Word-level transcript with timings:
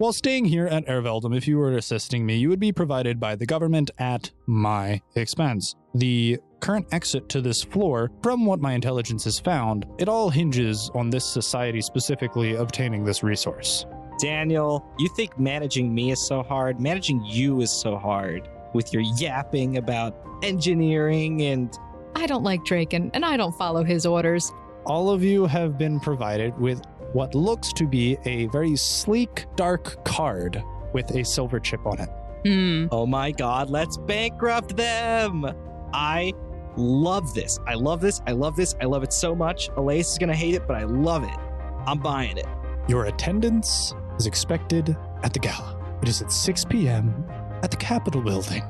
While 0.00 0.14
staying 0.14 0.46
here 0.46 0.66
at 0.66 0.86
Erveldum, 0.86 1.36
if 1.36 1.46
you 1.46 1.58
were 1.58 1.76
assisting 1.76 2.24
me, 2.24 2.36
you 2.36 2.48
would 2.48 2.58
be 2.58 2.72
provided 2.72 3.20
by 3.20 3.36
the 3.36 3.44
government 3.44 3.90
at 3.98 4.30
my 4.46 5.02
expense. 5.14 5.76
The 5.94 6.38
current 6.60 6.86
exit 6.90 7.28
to 7.28 7.42
this 7.42 7.62
floor, 7.62 8.10
from 8.22 8.46
what 8.46 8.62
my 8.62 8.72
intelligence 8.72 9.24
has 9.24 9.38
found, 9.38 9.84
it 9.98 10.08
all 10.08 10.30
hinges 10.30 10.90
on 10.94 11.10
this 11.10 11.26
society 11.26 11.82
specifically 11.82 12.54
obtaining 12.54 13.04
this 13.04 13.22
resource. 13.22 13.84
Daniel, 14.18 14.90
you 14.98 15.10
think 15.16 15.38
managing 15.38 15.94
me 15.94 16.12
is 16.12 16.26
so 16.26 16.42
hard? 16.42 16.80
Managing 16.80 17.22
you 17.22 17.60
is 17.60 17.70
so 17.70 17.98
hard 17.98 18.48
with 18.72 18.94
your 18.94 19.02
yapping 19.18 19.76
about 19.76 20.16
engineering 20.42 21.42
and. 21.42 21.78
I 22.16 22.26
don't 22.26 22.42
like 22.42 22.64
Draken, 22.64 23.10
and 23.12 23.22
I 23.22 23.36
don't 23.36 23.54
follow 23.54 23.84
his 23.84 24.06
orders. 24.06 24.50
All 24.86 25.10
of 25.10 25.22
you 25.22 25.44
have 25.44 25.76
been 25.76 26.00
provided 26.00 26.58
with 26.58 26.80
what 27.12 27.34
looks 27.34 27.72
to 27.74 27.86
be 27.86 28.16
a 28.24 28.46
very 28.46 28.76
sleek, 28.76 29.46
dark 29.56 30.04
card 30.04 30.62
with 30.92 31.10
a 31.10 31.24
silver 31.24 31.58
chip 31.60 31.84
on 31.86 32.00
it. 32.00 32.08
Hmm. 32.44 32.86
Oh 32.90 33.06
my 33.06 33.32
god, 33.32 33.70
let's 33.70 33.96
bankrupt 33.96 34.76
them! 34.76 35.44
I 35.92 36.32
love 36.76 37.34
this. 37.34 37.58
I 37.66 37.74
love 37.74 38.00
this. 38.00 38.20
I 38.26 38.32
love 38.32 38.56
this. 38.56 38.74
I 38.80 38.84
love 38.84 39.02
it 39.02 39.12
so 39.12 39.34
much. 39.34 39.68
Elias 39.76 40.12
is 40.12 40.18
gonna 40.18 40.34
hate 40.34 40.54
it, 40.54 40.66
but 40.66 40.76
I 40.76 40.84
love 40.84 41.24
it. 41.24 41.36
I'm 41.86 41.98
buying 41.98 42.36
it. 42.38 42.46
Your 42.88 43.06
attendance 43.06 43.94
is 44.18 44.26
expected 44.26 44.96
at 45.22 45.32
the 45.32 45.38
gala. 45.38 45.78
It 46.02 46.08
is 46.08 46.22
at 46.22 46.32
6 46.32 46.64
p.m. 46.66 47.24
at 47.62 47.70
the 47.70 47.76
Capitol 47.76 48.22
building. 48.22 48.62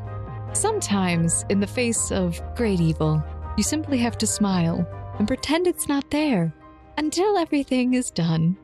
Sometimes, 0.52 1.44
in 1.48 1.60
the 1.60 1.66
face 1.66 2.10
of 2.10 2.40
great 2.56 2.80
evil, 2.80 3.22
you 3.56 3.62
simply 3.62 3.98
have 3.98 4.18
to 4.18 4.26
smile 4.26 4.86
and 5.18 5.28
pretend 5.28 5.66
it's 5.66 5.86
not 5.86 6.10
there 6.10 6.52
until 7.00 7.38
everything 7.38 7.94
is 7.94 8.10
done. 8.10 8.58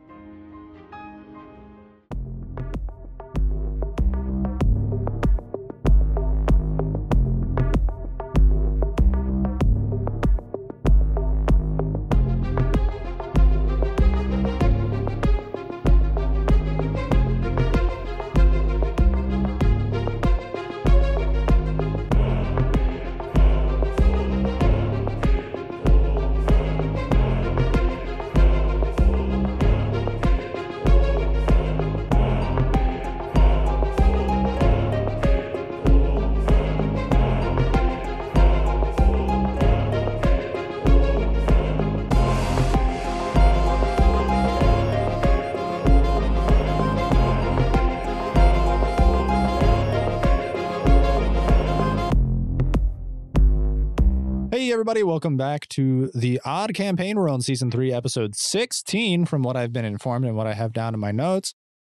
Everybody, 54.97 55.13
welcome 55.13 55.37
back 55.37 55.69
to 55.69 56.11
the 56.15 56.41
Odd 56.47 56.73
Campaign. 56.73 57.19
We're 57.19 57.29
on 57.29 57.43
season 57.43 57.71
three, 57.71 57.93
episode 57.93 58.35
16, 58.35 59.27
from 59.27 59.43
what 59.43 59.55
I've 59.55 59.71
been 59.71 59.85
informed 59.85 60.25
and 60.25 60.35
what 60.35 60.47
I 60.47 60.55
have 60.55 60.73
down 60.73 60.95
in 60.95 61.01
my 61.01 61.13
notes. 61.13 61.53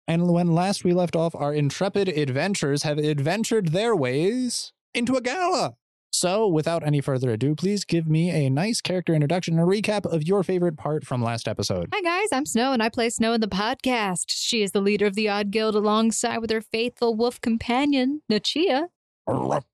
And 0.08 0.28
when 0.32 0.52
last 0.52 0.82
we 0.82 0.92
left 0.92 1.14
off, 1.14 1.32
our 1.36 1.54
intrepid 1.54 2.08
adventurers 2.08 2.82
have 2.82 2.98
adventured 2.98 3.68
their 3.68 3.94
ways 3.94 4.72
into 4.94 5.14
a 5.14 5.20
gala. 5.20 5.74
So, 6.10 6.48
without 6.48 6.84
any 6.84 7.00
further 7.00 7.30
ado, 7.30 7.54
please 7.54 7.84
give 7.84 8.08
me 8.08 8.30
a 8.30 8.50
nice 8.50 8.80
character 8.80 9.14
introduction 9.14 9.56
and 9.56 9.62
a 9.62 9.72
recap 9.72 10.04
of 10.04 10.24
your 10.24 10.42
favorite 10.42 10.76
part 10.76 11.06
from 11.06 11.22
last 11.22 11.46
episode. 11.46 11.90
Hi, 11.94 12.00
guys. 12.00 12.30
I'm 12.32 12.46
Snow, 12.46 12.72
and 12.72 12.82
I 12.82 12.88
play 12.88 13.10
Snow 13.10 13.32
in 13.32 13.40
the 13.40 13.46
podcast. 13.46 14.24
She 14.30 14.60
is 14.64 14.72
the 14.72 14.80
leader 14.80 15.06
of 15.06 15.14
the 15.14 15.28
Odd 15.28 15.52
Guild 15.52 15.76
alongside 15.76 16.38
with 16.38 16.50
her 16.50 16.62
faithful 16.62 17.14
wolf 17.14 17.40
companion, 17.40 18.22
Nachia, 18.28 18.88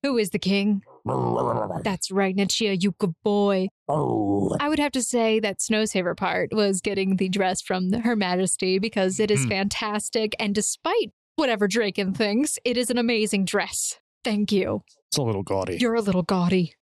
who 0.02 0.18
is 0.18 0.28
the 0.28 0.38
king. 0.38 0.82
That's 1.84 2.10
right, 2.10 2.34
Nachia, 2.36 2.82
you 2.82 2.94
good 2.98 3.14
boy. 3.22 3.68
I 3.88 4.68
would 4.68 4.78
have 4.78 4.92
to 4.92 5.02
say 5.02 5.38
that 5.40 5.60
Snow's 5.60 5.92
favorite 5.92 6.16
part 6.16 6.50
was 6.52 6.80
getting 6.80 7.16
the 7.16 7.28
dress 7.28 7.60
from 7.60 7.92
Her 7.92 8.16
Majesty 8.16 8.78
because 8.78 9.20
it 9.20 9.30
is 9.30 9.42
Hmm. 9.44 9.48
fantastic. 9.50 10.34
And 10.38 10.54
despite 10.54 11.12
whatever 11.36 11.68
Draken 11.68 12.14
thinks, 12.14 12.58
it 12.64 12.76
is 12.76 12.90
an 12.90 12.98
amazing 12.98 13.44
dress. 13.44 13.96
Thank 14.24 14.50
you. 14.52 14.82
It's 15.08 15.18
a 15.18 15.22
little 15.22 15.42
gaudy. 15.42 15.76
You're 15.78 15.94
a 15.94 16.00
little 16.00 16.22
gaudy. 16.22 16.74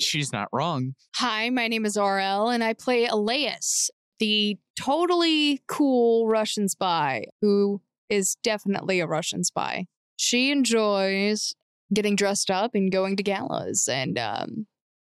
She's 0.00 0.32
not 0.32 0.48
wrong. 0.52 0.94
Hi, 1.16 1.50
my 1.50 1.68
name 1.68 1.84
is 1.86 1.96
RL, 1.96 2.48
and 2.50 2.62
I 2.64 2.72
play 2.74 3.06
Elias, 3.06 3.90
the 4.18 4.58
totally 4.78 5.60
cool 5.68 6.26
Russian 6.28 6.68
spy 6.68 7.24
who 7.40 7.80
is 8.08 8.36
definitely 8.42 9.00
a 9.00 9.06
Russian 9.06 9.44
spy. 9.44 9.86
She 10.16 10.50
enjoys 10.50 11.54
getting 11.92 12.16
dressed 12.16 12.50
up 12.50 12.74
and 12.74 12.90
going 12.92 13.16
to 13.16 13.22
galas, 13.22 13.88
and 13.88 14.18
um, 14.18 14.66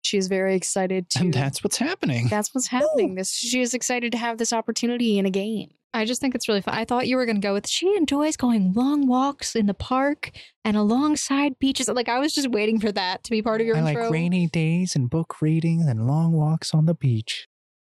she 0.01 0.17
is 0.17 0.27
very 0.27 0.55
excited 0.55 1.09
to. 1.11 1.19
and 1.19 1.33
that's 1.33 1.63
what's 1.63 1.77
happening. 1.77 2.27
that's 2.29 2.53
what's 2.53 2.67
happening. 2.67 3.15
This 3.15 3.33
she 3.33 3.61
is 3.61 3.73
excited 3.73 4.11
to 4.13 4.17
have 4.17 4.37
this 4.37 4.53
opportunity 4.53 5.17
in 5.17 5.25
a 5.25 5.31
game. 5.31 5.69
I 5.93 6.05
just 6.05 6.21
think 6.21 6.35
it's 6.35 6.47
really 6.47 6.61
fun. 6.61 6.73
I 6.73 6.85
thought 6.85 7.07
you 7.07 7.17
were 7.17 7.25
going 7.25 7.41
to 7.41 7.45
go 7.45 7.53
with 7.53 7.67
she 7.67 7.95
enjoys 7.97 8.37
going 8.37 8.71
long 8.73 9.07
walks 9.07 9.55
in 9.55 9.65
the 9.65 9.73
park 9.73 10.31
and 10.63 10.77
alongside 10.77 11.59
beaches. 11.59 11.89
Like 11.89 12.07
I 12.07 12.19
was 12.19 12.33
just 12.33 12.49
waiting 12.49 12.79
for 12.79 12.93
that 12.93 13.25
to 13.25 13.31
be 13.31 13.41
part 13.41 13.59
of 13.59 13.67
your 13.67 13.75
I 13.75 13.79
intro. 13.89 14.03
like 14.03 14.11
rainy 14.11 14.47
days 14.47 14.95
and 14.95 15.09
book 15.09 15.41
reading 15.41 15.85
and 15.89 16.07
long 16.07 16.31
walks 16.31 16.73
on 16.73 16.85
the 16.85 16.93
beach. 16.93 17.47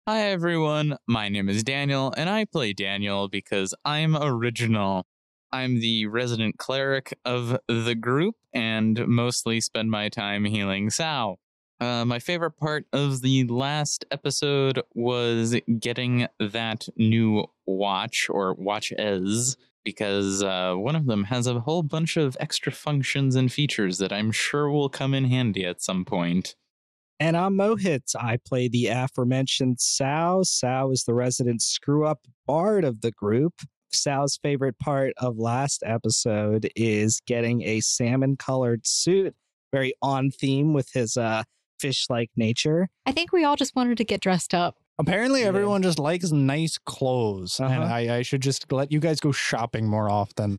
Hi, 0.09 0.31
everyone. 0.31 0.97
My 1.07 1.29
name 1.29 1.49
is 1.51 1.63
Daniel, 1.63 2.13
and 2.17 2.31
I 2.31 2.47
play 2.47 2.73
Daniel 2.73 3.29
because 3.29 3.75
I'm 3.85 4.17
original. 4.17 5.05
I'm 5.53 5.81
the 5.81 6.07
resident 6.07 6.59
cleric 6.59 7.19
of 7.25 7.59
the 7.69 7.95
group 7.95 8.37
and 8.53 9.07
mostly 9.07 9.61
spend 9.61 9.91
my 9.91 10.09
time 10.09 10.45
healing 10.45 10.91
Sao. 10.91 11.37
Uh, 11.81 12.05
my 12.05 12.19
favorite 12.19 12.59
part 12.59 12.85
of 12.93 13.23
the 13.23 13.45
last 13.45 14.05
episode 14.11 14.83
was 14.95 15.57
getting 15.79 16.27
that 16.39 16.89
new 16.97 17.47
watch 17.67 18.27
or 18.29 18.53
watch 18.55 18.93
watches 18.93 19.57
because 19.85 20.43
uh, 20.43 20.75
one 20.75 20.95
of 20.95 21.07
them 21.07 21.25
has 21.25 21.47
a 21.47 21.61
whole 21.61 21.83
bunch 21.83 22.17
of 22.17 22.37
extra 22.39 22.71
functions 22.71 23.35
and 23.35 23.51
features 23.51 23.99
that 23.99 24.13
I'm 24.13 24.31
sure 24.31 24.71
will 24.71 24.89
come 24.89 25.15
in 25.15 25.25
handy 25.25 25.65
at 25.65 25.83
some 25.83 26.05
point. 26.05 26.55
And 27.19 27.37
I'm 27.37 27.55
Mohit. 27.55 28.15
I 28.19 28.39
play 28.47 28.69
the 28.69 28.87
aforementioned 28.87 29.81
Sao. 29.81 30.43
Sao 30.43 30.91
is 30.91 31.05
the 31.05 31.15
resident 31.15 31.63
screw 31.63 32.07
up 32.07 32.21
bard 32.47 32.85
of 32.85 33.01
the 33.03 33.11
group. 33.11 33.55
Sal's 33.93 34.39
favorite 34.43 34.79
part 34.79 35.13
of 35.19 35.39
last 35.39 35.83
episode 35.85 36.71
is 36.77 37.21
getting 37.27 37.63
a 37.63 37.81
salmon 37.81 38.37
colored 38.37 38.83
suit, 38.87 39.35
very 39.73 39.95
on 40.03 40.31
theme 40.31 40.73
with 40.73 40.89
his 40.93 41.17
uh, 41.17 41.43
fish 41.79 42.07
like 42.11 42.31
nature. 42.37 42.89
I 43.07 43.13
think 43.13 43.33
we 43.33 43.45
all 43.45 43.57
just 43.57 43.75
wanted 43.77 43.99
to 43.99 44.05
get 44.05 44.21
dressed 44.21 44.55
up. 44.55 44.77
Apparently, 44.99 45.41
Yeah. 45.43 45.47
everyone 45.49 45.83
just 45.83 45.99
likes 45.99 46.31
nice 46.31 46.77
clothes, 46.79 47.59
and 47.59 47.73
Uh-huh. 47.83 47.95
I, 47.95 48.17
I 48.17 48.23
should 48.23 48.43
just 48.43 48.71
let 48.71 48.93
you 48.93 49.01
guys 49.01 49.19
go 49.21 49.33
shopping 49.33 49.87
more 49.89 50.11
often. 50.11 50.59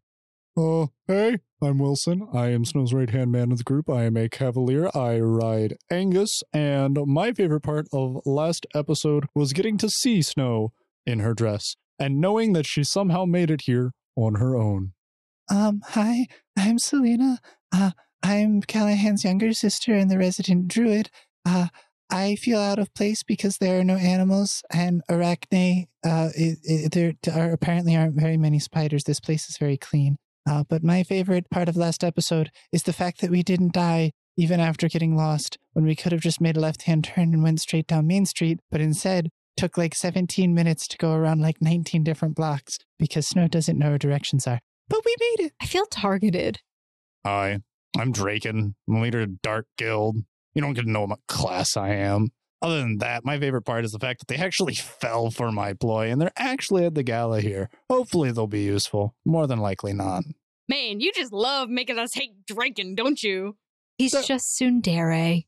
Oh, 0.57 0.89
hey, 1.07 1.37
I'm 1.61 1.77
Wilson. 1.79 2.27
I 2.33 2.47
am 2.47 2.65
Snow's 2.65 2.93
right 2.93 3.09
hand 3.09 3.31
man 3.31 3.51
of 3.53 3.59
the 3.59 3.63
group. 3.63 3.89
I 3.89 4.03
am 4.03 4.17
a 4.17 4.27
cavalier. 4.27 4.89
I 4.93 5.19
ride 5.19 5.77
Angus, 5.89 6.41
and 6.51 6.97
my 7.05 7.31
favorite 7.31 7.61
part 7.61 7.87
of 7.93 8.19
last 8.25 8.65
episode 8.75 9.27
was 9.33 9.53
getting 9.53 9.77
to 9.77 9.89
see 9.89 10.21
Snow 10.21 10.73
in 11.05 11.19
her 11.19 11.33
dress 11.33 11.75
and 12.01 12.19
knowing 12.19 12.53
that 12.53 12.65
she 12.65 12.83
somehow 12.83 13.25
made 13.25 13.51
it 13.51 13.61
here 13.61 13.91
on 14.15 14.35
her 14.35 14.55
own. 14.55 14.93
Um, 15.49 15.81
hi, 15.89 16.25
I'm 16.57 16.79
Selena. 16.79 17.39
Uh, 17.71 17.91
I'm 18.23 18.61
Callahan's 18.61 19.23
younger 19.23 19.53
sister 19.53 19.93
and 19.93 20.09
the 20.09 20.17
resident 20.17 20.67
druid. 20.67 21.09
Uh, 21.45 21.67
I 22.09 22.35
feel 22.35 22.59
out 22.59 22.79
of 22.79 22.93
place 22.93 23.23
because 23.23 23.57
there 23.57 23.79
are 23.79 23.83
no 23.83 23.95
animals 23.95 24.63
and 24.71 25.01
arachne. 25.09 25.87
Uh, 26.03 26.29
it, 26.35 26.57
it, 26.63 26.91
there 26.91 27.13
are 27.33 27.51
apparently 27.51 27.95
aren't 27.95 28.19
very 28.19 28.37
many 28.37 28.59
spiders. 28.59 29.03
This 29.03 29.19
place 29.19 29.47
is 29.47 29.57
very 29.57 29.77
clean. 29.77 30.17
Uh, 30.49 30.63
but 30.67 30.83
my 30.83 31.03
favorite 31.03 31.49
part 31.51 31.69
of 31.69 31.77
last 31.77 32.03
episode 32.03 32.49
is 32.71 32.83
the 32.83 32.93
fact 32.93 33.21
that 33.21 33.29
we 33.29 33.43
didn't 33.43 33.73
die 33.73 34.11
even 34.35 34.59
after 34.59 34.89
getting 34.89 35.15
lost 35.15 35.57
when 35.73 35.85
we 35.85 35.95
could 35.95 36.11
have 36.11 36.21
just 36.21 36.41
made 36.41 36.57
a 36.57 36.59
left 36.59 36.83
hand 36.83 37.03
turn 37.03 37.33
and 37.33 37.43
went 37.43 37.61
straight 37.61 37.85
down 37.85 38.07
Main 38.07 38.25
Street, 38.25 38.59
but 38.71 38.81
instead 38.81 39.29
took 39.57 39.77
like 39.77 39.93
17 39.95 40.53
minutes 40.53 40.87
to 40.89 40.97
go 40.97 41.13
around 41.13 41.41
like 41.41 41.61
19 41.61 42.03
different 42.03 42.35
blocks 42.35 42.77
because 42.97 43.27
Snow 43.27 43.47
doesn't 43.47 43.77
know 43.77 43.89
where 43.89 43.97
directions 43.97 44.47
are. 44.47 44.59
But 44.89 45.01
we 45.05 45.15
made 45.19 45.45
it. 45.47 45.53
I 45.61 45.65
feel 45.65 45.85
targeted. 45.85 46.59
Hi, 47.25 47.59
I'm 47.97 48.11
Draken, 48.11 48.75
I'm 48.89 49.01
leader 49.01 49.21
of 49.21 49.41
Dark 49.41 49.67
Guild. 49.77 50.17
You 50.53 50.61
don't 50.61 50.73
get 50.73 50.83
to 50.85 50.91
know 50.91 51.05
what 51.05 51.19
class 51.27 51.77
I 51.77 51.89
am. 51.89 52.29
Other 52.61 52.79
than 52.79 52.97
that, 52.99 53.25
my 53.25 53.39
favorite 53.39 53.63
part 53.63 53.85
is 53.85 53.91
the 53.91 53.99
fact 53.99 54.19
that 54.19 54.27
they 54.27 54.35
actually 54.41 54.75
fell 54.75 55.31
for 55.31 55.51
my 55.51 55.73
ploy 55.73 56.11
and 56.11 56.21
they're 56.21 56.31
actually 56.37 56.85
at 56.85 56.93
the 56.93 57.03
gala 57.03 57.41
here. 57.41 57.69
Hopefully, 57.89 58.31
they'll 58.31 58.47
be 58.47 58.63
useful. 58.63 59.15
More 59.25 59.47
than 59.47 59.59
likely 59.59 59.93
not. 59.93 60.23
Man, 60.69 60.99
you 60.99 61.11
just 61.11 61.33
love 61.33 61.69
making 61.69 61.97
us 61.97 62.13
hate 62.13 62.45
Draken, 62.45 62.93
don't 62.95 63.21
you? 63.23 63.57
He's 63.97 64.11
So- 64.11 64.21
just 64.23 64.59
tsundere. 64.59 65.45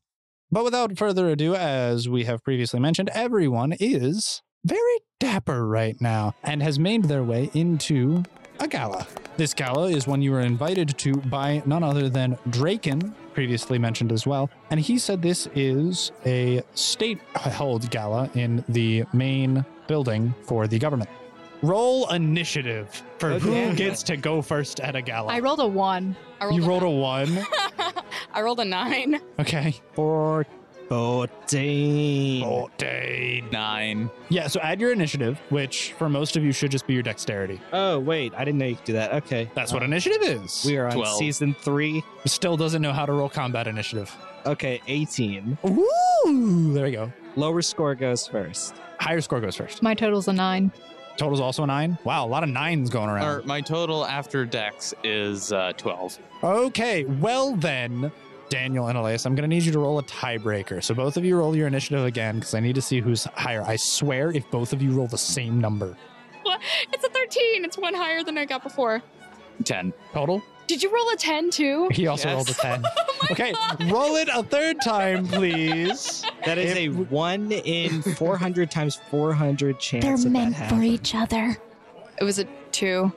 But 0.50 0.64
without 0.64 0.96
further 0.96 1.28
ado, 1.28 1.54
as 1.54 2.08
we 2.08 2.24
have 2.24 2.44
previously 2.44 2.80
mentioned, 2.80 3.10
everyone 3.12 3.74
is 3.80 4.42
very 4.64 4.98
dapper 5.18 5.66
right 5.66 6.00
now 6.00 6.34
and 6.42 6.62
has 6.62 6.78
made 6.78 7.04
their 7.04 7.24
way 7.24 7.50
into 7.54 8.22
a 8.60 8.68
gala. 8.68 9.06
This 9.36 9.52
gala 9.52 9.88
is 9.88 10.06
one 10.06 10.22
you 10.22 10.30
were 10.30 10.40
invited 10.40 10.96
to 10.98 11.14
by 11.14 11.62
none 11.66 11.82
other 11.82 12.08
than 12.08 12.38
Draken, 12.50 13.14
previously 13.32 13.78
mentioned 13.78 14.12
as 14.12 14.26
well. 14.26 14.48
And 14.70 14.78
he 14.78 14.98
said 14.98 15.20
this 15.20 15.48
is 15.54 16.12
a 16.24 16.62
state 16.74 17.18
held 17.34 17.90
gala 17.90 18.30
in 18.34 18.64
the 18.68 19.04
main 19.12 19.64
building 19.88 20.34
for 20.42 20.68
the 20.68 20.78
government. 20.78 21.10
Roll 21.62 22.08
initiative 22.10 23.02
for 23.30 23.34
Okay. 23.48 23.68
who 23.70 23.74
gets 23.76 24.02
to 24.04 24.16
go 24.16 24.42
first 24.42 24.80
at 24.80 24.94
a 24.96 25.02
gala. 25.02 25.32
I 25.32 25.40
rolled 25.40 25.60
a 25.60 25.66
one. 25.66 26.16
I 26.40 26.46
rolled 26.46 26.56
you 26.56 26.64
a 26.64 26.68
rolled 26.68 26.82
a 26.82 26.90
one. 26.90 27.38
I 28.34 28.42
rolled 28.42 28.60
a 28.60 28.64
nine. 28.64 29.20
Okay. 29.38 29.74
Four, 29.94 30.46
fourteen. 30.88 32.42
14. 32.42 33.48
Nine. 33.50 34.10
Yeah, 34.28 34.46
so 34.48 34.60
add 34.60 34.80
your 34.80 34.92
initiative, 34.92 35.40
which 35.50 35.92
for 35.98 36.08
most 36.08 36.36
of 36.36 36.44
you 36.44 36.52
should 36.52 36.70
just 36.70 36.86
be 36.86 36.94
your 36.94 37.02
dexterity. 37.02 37.60
Oh 37.72 37.98
wait, 37.98 38.32
I 38.36 38.44
didn't 38.44 38.58
know 38.58 38.66
you 38.66 38.76
could 38.76 38.84
do 38.84 38.92
that. 38.94 39.12
Okay, 39.14 39.50
That's 39.54 39.72
what 39.72 39.82
uh, 39.82 39.86
initiative 39.86 40.22
is. 40.22 40.64
we 40.66 40.76
are 40.76 40.86
on 40.86 40.92
12. 40.94 41.16
season 41.18 41.54
three. 41.60 42.02
Still 42.26 42.56
doesn't 42.56 42.82
know 42.82 42.92
how 42.92 43.06
to 43.06 43.12
roll 43.12 43.28
combat 43.28 43.66
initiative. 43.66 44.14
Okay, 44.46 44.80
eighteen. 44.88 45.56
Ooh, 45.66 46.72
there 46.74 46.84
we 46.84 46.90
go. 46.92 47.12
Lower 47.36 47.62
score 47.62 47.94
goes 47.94 48.26
first. 48.26 48.74
Higher 49.00 49.20
score 49.20 49.40
goes 49.40 49.56
first. 49.56 49.82
My 49.82 49.94
total's 49.94 50.28
a 50.28 50.32
nine. 50.32 50.70
Total's 51.16 51.40
also 51.40 51.62
a 51.62 51.66
nine. 51.66 51.96
Wow, 52.04 52.26
a 52.26 52.28
lot 52.28 52.42
of 52.42 52.48
nines 52.48 52.90
going 52.90 53.08
Or 53.08 53.14
around. 53.14 53.46
my 53.46 53.60
total 53.60 54.04
after 54.04 54.44
Dex 54.44 54.92
is 55.04 55.52
uh, 55.52 55.72
12. 55.76 56.18
Okay, 56.42 57.04
well 57.04 57.54
then, 57.54 58.10
Daniel 58.48 58.88
and 58.88 58.98
Elias, 58.98 59.24
I'm 59.24 59.34
going 59.34 59.48
to 59.48 59.54
need 59.54 59.62
you 59.62 59.72
to 59.72 59.78
roll 59.78 59.98
a 59.98 60.02
tiebreaker. 60.02 60.82
So 60.82 60.92
both 60.94 61.16
of 61.16 61.24
you 61.24 61.36
roll 61.36 61.54
your 61.56 61.66
initiative 61.68 62.04
again 62.04 62.36
because 62.40 62.54
I 62.54 62.60
need 62.60 62.74
to 62.74 62.82
see 62.82 63.00
who's 63.00 63.24
higher. 63.24 63.62
I 63.62 63.76
swear 63.76 64.30
if 64.32 64.50
both 64.50 64.72
of 64.72 64.82
you 64.82 64.90
roll 64.92 65.06
the 65.06 65.16
same 65.18 65.60
number. 65.60 65.96
It's 66.92 67.04
a 67.04 67.08
13. 67.08 67.64
It's 67.64 67.78
one 67.78 67.94
higher 67.94 68.22
than 68.22 68.36
I 68.36 68.44
got 68.44 68.62
before. 68.62 69.02
10. 69.64 69.92
Total? 70.12 70.42
Did 70.66 70.82
you 70.82 70.92
roll 70.94 71.08
a 71.10 71.16
10 71.16 71.50
too? 71.50 71.88
He 71.92 72.06
also 72.06 72.28
Yes. 72.28 72.34
rolled 72.36 72.48
a 72.50 72.54
10. 72.54 72.84
Oh 73.24 73.28
okay, 73.30 73.54
roll 73.90 74.16
it 74.16 74.28
a 74.32 74.42
third 74.42 74.82
time, 74.82 75.26
please. 75.26 76.24
That 76.46 76.58
is 76.58 76.76
a 76.76 76.88
one 76.88 77.52
in 77.52 78.02
four 78.02 78.36
hundred 78.36 78.70
times 78.70 79.00
four 79.10 79.32
hundred 79.32 79.78
chance. 79.80 80.04
They're 80.04 80.14
of 80.14 80.22
that 80.22 80.30
meant 80.30 80.56
for 80.56 80.82
each 80.82 81.14
other. 81.14 81.56
It 82.20 82.24
was 82.24 82.38
a 82.38 82.44
two. 82.72 83.12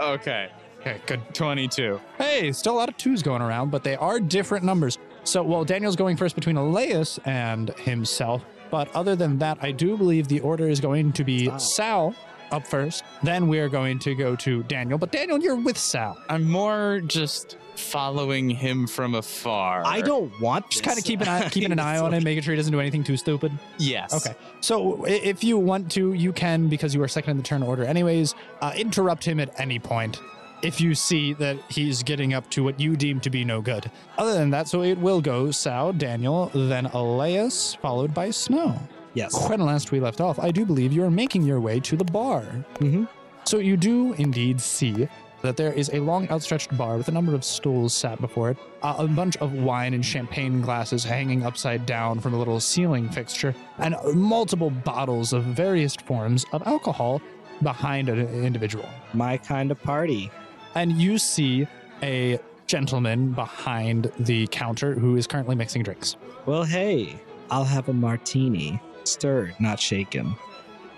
Okay. 0.00 0.50
Okay, 0.80 1.00
good. 1.06 1.20
22. 1.32 2.00
Hey, 2.18 2.50
still 2.50 2.74
a 2.74 2.78
lot 2.78 2.88
of 2.88 2.96
twos 2.96 3.22
going 3.22 3.40
around, 3.40 3.70
but 3.70 3.84
they 3.84 3.94
are 3.94 4.18
different 4.18 4.64
numbers. 4.64 4.98
So, 5.22 5.40
well, 5.40 5.64
Daniel's 5.64 5.94
going 5.94 6.16
first 6.16 6.34
between 6.34 6.56
Elias 6.56 7.20
and 7.24 7.70
himself. 7.78 8.44
But 8.68 8.92
other 8.92 9.14
than 9.14 9.38
that, 9.38 9.58
I 9.62 9.70
do 9.70 9.96
believe 9.96 10.26
the 10.26 10.40
order 10.40 10.68
is 10.68 10.80
going 10.80 11.12
to 11.12 11.22
be 11.22 11.46
Wow. 11.46 11.58
Sal 11.58 12.14
up 12.50 12.66
first. 12.66 13.04
Then 13.22 13.46
we're 13.46 13.68
going 13.68 14.00
to 14.00 14.16
go 14.16 14.34
to 14.34 14.64
Daniel. 14.64 14.98
But 14.98 15.12
Daniel, 15.12 15.38
you're 15.40 15.54
with 15.54 15.78
Sal. 15.78 16.18
I'm 16.28 16.50
more 16.50 17.00
just 17.06 17.56
following 17.78 18.48
him 18.50 18.86
from 18.86 19.14
afar. 19.14 19.82
I 19.84 20.00
don't 20.00 20.32
want 20.40 20.70
Just 20.70 20.84
kind 20.84 20.98
of 20.98 21.04
keeping 21.04 21.26
an 21.28 21.42
eye, 21.42 21.48
keeping 21.48 21.72
an 21.72 21.78
eye 21.78 21.98
on 21.98 22.12
him, 22.14 22.22
making 22.24 22.42
sure 22.42 22.52
he 22.52 22.56
doesn't 22.56 22.72
do 22.72 22.80
anything 22.80 23.04
too 23.04 23.16
stupid. 23.16 23.52
Yes. 23.78 24.12
Okay. 24.14 24.36
So 24.60 25.04
i- 25.06 25.10
if 25.10 25.42
you 25.44 25.58
want 25.58 25.90
to, 25.92 26.12
you 26.12 26.32
can, 26.32 26.68
because 26.68 26.94
you 26.94 27.02
are 27.02 27.08
second 27.08 27.32
in 27.32 27.36
the 27.38 27.42
turn 27.42 27.62
order 27.62 27.84
anyways, 27.84 28.34
uh, 28.60 28.72
interrupt 28.76 29.24
him 29.24 29.40
at 29.40 29.58
any 29.60 29.78
point 29.78 30.20
if 30.62 30.80
you 30.80 30.94
see 30.94 31.32
that 31.34 31.56
he's 31.68 32.02
getting 32.04 32.34
up 32.34 32.48
to 32.50 32.62
what 32.62 32.78
you 32.78 32.94
deem 32.96 33.18
to 33.20 33.30
be 33.30 33.44
no 33.44 33.60
good. 33.60 33.90
Other 34.16 34.34
than 34.34 34.50
that, 34.50 34.68
so 34.68 34.82
it 34.82 34.96
will 34.98 35.20
go 35.20 35.50
Sal, 35.50 35.92
Daniel, 35.92 36.50
then 36.54 36.86
Elias, 36.86 37.74
followed 37.74 38.14
by 38.14 38.30
Snow. 38.30 38.78
Yes. 39.14 39.48
When 39.48 39.60
last 39.60 39.90
we 39.92 39.98
left 40.00 40.20
off, 40.20 40.38
I 40.38 40.50
do 40.52 40.64
believe 40.64 40.92
you 40.92 41.02
are 41.04 41.10
making 41.10 41.42
your 41.42 41.60
way 41.60 41.80
to 41.80 41.96
the 41.96 42.04
bar. 42.04 42.44
Mhm. 42.78 43.08
So 43.44 43.58
you 43.58 43.76
do 43.76 44.12
indeed 44.14 44.60
see 44.60 45.08
that 45.42 45.56
there 45.56 45.72
is 45.72 45.90
a 45.92 46.00
long 46.00 46.28
outstretched 46.30 46.76
bar 46.76 46.96
with 46.96 47.08
a 47.08 47.12
number 47.12 47.34
of 47.34 47.44
stools 47.44 47.92
sat 47.92 48.20
before 48.20 48.50
it, 48.50 48.56
uh, 48.82 48.94
a 48.98 49.06
bunch 49.06 49.36
of 49.38 49.52
wine 49.52 49.94
and 49.94 50.04
champagne 50.04 50.60
glasses 50.60 51.04
hanging 51.04 51.44
upside 51.44 51.84
down 51.84 52.20
from 52.20 52.34
a 52.34 52.38
little 52.38 52.60
ceiling 52.60 53.08
fixture, 53.08 53.54
and 53.78 53.96
multiple 54.14 54.70
bottles 54.70 55.32
of 55.32 55.44
various 55.44 55.94
forms 55.96 56.46
of 56.52 56.62
alcohol 56.66 57.20
behind 57.62 58.08
an 58.08 58.18
individual. 58.44 58.88
My 59.12 59.36
kind 59.36 59.70
of 59.70 59.80
party. 59.82 60.30
And 60.74 60.92
you 60.92 61.18
see 61.18 61.66
a 62.02 62.38
gentleman 62.66 63.32
behind 63.32 64.10
the 64.18 64.46
counter 64.46 64.94
who 64.94 65.16
is 65.16 65.26
currently 65.26 65.54
mixing 65.54 65.82
drinks. 65.82 66.16
Well, 66.46 66.64
hey, 66.64 67.20
I'll 67.50 67.64
have 67.64 67.88
a 67.88 67.92
martini, 67.92 68.80
stirred, 69.04 69.54
not 69.60 69.78
shaken. 69.78 70.34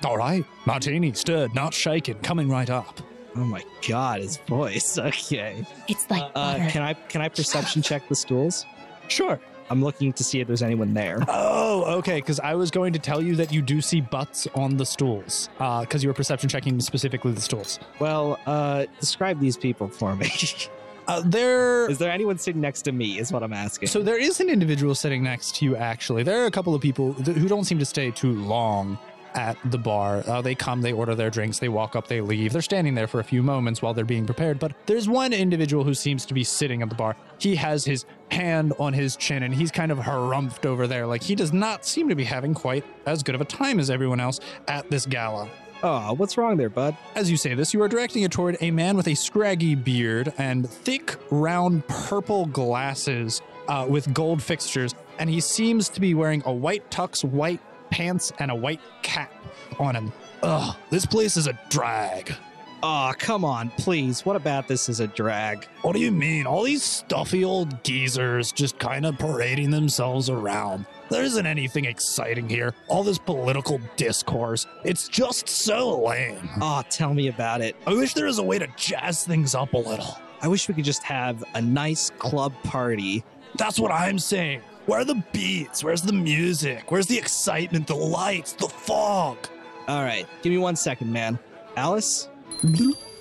All 0.04 0.16
right, 0.16 0.44
martini, 0.66 1.12
stirred, 1.14 1.54
not 1.54 1.74
shaken, 1.74 2.14
coming 2.20 2.48
right 2.48 2.70
up. 2.70 3.00
Oh 3.36 3.44
my 3.44 3.62
god, 3.88 4.20
his 4.20 4.36
voice. 4.38 4.98
Okay. 5.04 5.66
It's 5.88 6.08
like 6.10 6.22
Uh, 6.34 6.58
butter. 6.58 6.70
can 6.70 6.82
I 6.82 6.94
can 6.94 7.20
I 7.20 7.28
perception 7.28 7.82
check 7.82 8.08
the 8.08 8.14
stools? 8.14 8.64
Sure. 9.08 9.40
I'm 9.70 9.82
looking 9.82 10.12
to 10.12 10.22
see 10.22 10.40
if 10.40 10.46
there's 10.46 10.62
anyone 10.62 10.92
there. 10.92 11.20
Oh, 11.26 11.84
okay. 11.98 12.16
Because 12.16 12.38
I 12.40 12.54
was 12.54 12.70
going 12.70 12.92
to 12.92 12.98
tell 12.98 13.22
you 13.22 13.34
that 13.36 13.50
you 13.52 13.62
do 13.62 13.80
see 13.80 14.02
butts 14.02 14.46
on 14.54 14.76
the 14.76 14.84
stools. 14.84 15.48
Because 15.58 16.02
you 16.02 16.08
were 16.10 16.14
perception 16.14 16.50
checking 16.50 16.78
specifically 16.80 17.32
the 17.32 17.40
stools. 17.40 17.80
Well, 17.98 18.38
uh, 18.46 18.84
describe 19.00 19.40
these 19.40 19.56
people 19.56 19.88
for 19.88 20.14
me. 20.16 20.30
Uh, 21.06 21.20
there. 21.26 21.90
is 21.90 21.98
there 21.98 22.10
anyone 22.10 22.38
sitting 22.38 22.62
next 22.62 22.80
to 22.80 22.90
me? 22.90 23.18
Is 23.18 23.30
what 23.30 23.42
I'm 23.42 23.52
asking. 23.52 23.88
So 23.88 24.02
there 24.02 24.18
is 24.18 24.40
an 24.40 24.48
individual 24.48 24.94
sitting 24.94 25.22
next 25.22 25.54
to 25.56 25.66
you. 25.66 25.76
Actually, 25.76 26.22
there 26.22 26.42
are 26.42 26.46
a 26.46 26.50
couple 26.50 26.74
of 26.74 26.80
people 26.80 27.12
th- 27.12 27.36
who 27.36 27.46
don't 27.46 27.64
seem 27.64 27.78
to 27.78 27.84
stay 27.84 28.10
too 28.10 28.32
long 28.32 28.98
at 29.34 29.56
the 29.64 29.78
bar. 29.78 30.22
Uh, 30.26 30.40
they 30.40 30.54
come, 30.54 30.80
they 30.80 30.92
order 30.92 31.14
their 31.14 31.30
drinks, 31.30 31.58
they 31.58 31.68
walk 31.68 31.96
up, 31.96 32.08
they 32.08 32.20
leave. 32.20 32.52
They're 32.52 32.62
standing 32.62 32.94
there 32.94 33.06
for 33.06 33.20
a 33.20 33.24
few 33.24 33.42
moments 33.42 33.82
while 33.82 33.94
they're 33.94 34.04
being 34.04 34.26
prepared. 34.26 34.58
But 34.58 34.72
there's 34.86 35.08
one 35.08 35.32
individual 35.32 35.84
who 35.84 35.94
seems 35.94 36.24
to 36.26 36.34
be 36.34 36.44
sitting 36.44 36.82
at 36.82 36.88
the 36.88 36.94
bar. 36.94 37.16
He 37.38 37.56
has 37.56 37.84
his 37.84 38.04
hand 38.30 38.72
on 38.78 38.92
his 38.92 39.16
chin 39.16 39.42
and 39.42 39.54
he's 39.54 39.70
kind 39.70 39.92
of 39.92 39.98
harumphed 39.98 40.66
over 40.66 40.86
there. 40.86 41.06
Like 41.06 41.22
he 41.22 41.34
does 41.34 41.52
not 41.52 41.84
seem 41.84 42.08
to 42.08 42.14
be 42.14 42.24
having 42.24 42.54
quite 42.54 42.84
as 43.06 43.22
good 43.22 43.34
of 43.34 43.40
a 43.40 43.44
time 43.44 43.78
as 43.78 43.90
everyone 43.90 44.20
else 44.20 44.40
at 44.68 44.90
this 44.90 45.06
gala. 45.06 45.48
oh, 45.82 46.14
what's 46.14 46.38
wrong 46.38 46.56
there, 46.56 46.70
bud? 46.70 46.96
As 47.14 47.30
you 47.30 47.36
say 47.36 47.54
this, 47.54 47.74
you 47.74 47.82
are 47.82 47.88
directing 47.88 48.22
it 48.22 48.30
toward 48.30 48.56
a 48.60 48.70
man 48.70 48.96
with 48.96 49.06
a 49.06 49.14
scraggy 49.14 49.74
beard 49.74 50.32
and 50.38 50.68
thick, 50.68 51.16
round, 51.30 51.86
purple 51.88 52.46
glasses 52.46 53.42
uh, 53.68 53.86
with 53.88 54.12
gold 54.14 54.42
fixtures, 54.42 54.94
and 55.18 55.28
he 55.28 55.40
seems 55.40 55.90
to 55.90 56.00
be 56.00 56.14
wearing 56.14 56.42
a 56.46 56.52
white 56.52 56.90
tux, 56.90 57.22
white 57.22 57.60
pants, 57.94 58.32
and 58.40 58.50
a 58.50 58.54
white 58.54 58.80
cap 59.02 59.32
on 59.78 59.94
him. 59.94 60.12
Ugh, 60.42 60.76
this 60.90 61.06
place 61.06 61.36
is 61.36 61.46
a 61.46 61.56
drag. 61.70 62.34
Oh, 62.82 63.12
come 63.16 63.44
on, 63.44 63.70
please. 63.78 64.26
What 64.26 64.34
about 64.34 64.66
this 64.66 64.88
is 64.88 64.98
a 64.98 65.06
drag? 65.06 65.64
What 65.82 65.94
do 65.94 66.00
you 66.00 66.10
mean? 66.10 66.44
All 66.44 66.64
these 66.64 66.82
stuffy 66.82 67.44
old 67.44 67.84
geezers 67.84 68.50
just 68.50 68.80
kind 68.80 69.06
of 69.06 69.16
parading 69.16 69.70
themselves 69.70 70.28
around. 70.28 70.86
There 71.08 71.22
isn't 71.22 71.46
anything 71.46 71.84
exciting 71.84 72.48
here. 72.48 72.74
All 72.88 73.04
this 73.04 73.16
political 73.16 73.80
discourse. 73.96 74.66
It's 74.82 75.06
just 75.08 75.48
so 75.48 76.02
lame. 76.02 76.50
Oh, 76.60 76.82
tell 76.90 77.14
me 77.14 77.28
about 77.28 77.60
it. 77.60 77.76
I 77.86 77.94
wish 77.94 78.12
there 78.14 78.26
was 78.26 78.38
a 78.38 78.42
way 78.42 78.58
to 78.58 78.66
jazz 78.76 79.24
things 79.24 79.54
up 79.54 79.72
a 79.72 79.78
little. 79.78 80.18
I 80.42 80.48
wish 80.48 80.66
we 80.68 80.74
could 80.74 80.84
just 80.84 81.04
have 81.04 81.44
a 81.54 81.62
nice 81.62 82.10
club 82.18 82.52
party. 82.64 83.22
That's 83.56 83.78
what 83.78 83.92
I'm 83.92 84.18
saying. 84.18 84.62
Where 84.86 85.00
are 85.00 85.04
the 85.04 85.22
beats? 85.32 85.82
Where's 85.82 86.02
the 86.02 86.12
music? 86.12 86.90
Where's 86.90 87.06
the 87.06 87.16
excitement, 87.18 87.86
the 87.86 87.94
lights, 87.96 88.52
the 88.52 88.68
fog? 88.68 89.38
All 89.88 90.02
right, 90.02 90.26
give 90.42 90.50
me 90.52 90.58
one 90.58 90.76
second, 90.76 91.12
man. 91.12 91.38
Alice, 91.76 92.28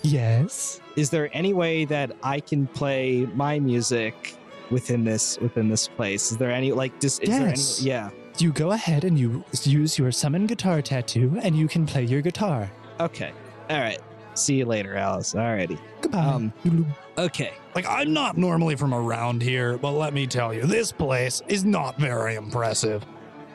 Yes. 0.01 0.81
is 0.95 1.09
there 1.09 1.29
any 1.33 1.53
way 1.53 1.85
that 1.85 2.11
I 2.21 2.39
can 2.39 2.67
play 2.67 3.27
my 3.33 3.59
music 3.59 4.35
within 4.69 5.03
this 5.03 5.37
within 5.39 5.69
this 5.69 5.87
place? 5.87 6.31
Is 6.31 6.37
there 6.37 6.51
any 6.51 6.71
like 6.71 6.99
just 6.99 7.23
is 7.23 7.29
Yes. 7.29 7.39
there 7.39 7.47
any 7.49 7.89
yeah. 7.89 8.09
You 8.39 8.51
go 8.51 8.71
ahead 8.71 9.03
and 9.03 9.17
you 9.17 9.43
use 9.63 9.97
your 9.97 10.11
summon 10.11 10.47
guitar 10.47 10.81
tattoo 10.81 11.37
and 11.43 11.55
you 11.55 11.67
can 11.67 11.85
play 11.85 12.03
your 12.03 12.21
guitar. 12.21 12.69
Okay. 12.99 13.31
All 13.69 13.79
right. 13.79 13.99
See 14.35 14.55
you 14.55 14.65
later, 14.65 14.95
Alice. 14.95 15.33
Alrighty. 15.33 15.79
Goodbye. 16.01 16.19
Um, 16.19 16.53
Okay. 17.17 17.53
like, 17.75 17.85
I'm 17.87 18.13
not 18.13 18.37
normally 18.37 18.75
from 18.75 18.93
around 18.93 19.41
here, 19.43 19.77
but 19.77 19.91
let 19.91 20.13
me 20.13 20.25
tell 20.27 20.53
you, 20.53 20.63
this 20.65 20.91
place 20.91 21.41
is 21.47 21.63
not 21.63 21.97
very 21.99 22.35
impressive. 22.35 23.05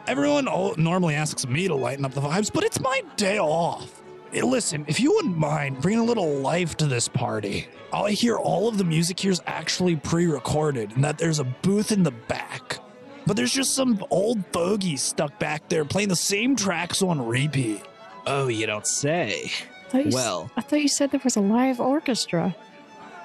Everyone 0.07 0.49
o- 0.49 0.75
normally 0.79 1.15
asks 1.15 1.47
me 1.47 1.67
to 1.69 1.75
lighten 1.75 2.05
up 2.05 2.13
the 2.15 2.21
vibes, 2.21 2.53
but 2.53 2.65
it's 2.65 2.81
my 2.81 3.03
day 3.17 3.39
off. 3.39 4.01
Hey, 4.33 4.43
listen, 4.43 4.85
if 4.89 5.01
you 5.01 5.13
wouldn't 5.15 5.37
mind 5.37 5.81
bringing 5.81 6.01
a 6.01 6.05
little 6.05 6.37
life 6.39 6.77
to 6.77 6.87
this 6.87 7.09
party, 7.09 7.67
I 7.93 8.11
hear 8.13 8.37
all 8.37 8.69
of 8.69 8.79
the 8.79 8.85
music 8.85 9.19
here 9.19 9.33
is 9.33 9.43
actually 9.47 9.97
pre 9.97 10.27
recorded 10.27 10.93
and 10.95 11.03
that 11.05 11.19
there's 11.19 11.39
a 11.41 11.45
booth 11.45 11.91
in 11.93 12.03
the 12.03 12.11
back. 12.13 12.79
but 13.27 13.37
there's 13.37 13.53
just 13.53 13.75
some 13.75 14.03
old 14.11 14.43
fogies 14.53 15.03
stuck 15.03 15.39
back 15.39 15.69
there 15.69 15.85
playing 15.85 16.09
the 16.09 16.17
same 16.17 16.57
tracks 16.57 17.03
on 17.03 17.21
repeat. 17.27 17.83
Oh, 18.27 18.49
you 18.49 18.67
don't 18.67 18.87
say. 18.87 19.51
I 19.89 19.91
thought 19.91 20.07
you 20.07 20.11
Well, 20.15 20.51
I 20.57 20.61
thought 20.61 20.81
you 20.83 20.89
said 20.89 21.11
there 21.11 21.21
was 21.25 21.37
a 21.37 21.41
live 21.41 21.81
orchestra. 21.81 22.55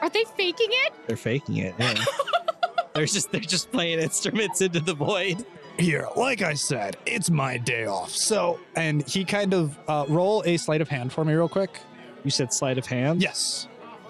Are 0.01 0.10
they 0.10 0.24
faking 0.38 0.70
it? 0.70 0.93
they're 1.08 1.17
faking 1.17 1.58
it. 1.58 1.75
Yeah. 1.77 1.93
they're 2.93 3.05
just 3.05 3.32
they're 3.32 3.41
just 3.41 3.72
playing 3.72 4.00
instruments 4.00 4.62
into 4.62 4.79
the 4.79 4.93
void. 4.93 5.46
Here, 5.77 6.08
like 6.15 6.41
I 6.43 6.53
said, 6.53 6.98
it's 7.08 7.32
my 7.32 7.58
day 7.58 7.86
off. 7.88 8.12
So, 8.12 8.60
and 8.75 9.08
he 9.10 9.25
kind 9.25 9.53
of 9.55 9.77
uh, 9.88 10.05
roll 10.08 10.43
a 10.46 10.55
sleight 10.58 10.82
of 10.82 10.88
hand 10.88 11.12
for 11.12 11.25
me, 11.25 11.34
real 11.34 11.50
quick. 11.50 11.79
You 12.24 12.29
said 12.29 12.53
sleight 12.53 12.77
of 12.77 12.86
hand. 12.86 13.22
Yes. 13.24 13.67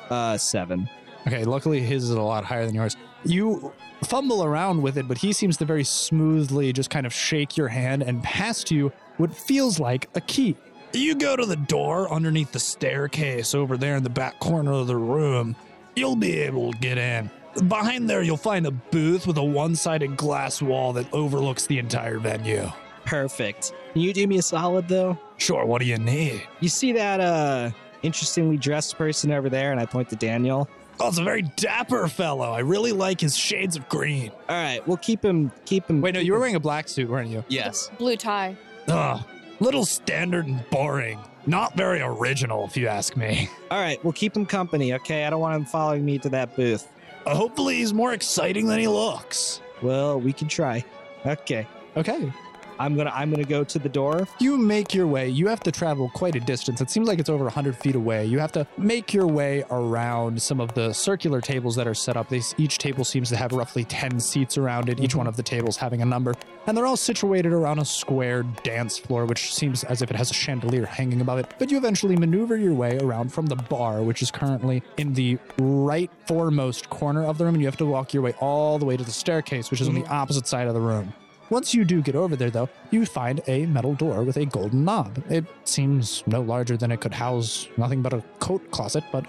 Uh, 0.10 0.38
seven. 0.38 0.90
Okay, 1.26 1.46
luckily 1.46 1.80
his 1.80 2.04
is 2.04 2.10
a 2.10 2.22
lot 2.22 2.44
higher 2.44 2.66
than 2.66 2.76
yours. 2.76 2.98
You 3.24 3.72
fumble 4.04 4.44
around 4.44 4.82
with 4.82 4.98
it, 4.98 5.08
but 5.08 5.18
he 5.18 5.32
seems 5.32 5.56
to 5.58 5.66
very 5.66 5.86
smoothly 5.86 6.74
just 6.74 6.90
kind 6.90 7.06
of 7.06 7.14
shake 7.14 7.56
your 7.56 7.70
hand 7.70 8.04
and 8.04 8.22
pass 8.22 8.62
to 8.66 8.76
you 8.76 8.92
what 9.16 9.34
feels 9.34 9.80
like 9.80 10.10
a 10.16 10.22
key. 10.22 10.58
You 10.94 11.16
go 11.16 11.36
to 11.36 11.46
the 11.46 11.56
door 11.56 12.12
underneath 12.12 12.52
the 12.52 12.60
staircase 12.60 13.56
over 13.56 13.78
there 13.78 13.96
in 13.96 14.04
the 14.04 14.10
back 14.12 14.40
corner 14.40 14.74
of 14.74 14.86
the 14.88 14.96
room. 14.96 15.56
You'll 15.96 16.16
be 16.16 16.40
able 16.42 16.72
to 16.72 16.78
get 16.78 17.00
in. 17.00 17.32
Behind 17.68 18.08
there, 18.10 18.22
you'll 18.22 18.38
find 18.38 18.66
a 18.68 18.72
booth 18.72 19.26
with 19.26 19.38
a 19.38 19.44
one 19.44 19.76
sided 19.76 20.18
glass 20.18 20.62
wall 20.62 20.94
that 20.94 21.12
overlooks 21.12 21.66
the 21.66 21.80
entire 21.80 22.20
venue. 22.20 22.72
Perfect. 23.06 23.74
Can 23.94 24.02
you 24.02 24.14
do 24.14 24.26
me 24.28 24.38
a 24.38 24.42
solid 24.42 24.88
though? 24.88 25.18
Sure, 25.38 25.66
what 25.66 25.82
do 25.82 25.88
you 25.88 25.98
need? 25.98 26.44
You 26.62 26.70
see 26.70 26.94
that 26.94 27.20
uh 27.20 27.72
interestingly 28.04 28.58
dressed 28.58 28.98
person 28.98 29.32
over 29.32 29.50
there, 29.50 29.72
and 29.72 29.80
I 29.80 29.86
point 29.86 30.10
to 30.10 30.16
Daniel. 30.16 30.70
Oh, 31.00 31.08
it's 31.08 31.18
a 31.18 31.24
very 31.24 31.42
dapper 31.42 32.08
fellow. 32.08 32.52
I 32.52 32.60
really 32.60 32.92
like 32.92 33.20
his 33.20 33.36
shades 33.36 33.76
of 33.76 33.90
green. 33.90 34.32
All 34.48 34.56
right, 34.56 34.88
we'll 34.88 34.98
keep 34.98 35.26
him. 35.26 35.52
Keep 35.66 35.90
him. 35.90 36.02
Wait, 36.02 36.14
no, 36.14 36.20
you 36.20 36.34
were 36.34 36.40
wearing 36.40 36.56
a 36.56 36.60
black 36.60 36.88
suit, 36.88 37.10
weren't 37.10 37.30
you? 37.30 37.44
Yes. 37.50 37.90
Blue 37.98 38.16
tie. 38.16 38.56
Ugh, 38.88 39.24
little 39.60 39.86
standard 39.86 40.48
and 40.48 40.68
boring. 40.70 41.20
Not 41.46 41.76
very 41.76 42.02
original, 42.02 42.66
if 42.66 42.78
you 42.78 42.88
ask 42.88 43.18
me. 43.18 43.50
All 43.72 43.80
right, 43.80 44.02
we'll 44.04 44.14
keep 44.14 44.36
him 44.36 44.46
company. 44.46 44.94
Okay, 44.94 45.26
I 45.26 45.30
don't 45.30 45.42
want 45.42 45.56
him 45.56 45.66
following 45.66 46.06
me 46.06 46.18
to 46.20 46.30
that 46.30 46.56
booth. 46.56 46.88
Uh, 47.26 47.36
hopefully, 47.36 47.76
he's 47.76 47.94
more 47.94 48.14
exciting 48.14 48.68
than 48.68 48.80
he 48.80 48.88
looks. 48.88 49.62
Well, 49.82 50.20
we 50.20 50.34
can 50.34 50.48
try. 50.48 50.84
Okay, 51.26 51.68
Okay. 51.96 52.32
I'm 52.80 52.96
gonna 52.96 53.12
I'm 53.14 53.32
gonna 53.32 53.44
go 53.44 53.64
to 53.64 53.80
the 53.80 53.90
door. 53.90 54.28
You 54.40 54.58
make 54.58 54.94
your 54.94 55.08
way. 55.08 55.30
You 55.30 55.48
have 55.48 55.62
to 55.62 55.72
travel 55.72 56.10
quite 56.14 56.36
a 56.36 56.40
distance. 56.40 56.82
It 56.82 56.90
seems 56.90 57.08
like 57.08 57.20
it's 57.20 57.30
over 57.30 57.46
100 57.46 57.76
feet 57.76 57.96
away. 57.96 58.26
You 58.26 58.40
have 58.40 58.52
to 58.54 58.68
make 58.78 59.14
your 59.14 59.28
way 59.28 59.64
around 59.72 60.42
some 60.42 60.60
of 60.60 60.74
the 60.74 60.94
circular 60.94 61.42
tables 61.42 61.76
that 61.76 61.88
are 61.88 61.94
set 61.94 62.18
up. 62.18 62.30
They, 62.30 62.42
each 62.58 62.78
table 62.78 63.04
seems 63.04 63.30
to 63.30 63.36
have 63.36 63.52
roughly 63.52 63.84
10 63.84 64.20
seats 64.20 64.58
around 64.58 64.90
it, 64.90 65.00
each 65.00 65.12
mm-hmm. 65.12 65.20
one 65.20 65.28
of 65.28 65.36
the 65.36 65.44
tables 65.44 65.78
having 65.78 66.02
a 66.02 66.06
number. 66.06 66.34
And 66.68 66.78
they're 66.78 66.86
all 66.86 66.98
situated 66.98 67.52
around 67.52 67.80
a 67.80 67.86
square 67.86 68.44
dance 68.64 68.98
floor, 68.98 69.26
which 69.26 69.54
seems 69.54 69.84
as 69.84 70.02
if 70.02 70.10
it 70.10 70.16
has 70.16 70.32
a 70.32 70.34
chandelier 70.34 70.86
hanging 70.86 71.22
above 71.22 71.40
it. 71.40 71.54
But 71.60 71.72
you 71.72 71.78
eventually 71.78 72.16
maneuver 72.16 72.58
your 72.58 72.74
way 72.74 72.98
around 73.00 73.34
from 73.34 73.48
the 73.48 73.56
bar, 73.56 74.02
which 74.02 74.22
is 74.22 74.32
currently 74.32 74.84
in 74.98 75.14
the 75.14 75.38
right 75.58 76.12
foremost 76.28 76.90
corner 76.90 77.24
of 77.24 77.38
the 77.38 77.46
room. 77.46 77.56
And 77.56 77.62
you 77.62 77.68
have 77.68 77.78
to 77.78 77.86
walk 77.86 78.14
your 78.14 78.24
way 78.24 78.34
all 78.40 78.80
the 78.80 78.86
way 78.86 78.98
to 78.98 79.04
the 79.04 79.12
staircase, 79.12 79.72
which 79.72 79.82
is 79.82 79.88
on 79.88 79.96
the 79.96 80.02
mm-hmm. 80.02 80.14
opposite 80.14 80.48
side 80.48 80.68
of 80.68 80.74
the 80.74 80.82
room. 80.82 81.14
Once 81.50 81.74
you 81.74 81.84
do 81.86 82.02
get 82.02 82.16
over 82.16 82.36
there, 82.36 82.50
though, 82.50 82.70
you 82.90 83.06
find 83.06 83.42
a 83.48 83.66
metal 83.68 83.94
door 83.94 84.24
with 84.24 84.38
a 84.38 84.46
golden 84.46 84.84
knob. 84.86 85.24
It 85.30 85.46
seems 85.66 86.24
no 86.26 86.42
larger 86.42 86.78
than 86.78 86.92
it 86.92 87.02
could 87.02 87.14
house 87.14 87.68
nothing 87.78 88.02
but 88.02 88.14
a 88.14 88.24
coat 88.40 88.72
closet, 88.72 89.04
but 89.12 89.26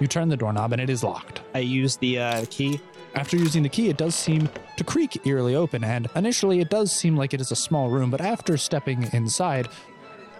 you 0.00 0.06
turn 0.06 0.28
the 0.28 0.36
doorknob 0.36 0.72
and 0.72 0.80
it 0.80 0.88
is 0.88 1.02
locked. 1.02 1.42
I 1.54 1.58
use 1.58 1.96
the 1.96 2.18
uh, 2.18 2.44
key. 2.50 2.80
After 3.14 3.36
using 3.36 3.62
the 3.62 3.68
key, 3.68 3.88
it 3.88 3.96
does 3.96 4.14
seem 4.14 4.48
to 4.76 4.84
creak 4.84 5.26
eerily 5.26 5.54
open, 5.54 5.82
and 5.84 6.08
initially 6.14 6.60
it 6.60 6.68
does 6.68 6.92
seem 6.92 7.16
like 7.16 7.32
it 7.32 7.40
is 7.40 7.50
a 7.50 7.56
small 7.56 7.88
room, 7.88 8.10
but 8.10 8.20
after 8.20 8.56
stepping 8.56 9.08
inside, 9.12 9.68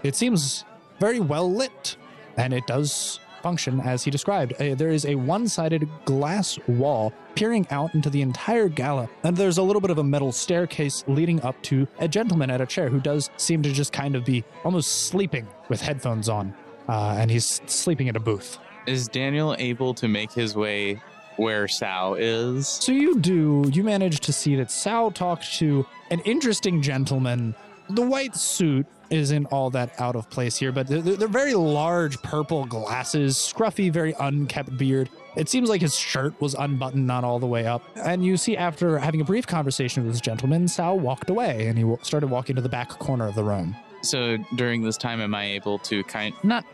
it 0.02 0.14
seems 0.14 0.64
very 1.00 1.20
well 1.20 1.50
lit, 1.50 1.96
and 2.36 2.52
it 2.52 2.66
does 2.66 3.18
function 3.42 3.80
as 3.80 4.04
he 4.04 4.10
described. 4.10 4.52
Uh, 4.60 4.74
there 4.74 4.90
is 4.90 5.04
a 5.06 5.14
one 5.14 5.48
sided 5.48 5.88
glass 6.04 6.58
wall 6.66 7.12
peering 7.34 7.66
out 7.70 7.94
into 7.94 8.10
the 8.10 8.22
entire 8.22 8.68
gala, 8.68 9.08
and 9.22 9.36
there's 9.36 9.58
a 9.58 9.62
little 9.62 9.80
bit 9.80 9.90
of 9.90 9.98
a 9.98 10.04
metal 10.04 10.32
staircase 10.32 11.04
leading 11.06 11.40
up 11.42 11.60
to 11.62 11.86
a 11.98 12.08
gentleman 12.08 12.50
at 12.50 12.60
a 12.60 12.66
chair 12.66 12.88
who 12.88 13.00
does 13.00 13.30
seem 13.36 13.62
to 13.62 13.72
just 13.72 13.92
kind 13.92 14.16
of 14.16 14.24
be 14.24 14.44
almost 14.64 15.06
sleeping 15.08 15.46
with 15.68 15.80
headphones 15.80 16.28
on, 16.28 16.54
uh, 16.88 17.16
and 17.18 17.30
he's 17.30 17.60
sleeping 17.66 18.08
at 18.08 18.16
a 18.16 18.20
booth. 18.20 18.58
Is 18.86 19.08
Daniel 19.08 19.54
able 19.58 19.94
to 19.94 20.08
make 20.08 20.32
his 20.32 20.54
way 20.54 21.02
where 21.36 21.68
Sao 21.68 22.14
is? 22.14 22.68
So 22.68 22.92
you 22.92 23.18
do, 23.18 23.68
you 23.72 23.82
manage 23.82 24.20
to 24.20 24.32
see 24.32 24.56
that 24.56 24.70
Sao 24.70 25.10
talked 25.10 25.54
to 25.58 25.86
an 26.10 26.20
interesting 26.20 26.80
gentleman. 26.80 27.54
The 27.90 28.02
white 28.02 28.36
suit 28.36 28.86
isn't 29.10 29.46
all 29.46 29.70
that 29.70 30.00
out 30.00 30.16
of 30.16 30.28
place 30.30 30.56
here, 30.56 30.72
but 30.72 30.88
they're, 30.88 31.00
they're 31.00 31.28
very 31.28 31.54
large 31.54 32.20
purple 32.22 32.64
glasses, 32.64 33.36
scruffy, 33.36 33.92
very 33.92 34.14
unkept 34.18 34.76
beard. 34.76 35.08
It 35.36 35.48
seems 35.48 35.68
like 35.68 35.80
his 35.80 35.96
shirt 35.96 36.40
was 36.40 36.54
unbuttoned, 36.54 37.06
not 37.06 37.22
all 37.22 37.38
the 37.38 37.46
way 37.46 37.66
up. 37.66 37.82
And 37.96 38.24
you 38.24 38.36
see, 38.36 38.56
after 38.56 38.98
having 38.98 39.20
a 39.20 39.24
brief 39.24 39.46
conversation 39.46 40.04
with 40.04 40.12
this 40.12 40.20
gentleman, 40.20 40.66
Sao 40.66 40.94
walked 40.94 41.30
away 41.30 41.66
and 41.68 41.78
he 41.78 41.84
started 42.02 42.28
walking 42.28 42.56
to 42.56 42.62
the 42.62 42.68
back 42.68 42.88
corner 42.88 43.28
of 43.28 43.34
the 43.34 43.44
room. 43.44 43.76
So 44.02 44.38
during 44.56 44.82
this 44.82 44.96
time, 44.96 45.20
am 45.20 45.34
I 45.34 45.44
able 45.46 45.78
to 45.80 46.04
kind 46.04 46.34
not 46.42 46.64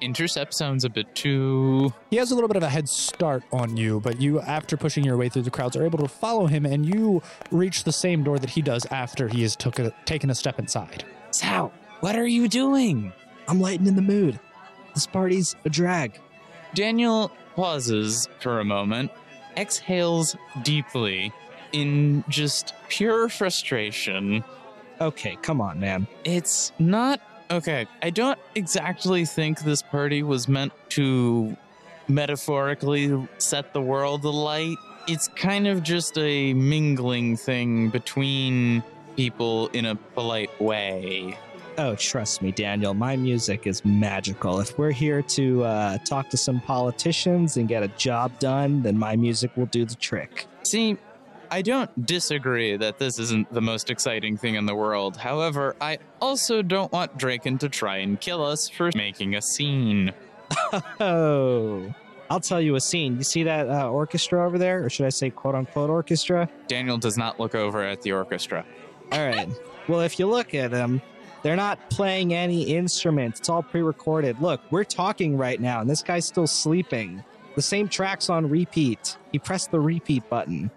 intercept 0.00 0.54
sounds 0.54 0.84
a 0.84 0.90
bit 0.90 1.12
too 1.14 1.92
He 2.10 2.16
has 2.16 2.30
a 2.30 2.34
little 2.34 2.48
bit 2.48 2.56
of 2.56 2.62
a 2.62 2.68
head 2.68 2.88
start 2.88 3.42
on 3.52 3.76
you, 3.76 4.00
but 4.00 4.20
you, 4.20 4.40
after 4.40 4.76
pushing 4.76 5.04
your 5.04 5.16
way 5.16 5.28
through 5.28 5.42
the 5.42 5.50
crowds, 5.50 5.76
are 5.76 5.84
able 5.84 5.98
to 5.98 6.08
follow 6.08 6.46
him, 6.46 6.64
and 6.66 6.86
you 6.86 7.22
reach 7.50 7.84
the 7.84 7.92
same 7.92 8.22
door 8.22 8.38
that 8.38 8.50
he 8.50 8.62
does 8.62 8.86
after 8.86 9.28
he 9.28 9.42
has 9.42 9.56
took 9.56 9.78
a, 9.78 9.92
taken 10.04 10.30
a 10.30 10.34
step 10.34 10.58
inside. 10.58 11.04
Sao, 11.30 11.72
what 12.00 12.16
are 12.16 12.26
you 12.26 12.48
doing? 12.48 13.12
I'm 13.48 13.60
lightening 13.60 13.96
the 13.96 14.02
mood. 14.02 14.38
This 14.94 15.06
party's 15.06 15.56
a 15.64 15.70
drag. 15.70 16.20
Daniel 16.74 17.30
pauses 17.54 18.28
for 18.40 18.60
a 18.60 18.64
moment, 18.64 19.10
exhales 19.56 20.36
deeply 20.62 21.32
in 21.72 22.24
just 22.28 22.74
pure 22.88 23.28
frustration. 23.28 24.44
Okay, 25.00 25.36
come 25.42 25.60
on, 25.60 25.80
man. 25.80 26.06
It's 26.24 26.72
not 26.78 27.20
okay. 27.50 27.86
I 28.02 28.10
don't 28.10 28.38
exactly 28.54 29.24
think 29.24 29.60
this 29.60 29.82
party 29.82 30.22
was 30.22 30.48
meant 30.48 30.72
to 30.90 31.56
metaphorically 32.08 33.28
set 33.38 33.72
the 33.72 33.80
world 33.80 34.24
alight. 34.24 34.76
It's 35.08 35.28
kind 35.28 35.66
of 35.66 35.82
just 35.82 36.16
a 36.18 36.54
mingling 36.54 37.36
thing 37.36 37.90
between 37.90 38.82
people 39.16 39.68
in 39.68 39.86
a 39.86 39.94
polite 39.94 40.60
way. 40.60 41.36
Oh, 41.78 41.94
trust 41.94 42.42
me, 42.42 42.52
Daniel. 42.52 42.92
My 42.92 43.16
music 43.16 43.66
is 43.66 43.84
magical. 43.84 44.60
If 44.60 44.78
we're 44.78 44.90
here 44.90 45.22
to 45.22 45.64
uh, 45.64 45.98
talk 45.98 46.28
to 46.30 46.36
some 46.36 46.60
politicians 46.60 47.56
and 47.56 47.66
get 47.66 47.82
a 47.82 47.88
job 47.88 48.38
done, 48.38 48.82
then 48.82 48.98
my 48.98 49.16
music 49.16 49.56
will 49.56 49.66
do 49.66 49.84
the 49.86 49.94
trick. 49.94 50.46
See, 50.64 50.98
I 51.52 51.60
don't 51.60 52.06
disagree 52.06 52.78
that 52.78 52.96
this 52.96 53.18
isn't 53.18 53.52
the 53.52 53.60
most 53.60 53.90
exciting 53.90 54.38
thing 54.38 54.54
in 54.54 54.64
the 54.64 54.74
world. 54.74 55.18
However, 55.18 55.76
I 55.82 55.98
also 56.18 56.62
don't 56.62 56.90
want 56.90 57.18
Draken 57.18 57.58
to 57.58 57.68
try 57.68 57.98
and 57.98 58.18
kill 58.18 58.42
us 58.42 58.70
for 58.70 58.90
making 58.94 59.34
a 59.34 59.42
scene. 59.42 60.12
Oh, 61.00 61.92
I'll 62.30 62.40
tell 62.40 62.60
you 62.60 62.76
a 62.76 62.80
scene. 62.80 63.16
You 63.18 63.24
see 63.24 63.42
that 63.42 63.68
uh, 63.68 63.90
orchestra 63.90 64.46
over 64.46 64.56
there, 64.58 64.84
or 64.84 64.88
should 64.90 65.04
I 65.04 65.10
say, 65.10 65.28
quote 65.28 65.54
unquote, 65.54 65.90
orchestra? 65.90 66.48
Daniel 66.68 66.96
does 66.96 67.18
not 67.18 67.38
look 67.38 67.54
over 67.54 67.82
at 67.82 68.00
the 68.00 68.12
orchestra. 68.12 68.64
All 69.12 69.26
right. 69.26 69.48
well, 69.88 70.00
if 70.00 70.18
you 70.18 70.26
look 70.26 70.54
at 70.54 70.70
them, 70.70 71.02
they're 71.42 71.56
not 71.56 71.90
playing 71.90 72.32
any 72.32 72.62
instruments. 72.62 73.40
It's 73.40 73.48
all 73.50 73.62
pre-recorded. 73.62 74.40
Look, 74.40 74.60
we're 74.70 74.84
talking 74.84 75.36
right 75.36 75.60
now, 75.60 75.80
and 75.82 75.88
this 75.90 76.02
guy's 76.02 76.26
still 76.26 76.46
sleeping. 76.46 77.22
The 77.54 77.62
same 77.62 77.88
track's 77.88 78.30
on 78.30 78.48
repeat. 78.48 79.18
He 79.32 79.38
pressed 79.38 79.70
the 79.70 79.80
repeat 79.80 80.28
button. 80.30 80.70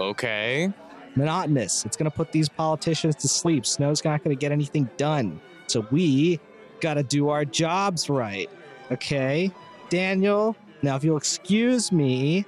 Okay. 0.00 0.72
monotonous. 1.16 1.84
It's 1.84 1.96
going 1.96 2.10
to 2.10 2.16
put 2.16 2.32
these 2.32 2.48
politicians 2.48 3.16
to 3.16 3.28
sleep. 3.28 3.66
Snow's 3.66 4.04
not 4.04 4.24
going 4.24 4.34
to 4.34 4.40
get 4.40 4.52
anything 4.52 4.88
done. 4.96 5.40
So 5.66 5.86
we 5.90 6.40
got 6.80 6.94
to 6.94 7.02
do 7.02 7.28
our 7.28 7.44
jobs 7.44 8.08
right. 8.08 8.48
Okay? 8.90 9.50
Daniel, 9.88 10.56
now 10.82 10.96
if 10.96 11.04
you'll 11.04 11.16
excuse 11.16 11.92
me, 11.92 12.44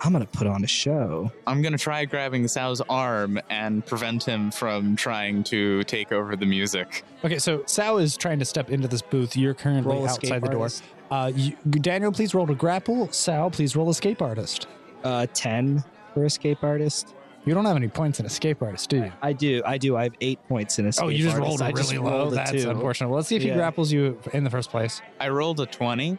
I'm 0.00 0.12
going 0.12 0.24
to 0.26 0.30
put 0.38 0.46
on 0.46 0.64
a 0.64 0.66
show. 0.66 1.30
I'm 1.46 1.62
gonna 1.62 1.78
try 1.78 2.04
grabbing 2.04 2.46
Sao's 2.48 2.82
arm 2.82 3.40
and 3.48 3.84
prevent 3.84 4.22
him 4.24 4.50
from 4.50 4.94
trying 4.94 5.42
to 5.44 5.84
take 5.84 6.12
over 6.12 6.36
the 6.36 6.44
music. 6.44 7.02
Okay, 7.24 7.38
so 7.38 7.62
Sao 7.66 7.96
is 7.96 8.14
trying 8.16 8.38
to 8.40 8.44
step 8.44 8.68
into 8.70 8.88
this 8.88 9.00
booth. 9.00 9.36
You're 9.36 9.54
currently 9.54 9.94
Roll 9.94 10.06
outside 10.08 10.42
the 10.42 10.48
door. 10.48 10.62
artist. 10.62 10.84
Uh, 11.10 11.32
you, 11.34 11.56
Daniel, 11.70 12.12
please 12.12 12.34
roll 12.34 12.46
to 12.46 12.54
grapple. 12.54 13.10
Sal, 13.10 13.50
please 13.50 13.74
roll 13.74 13.88
escape 13.88 14.20
artist. 14.20 14.66
Uh, 15.02 15.26
10 15.32 15.82
for 16.16 16.24
escape 16.24 16.64
artist. 16.64 17.14
You 17.44 17.52
don't 17.52 17.66
have 17.66 17.76
any 17.76 17.88
points 17.88 18.18
in 18.20 18.24
escape 18.26 18.62
artist, 18.62 18.88
do 18.88 18.96
you? 18.96 19.12
I 19.20 19.34
do. 19.34 19.60
I 19.66 19.76
do. 19.76 19.96
I 19.98 20.04
have 20.04 20.14
eight 20.22 20.38
points 20.48 20.78
in 20.78 20.86
escape 20.86 21.04
oh, 21.04 21.08
you 21.10 21.18
just 21.18 21.34
artist. 21.36 21.46
rolled 21.46 21.60
I 21.62 21.66
really 21.68 21.80
just 21.82 21.94
low. 21.96 22.28
a 22.28 22.30
That's 22.30 22.50
two. 22.52 22.70
unfortunate. 22.70 23.08
Well, 23.08 23.16
let's 23.16 23.28
see 23.28 23.36
if 23.36 23.42
he 23.42 23.48
Yeah. 23.48 23.56
grapples 23.56 23.92
you 23.92 24.18
in 24.32 24.42
the 24.44 24.50
first 24.50 24.70
place. 24.70 25.02
I 25.20 25.28
rolled 25.28 25.60
a 25.60 25.66
20. 25.66 26.16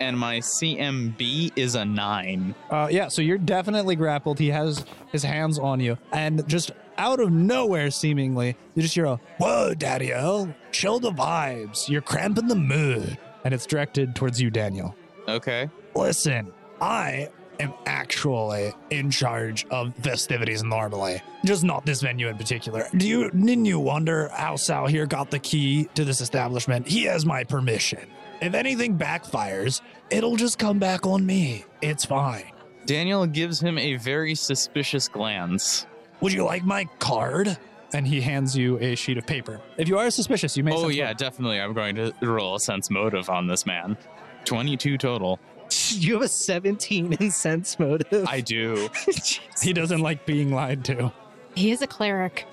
and 0.00 0.18
my 0.18 0.40
CMB 0.40 1.52
is 1.56 1.74
a 1.76 1.84
nine. 1.84 2.54
Uh, 2.68 2.88
yeah, 2.90 3.06
so 3.06 3.22
you're 3.22 3.38
definitely 3.38 3.94
grappled. 3.94 4.40
He 4.40 4.48
has 4.48 4.84
his 5.12 5.22
hands 5.22 5.56
on 5.56 5.78
you, 5.78 5.96
and 6.12 6.46
just 6.48 6.72
out 6.98 7.20
of 7.20 7.30
nowhere, 7.30 7.92
seemingly, 7.92 8.56
you 8.74 8.82
just 8.82 8.94
hear 8.96 9.04
a 9.04 9.20
"Whoa, 9.38 9.72
Daddy 9.74 10.12
O, 10.12 10.52
chill 10.72 10.98
the 10.98 11.12
vibes. 11.12 11.88
You're 11.88 12.00
cramping 12.02 12.48
the 12.48 12.56
mood," 12.56 13.16
and 13.44 13.54
it's 13.54 13.66
directed 13.66 14.16
towards 14.16 14.40
you, 14.42 14.50
Daniel. 14.50 14.96
Okay. 15.28 15.70
Listen, 15.94 16.52
I 16.80 17.28
am 17.60 17.72
actually 17.86 18.72
in 18.90 19.10
charge 19.10 19.66
of 19.70 19.94
festivities 19.96 20.62
normally, 20.62 21.22
just 21.44 21.64
not 21.64 21.84
this 21.86 22.00
venue 22.00 22.28
in 22.28 22.36
particular. 22.36 22.88
Do 22.96 23.06
you 23.06 23.30
didn't 23.30 23.64
you 23.64 23.78
wonder 23.78 24.28
how 24.28 24.56
Sal 24.56 24.86
here 24.86 25.06
got 25.06 25.30
the 25.30 25.38
key 25.38 25.88
to 25.94 26.04
this 26.04 26.20
establishment? 26.20 26.86
He 26.86 27.04
has 27.04 27.24
my 27.24 27.44
permission. 27.44 28.06
If 28.40 28.54
anything 28.54 28.98
backfires, 28.98 29.80
it'll 30.10 30.36
just 30.36 30.58
come 30.58 30.78
back 30.78 31.06
on 31.06 31.24
me. 31.24 31.64
It's 31.80 32.04
fine. 32.04 32.50
Daniel 32.86 33.26
gives 33.26 33.60
him 33.60 33.78
a 33.78 33.96
very 33.96 34.34
suspicious 34.34 35.08
glance. 35.08 35.86
Would 36.20 36.32
you 36.32 36.44
like 36.44 36.64
my 36.64 36.84
card? 36.98 37.56
And 37.94 38.06
he 38.06 38.20
hands 38.20 38.56
you 38.56 38.76
a 38.80 38.96
sheet 38.96 39.18
of 39.18 39.26
paper. 39.26 39.60
If 39.78 39.88
you 39.88 39.96
are 39.98 40.10
suspicious, 40.10 40.56
you 40.56 40.64
may. 40.64 40.72
Oh, 40.74 40.88
yeah, 40.88 41.04
motive. 41.04 41.18
definitely. 41.18 41.60
I'm 41.60 41.72
going 41.74 41.94
to 41.94 42.12
roll 42.22 42.56
a 42.56 42.60
sense 42.60 42.90
motive 42.90 43.30
on 43.30 43.46
this 43.46 43.66
man. 43.66 43.96
22 44.44 44.98
total. 44.98 45.38
You 45.94 46.14
have 46.14 46.22
a 46.22 46.28
17 46.28 47.14
in 47.14 47.30
sense 47.30 47.78
motive. 47.78 48.26
I 48.28 48.40
do. 48.40 48.88
he 49.62 49.72
doesn't 49.72 50.00
like 50.00 50.26
being 50.26 50.52
lied 50.52 50.84
to. 50.86 51.12
He 51.54 51.70
is 51.70 51.82
a 51.82 51.86
cleric. 51.86 52.46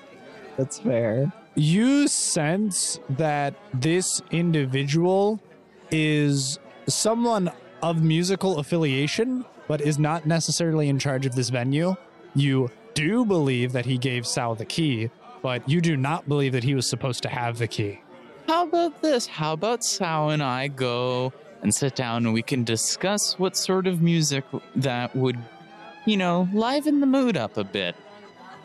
That's 0.56 0.78
fair. 0.78 1.32
you 1.54 2.08
sense 2.08 3.00
that 3.10 3.54
this 3.74 4.22
individual 4.30 5.40
is 5.90 6.58
someone 6.86 7.50
of 7.82 8.02
musical 8.02 8.58
affiliation, 8.58 9.44
but 9.68 9.80
is 9.80 9.98
not 9.98 10.24
necessarily 10.26 10.88
in 10.88 10.98
charge 10.98 11.26
of 11.26 11.34
this 11.34 11.48
venue. 11.50 11.94
You 12.34 12.70
do 12.94 13.24
believe 13.24 13.72
that 13.72 13.86
he 13.86 13.98
gave 13.98 14.26
Sal 14.26 14.54
the 14.54 14.64
key, 14.64 15.10
but 15.42 15.66
you 15.68 15.80
do 15.80 15.96
not 15.96 16.28
believe 16.28 16.52
that 16.52 16.64
he 16.64 16.74
was 16.74 16.86
supposed 16.86 17.22
to 17.24 17.28
have 17.28 17.58
the 17.58 17.66
key. 17.66 18.00
How 18.46 18.64
about 18.64 19.02
this? 19.02 19.26
How 19.26 19.52
about 19.52 19.84
Sao 19.84 20.28
and 20.28 20.42
I 20.42 20.68
go 20.68 21.32
and 21.62 21.74
sit 21.74 21.94
down 21.94 22.24
and 22.24 22.34
we 22.34 22.42
can 22.42 22.64
discuss 22.64 23.38
what 23.38 23.56
sort 23.56 23.86
of 23.86 24.02
music 24.02 24.44
that 24.76 25.14
would, 25.16 25.38
you 26.06 26.16
know, 26.16 26.48
liven 26.52 27.00
the 27.00 27.06
mood 27.06 27.36
up 27.36 27.56
a 27.56 27.64
bit? 27.64 27.96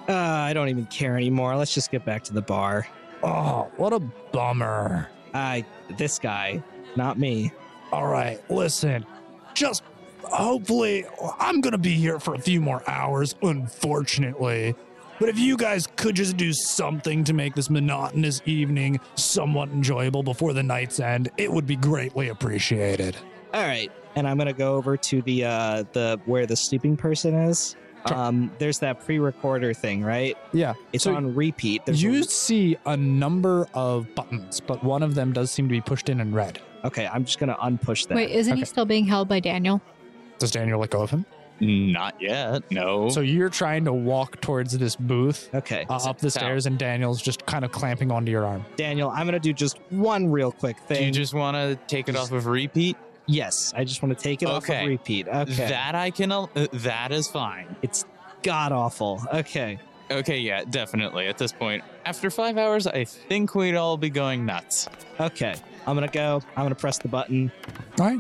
Uh, 0.09 0.13
I 0.13 0.53
don't 0.53 0.69
even 0.69 0.85
care 0.85 1.15
anymore. 1.15 1.55
Let's 1.55 1.73
just 1.73 1.91
get 1.91 2.05
back 2.05 2.23
to 2.25 2.33
the 2.33 2.41
bar. 2.41 2.87
Oh, 3.23 3.69
what 3.77 3.93
a 3.93 3.99
bummer. 3.99 5.09
I, 5.33 5.65
this 5.97 6.19
guy, 6.19 6.63
not 6.95 7.19
me. 7.19 7.51
All 7.91 8.07
right, 8.07 8.39
listen, 8.49 9.05
just 9.53 9.83
hopefully, 10.23 11.05
I'm 11.39 11.61
going 11.61 11.71
to 11.71 11.77
be 11.77 11.93
here 11.93 12.19
for 12.19 12.35
a 12.35 12.39
few 12.39 12.59
more 12.61 12.83
hours, 12.89 13.35
unfortunately. 13.41 14.75
But 15.19 15.29
if 15.29 15.39
you 15.39 15.57
guys 15.57 15.88
could 15.95 16.15
just 16.15 16.38
do 16.38 16.53
something 16.53 17.24
to 17.24 17.33
make 17.33 17.55
this 17.55 17.69
monotonous 17.69 18.41
evening 18.45 19.00
somewhat 19.15 19.69
enjoyable 19.69 20.21
before 20.24 20.53
the 20.53 20.62
night's 20.63 21.00
end, 21.00 21.29
it 21.38 21.51
would 21.51 21.65
be 21.65 21.75
greatly 21.75 22.29
appreciated. 22.29 23.17
All 23.53 23.63
right, 23.63 23.91
and 24.15 24.27
I'm 24.27 24.38
gonna 24.38 24.53
go 24.53 24.75
over 24.75 24.95
to 24.97 25.21
the 25.24 25.45
uh 25.45 25.83
the 25.93 26.19
where 26.25 26.45
the 26.45 26.55
sleeping 26.55 26.95
person 26.97 27.33
is. 27.33 27.75
Um, 28.05 28.51
there's 28.59 28.79
that 28.79 29.03
pre-recorder 29.03 29.74
thing, 29.74 30.01
right? 30.01 30.38
Yeah. 30.53 30.75
It's 30.93 31.03
So 31.03 31.13
on 31.15 31.36
repeat. 31.36 31.86
There's 31.86 32.01
you 32.01 32.21
a- 32.21 32.24
see 32.24 32.77
a 32.86 32.95
number 32.95 33.67
of 33.74 34.07
buttons, 34.15 34.62
but 34.62 34.81
one 34.81 35.03
of 35.03 35.13
them 35.13 35.33
does 35.33 35.51
seem 35.51 35.67
to 35.67 35.71
be 35.74 35.81
pushed 35.81 36.07
in 36.07 36.21
in 36.21 36.33
red. 36.33 36.59
okay, 36.86 37.07
I'm 37.07 37.25
just 37.25 37.38
gonna 37.39 37.55
unpush 37.62 38.07
that. 38.07 38.15
Wait, 38.15 38.29
isn't 38.31 38.55
he 38.55 38.62
Okay. 38.62 38.69
still 38.69 38.86
being 38.86 39.05
held 39.07 39.27
by 39.27 39.39
Daniel? 39.41 39.81
Does 40.39 40.51
Daniel 40.51 40.79
let 40.79 40.91
go 40.91 41.01
of 41.01 41.09
him? 41.09 41.25
Not 41.59 42.21
yet. 42.21 42.69
No. 42.71 43.09
So 43.09 43.21
you're 43.21 43.49
trying 43.49 43.85
to 43.85 43.93
walk 43.93 44.39
towards 44.41 44.77
this 44.77 44.95
booth 44.95 45.49
Okay, 45.55 45.85
uh, 45.89 45.95
up 46.07 46.19
the 46.19 46.29
stairs, 46.29 46.65
and 46.67 46.77
Daniel's 46.77 47.21
just 47.21 47.45
kind 47.45 47.65
of 47.65 47.71
clamping 47.71 48.11
onto 48.11 48.31
your 48.31 48.45
arm. 48.45 48.63
Daniel, 48.75 49.09
I'm 49.09 49.25
gonna 49.25 49.39
do 49.39 49.53
just 49.53 49.79
one 49.89 50.29
real 50.31 50.51
quick 50.51 50.77
do 50.87 50.95
thing. 50.95 51.05
you 51.05 51.11
just 51.11 51.33
want 51.33 51.55
to 51.55 51.75
take 51.87 52.09
it 52.09 52.15
off 52.15 52.31
of 52.31 52.45
repeat? 52.45 52.95
yes, 53.25 53.73
I 53.75 53.83
just 53.83 54.01
want 54.01 54.17
to 54.17 54.23
take 54.23 54.41
it 54.41 54.47
off 54.47 54.63
Okay. 54.69 54.83
of 54.83 54.87
repeat. 54.87 55.27
Okay, 55.27 55.67
That 55.67 55.95
I 55.95 56.11
can. 56.11 56.31
al- 56.31 56.49
Uh, 56.55 56.67
that 56.73 57.11
is 57.11 57.27
fine. 57.27 57.75
it's 57.81 58.05
god 58.43 58.71
awful. 58.71 59.21
Okay, 59.33 59.79
Okay, 60.09 60.38
yeah, 60.39 60.63
definitely. 60.63 61.27
At 61.27 61.38
this 61.38 61.51
point, 61.51 61.84
after 62.05 62.29
five 62.29 62.58
hours, 62.58 62.88
I 62.88 63.03
think 63.03 63.53
we'd 63.55 63.75
all 63.75 63.97
be 63.97 64.10
going 64.10 64.45
nuts. 64.45 64.88
okay, 65.19 65.55
I'm 65.86 65.95
gonna 65.95 66.08
go. 66.08 66.41
I'm 66.55 66.63
gonna 66.63 66.75
press 66.75 66.97
the 66.99 67.10
button, 67.10 67.51
All 67.99 68.05
right. 68.05 68.19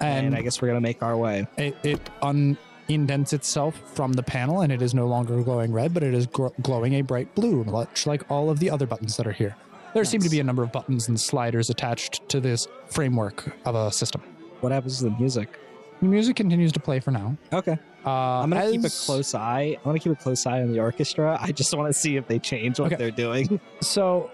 and, 0.00 0.26
And, 0.26 0.36
I 0.36 0.42
guess 0.42 0.62
we're 0.62 0.68
gonna 0.68 0.80
make 0.80 1.02
our 1.02 1.16
way. 1.16 1.48
it, 1.56 1.74
it 1.82 2.10
un- 2.22 2.56
indents 2.88 3.32
itself 3.32 3.80
from 3.94 4.12
the 4.12 4.22
panel, 4.22 4.60
and 4.60 4.72
it 4.72 4.82
is 4.82 4.94
no 4.94 5.06
longer 5.06 5.42
glowing 5.42 5.72
red, 5.72 5.92
but 5.94 6.02
it 6.02 6.14
is 6.14 6.26
gr- 6.26 6.48
glowing 6.62 6.94
a 6.94 7.02
bright 7.02 7.34
blue, 7.34 7.64
much 7.64 8.06
like 8.06 8.28
all 8.30 8.50
of 8.50 8.58
the 8.58 8.70
other 8.70 8.86
buttons 8.86 9.16
that 9.16 9.26
are 9.26 9.32
here. 9.32 9.56
There 9.94 10.04
seem 10.04 10.20
to 10.20 10.28
be 10.30 10.40
a 10.40 10.44
number 10.44 10.62
of 10.62 10.72
buttons 10.72 11.08
and 11.08 11.18
sliders 11.20 11.70
attached 11.70 12.28
to 12.28 12.40
this 12.40 12.68
framework 12.88 13.56
of 13.64 13.74
a 13.74 13.90
system. 13.90 14.20
What 14.60 14.70
happens 14.72 14.98
to 14.98 15.04
the 15.04 15.10
music? 15.10 15.58
The 16.02 16.06
music 16.08 16.36
continues 16.36 16.72
to 16.72 16.80
play 16.80 17.00
for 17.00 17.10
now. 17.10 17.36
Okay, 17.52 17.78
Uh, 18.04 18.10
I'm 18.42 18.50
gonna 18.50 18.70
keep 18.70 18.84
a 18.84 18.90
close 18.90 19.34
eye. 19.34 19.76
I'm 19.78 19.84
gonna 19.84 19.98
keep 19.98 20.12
a 20.12 20.16
close 20.16 20.46
eye 20.46 20.60
on 20.62 20.70
the 20.72 20.78
orchestra. 20.80 21.38
I 21.40 21.50
just 21.52 21.74
want 21.74 21.88
to 21.92 21.98
see 21.98 22.16
if 22.16 22.28
they 22.28 22.38
change 22.38 22.78
what 22.78 22.92
Okay. 22.92 22.96
they're 22.96 23.10
doing. 23.10 23.58
So, 23.80 24.30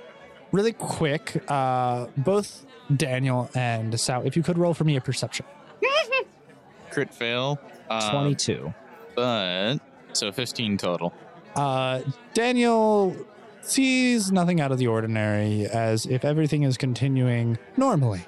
really 0.51 0.73
quick, 0.73 1.43
uh, 1.49 2.07
both 2.19 2.67
Daniel 2.95 3.49
and 3.55 3.99
Sal, 3.99 4.23
if 4.27 4.37
you 4.37 4.43
could 4.43 4.59
roll 4.59 4.75
for 4.75 4.85
me 4.85 4.97
a 4.97 5.01
perception. 5.01 5.47
Crit 6.91 7.15
fail. 7.15 7.59
Um, 8.01 8.11
Twenty-two. 8.11 8.75
But 9.15 9.79
so 10.13 10.33
15 10.33 10.77
total. 10.79 11.13
Uh, 11.55 12.01
Daniel 12.35 13.17
sees 13.63 14.33
nothing 14.33 14.61
out 14.61 14.73
of 14.73 14.79
the 14.79 14.87
ordinary 14.87 15.67
as 15.67 16.07
if 16.07 16.25
everything 16.25 16.63
is 16.63 16.77
continuing 16.77 17.59
normally. 17.77 18.23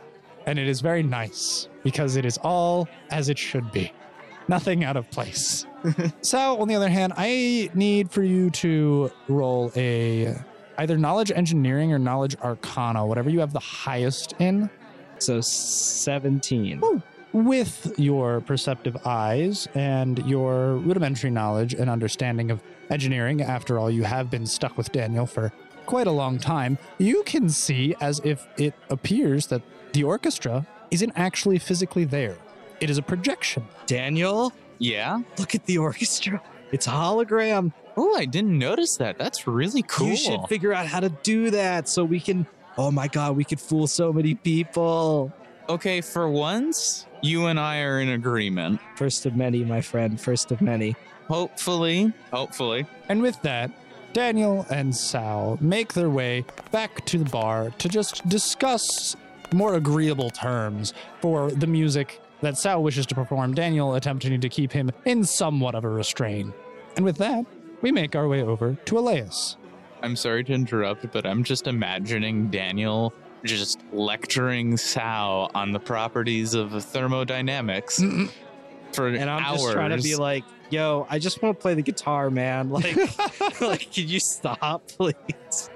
And 0.47 0.59
it 0.59 0.69
is 0.69 0.81
very 0.81 1.03
nice 1.03 1.69
because 1.83 2.17
it 2.17 2.25
is 2.25 2.39
all 2.39 2.89
as 3.11 3.29
it 3.29 3.39
should 3.39 3.71
be. 3.73 3.93
Nothing 4.47 4.85
out 4.85 4.97
of 4.97 5.11
place. 5.11 5.67
so, 6.21 6.61
on 6.61 6.69
the 6.69 6.75
other 6.75 6.91
hand, 6.91 7.15
I 7.17 7.71
need 7.75 8.11
for 8.11 8.23
you 8.23 8.51
to 8.51 9.11
roll 9.29 9.73
a 9.75 10.35
either 10.77 10.99
knowledge 10.99 11.31
engineering 11.31 11.93
or 11.93 11.99
knowledge 11.99 12.37
arcana, 12.43 13.07
whatever 13.07 13.31
you 13.31 13.41
have 13.41 13.55
the 13.55 13.61
highest 13.61 14.35
in. 14.39 14.69
So 15.19 15.41
seventeen. 15.41 16.83
With 17.35 17.93
your 17.99 18.41
perceptive 18.41 18.97
eyes 19.05 19.69
and 19.75 20.19
your 20.27 20.77
rudimentary 20.77 21.31
knowledge 21.31 21.75
and 21.75 21.91
understanding 21.91 22.51
of 22.51 22.63
engineering, 22.91 23.43
after 23.43 23.79
all, 23.79 23.91
you 23.91 24.05
have 24.05 24.31
been 24.31 24.47
stuck 24.47 24.79
with 24.79 24.91
Daniel 24.93 25.27
for 25.27 25.53
quite 25.85 26.07
a 26.07 26.11
long 26.13 26.39
time, 26.39 26.79
you 26.99 27.23
can 27.27 27.49
see 27.51 27.95
as 28.01 28.21
if 28.25 28.47
it 28.57 28.73
appears 28.89 29.49
that 29.49 29.61
the 29.93 30.03
orchestra 30.05 30.67
isn't 30.91 31.13
actually 31.17 31.59
physically 31.59 32.05
there. 32.05 32.39
It 32.81 32.89
is 32.89 32.97
a 32.99 33.03
projection. 33.03 33.65
Daniel, 33.87 34.53
Yeah. 34.79 35.21
look 35.39 35.55
at 35.55 35.67
the 35.67 35.77
orchestra. 35.79 36.41
It's 36.73 36.87
a 36.87 36.91
hologram. 36.91 37.73
Oh, 37.97 38.17
I 38.17 38.25
didn't 38.27 38.59
notice 38.59 38.97
that. 38.97 39.19
That's 39.19 39.47
really 39.47 39.83
cool. 39.83 40.09
You 40.09 40.17
should 40.17 40.41
figure 40.49 40.73
out 40.73 40.87
how 40.87 41.01
to 41.01 41.09
do 41.23 41.51
that 41.51 41.89
so 41.89 42.05
we 42.05 42.19
can. 42.21 42.47
Oh 42.79 42.91
my 42.91 43.07
god, 43.09 43.37
we 43.37 43.45
could 43.45 43.61
fool 43.61 43.87
so 43.87 44.13
many 44.13 44.35
people. 44.35 45.33
okay, 45.69 46.01
for 46.01 46.29
once, 46.29 47.07
you 47.25 47.47
and 47.47 47.59
I 47.59 47.81
are 47.81 48.01
in 48.01 48.11
agreement. 48.11 48.81
First 48.97 49.25
of 49.25 49.35
many, 49.35 49.65
my 49.65 49.81
friend. 49.81 50.21
First 50.21 50.53
of 50.53 50.61
many. 50.61 50.95
Hopefully, 51.27 52.13
hopefully. 52.31 52.87
And 53.09 53.23
with 53.23 53.41
that, 53.43 53.71
Daniel 54.13 54.67
and 54.71 54.95
Sal 54.95 55.57
make 55.61 55.95
their 55.95 56.11
way 56.11 56.45
back 56.71 57.05
to 57.07 57.19
the 57.19 57.25
bar 57.31 57.71
to 57.79 57.89
just 57.89 58.29
discuss 58.29 59.17
more 59.53 59.75
agreeable 59.75 60.29
terms 60.29 60.93
for 61.23 61.51
the 61.51 61.67
music 61.67 62.21
that 62.43 62.59
Sal 62.59 62.83
wishes 62.83 63.07
to 63.07 63.15
perform, 63.15 63.55
Daniel 63.55 63.95
attempting 63.95 64.39
to 64.39 64.49
keep 64.51 64.71
him 64.71 64.91
in 65.07 65.25
somewhat 65.25 65.75
of 65.75 65.85
a 65.85 65.89
restraint. 65.89 66.55
And 66.97 67.07
with 67.07 67.17
that, 67.17 67.47
we 67.81 67.91
make 67.91 68.15
our 68.15 68.29
way 68.29 68.43
over 68.43 68.75
to 68.85 68.99
Elias. 68.99 69.57
I'm 70.03 70.17
sorry 70.17 70.45
to 70.45 70.53
interrupt, 70.53 71.11
but 71.11 71.25
I'm 71.25 71.43
just 71.43 71.67
imagining 71.67 72.51
Daniel 72.51 73.15
just 73.45 73.81
lecturing 73.93 74.77
Sao 74.77 75.51
on 75.55 75.73
the 75.73 75.81
properties 75.81 76.55
of 76.55 76.73
thermodynamics 76.85 78.03
for 78.93 79.09
And 79.09 79.29
I'm 79.31 79.43
hours. 79.45 79.61
just 79.63 79.73
trying 79.73 79.97
to 79.97 80.03
be 80.03 80.17
like, 80.17 80.45
yo, 80.71 81.07
I 81.11 81.19
just 81.19 81.43
want 81.43 81.57
to 81.59 81.63
play 81.63 81.75
the 81.75 81.83
guitar, 81.83 82.31
man. 82.31 82.71
Like, 82.71 82.97
like, 83.61 83.93
can 83.93 84.09
you 84.09 84.21
stop, 84.21 84.87
please? 84.89 85.71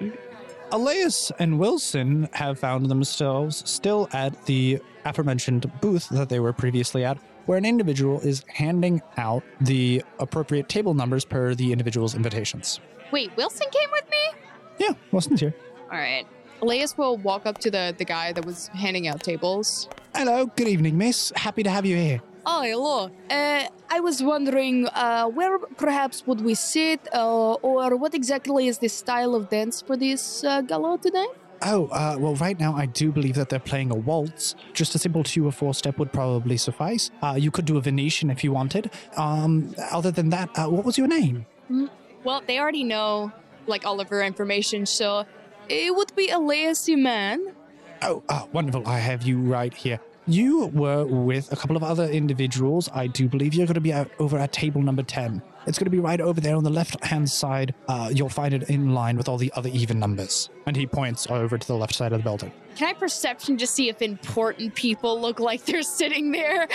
Elias 0.71 1.31
and 1.39 1.57
Wilson 1.59 2.29
have 2.33 2.59
found 2.59 2.87
themselves 2.89 3.67
still 3.69 4.07
at 4.13 4.45
the 4.45 4.79
aforementioned 5.05 5.71
booth 5.81 6.09
that 6.09 6.29
they 6.29 6.39
were 6.39 6.53
previously 6.53 7.03
at, 7.03 7.17
where 7.47 7.57
an 7.57 7.65
individual 7.65 8.19
is 8.21 8.43
handing 8.47 9.01
out 9.17 9.43
the 9.61 10.03
appropriate 10.19 10.69
table 10.69 10.93
numbers 10.93 11.25
per 11.25 11.55
the 11.55 11.71
individual's 11.71 12.13
invitations. 12.13 12.79
Wait, 13.11 13.35
Wilson 13.35 13.65
came 13.71 13.89
with 13.91 14.07
me? 14.11 14.39
Yeah, 14.77 14.93
Wilson's 15.11 15.39
here. 15.39 15.55
All 15.91 15.97
right. 15.97 16.27
Elias 16.61 16.97
will 16.97 17.17
walk 17.17 17.45
up 17.45 17.57
to 17.59 17.71
the, 17.71 17.95
the 17.97 18.05
guy 18.05 18.33
that 18.33 18.45
was 18.45 18.67
handing 18.69 19.07
out 19.07 19.23
tables. 19.23 19.87
Hello, 20.13 20.45
good 20.45 20.67
evening, 20.67 20.97
miss. 20.97 21.31
Happy 21.35 21.63
to 21.63 21.69
have 21.69 21.85
you 21.85 21.95
here. 21.95 22.21
Oh, 22.45 22.63
hello. 22.63 23.11
Uh, 23.29 23.67
I 23.89 23.99
was 23.99 24.21
wondering 24.23 24.87
uh, 24.87 25.27
where 25.27 25.59
perhaps 25.59 26.25
would 26.25 26.41
we 26.41 26.55
sit, 26.55 27.07
uh, 27.13 27.53
or 27.53 27.95
what 27.95 28.13
exactly 28.13 28.67
is 28.67 28.79
the 28.79 28.89
style 28.89 29.35
of 29.35 29.49
dance 29.49 29.81
for 29.81 29.95
this 29.95 30.43
uh, 30.43 30.61
gala 30.61 30.97
today? 30.97 31.27
Oh, 31.61 31.87
uh, 31.87 32.15
well, 32.17 32.35
right 32.35 32.59
now 32.59 32.73
I 32.73 32.85
do 32.85 33.11
believe 33.11 33.35
that 33.35 33.49
they're 33.49 33.59
playing 33.59 33.91
a 33.91 33.95
waltz. 33.95 34.55
Just 34.73 34.95
a 34.95 34.99
simple 34.99 35.23
two 35.23 35.45
or 35.45 35.51
four 35.51 35.73
step 35.73 35.97
would 35.97 36.11
probably 36.11 36.57
suffice. 36.57 37.11
Uh, 37.21 37.35
you 37.37 37.51
could 37.51 37.65
do 37.65 37.77
a 37.77 37.81
Venetian 37.81 38.29
if 38.29 38.43
you 38.43 38.51
wanted. 38.51 38.89
Um, 39.17 39.75
other 39.91 40.11
than 40.11 40.29
that, 40.29 40.49
uh, 40.57 40.69
what 40.69 40.85
was 40.85 40.97
your 40.97 41.07
name? 41.07 41.45
Well, 42.23 42.41
they 42.47 42.59
already 42.59 42.83
know 42.83 43.31
like 43.67 43.85
all 43.85 43.99
of 43.99 44.09
her 44.09 44.23
information, 44.23 44.85
so 44.85 45.25
it 45.69 45.95
would 45.95 46.15
be 46.15 46.29
Elias 46.29 46.87
man. 46.89 47.53
Oh, 48.01 48.23
uh, 48.29 48.45
wonderful. 48.51 48.87
I 48.87 48.99
have 48.99 49.23
you 49.23 49.39
right 49.39 49.73
here. 49.73 49.99
You 50.25 50.67
were 50.67 51.05
with 51.05 51.51
a 51.51 51.55
couple 51.55 51.75
of 51.75 51.83
other 51.83 52.05
individuals. 52.05 52.87
I 52.93 53.07
do 53.07 53.27
believe 53.27 53.53
you're 53.53 53.65
going 53.65 53.73
to 53.73 53.81
be 53.81 53.93
out 53.93 54.11
over 54.19 54.37
at 54.37 54.51
table 54.51 54.81
number 54.81 55.01
10. 55.01 55.41
It's 55.65 55.77
going 55.77 55.85
to 55.85 55.91
be 55.91 55.99
right 55.99 56.21
over 56.21 56.39
there 56.39 56.55
on 56.55 56.63
the 56.63 56.69
left 56.69 57.03
hand 57.03 57.29
side. 57.29 57.73
Uh, 57.87 58.11
you'll 58.13 58.29
find 58.29 58.53
it 58.53 58.69
in 58.69 58.93
line 58.93 59.17
with 59.17 59.27
all 59.27 59.37
the 59.37 59.51
other 59.55 59.69
even 59.69 59.99
numbers. 59.99 60.49
And 60.65 60.75
he 60.75 60.85
points 60.85 61.27
over 61.29 61.57
to 61.57 61.67
the 61.67 61.75
left 61.75 61.95
side 61.95 62.13
of 62.13 62.19
the 62.19 62.23
building. 62.23 62.51
Can 62.75 62.89
I 62.89 62.93
perception 62.93 63.57
to 63.57 63.67
see 63.67 63.89
if 63.89 64.01
important 64.01 64.75
people 64.75 65.19
look 65.19 65.39
like 65.39 65.65
they're 65.65 65.81
sitting 65.81 66.31
there? 66.31 66.67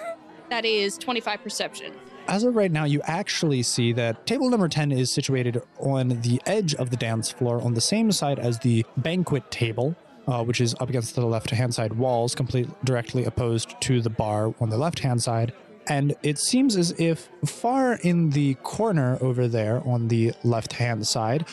that 0.50 0.64
is 0.64 0.98
25 0.98 1.42
perception. 1.42 1.92
As 2.28 2.44
of 2.44 2.54
right 2.54 2.70
now, 2.70 2.84
you 2.84 3.00
actually 3.04 3.62
see 3.62 3.92
that 3.92 4.26
table 4.26 4.48
number 4.48 4.68
10 4.68 4.92
is 4.92 5.12
situated 5.12 5.60
on 5.78 6.20
the 6.20 6.40
edge 6.46 6.74
of 6.76 6.90
the 6.90 6.96
dance 6.96 7.30
floor 7.30 7.60
on 7.60 7.74
the 7.74 7.80
same 7.80 8.12
side 8.12 8.38
as 8.38 8.58
the 8.60 8.86
banquet 8.96 9.50
table, 9.50 9.96
uh, 10.26 10.42
which 10.44 10.60
is 10.60 10.74
up 10.80 10.88
against 10.88 11.14
the 11.14 11.26
left 11.26 11.50
hand 11.50 11.74
side 11.74 11.94
walls, 11.94 12.34
complete 12.34 12.68
directly 12.84 13.24
opposed 13.24 13.74
to 13.80 14.00
the 14.00 14.10
bar 14.10 14.54
on 14.60 14.70
the 14.70 14.78
left 14.78 15.00
hand 15.00 15.22
side. 15.22 15.52
And 15.88 16.14
it 16.22 16.38
seems 16.38 16.76
as 16.76 16.92
if 16.92 17.28
far 17.44 17.94
in 17.94 18.30
the 18.30 18.54
corner 18.62 19.18
over 19.20 19.48
there 19.48 19.86
on 19.86 20.08
the 20.08 20.32
left 20.44 20.74
hand 20.74 21.06
side, 21.06 21.46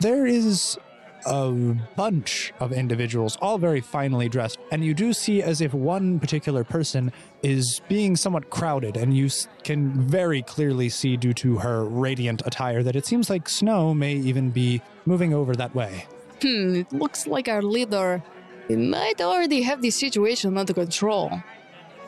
there 0.00 0.26
is 0.26 0.78
a 1.26 1.50
bunch 1.96 2.52
of 2.60 2.72
individuals, 2.72 3.36
all 3.40 3.58
very 3.58 3.80
finely 3.80 4.28
dressed. 4.28 4.58
And 4.70 4.84
you 4.84 4.94
do 4.94 5.12
see 5.12 5.42
as 5.42 5.60
if 5.60 5.74
one 5.74 6.20
particular 6.20 6.64
person 6.64 7.12
is 7.42 7.80
being 7.88 8.16
somewhat 8.16 8.50
crowded, 8.50 8.96
and 8.96 9.16
you 9.16 9.30
can 9.62 9.92
very 9.92 10.42
clearly 10.42 10.88
see 10.88 11.16
due 11.16 11.34
to 11.34 11.58
her 11.58 11.84
radiant 11.84 12.42
attire 12.46 12.82
that 12.82 12.96
it 12.96 13.06
seems 13.06 13.30
like 13.30 13.48
Snow 13.48 13.94
may 13.94 14.14
even 14.14 14.50
be 14.50 14.82
moving 15.06 15.34
over 15.34 15.54
that 15.54 15.74
way. 15.74 16.06
Hmm, 16.42 16.76
it 16.76 16.92
looks 16.92 17.26
like 17.26 17.48
our 17.48 17.62
leader 17.62 18.22
he 18.68 18.76
might 18.76 19.20
already 19.20 19.62
have 19.62 19.82
the 19.82 19.90
situation 19.90 20.56
under 20.56 20.72
control. 20.72 21.42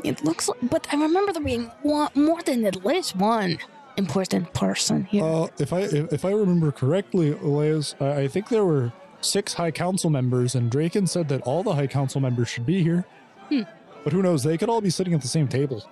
It 0.04 0.24
looks 0.24 0.48
like, 0.48 0.58
but 0.62 0.86
I 0.92 0.96
remember 0.96 1.32
there 1.32 1.42
being 1.42 1.70
one, 1.82 2.10
more 2.14 2.42
than 2.42 2.64
at 2.64 2.84
least 2.84 3.16
one 3.16 3.58
important 3.96 4.52
person 4.52 5.04
here. 5.04 5.24
Uh, 5.24 5.48
if 5.58 5.72
I 5.72 5.80
if, 5.80 6.12
if 6.12 6.24
I 6.24 6.30
remember 6.30 6.70
correctly, 6.72 7.32
Elias, 7.32 7.94
I, 8.00 8.22
I 8.22 8.28
think 8.28 8.48
there 8.48 8.64
were 8.64 8.92
six 9.20 9.54
High 9.54 9.70
Council 9.70 10.10
members, 10.10 10.54
and 10.54 10.70
Draken 10.70 11.06
said 11.06 11.28
that 11.28 11.42
all 11.42 11.62
the 11.62 11.74
High 11.74 11.86
Council 11.86 12.20
members 12.20 12.48
should 12.48 12.66
be 12.66 12.82
here. 12.82 13.04
Hmm. 13.48 13.62
But 14.04 14.12
who 14.12 14.22
knows? 14.22 14.42
They 14.42 14.56
could 14.56 14.68
all 14.68 14.80
be 14.80 14.90
sitting 14.90 15.14
at 15.14 15.22
the 15.22 15.28
same 15.28 15.48
table. 15.48 15.84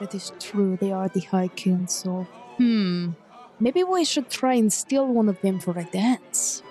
That 0.00 0.14
is 0.14 0.32
true. 0.40 0.76
They 0.80 0.92
are 0.92 1.08
the 1.08 1.20
High 1.20 1.48
Council. 1.48 2.24
Hmm. 2.58 3.10
Maybe 3.60 3.84
we 3.84 4.04
should 4.04 4.28
try 4.30 4.54
and 4.54 4.72
steal 4.72 5.06
one 5.06 5.28
of 5.28 5.40
them 5.40 5.60
for 5.60 5.78
a 5.78 5.84
dance. 5.84 6.62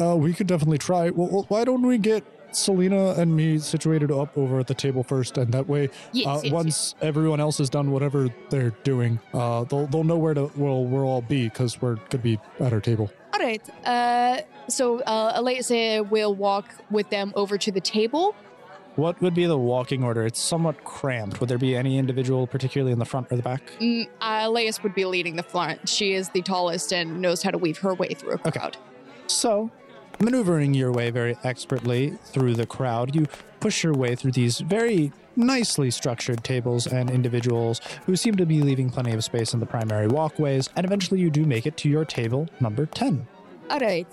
Uh, 0.00 0.16
we 0.16 0.32
could 0.32 0.46
definitely 0.46 0.78
try. 0.78 1.10
Well, 1.10 1.28
well, 1.28 1.44
why 1.48 1.64
don't 1.64 1.82
we 1.82 1.98
get 1.98 2.24
Selena 2.52 3.10
and 3.18 3.36
me 3.36 3.58
situated 3.58 4.10
up 4.10 4.36
over 4.38 4.58
at 4.60 4.66
the 4.66 4.74
table 4.74 5.02
first, 5.02 5.36
and 5.36 5.52
that 5.52 5.68
way, 5.68 5.90
Yes, 6.12 6.26
uh, 6.26 6.40
yes, 6.44 6.52
once 6.52 6.94
everyone 7.02 7.40
else 7.40 7.58
has 7.58 7.68
done 7.68 7.90
whatever 7.90 8.28
they're 8.50 8.74
doing, 8.84 9.20
uh, 9.34 9.64
they'll 9.64 9.86
they'll 9.86 10.04
know 10.04 10.16
where 10.16 10.34
to 10.34 10.50
well 10.56 10.84
we'll 10.84 11.04
all 11.04 11.22
be 11.22 11.48
because 11.48 11.82
we're 11.82 11.96
gonna 12.08 12.22
be 12.22 12.38
at 12.60 12.72
our 12.72 12.80
table. 12.80 13.10
All 13.38 13.44
right. 13.46 13.86
Uh, 13.86 14.40
so 14.68 15.00
uh, 15.00 16.04
will 16.10 16.34
walk 16.34 16.74
with 16.90 17.08
them 17.10 17.32
over 17.36 17.56
to 17.56 17.70
the 17.70 17.80
table. 17.80 18.34
What 18.96 19.20
would 19.22 19.34
be 19.34 19.46
the 19.46 19.56
walking 19.56 20.02
order? 20.02 20.26
It's 20.26 20.40
somewhat 20.40 20.82
cramped. 20.82 21.38
Would 21.38 21.48
there 21.48 21.58
be 21.58 21.76
any 21.76 21.98
individual, 21.98 22.48
particularly 22.48 22.90
in 22.92 22.98
the 22.98 23.04
front 23.04 23.28
or 23.30 23.36
the 23.36 23.42
back? 23.42 23.62
Mm, 23.78 24.08
uh, 24.20 24.40
Elias 24.42 24.82
would 24.82 24.94
be 24.94 25.04
leading 25.04 25.36
the 25.36 25.44
front. 25.44 25.88
She 25.88 26.14
is 26.14 26.30
the 26.30 26.42
tallest 26.42 26.92
and 26.92 27.20
knows 27.22 27.44
how 27.44 27.52
to 27.52 27.58
weave 27.58 27.78
her 27.78 27.94
way 27.94 28.08
through 28.08 28.32
a 28.32 28.48
Okay. 28.48 28.58
crowd. 28.58 28.76
So, 29.28 29.70
maneuvering 30.20 30.74
your 30.74 30.90
way 30.90 31.10
very 31.10 31.36
expertly 31.44 32.18
through 32.24 32.54
the 32.54 32.66
crowd, 32.66 33.14
you 33.14 33.26
push 33.60 33.84
your 33.84 33.94
way 33.94 34.16
through 34.16 34.32
these 34.32 34.58
very 34.58 35.12
nicely 35.38 35.90
structured 35.90 36.44
tables 36.44 36.86
and 36.86 37.08
individuals 37.10 37.80
who 38.04 38.16
seem 38.16 38.36
to 38.36 38.44
be 38.44 38.60
leaving 38.60 38.90
plenty 38.90 39.12
of 39.12 39.24
space 39.24 39.54
in 39.54 39.60
the 39.60 39.66
primary 39.66 40.08
walkways, 40.08 40.68
and 40.76 40.84
eventually 40.84 41.20
you 41.20 41.30
do 41.30 41.46
make 41.46 41.66
it 41.66 41.76
to 41.78 41.88
your 41.88 42.04
table 42.04 42.48
number 42.60 42.84
10. 42.84 43.26
All 43.70 43.78
right. 43.80 44.06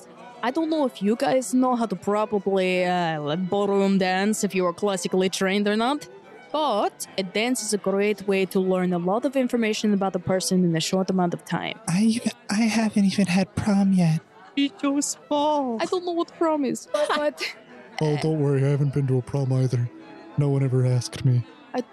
I 0.44 0.52
don't 0.52 0.70
know 0.70 0.86
if 0.86 1.02
you 1.02 1.16
guys 1.16 1.54
know 1.54 1.76
how 1.76 1.88
to 1.88 1.96
probably 1.96 2.86
uh, 2.86 3.20
like 3.22 3.50
ballroom 3.50 3.98
dance 3.98 4.44
if 4.44 4.54
you 4.54 4.66
are 4.68 4.74
classically 4.74 5.30
trained 5.30 5.68
or 5.68 5.76
not, 5.76 6.08
but 6.52 7.08
a 7.18 7.24
dance 7.24 7.64
is 7.64 7.74
a 7.74 7.80
great 7.80 8.28
way 8.28 8.46
to 8.46 8.60
learn 8.60 8.94
a 8.94 9.00
lot 9.00 9.26
of 9.26 9.36
information 9.36 9.94
about 9.94 10.16
a 10.16 10.20
person 10.20 10.64
in 10.64 10.76
a 10.76 10.80
short 10.80 11.10
amount 11.10 11.34
of 11.34 11.44
time. 11.46 11.80
I 11.88 12.02
even, 12.04 12.32
I 12.52 12.62
haven't 12.80 13.06
even 13.06 13.26
had 13.26 13.56
prom 13.56 13.94
yet. 13.94 14.22
It's 14.56 14.84
your 14.84 15.02
fault. 15.02 15.82
I 15.82 15.86
don't 15.86 16.06
know 16.06 16.12
what 16.12 16.32
prom 16.38 16.64
is, 16.64 16.88
but 16.94 17.42
Oh, 18.02 18.18
don't 18.22 18.40
worry, 18.40 18.64
I 18.64 18.70
haven't 18.70 18.94
been 18.94 19.08
to 19.08 19.18
a 19.18 19.22
prom 19.22 19.54
either. 19.54 19.90
No 20.38 20.50
one 20.50 20.64
ever 20.64 20.86
asked 20.86 21.24
me. 21.26 21.46
I, 21.74 21.84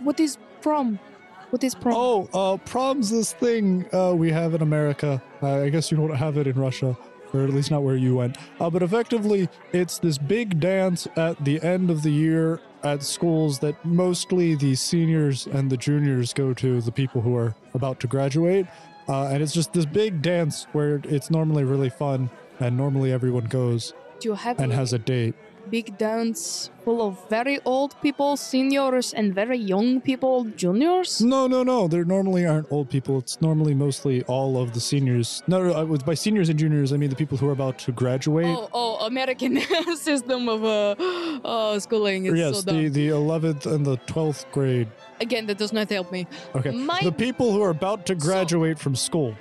what 0.00 0.18
is 0.18 0.38
prom? 0.60 0.98
What 1.50 1.62
is 1.62 1.74
prom? 1.74 1.94
Oh, 1.96 2.28
uh, 2.32 2.56
prom's 2.58 3.10
this 3.10 3.32
thing 3.32 3.86
uh, 3.92 4.14
we 4.14 4.30
have 4.32 4.54
in 4.54 4.62
America. 4.62 5.22
Uh, 5.42 5.62
I 5.62 5.68
guess 5.68 5.90
you 5.90 5.96
don't 5.96 6.14
have 6.14 6.38
it 6.38 6.46
in 6.46 6.58
Russia, 6.58 6.96
or 7.32 7.44
at 7.44 7.50
least 7.50 7.70
not 7.70 7.82
where 7.82 7.96
you 7.96 8.16
went. 8.16 8.38
Uh, 8.58 8.70
but 8.70 8.82
effectively, 8.82 9.48
it's 9.72 9.98
this 9.98 10.18
big 10.18 10.58
dance 10.58 11.06
at 11.16 11.44
the 11.44 11.62
end 11.62 11.90
of 11.90 12.02
the 12.02 12.10
year 12.10 12.60
at 12.82 13.02
schools 13.02 13.58
that 13.60 13.84
mostly 13.84 14.54
the 14.54 14.74
seniors 14.74 15.46
and 15.46 15.70
the 15.70 15.76
juniors 15.76 16.32
go 16.32 16.52
to, 16.54 16.80
the 16.80 16.90
people 16.90 17.20
who 17.20 17.36
are 17.36 17.54
about 17.74 18.00
to 18.00 18.06
graduate. 18.06 18.66
Uh, 19.08 19.26
and 19.26 19.42
it's 19.42 19.52
just 19.52 19.72
this 19.72 19.86
big 19.86 20.22
dance 20.22 20.66
where 20.72 21.00
it's 21.04 21.30
normally 21.30 21.64
really 21.64 21.90
fun, 21.90 22.30
and 22.60 22.76
normally 22.76 23.12
everyone 23.12 23.44
goes 23.44 23.92
Do 24.20 24.30
you 24.30 24.34
have 24.34 24.58
and 24.58 24.72
a 24.72 24.76
has 24.76 24.92
a 24.92 24.98
date. 24.98 25.34
Big 25.70 25.96
dance 25.98 26.70
full 26.84 27.00
of 27.00 27.16
very 27.28 27.58
old 27.64 27.94
people, 28.02 28.36
seniors, 28.36 29.12
and 29.14 29.34
very 29.34 29.56
young 29.56 30.00
people, 30.00 30.44
juniors? 30.56 31.20
No, 31.20 31.46
no, 31.46 31.62
no. 31.62 31.88
There 31.88 32.04
normally 32.04 32.44
aren't 32.46 32.70
old 32.72 32.90
people. 32.90 33.18
It's 33.18 33.40
normally 33.40 33.74
mostly 33.74 34.22
all 34.24 34.60
of 34.60 34.72
the 34.74 34.80
seniors. 34.80 35.42
No, 35.46 35.62
no. 35.62 35.92
I 35.94 35.96
by 36.04 36.14
seniors 36.14 36.48
and 36.48 36.58
juniors. 36.58 36.92
I 36.92 36.96
mean 36.96 37.10
the 37.10 37.16
people 37.16 37.38
who 37.38 37.48
are 37.48 37.52
about 37.52 37.78
to 37.80 37.92
graduate. 37.92 38.46
Oh, 38.46 38.68
oh, 38.72 39.06
American 39.06 39.60
system 39.96 40.48
of 40.48 40.64
uh, 40.64 40.94
uh, 41.44 41.78
schooling 41.80 42.26
is 42.26 42.34
yes, 42.38 42.56
so 42.56 42.62
dumb. 42.62 42.76
the 42.76 42.88
the 42.88 43.08
eleventh 43.08 43.66
and 43.66 43.84
the 43.86 43.96
twelfth 44.06 44.46
grade. 44.52 44.88
Again, 45.20 45.46
that 45.46 45.58
does 45.58 45.72
not 45.72 45.88
help 45.88 46.10
me. 46.10 46.26
Okay, 46.54 46.70
My- 46.70 47.00
the 47.02 47.12
people 47.12 47.52
who 47.52 47.62
are 47.62 47.70
about 47.70 48.06
to 48.06 48.14
graduate 48.14 48.78
from 48.78 48.96
school. 48.96 49.34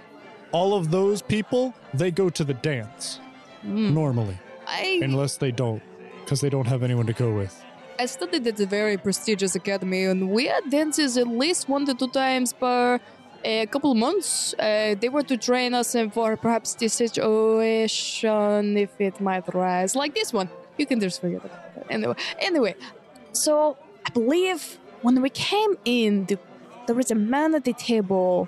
All 0.53 0.73
of 0.75 0.91
those 0.91 1.21
people, 1.21 1.73
they 1.93 2.11
go 2.11 2.29
to 2.29 2.43
the 2.43 2.53
dance 2.55 3.19
Mm. 3.65 3.93
normally, 3.93 4.37
I 4.67 4.99
unless 5.03 5.37
they 5.37 5.51
don't, 5.51 5.81
because 6.31 6.39
they 6.39 6.49
don't 6.49 6.67
have 6.67 6.81
anyone 6.81 7.05
to 7.05 7.11
go 7.11 7.29
with. 7.29 7.61
I 7.99 8.05
studied 8.05 8.47
at 8.47 8.57
a 8.61 8.65
very 8.65 8.95
prestigious 8.95 9.53
academy, 9.53 10.05
and 10.05 10.29
we 10.29 10.45
had 10.45 10.69
dances 10.69 11.17
at 11.17 11.27
least 11.27 11.67
one 11.67 11.85
to 11.87 11.93
two 11.93 12.07
times 12.07 12.53
per 12.53 13.01
a 13.43 13.65
couple 13.65 13.93
months. 13.95 14.53
Uh, 14.57 14.95
they 14.97 15.09
were 15.09 15.23
to 15.23 15.35
train 15.35 15.73
us 15.73 15.93
for 16.13 16.37
perhaps 16.37 16.75
this 16.75 16.93
situation 16.93 18.77
if 18.77 18.91
it 19.01 19.19
might 19.19 19.53
rise, 19.53 19.93
like 19.93 20.15
this 20.15 20.31
one. 20.31 20.49
You 20.77 20.85
can 20.85 21.01
just 21.01 21.19
forget 21.19 21.43
about 21.43 21.65
it. 21.75 21.85
Anyway, 21.89 22.15
anyway, 22.39 22.75
so 23.33 23.75
I 24.05 24.09
believe 24.11 24.79
when 25.01 25.21
we 25.21 25.29
came 25.29 25.73
in, 25.83 26.27
the, 26.27 26.39
there 26.87 26.95
was 26.95 27.11
a 27.11 27.15
man 27.33 27.55
at 27.55 27.65
the 27.65 27.73
table 27.73 28.47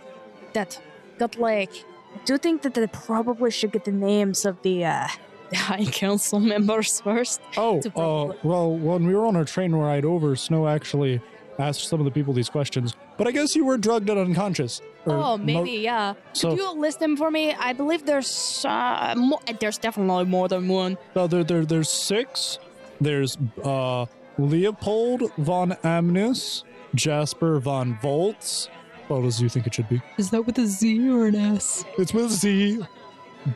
that 0.54 0.80
got 1.20 1.38
like. 1.38 1.74
I 2.16 2.20
do 2.24 2.38
think 2.38 2.62
that 2.62 2.76
they 2.76 2.88
probably 2.88 3.52
should 3.52 3.74
get 3.74 3.84
the 3.84 3.92
names 3.92 4.46
of 4.46 4.62
the 4.62 4.86
uh, 4.86 5.08
the 5.54 5.60
high 5.72 5.86
council 5.86 6.40
members 6.40 7.00
first. 7.02 7.42
Oh, 7.58 7.82
To 7.82 7.90
uh, 8.00 8.34
well, 8.44 8.76
when 8.76 9.06
we 9.08 9.14
were 9.16 9.26
on 9.26 9.36
our 9.36 9.46
train 9.46 9.74
ride 9.74 10.06
over, 10.06 10.36
Snow 10.36 10.68
actually 10.68 11.22
asked 11.60 11.88
some 11.88 12.00
of 12.02 12.06
the 12.06 12.12
people 12.12 12.34
these 12.34 12.50
questions. 12.50 12.96
But 13.18 13.28
I 13.28 13.32
guess 13.32 13.56
you 13.56 13.64
were 13.66 13.78
drugged 13.78 14.10
and 14.10 14.20
unconscious. 14.20 14.82
or 15.06 15.14
Oh, 15.16 15.38
mo- 15.38 15.46
maybe, 15.46 15.72
yeah. 15.72 16.16
so- 16.34 16.50
Could 16.50 16.58
you 16.60 16.72
list 16.74 17.00
them 17.00 17.16
for 17.16 17.30
me? 17.30 17.54
I 17.54 17.74
believe 17.74 18.06
there's 18.06 18.66
uh, 18.68 19.14
mo- 19.16 19.40
there's 19.60 19.78
definitely 19.78 20.26
more 20.26 20.48
than 20.48 20.68
one. 20.68 20.98
No, 21.16 21.28
there, 21.28 21.44
there, 21.44 21.64
there's 21.66 21.90
six. 21.90 22.58
There's 23.00 23.38
uh, 23.64 24.06
Leopold 24.40 25.32
von 25.38 25.72
Amnis, 25.84 26.64
Jasper 26.96 27.60
von 27.60 27.98
Volz. 28.02 28.70
What 29.10 29.24
else 29.24 29.38
do 29.38 29.44
you 29.44 29.50
think 29.50 29.68
it 29.68 29.74
should 29.76 29.90
be? 29.90 30.02
Is 30.18 30.32
that 30.32 30.42
with 30.48 30.58
a 30.58 30.66
Z 30.66 31.10
or 31.12 31.28
an 31.28 31.36
S? 31.36 31.86
It's 32.00 32.14
with 32.14 32.32
Z. 32.32 32.82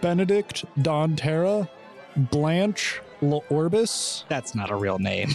Benedict 0.02 0.66
Don 0.82 1.16
Terra, 1.16 1.68
Blanche 2.18 3.02
Laorbis, 3.22 4.24
That's 4.30 4.54
not 4.56 4.70
a 4.72 4.76
real 4.76 5.00
name. 5.00 5.32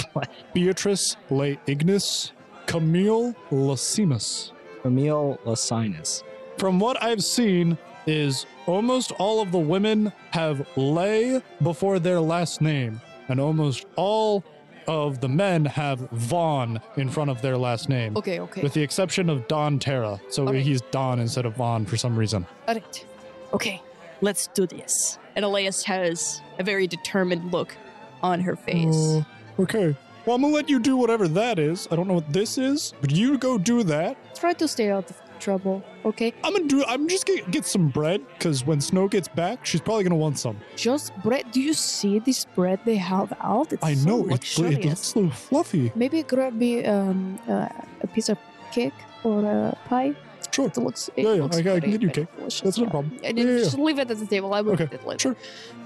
Beatrice 0.54 1.16
Le 1.30 1.56
Ignis, 1.66 2.32
Camille 2.66 3.34
Lasimus. 3.50 4.52
Camille 4.82 5.38
Lasinus. 5.44 6.22
From 6.58 6.78
what 6.80 7.02
I've 7.02 7.22
seen, 7.22 7.78
is 8.06 8.46
almost 8.66 9.12
all 9.12 9.40
of 9.40 9.52
the 9.52 9.58
women 9.58 10.12
have 10.32 10.66
lay 10.76 11.40
before 11.62 11.98
their 12.00 12.20
last 12.20 12.60
name, 12.60 13.00
and 13.28 13.38
almost 13.40 13.86
all 13.96 14.42
of 14.88 15.20
the 15.20 15.28
men 15.28 15.64
have 15.64 16.00
von 16.10 16.80
in 16.96 17.08
front 17.08 17.30
of 17.30 17.40
their 17.40 17.56
last 17.56 17.88
name, 17.88 18.16
Okay, 18.16 18.40
okay. 18.40 18.60
with 18.62 18.72
the 18.74 18.82
exception 18.82 19.30
of 19.30 19.46
Don 19.46 19.78
Terra. 19.78 20.20
So 20.30 20.48
Okay. 20.48 20.60
he's 20.62 20.80
Don 20.90 21.20
instead 21.20 21.46
of 21.46 21.54
von 21.54 21.86
for 21.86 21.96
some 21.96 22.16
reason. 22.16 22.44
All 22.66 22.74
right. 22.74 23.06
Okay, 23.54 23.80
let's 24.20 24.48
do 24.48 24.66
this. 24.66 25.18
And 25.36 25.44
Elias 25.44 25.82
has 25.84 26.40
a 26.58 26.62
very 26.62 26.86
determined 26.86 27.52
look 27.52 27.76
on 28.22 28.40
her 28.40 28.56
face. 28.56 28.94
Uh, 28.96 29.24
okay. 29.58 29.96
Well, 30.24 30.36
I'm 30.36 30.42
gonna 30.42 30.54
let 30.54 30.68
you 30.68 30.78
do 30.78 30.96
whatever 30.96 31.26
that 31.28 31.58
is. 31.58 31.88
I 31.90 31.96
don't 31.96 32.06
know 32.06 32.14
what 32.14 32.32
this 32.32 32.56
is, 32.56 32.94
but 33.00 33.10
you 33.10 33.38
go 33.38 33.58
do 33.58 33.82
that. 33.84 34.16
Try 34.36 34.52
to 34.52 34.68
stay 34.68 34.90
out 34.90 35.10
of 35.10 35.20
trouble, 35.40 35.82
okay? 36.04 36.32
I'm 36.44 36.52
gonna 36.52 36.68
do. 36.68 36.84
I'm 36.86 37.08
just 37.08 37.26
gonna 37.26 37.42
get 37.50 37.64
some 37.64 37.88
bread 37.88 38.20
because 38.34 38.64
when 38.64 38.80
Snow 38.80 39.08
gets 39.08 39.26
back, 39.26 39.66
she's 39.66 39.80
probably 39.80 40.04
gonna 40.04 40.14
want 40.14 40.38
some. 40.38 40.56
Just 40.76 41.10
bread. 41.24 41.50
Do 41.50 41.60
you 41.60 41.74
see 41.74 42.20
this 42.20 42.44
bread 42.44 42.78
they 42.84 42.94
have 42.94 43.32
out? 43.40 43.72
It's 43.72 43.82
I 43.82 43.94
so 43.94 44.08
know 44.08 44.18
it, 44.20 44.26
it 44.26 44.30
luxurious. 44.30 44.84
looks 44.84 45.00
so 45.00 45.30
fluffy. 45.30 45.90
Maybe 45.96 46.22
grab 46.22 46.54
me 46.54 46.84
um, 46.84 47.40
uh, 47.48 47.66
a 48.02 48.06
piece 48.06 48.28
of 48.28 48.38
cake 48.70 48.94
or 49.24 49.44
a 49.44 49.76
pie. 49.86 50.14
Sure. 50.50 50.66
It 50.66 50.76
looks. 50.76 51.08
It 51.16 51.22
Yeah, 51.24 51.34
yeah, 51.34 51.42
looks 51.42 51.56
I- 51.56 51.60
I 51.60 51.80
can 51.80 51.90
get 51.90 52.02
you 52.02 52.10
cake. 52.10 52.28
That's 52.38 52.62
no 52.78 52.84
yeah. 52.84 52.90
problem. 52.90 53.18
And 53.24 53.38
Yeah, 53.38 53.44
yeah, 53.44 53.58
just 53.58 53.78
leave 53.78 53.98
it 53.98 54.10
at 54.10 54.18
the 54.18 54.26
table. 54.26 54.52
I 54.54 54.60
will 54.60 54.72
Okay, 54.72 54.84
eat 54.84 54.92
it 54.94 55.06
later. 55.06 55.18
sure. 55.20 55.36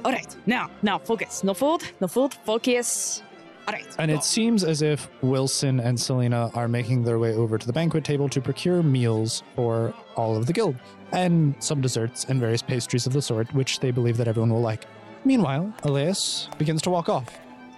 All 0.05 0.13
right. 0.13 0.37
Now, 0.47 0.71
now, 0.83 0.99
focus. 0.99 1.43
No 1.45 1.55
food. 1.55 1.83
No 2.01 2.09
food. 2.09 2.35
Focus. 2.45 3.23
All 3.69 3.75
right. 3.75 3.87
And 3.99 4.11
go. 4.11 4.17
it 4.17 4.23
seems 4.25 4.63
as 4.63 4.81
if 4.83 5.09
Wilson 5.23 5.81
and 5.81 5.99
Selena 5.99 6.51
are 6.55 6.69
making 6.69 7.03
their 7.03 7.19
way 7.19 7.35
over 7.35 7.59
to 7.59 7.67
the 7.67 7.73
banquet 7.73 8.05
table 8.05 8.29
to 8.29 8.41
procure 8.41 8.83
meals 8.83 9.43
for 9.57 9.93
all 10.15 10.37
of 10.37 10.47
the 10.47 10.53
guild 10.53 10.77
and 11.13 11.55
some 11.59 11.81
desserts 11.81 12.25
and 12.29 12.39
various 12.41 12.63
pastries 12.63 13.07
of 13.07 13.13
the 13.13 13.23
sort, 13.23 13.53
which 13.55 13.81
they 13.81 13.91
believe 13.91 14.17
that 14.19 14.29
everyone 14.29 14.53
will 14.53 14.61
like. 14.61 14.85
Meanwhile, 15.25 15.73
Elias 15.83 16.49
begins 16.59 16.81
to 16.83 16.91
walk 16.91 17.09
off. 17.09 17.29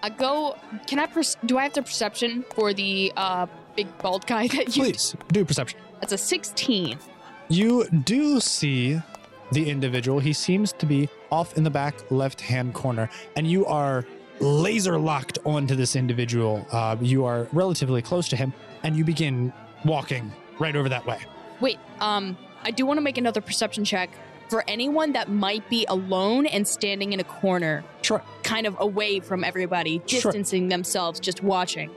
I 0.02 0.10
go. 0.10 0.56
Can 0.86 0.98
I? 0.98 1.06
Pers- 1.06 1.36
do 1.46 1.56
I 1.58 1.62
have 1.64 1.72
the 1.72 1.82
perception 1.82 2.44
for 2.54 2.72
the 2.74 3.10
uh, 3.16 3.46
big 3.74 3.86
bald 3.98 4.26
guy 4.26 4.46
that 4.56 4.76
you? 4.76 4.82
Please 4.84 5.16
do 5.32 5.44
perception. 5.44 5.80
That's 6.00 6.12
a 6.12 6.18
sixteen. 6.18 6.98
You 7.48 7.88
do 7.88 8.40
see 8.40 9.00
the 9.52 9.68
individual. 9.70 10.18
He 10.20 10.32
seems 10.32 10.72
to 10.74 10.87
be 10.87 11.08
off 11.30 11.56
in 11.56 11.64
the 11.64 11.70
back 11.70 12.11
left 12.11 12.40
hand 12.40 12.74
corner, 12.74 13.08
and 13.37 13.46
you 13.50 13.64
are 13.66 14.04
laser 14.40 14.98
locked 14.98 15.38
onto 15.44 15.74
this 15.74 15.96
individual. 15.96 16.66
Uh, 16.70 16.96
you 17.00 17.24
are 17.24 17.48
relatively 17.52 18.02
close 18.02 18.28
to 18.28 18.37
him, 18.37 18.52
and 18.82 18.96
you 18.96 19.04
begin 19.04 19.52
walking 19.84 20.30
right 20.58 20.76
over 20.76 20.88
that 20.88 21.06
way. 21.06 21.18
Wait. 21.61 21.78
Um. 22.00 22.37
I 22.64 22.72
do 22.72 22.84
want 22.84 22.98
to 22.98 23.02
make 23.02 23.16
another 23.18 23.40
perception 23.40 23.84
check 23.84 24.11
for 24.48 24.64
anyone 24.66 25.12
that 25.12 25.30
might 25.30 25.68
be 25.70 25.87
alone 25.88 26.44
and 26.44 26.66
standing 26.66 27.12
in 27.12 27.20
a 27.20 27.24
corner, 27.24 27.84
Sure. 28.02 28.20
kind 28.42 28.66
of 28.66 28.76
away 28.80 29.20
from 29.20 29.44
everybody, 29.44 30.02
Sure. 30.06 30.20
distancing 30.22 30.68
themselves, 30.68 31.20
just 31.20 31.40
watching. 31.42 31.88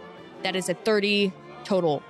That 0.43 0.55
is 0.55 0.69
a 0.69 0.75
thirty 0.75 1.33
total. 1.63 2.03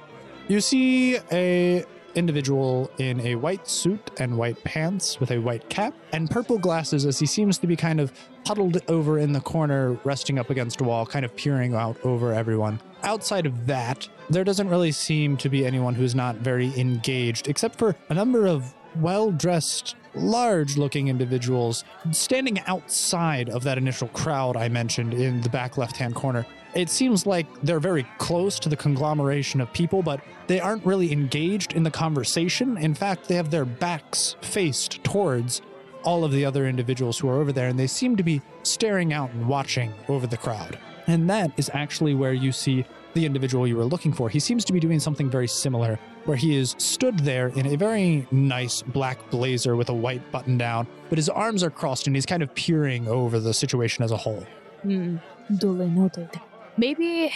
You 0.47 0.59
see 0.59 1.17
a 1.31 1.85
individual 2.15 2.91
in 2.97 3.21
a 3.21 3.35
white 3.35 3.67
suit 3.67 4.11
and 4.19 4.37
white 4.37 4.61
pants 4.63 5.19
with 5.19 5.31
a 5.31 5.37
white 5.37 5.69
cap 5.69 5.93
and 6.11 6.29
purple 6.29 6.57
glasses 6.57 7.05
as 7.05 7.17
he 7.19 7.25
seems 7.25 7.57
to 7.57 7.67
be 7.67 7.75
kind 7.75 8.01
of 8.01 8.11
huddled 8.45 8.81
over 8.89 9.19
in 9.19 9.31
the 9.31 9.39
corner 9.39 9.97
resting 10.03 10.37
up 10.37 10.49
against 10.49 10.81
a 10.81 10.83
wall 10.83 11.05
kind 11.05 11.23
of 11.23 11.33
peering 11.35 11.73
out 11.73 11.97
over 12.03 12.33
everyone. 12.33 12.81
Outside 13.03 13.45
of 13.45 13.65
that 13.67 14.07
there 14.29 14.43
doesn't 14.43 14.69
really 14.69 14.91
seem 14.91 15.37
to 15.37 15.49
be 15.49 15.65
anyone 15.65 15.95
who's 15.95 16.15
not 16.15 16.35
very 16.37 16.77
engaged 16.77 17.47
except 17.47 17.77
for 17.77 17.95
a 18.09 18.13
number 18.13 18.47
of 18.47 18.73
well-dressed 18.97 19.95
large 20.13 20.77
looking 20.77 21.07
individuals 21.07 21.85
standing 22.11 22.59
outside 22.61 23.49
of 23.49 23.63
that 23.63 23.77
initial 23.77 24.09
crowd 24.09 24.57
i 24.57 24.67
mentioned 24.67 25.13
in 25.13 25.39
the 25.39 25.47
back 25.47 25.77
left-hand 25.77 26.13
corner 26.13 26.45
it 26.73 26.89
seems 26.89 27.25
like 27.25 27.47
they're 27.63 27.79
very 27.79 28.05
close 28.17 28.59
to 28.59 28.69
the 28.69 28.75
conglomeration 28.75 29.61
of 29.61 29.71
people, 29.73 30.01
but 30.01 30.21
they 30.47 30.59
aren't 30.59 30.85
really 30.85 31.11
engaged 31.11 31.73
in 31.73 31.83
the 31.83 31.91
conversation. 31.91 32.77
In 32.77 32.93
fact, 32.93 33.27
they 33.27 33.35
have 33.35 33.51
their 33.51 33.65
backs 33.65 34.35
faced 34.41 35.03
towards 35.03 35.61
all 36.03 36.23
of 36.23 36.31
the 36.31 36.45
other 36.45 36.67
individuals 36.67 37.19
who 37.19 37.29
are 37.29 37.39
over 37.39 37.51
there, 37.51 37.67
and 37.67 37.77
they 37.77 37.87
seem 37.87 38.15
to 38.15 38.23
be 38.23 38.41
staring 38.63 39.13
out 39.13 39.31
and 39.31 39.47
watching 39.47 39.93
over 40.07 40.25
the 40.27 40.37
crowd. 40.37 40.77
And 41.07 41.29
that 41.29 41.51
is 41.57 41.69
actually 41.73 42.15
where 42.15 42.33
you 42.33 42.51
see 42.51 42.85
the 43.13 43.25
individual 43.25 43.67
you 43.67 43.75
were 43.75 43.85
looking 43.85 44.13
for. 44.13 44.29
He 44.29 44.39
seems 44.39 44.63
to 44.65 44.73
be 44.73 44.79
doing 44.79 44.99
something 44.99 45.29
very 45.29 45.47
similar, 45.47 45.99
where 46.25 46.37
he 46.37 46.55
is 46.55 46.75
stood 46.77 47.19
there 47.19 47.49
in 47.49 47.67
a 47.67 47.75
very 47.75 48.27
nice 48.31 48.81
black 48.81 49.29
blazer 49.29 49.75
with 49.75 49.89
a 49.89 49.93
white 49.93 50.31
button 50.31 50.57
down, 50.57 50.87
but 51.09 51.17
his 51.17 51.29
arms 51.29 51.63
are 51.63 51.69
crossed 51.69 52.07
and 52.07 52.15
he's 52.15 52.25
kind 52.25 52.41
of 52.41 52.53
peering 52.55 53.07
over 53.07 53.39
the 53.39 53.53
situation 53.53 54.03
as 54.03 54.11
a 54.11 54.17
whole. 54.17 54.45
Hmm. 54.83 55.17
Duly 55.57 55.87
noted. 55.87 56.29
Maybe 56.77 57.33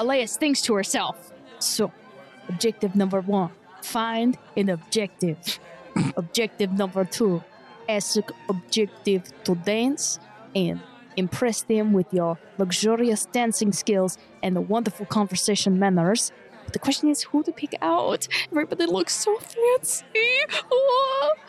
Elias 0.00 0.36
thinks 0.36 0.62
to 0.62 0.74
herself. 0.74 1.32
So, 1.58 1.92
objective 2.48 2.94
number 2.94 3.20
one, 3.20 3.50
find 3.82 4.36
an 4.56 4.68
objective. 4.70 5.58
objective 6.16 6.72
number 6.72 7.04
two, 7.04 7.42
ask 7.88 8.20
objective 8.48 9.22
to 9.44 9.54
dance 9.54 10.18
and 10.54 10.80
impress 11.16 11.62
them 11.62 11.92
with 11.92 12.12
your 12.12 12.38
luxurious 12.58 13.26
dancing 13.26 13.72
skills 13.72 14.18
and 14.42 14.56
the 14.56 14.60
wonderful 14.60 15.06
conversation 15.06 15.78
manners. 15.78 16.32
The 16.74 16.80
question 16.80 17.08
is 17.08 17.22
who 17.22 17.44
to 17.44 17.52
pick 17.52 17.76
out. 17.82 18.26
Everybody 18.50 18.86
looks 18.86 19.14
so 19.14 19.38
fancy. 19.38 20.04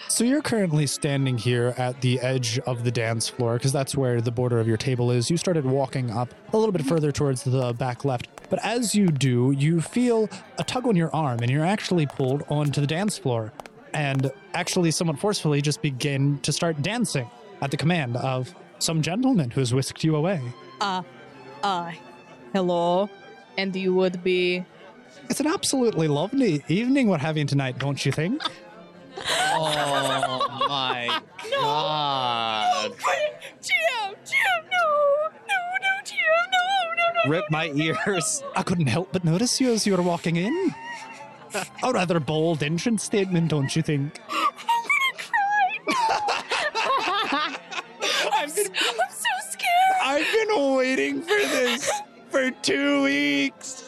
So 0.08 0.24
you're 0.24 0.44
currently 0.44 0.86
standing 0.86 1.36
here 1.36 1.74
at 1.80 2.00
the 2.02 2.20
edge 2.20 2.60
of 2.60 2.84
the 2.84 2.92
dance 2.92 3.28
floor 3.28 3.56
because 3.56 3.74
that's 3.74 3.98
where 3.98 4.22
the 4.22 4.30
border 4.30 4.60
of 4.60 4.68
your 4.68 4.78
table 4.78 5.10
is. 5.10 5.32
You 5.32 5.38
started 5.38 5.66
walking 5.66 6.12
up 6.12 6.32
a 6.54 6.58
little 6.58 6.72
bit 6.72 6.86
further 6.86 7.12
towards 7.12 7.44
the 7.44 7.74
back 7.74 8.06
left. 8.06 8.28
But 8.52 8.64
as 8.64 8.94
you 8.94 9.08
do, 9.08 9.52
you 9.58 9.82
feel 9.82 10.30
a 10.60 10.64
tug 10.64 10.86
on 10.86 10.96
your 10.96 11.14
arm 11.14 11.40
and 11.42 11.50
you're 11.50 11.66
actually 11.66 12.06
pulled 12.06 12.44
onto 12.48 12.80
the 12.80 12.88
dance 12.88 13.18
floor 13.18 13.52
and 13.96 14.30
actually 14.54 14.92
somewhat 14.92 15.18
forcefully 15.18 15.60
just 15.60 15.82
begin 15.82 16.38
to 16.42 16.54
start 16.54 16.80
dancing 16.84 17.28
at 17.64 17.72
the 17.72 17.78
command 17.78 18.16
of 18.18 18.54
some 18.78 19.02
gentleman 19.02 19.50
who 19.50 19.60
has 19.60 19.74
whisked 19.74 20.04
you 20.04 20.16
away. 20.16 20.40
Uh, 20.80 21.02
uh, 21.64 21.92
hello. 22.54 23.10
And 23.58 23.76
you 23.76 23.96
would 23.96 24.24
be 24.24 24.66
It's 25.30 25.40
an 25.40 25.48
absolutely 25.48 26.08
lovely 26.08 26.64
evening 26.68 27.08
we're 27.08 27.18
having 27.18 27.48
tonight, 27.48 27.80
don't 27.80 28.06
you 28.06 28.12
think? 28.12 28.42
Oh 29.58 30.66
my 30.68 31.22
god. 31.52 32.90
No, 32.90 32.96
GM, 33.62 34.16
GM, 34.26 34.64
no, 34.70 34.86
no, 35.48 35.60
no, 35.82 36.04
GM, 36.04 36.46
no, 36.52 36.64
no, 36.98 37.24
no. 37.24 37.30
Rip 37.32 37.46
my 37.50 37.68
ears. 37.70 38.44
I 38.58 38.64
couldn't 38.64 38.88
help 38.88 39.14
but 39.14 39.24
notice 39.24 39.62
you 39.62 39.72
as 39.72 39.88
you 39.88 39.96
were 39.96 40.04
walking 40.04 40.36
in. 40.36 40.76
A 41.84 41.94
rather 41.94 42.20
bold 42.20 42.62
entrance 42.62 43.04
statement, 43.04 43.50
don't 43.50 43.74
you 43.74 43.82
think? 43.82 44.20
I'm, 44.30 44.52
gonna 44.68 45.18
cry! 45.88 47.58
I'm 48.34 48.50
so 48.50 49.32
scared. 49.50 49.96
I've 50.04 50.32
been 50.34 50.76
waiting 50.76 51.22
for 51.22 51.28
this 51.30 51.90
for 52.30 52.52
two 52.52 53.04
weeks. 53.04 53.85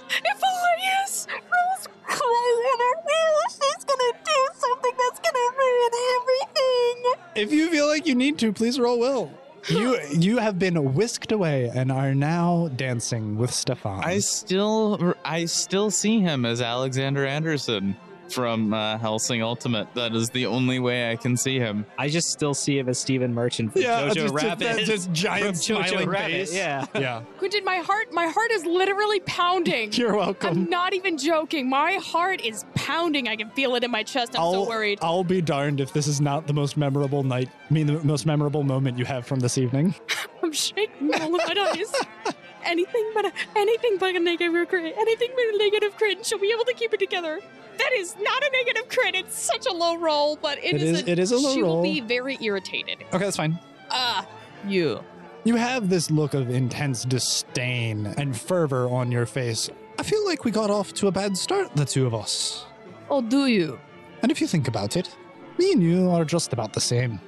If 7.38 7.54
you 7.54 7.70
feel 7.70 7.86
like 7.86 8.08
you 8.08 8.16
need 8.16 8.40
to, 8.40 8.52
please 8.52 8.80
roll 8.80 9.00
will. 9.00 9.32
You 9.70 10.00
you 10.12 10.38
have 10.38 10.58
been 10.58 10.94
whisked 10.94 11.32
away 11.32 11.70
and 11.74 11.92
are 11.92 12.16
now 12.16 12.70
dancing 12.76 13.38
with 13.38 13.54
Stefan. 13.54 14.04
I 14.04 14.20
still 14.20 15.14
I 15.24 15.46
still 15.46 15.92
see 15.92 16.20
him 16.20 16.46
as 16.46 16.62
Alexander 16.62 17.26
Anderson 17.26 17.96
from 18.32 18.74
uh, 18.74 18.98
Hellsing 18.98 19.42
Ultimate. 19.42 19.94
That 19.94 20.16
is 20.16 20.30
the 20.30 20.46
only 20.46 20.80
way 20.80 21.12
I 21.12 21.16
can 21.16 21.38
see 21.38 21.60
him. 21.60 21.86
I 21.98 22.10
just 22.10 22.30
still 22.32 22.54
see 22.54 22.78
him 22.78 22.90
as 22.90 23.00
Stephen 23.00 23.34
Merchant 23.34 23.74
from 23.74 23.82
yeah, 23.82 24.10
Jojo 24.10 24.14
just, 24.14 24.34
Rabbit. 24.34 24.78
Just, 24.78 24.86
just 24.86 25.12
giant 25.12 25.58
from 25.58 25.78
Jojo 25.78 25.88
smiling 25.88 26.10
Rabbit. 26.10 26.32
face. 26.32 26.56
Yeah. 26.56 26.86
yeah. 26.96 27.22
Quentin, 27.38 27.64
my 27.64 27.78
heart, 27.78 28.12
my 28.14 28.28
heart 28.28 28.52
is 28.52 28.66
literally 28.66 29.20
pounding. 29.22 29.92
You're 29.94 30.16
welcome. 30.16 30.50
I'm 30.50 30.70
not 30.70 30.94
even 30.94 31.18
joking. 31.18 31.70
My 31.70 31.94
heart 31.94 32.42
is 32.42 32.66
pounding. 32.76 33.28
I 33.28 33.36
can 33.36 33.50
feel 33.52 33.76
it 33.76 33.84
in 33.84 33.92
my 33.92 34.04
chest. 34.04 34.36
I'm 34.36 34.42
I'll, 34.42 34.54
so 34.54 34.68
worried. 34.68 35.00
I'll 35.02 35.24
be 35.24 35.42
darned 35.42 35.80
if 35.80 35.94
this 35.94 36.08
is 36.08 36.22
not 36.22 36.48
the 36.48 36.54
most 36.54 36.78
memorable 36.78 37.24
night. 37.24 37.50
I 37.70 37.74
mean, 37.74 37.88
the 37.88 38.04
most 38.04 38.26
memorable 38.26 38.64
moment 38.64 38.98
you 38.98 39.06
have 39.06 39.26
from 39.26 39.40
this 39.40 39.58
evening. 39.58 39.96
I'm 40.44 40.52
shaking 40.52 41.14
all 41.14 41.36
of 41.36 41.48
my 41.48 41.74
eyes. 41.76 42.36
Anything 42.68 43.12
but 43.16 43.26
a, 43.26 43.32
anything 43.56 43.98
but 43.98 44.16
a 44.16 44.20
negative 44.20 44.68
crit. 44.70 44.96
Anything 44.98 45.30
but 45.36 45.56
a 45.56 45.58
negative 45.58 45.96
crit. 45.98 46.18
and 46.18 46.26
She'll 46.26 46.38
be 46.40 46.52
able 46.54 46.66
to 46.66 46.74
keep 46.74 46.94
it 46.94 47.00
together. 47.00 47.40
That 47.78 47.92
is 47.94 48.16
not 48.20 48.44
a 48.44 48.50
negative 48.52 48.90
crit. 48.90 49.16
It's 49.16 49.40
such 49.40 49.66
a 49.68 49.74
low 49.74 49.98
roll, 49.98 50.36
but 50.42 50.58
It 50.60 50.76
it 50.76 50.82
is- 50.82 51.00
is. 51.02 51.08
A, 51.08 51.12
it 51.12 51.20
is 51.20 51.32
a 51.32 51.38
low 51.38 51.54
she 51.54 51.62
roll. 51.64 51.76
will 51.78 51.84
be 51.84 52.02
very 52.02 52.38
irritated. 52.42 52.98
Okay, 53.14 53.24
that's 53.24 53.38
fine. 53.38 53.58
Ah, 53.90 54.28
you. 54.68 55.04
You 55.44 55.56
have 55.56 55.88
this 55.90 56.12
look 56.12 56.34
of 56.34 56.50
intense 56.50 57.06
disdain 57.06 58.08
and 58.18 58.36
fervor 58.36 58.90
on 58.90 59.12
your 59.12 59.26
face. 59.26 59.70
I 60.00 60.04
feel 60.04 60.26
like 60.26 60.44
we 60.44 60.52
got 60.52 60.70
off 60.70 60.94
to 60.96 61.08
a 61.08 61.12
bad 61.12 61.38
start, 61.38 61.74
the 61.76 61.86
two 61.86 62.06
of 62.06 62.14
us. 62.14 62.66
Oh, 63.10 63.22
do 63.22 63.46
you? 63.48 63.80
And 64.22 64.32
if 64.32 64.42
you 64.42 64.48
think 64.48 64.68
about 64.68 64.98
it, 64.98 65.16
me 65.58 65.72
and 65.72 65.82
you 65.82 66.10
are 66.10 66.26
just 66.26 66.52
about 66.54 66.74
the 66.74 66.82
same. 66.82 67.20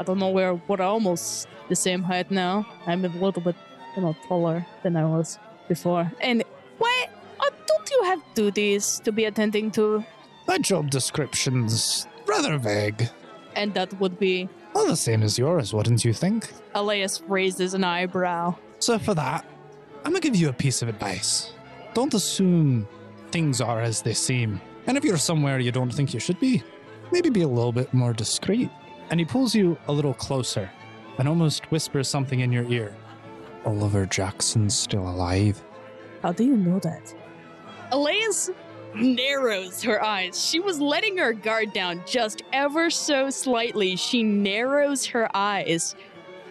I 0.00 0.04
don't 0.04 0.18
know 0.18 0.30
where 0.30 0.54
we're 0.54 0.80
almost 0.82 1.46
the 1.68 1.76
same 1.76 2.02
height 2.02 2.30
now. 2.30 2.66
I'm 2.86 3.04
a 3.04 3.08
little 3.08 3.42
bit, 3.42 3.54
you 3.98 4.04
know, 4.04 4.16
taller 4.28 4.64
than 4.84 4.96
I 4.96 5.04
was 5.04 5.38
before. 5.68 6.10
And 6.20 6.44
why 6.78 7.06
Uh, 7.40 7.50
don't 7.66 7.90
you 7.90 8.02
have 8.04 8.20
duties 8.34 9.00
to 9.04 9.10
be 9.12 9.24
attending 9.24 9.70
to? 9.72 10.04
My 10.46 10.58
job 10.58 10.90
description's 10.90 12.06
rather 12.26 12.58
vague. 12.58 13.08
And 13.56 13.74
that 13.74 13.92
would 14.00 14.18
be 14.18 14.48
Well, 14.74 14.86
the 14.86 14.96
same 14.96 15.22
as 15.24 15.38
yours, 15.38 15.72
wouldn't 15.74 16.04
you 16.04 16.12
think? 16.12 16.50
Elias 16.74 17.22
raises 17.26 17.74
an 17.74 17.82
eyebrow. 17.84 18.54
So 18.78 18.98
for 18.98 19.14
that, 19.14 19.44
I'm 20.04 20.12
gonna 20.12 20.20
give 20.20 20.36
you 20.36 20.48
a 20.48 20.52
piece 20.52 20.80
of 20.82 20.88
advice. 20.88 21.52
Don't 21.94 22.14
assume 22.14 22.86
things 23.32 23.60
are 23.60 23.80
as 23.82 24.02
they 24.02 24.14
seem. 24.14 24.60
And 24.86 24.96
if 24.96 25.04
you're 25.04 25.18
somewhere 25.18 25.58
you 25.58 25.72
don't 25.72 25.92
think 25.92 26.14
you 26.14 26.20
should 26.20 26.38
be, 26.38 26.62
maybe 27.10 27.30
be 27.30 27.42
a 27.42 27.48
little 27.48 27.72
bit 27.72 27.92
more 27.92 28.12
discreet. 28.12 28.70
And 29.10 29.18
he 29.18 29.26
pulls 29.26 29.54
you 29.54 29.76
a 29.88 29.92
little 29.92 30.14
closer 30.14 30.70
and 31.18 31.26
almost 31.28 31.64
whispers 31.72 32.08
something 32.08 32.40
in 32.40 32.52
your 32.52 32.64
ear. 32.70 32.94
Oliver 33.64 34.06
Jackson's 34.06 34.76
still 34.76 35.08
alive. 35.08 35.62
How 36.22 36.32
do 36.32 36.44
you 36.44 36.56
know 36.56 36.78
that? 36.80 37.14
Elias 37.92 38.50
narrows 38.94 39.82
her 39.82 40.02
eyes. 40.02 40.44
She 40.44 40.60
was 40.60 40.80
letting 40.80 41.16
her 41.18 41.32
guard 41.32 41.72
down 41.72 42.02
just 42.06 42.42
ever 42.52 42.90
so 42.90 43.30
slightly. 43.30 43.96
She 43.96 44.22
narrows 44.22 45.06
her 45.06 45.28
eyes. 45.34 45.94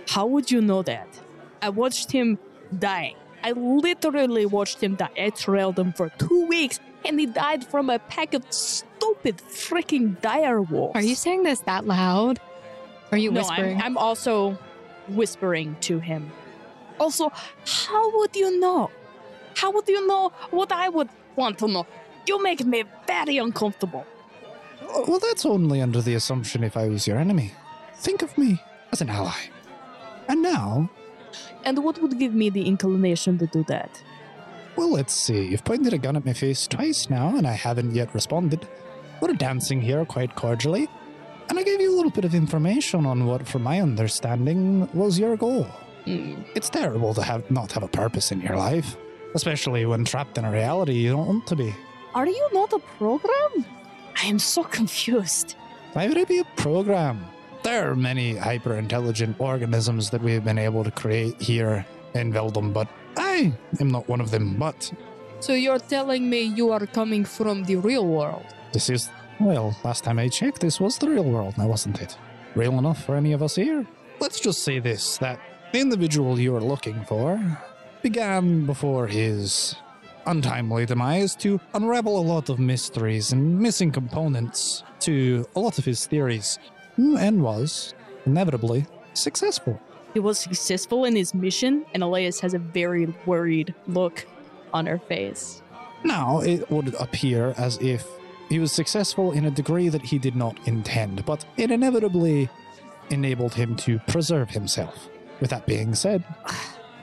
How 0.08 0.26
would 0.26 0.50
you 0.50 0.62
know 0.62 0.82
that? 0.84 1.08
I 1.62 1.70
watched 1.70 2.12
him 2.12 2.38
die. 2.80 3.16
I 3.44 3.52
literally 3.52 4.46
watched 4.46 4.82
him 4.82 4.96
die. 4.96 5.10
I 5.18 5.30
trailed 5.30 5.78
him 5.78 5.94
for 5.94 6.10
two 6.18 6.46
weeks 6.48 6.80
and 7.06 7.20
he 7.20 7.26
died 7.26 7.66
from 7.66 7.90
a 7.90 8.00
pack 8.00 8.34
of 8.34 8.44
stupid 8.50 9.38
freaking 9.38 10.20
dire 10.22 10.62
wolves. 10.62 10.96
Are 10.96 11.02
you 11.02 11.16
saying 11.16 11.44
this 11.44 11.60
that 11.62 11.86
loud? 11.86 12.40
Are 13.12 13.18
you 13.18 13.32
no, 13.32 13.42
whispering? 13.42 13.78
I'm, 13.78 13.84
I'm 13.84 13.98
also 13.98 14.58
whispering 15.08 15.76
to 15.82 16.00
him. 16.00 16.32
Also, 17.00 17.32
how 17.66 18.18
would 18.18 18.36
you 18.36 18.60
know? 18.60 18.90
How 19.56 19.72
would 19.72 19.88
you 19.88 20.06
know 20.08 20.32
what 20.52 20.72
I 20.72 20.90
would 20.90 21.10
want 21.36 21.58
to 21.60 21.68
know? 21.68 21.86
You 22.28 22.42
make 22.44 22.66
me 22.66 22.84
very 23.08 23.38
uncomfortable. 23.38 24.06
Well, 25.08 25.20
that's 25.20 25.46
only 25.46 25.82
under 25.82 26.02
the 26.02 26.16
assumption 26.16 26.64
if 26.64 26.78
I 26.78 26.88
was 26.88 27.08
your 27.08 27.18
enemy. 27.18 27.52
Think 27.96 28.22
of 28.22 28.38
me 28.38 28.62
as 28.92 29.02
an 29.02 29.10
ally. 29.10 29.50
And 30.28 30.42
now, 30.42 30.90
And 31.66 31.84
what 31.84 32.02
would 32.02 32.18
give 32.20 32.34
me 32.34 32.50
the 32.50 32.66
inclination 32.68 33.38
to 33.40 33.48
do 33.48 33.64
that? 33.68 33.90
well, 34.76 34.92
let's 34.92 35.14
see. 35.14 35.48
You've 35.48 35.64
pointed 35.66 35.92
a 35.94 35.98
gun 35.98 36.16
at 36.16 36.24
my 36.26 36.34
face 36.34 36.68
twice 36.68 37.10
now, 37.10 37.36
and 37.36 37.48
I 37.48 37.54
haven't 37.54 37.96
yet 37.96 38.14
responded. 38.14 38.68
We're 39.20 39.34
dancing 39.34 39.82
here 39.82 40.06
quite 40.06 40.36
cordially. 40.36 40.88
And 41.50 41.58
I 41.58 41.64
gave 41.64 41.82
you 41.82 41.92
a 41.92 41.98
little 41.98 42.12
bit 42.12 42.26
of 42.26 42.36
information 42.36 43.06
on 43.08 43.26
what, 43.26 43.48
from 43.48 43.64
my 43.64 43.82
understanding, 43.82 44.88
was 44.94 45.18
your 45.18 45.36
goal. 45.36 45.66
Hmm. 46.08 46.42
It's 46.56 46.70
terrible 46.70 47.14
to 47.16 47.22
have 47.22 47.50
not 47.52 47.72
have 47.74 47.84
a 47.84 47.88
purpose 47.90 48.32
in 48.32 48.40
your 48.40 48.56
life, 48.56 48.96
especially 49.36 49.86
when 49.86 50.06
trapped 50.06 50.38
in 50.38 50.46
a 50.46 50.52
reality 50.52 50.94
you 50.94 51.12
don't 51.12 51.28
want 51.28 51.48
to 51.48 51.56
be. 51.56 51.76
Are 52.16 52.26
you 52.26 52.50
not 52.54 52.72
a 52.72 52.80
program? 52.98 53.66
I 54.16 54.26
am 54.28 54.40
so 54.40 54.64
confused. 54.64 55.56
Why 55.94 56.08
would 56.08 56.16
it 56.18 56.30
be 56.30 56.40
a 56.40 56.46
program? 56.56 57.26
There 57.64 57.92
are 57.92 57.96
many 57.96 58.36
hyper 58.38 58.78
intelligent 58.78 59.36
organisms 59.40 60.10
that 60.12 60.22
we 60.22 60.32
have 60.34 60.46
been 60.46 60.58
able 60.58 60.84
to 60.86 60.92
create 60.92 61.42
here 61.42 61.86
in 62.14 62.32
Veldum, 62.32 62.72
but 62.72 62.88
I 63.18 63.54
am 63.82 63.90
not 63.92 64.08
one 64.08 64.22
of 64.22 64.32
them. 64.32 64.56
But 64.58 64.90
So 65.42 65.54
you're 65.54 65.80
telling 65.80 66.30
me 66.30 66.42
you 66.44 66.72
are 66.72 66.86
coming 66.88 67.26
from 67.26 67.66
the 67.66 67.76
real 67.76 68.06
world? 68.08 68.46
this 68.74 68.90
is, 68.90 69.10
well, 69.40 69.76
last 69.84 70.04
time 70.06 70.20
I 70.20 70.30
checked, 70.30 70.62
this 70.62 70.80
was 70.80 70.98
the 70.98 71.10
real 71.10 71.24
world 71.26 71.58
now, 71.58 71.68
wasn't 71.68 72.02
it? 72.02 72.18
Real 72.56 72.78
enough 72.80 73.04
for 73.06 73.16
any 73.16 73.34
of 73.34 73.42
us 73.44 73.56
here? 73.56 73.86
Let's 74.22 74.40
just 74.40 74.64
say 74.64 74.80
this 74.80 75.18
that 75.18 75.40
the 75.78 75.82
individual 75.82 76.40
you 76.40 76.56
are 76.56 76.62
looking 76.62 77.00
for 77.06 77.40
began 78.02 78.66
before 78.66 79.06
his 79.06 79.76
untimely 80.26 80.88
demise 80.88 81.36
to 81.36 81.62
unravel 81.76 82.18
a 82.18 82.26
lot 82.34 82.50
of 82.50 82.58
mysteries 82.58 83.32
and 83.32 83.60
missing 83.60 83.92
components 83.92 84.84
to 85.00 85.46
a 85.56 85.60
lot 85.60 85.78
of 85.78 85.86
his 85.86 86.08
theories, 86.08 86.58
and 86.98 87.44
was 87.44 87.94
inevitably 88.26 88.88
successful. 89.14 89.80
He 90.16 90.20
was 90.20 90.40
successful 90.40 91.06
in 91.06 91.16
his 91.16 91.36
mission, 91.36 91.86
and 91.94 92.02
Elias 92.02 92.40
has 92.40 92.56
a 92.56 92.60
very 92.60 93.14
worried 93.28 93.76
look 93.86 94.26
on 94.74 94.88
her 94.88 94.98
face. 94.98 95.62
Now, 96.04 96.40
it 96.40 96.72
would 96.72 96.96
appear 96.96 97.54
as 97.56 97.78
if 97.78 98.04
he 98.50 98.58
was 98.58 98.72
successful 98.72 99.32
in 99.32 99.46
a 99.46 99.52
degree 99.52 99.90
that 99.90 100.02
he 100.02 100.18
did 100.18 100.36
not 100.36 100.58
intend, 100.68 101.24
but 101.24 101.46
it 101.56 101.70
inevitably 101.70 102.50
enabled 103.12 103.54
him 103.54 103.76
to 103.76 104.00
preserve 104.08 104.50
himself. 104.50 105.08
With 105.40 105.50
that 105.52 105.66
being 105.66 105.94
said, 105.96 106.24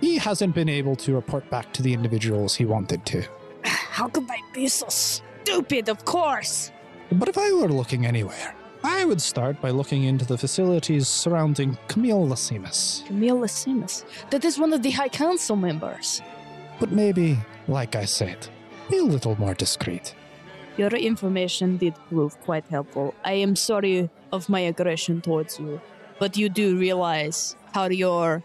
he 0.01 0.19
hasn't 0.19 0.55
been 0.55 0.69
able 0.69 0.97
to 0.97 1.15
report 1.15 1.49
back 1.51 1.73
to 1.75 1.83
the 1.83 1.93
individuals 1.93 2.55
he 2.55 2.65
wanted 2.65 3.07
to. 3.07 3.23
How 3.65 4.09
could 4.09 4.29
I 4.31 4.41
be 4.53 4.69
so 4.69 4.87
stupid? 4.89 5.89
Of 5.89 6.05
course. 6.05 6.73
But 7.13 7.29
if 7.29 7.39
I 7.39 7.53
were 7.53 7.69
looking 7.69 8.07
anywhere, 8.07 8.55
I 8.83 9.05
would 9.05 9.23
start 9.23 9.61
by 9.63 9.71
looking 9.71 10.05
into 10.05 10.27
the 10.27 10.37
facilities 10.37 11.09
surrounding 11.09 11.79
Camille 11.89 12.27
Lasimus. 12.27 13.07
Camille 13.07 13.39
Lasimus. 13.39 14.05
That 14.31 14.45
is 14.45 14.59
one 14.59 14.73
of 14.73 14.83
the 14.83 14.91
High 14.91 15.09
Council 15.09 15.57
members. 15.57 16.21
But 16.81 16.93
maybe, 16.93 17.39
like 17.69 17.95
I 17.95 18.05
said, 18.05 18.49
be 18.91 18.99
a 18.99 19.05
little 19.05 19.39
more 19.39 19.55
discreet. 19.55 20.15
Your 20.77 20.91
information 20.91 21.77
did 21.77 21.95
prove 22.09 22.39
quite 22.41 22.67
helpful. 22.67 23.15
I 23.25 23.35
am 23.35 23.55
sorry 23.57 24.11
of 24.33 24.49
my 24.49 24.61
aggression 24.61 25.21
towards 25.23 25.59
you, 25.59 25.81
but 26.19 26.37
you 26.37 26.49
do 26.49 26.77
realize 26.77 27.57
how 27.75 27.87
your 27.87 28.43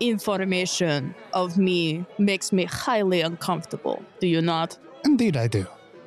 information 0.00 1.14
of 1.32 1.56
me 1.56 2.04
makes 2.18 2.52
me 2.52 2.64
highly 2.64 3.20
uncomfortable, 3.20 4.02
do 4.20 4.26
you 4.26 4.42
not? 4.42 4.76
Indeed, 5.04 5.36
I 5.36 5.46
do. 5.46 5.66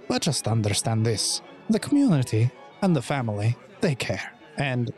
But 0.10 0.22
just 0.22 0.48
understand 0.48 1.06
this 1.06 1.42
the 1.70 1.80
community 1.80 2.52
and 2.82 2.96
the 2.96 3.02
family, 3.02 3.56
they 3.82 3.96
care. 3.96 4.32
And 4.58 4.92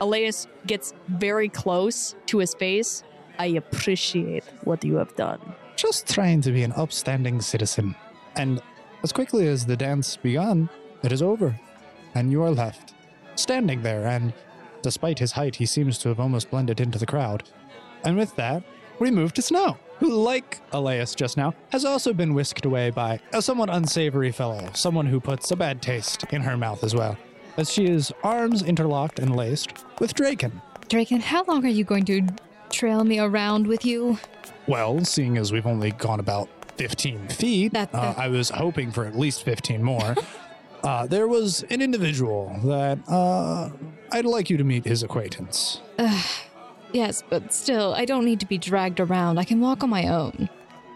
Elias 0.00 0.46
gets 0.66 0.94
very 1.08 1.48
close 1.48 2.14
to 2.26 2.38
his 2.38 2.54
face. 2.54 3.02
I 3.38 3.46
appreciate 3.46 4.44
what 4.64 4.84
you 4.84 4.96
have 4.96 5.16
done. 5.16 5.40
just 5.74 6.06
trying 6.14 6.40
to 6.42 6.52
be 6.52 6.62
an 6.62 6.72
upstanding 6.76 7.40
citizen. 7.40 7.96
And 8.36 8.60
as 9.02 9.10
quickly 9.12 9.48
as 9.48 9.66
the 9.66 9.76
dance 9.76 10.16
began, 10.16 10.68
it 11.02 11.10
is 11.12 11.22
over. 11.22 11.58
And 12.14 12.30
you 12.30 12.42
are 12.42 12.50
left, 12.50 12.94
standing 13.34 13.82
there, 13.82 14.06
and 14.06 14.32
despite 14.82 15.18
his 15.18 15.32
height, 15.32 15.56
he 15.56 15.66
seems 15.66 15.98
to 15.98 16.08
have 16.08 16.20
almost 16.20 16.50
blended 16.50 16.80
into 16.80 16.98
the 16.98 17.06
crowd. 17.06 17.44
And 18.04 18.16
with 18.16 18.34
that, 18.36 18.62
we 18.98 19.10
move 19.10 19.32
to 19.34 19.42
Snow, 19.42 19.76
who, 19.98 20.10
like 20.12 20.60
Elias 20.72 21.14
just 21.14 21.36
now, 21.36 21.54
has 21.70 21.84
also 21.84 22.12
been 22.12 22.34
whisked 22.34 22.64
away 22.64 22.90
by 22.90 23.20
a 23.32 23.40
somewhat 23.42 23.70
unsavory 23.70 24.30
fellow, 24.32 24.68
someone 24.74 25.06
who 25.06 25.20
puts 25.20 25.50
a 25.50 25.56
bad 25.56 25.80
taste 25.82 26.24
in 26.30 26.42
her 26.42 26.56
mouth 26.56 26.84
as 26.84 26.94
well, 26.94 27.16
as 27.56 27.72
she 27.72 27.86
is 27.86 28.12
arms 28.22 28.62
interlocked 28.62 29.18
and 29.18 29.34
laced 29.36 29.84
with 30.00 30.14
Draken. 30.14 30.60
Draken, 30.88 31.20
how 31.20 31.44
long 31.44 31.64
are 31.64 31.68
you 31.68 31.84
going 31.84 32.04
to 32.06 32.22
trail 32.70 33.04
me 33.04 33.18
around 33.18 33.66
with 33.66 33.84
you? 33.84 34.18
Well, 34.66 35.04
seeing 35.04 35.36
as 35.38 35.52
we've 35.52 35.66
only 35.66 35.92
gone 35.92 36.20
about 36.20 36.48
15 36.76 37.28
feet, 37.28 37.72
That- 37.72 37.94
uh, 37.94 38.14
I 38.16 38.28
was 38.28 38.50
hoping 38.50 38.90
for 38.92 39.04
at 39.04 39.16
least 39.16 39.44
15 39.44 39.82
more. 39.82 40.14
uh, 40.82 41.06
there 41.06 41.28
was 41.28 41.62
an 41.70 41.80
individual 41.82 42.54
that 42.64 42.98
uh, 43.08 43.70
I'd 44.10 44.24
like 44.24 44.50
you 44.50 44.56
to 44.56 44.64
meet 44.64 44.84
his 44.84 45.02
acquaintance. 45.02 45.80
Yes, 46.92 47.22
but 47.28 47.54
still, 47.54 47.94
I 47.94 48.04
don't 48.04 48.24
need 48.24 48.38
to 48.40 48.46
be 48.46 48.58
dragged 48.58 49.00
around. 49.00 49.38
I 49.38 49.44
can 49.44 49.60
walk 49.60 49.82
on 49.82 49.88
my 49.88 50.08
own. 50.08 50.50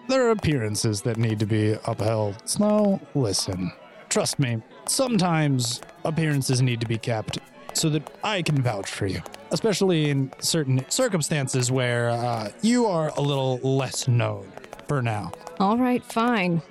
There 0.09 0.27
are 0.27 0.31
appearances 0.31 1.01
that 1.03 1.16
need 1.16 1.38
to 1.38 1.46
be 1.46 1.77
upheld. 1.87 2.37
Snow, 2.44 3.01
listen. 3.14 3.72
Trust 4.09 4.38
me, 4.38 4.62
sometimes 4.87 5.81
appearances 6.05 6.61
need 6.62 6.81
to 6.81 6.87
be 6.87 6.99
kept 6.99 7.38
so 7.72 7.88
that 7.90 8.09
I 8.22 8.42
can 8.42 8.62
vouch 8.62 8.90
for 8.90 9.07
you, 9.07 9.20
especially 9.51 10.11
in 10.11 10.33
certain 10.38 10.85
circumstances 10.90 11.72
where 11.72 12.11
uh, 12.11 12.51
you 12.62 12.87
are 12.87 13.09
a 13.16 13.20
little 13.20 13.59
less 13.59 14.07
known 14.07 14.51
for 14.87 15.02
now. 15.02 15.33
All 15.61 15.77
right, 15.79 16.04
fine. 16.04 16.63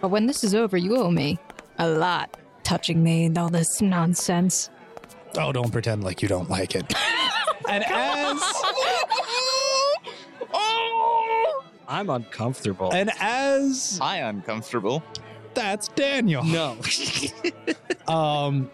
But 0.00 0.08
when 0.08 0.26
this 0.26 0.44
is 0.44 0.54
over, 0.54 0.76
you 0.76 0.96
owe 0.96 1.10
me 1.10 1.38
a 1.78 1.88
lot. 1.88 2.36
Touching 2.66 3.00
me 3.00 3.26
and 3.26 3.38
all 3.38 3.48
this 3.48 3.80
nonsense. 3.80 4.70
Oh, 5.38 5.52
don't 5.52 5.70
pretend 5.70 6.02
like 6.02 6.20
you 6.20 6.26
don't 6.28 6.50
like 6.50 6.74
it. 6.74 6.92
and 7.68 7.84
as 7.84 8.42
I'm 11.88 12.10
uncomfortable. 12.10 12.92
and 12.92 13.12
as 13.20 13.98
Hi, 14.02 14.16
uncomfortable. 14.18 15.04
that's 15.54 15.86
Daniel. 15.88 16.42
no. 16.42 16.76
Um 18.08 18.70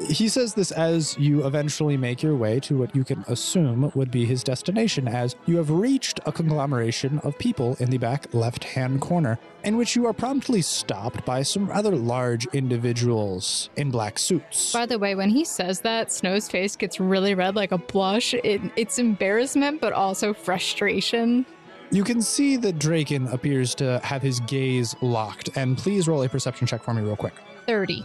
He 0.00 0.28
says 0.28 0.54
this 0.54 0.72
as 0.72 1.16
you 1.18 1.46
eventually 1.46 1.96
make 1.96 2.22
your 2.22 2.34
way 2.34 2.58
to 2.60 2.78
what 2.78 2.94
you 2.96 3.04
can 3.04 3.24
assume 3.28 3.92
would 3.94 4.10
be 4.10 4.26
his 4.26 4.42
destination, 4.42 5.06
as 5.06 5.36
you 5.46 5.56
have 5.56 5.70
reached 5.70 6.20
a 6.26 6.32
conglomeration 6.32 7.20
of 7.20 7.38
people 7.38 7.76
in 7.78 7.90
the 7.90 7.98
back 7.98 8.32
left 8.34 8.64
hand 8.64 9.00
corner, 9.00 9.38
in 9.62 9.76
which 9.76 9.94
you 9.94 10.06
are 10.06 10.12
promptly 10.12 10.62
stopped 10.62 11.24
by 11.24 11.42
some 11.42 11.66
rather 11.66 11.94
large 11.94 12.46
individuals 12.46 13.70
in 13.76 13.90
black 13.90 14.18
suits. 14.18 14.72
By 14.72 14.86
the 14.86 14.98
way, 14.98 15.14
when 15.14 15.30
he 15.30 15.44
says 15.44 15.80
that, 15.80 16.10
Snow's 16.10 16.48
face 16.48 16.74
gets 16.74 16.98
really 16.98 17.34
red 17.34 17.54
like 17.54 17.72
a 17.72 17.78
blush. 17.78 18.34
It, 18.34 18.60
it's 18.76 18.98
embarrassment, 18.98 19.80
but 19.80 19.92
also 19.92 20.34
frustration. 20.34 21.46
You 21.90 22.02
can 22.02 22.20
see 22.20 22.56
that 22.56 22.78
Draken 22.80 23.28
appears 23.28 23.74
to 23.76 24.00
have 24.02 24.22
his 24.22 24.40
gaze 24.40 24.96
locked, 25.00 25.50
and 25.56 25.78
please 25.78 26.08
roll 26.08 26.22
a 26.24 26.28
perception 26.28 26.66
check 26.66 26.82
for 26.82 26.92
me, 26.92 27.02
real 27.02 27.16
quick. 27.16 27.34
30. 27.66 28.04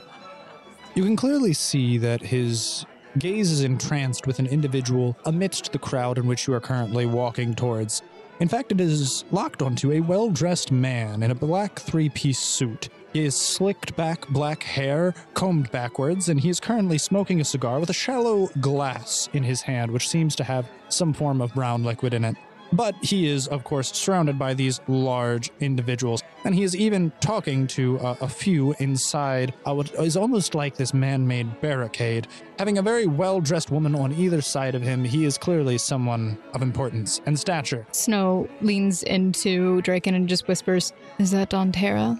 You 0.95 1.03
can 1.03 1.15
clearly 1.15 1.53
see 1.53 1.97
that 1.99 2.21
his 2.21 2.85
gaze 3.17 3.51
is 3.51 3.63
entranced 3.63 4.27
with 4.27 4.39
an 4.39 4.47
individual 4.47 5.17
amidst 5.25 5.71
the 5.71 5.79
crowd 5.79 6.17
in 6.17 6.27
which 6.27 6.47
you 6.47 6.53
are 6.53 6.59
currently 6.59 7.05
walking 7.05 7.53
towards. 7.53 8.01
In 8.39 8.47
fact, 8.47 8.71
it 8.71 8.81
is 8.81 9.25
locked 9.31 9.61
onto 9.61 9.91
a 9.91 9.99
well 9.99 10.29
dressed 10.29 10.71
man 10.71 11.23
in 11.23 11.31
a 11.31 11.35
black 11.35 11.79
three 11.79 12.09
piece 12.09 12.39
suit. 12.39 12.89
He 13.13 13.23
has 13.23 13.35
slicked 13.35 13.95
back 13.95 14.27
black 14.29 14.63
hair, 14.63 15.13
combed 15.33 15.71
backwards, 15.71 16.29
and 16.29 16.39
he 16.39 16.49
is 16.49 16.59
currently 16.59 16.97
smoking 16.97 17.41
a 17.41 17.45
cigar 17.45 17.79
with 17.79 17.89
a 17.89 17.93
shallow 17.93 18.47
glass 18.61 19.29
in 19.33 19.43
his 19.43 19.61
hand, 19.61 19.91
which 19.91 20.07
seems 20.07 20.35
to 20.37 20.43
have 20.43 20.69
some 20.89 21.13
form 21.13 21.41
of 21.41 21.53
brown 21.53 21.83
liquid 21.83 22.13
in 22.13 22.23
it. 22.23 22.35
But 22.71 22.95
he 23.01 23.27
is, 23.27 23.47
of 23.47 23.63
course, 23.63 23.91
surrounded 23.91 24.37
by 24.37 24.53
these 24.53 24.79
large 24.87 25.49
individuals, 25.59 26.23
and 26.43 26.53
he 26.53 26.63
is 26.63 26.75
even 26.75 27.11
talking 27.19 27.67
to 27.67 27.99
uh, 27.99 28.15
a 28.21 28.27
few 28.27 28.75
inside 28.79 29.53
uh, 29.67 29.73
what 29.73 29.91
is 29.95 30.15
almost 30.15 30.53
like 30.55 30.75
this 30.75 30.93
man 30.93 31.27
made 31.27 31.59
barricade. 31.61 32.27
Having 32.59 32.77
a 32.77 32.81
very 32.81 33.07
well 33.07 33.41
dressed 33.41 33.71
woman 33.71 33.95
on 33.95 34.13
either 34.13 34.41
side 34.41 34.75
of 34.75 34.81
him, 34.81 35.03
he 35.03 35.25
is 35.25 35.37
clearly 35.37 35.77
someone 35.77 36.37
of 36.53 36.61
importance 36.61 37.21
and 37.25 37.39
stature. 37.39 37.87
Snow 37.91 38.47
leans 38.61 39.03
into 39.03 39.81
Draken 39.81 40.13
and 40.13 40.29
just 40.29 40.47
whispers, 40.47 40.93
Is 41.17 41.31
that 41.31 41.49
Don 41.49 41.71
Terra? 41.71 42.19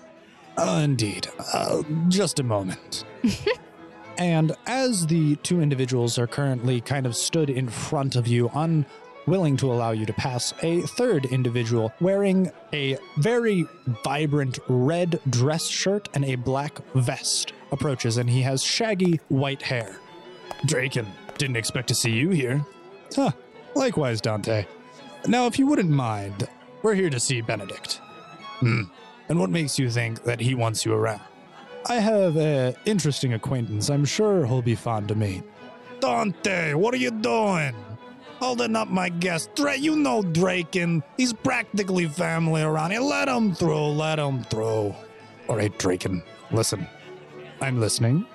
Uh, 0.57 0.81
indeed. 0.83 1.27
Uh, 1.53 1.83
just 2.09 2.39
a 2.39 2.43
moment. 2.43 3.05
and 4.17 4.51
as 4.65 5.07
the 5.07 5.35
two 5.37 5.61
individuals 5.61 6.17
are 6.17 6.27
currently 6.27 6.81
kind 6.81 7.05
of 7.05 7.15
stood 7.15 7.49
in 7.49 7.69
front 7.69 8.15
of 8.15 8.27
you, 8.27 8.49
unwilling 9.29 9.55
to 9.55 9.71
allow 9.71 9.91
you 9.91 10.07
to 10.07 10.13
pass, 10.13 10.55
a 10.63 10.81
third 10.81 11.25
individual 11.25 11.93
wearing 12.01 12.51
a 12.73 12.97
very 13.17 13.63
vibrant 14.03 14.57
red 14.67 15.19
dress 15.29 15.67
shirt 15.67 16.09
and 16.15 16.25
a 16.25 16.33
black 16.33 16.79
vest 16.95 17.53
approaches, 17.71 18.17
and 18.17 18.27
he 18.27 18.41
has 18.41 18.63
shaggy 18.63 19.19
white 19.27 19.61
hair. 19.61 19.97
Draken, 20.65 21.05
didn't 21.37 21.57
expect 21.57 21.89
to 21.89 21.93
see 21.93 22.09
you 22.09 22.31
here. 22.31 22.65
Huh, 23.15 23.29
likewise, 23.75 24.19
Dante. 24.19 24.65
Now, 25.27 25.45
if 25.45 25.59
you 25.59 25.67
wouldn't 25.67 25.91
mind, 25.91 26.47
we're 26.81 26.95
here 26.95 27.11
to 27.11 27.19
see 27.19 27.41
Benedict. 27.41 28.01
Hmm. 28.61 28.85
And 29.27 29.39
what 29.39 29.51
makes 29.51 29.77
you 29.77 29.91
think 29.91 30.23
that 30.23 30.39
he 30.39 30.55
wants 30.55 30.87
you 30.87 30.95
around? 30.95 31.21
I 31.87 31.99
have 31.99 32.35
an 32.35 32.73
interesting 32.85 33.33
acquaintance. 33.33 33.91
I'm 33.91 34.05
sure 34.05 34.47
he'll 34.47 34.63
be 34.63 34.73
fond 34.73 35.07
to 35.09 35.15
meet. 35.15 35.43
Dante, 35.99 36.73
what 36.73 36.95
are 36.95 36.97
you 36.97 37.11
doing? 37.11 37.75
Holding 38.39 38.75
up 38.75 38.87
my 38.89 39.09
guest. 39.09 39.53
Dra- 39.55 39.75
you 39.75 39.95
know 39.97 40.21
Draken. 40.21 41.03
He's 41.17 41.33
practically 41.33 42.07
family 42.07 42.61
around 42.61 42.91
here. 42.91 43.01
Let 43.01 43.27
him 43.27 43.53
through. 43.53 43.89
Let 43.89 44.17
him 44.17 44.43
through. 44.45 44.95
All 45.47 45.55
right, 45.57 45.77
Draken. 45.77 46.23
Listen. 46.51 46.87
I'm 47.61 47.79
listening. 47.79 48.25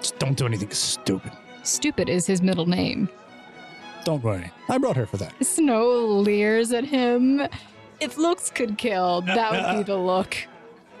Just 0.00 0.18
don't 0.18 0.36
do 0.36 0.46
anything 0.46 0.70
stupid. 0.70 1.30
Stupid 1.62 2.08
is 2.08 2.26
his 2.26 2.42
middle 2.42 2.66
name. 2.66 3.08
Don't 4.04 4.22
worry. 4.22 4.50
I 4.68 4.78
brought 4.78 4.96
her 4.96 5.06
for 5.06 5.16
that. 5.18 5.32
Snow 5.44 5.86
leers 6.06 6.72
at 6.72 6.84
him. 6.84 7.40
If 8.00 8.18
looks 8.18 8.50
could 8.50 8.76
kill, 8.76 9.22
that 9.22 9.52
would 9.52 9.78
be 9.78 9.82
the 9.84 9.96
look. 9.96 10.36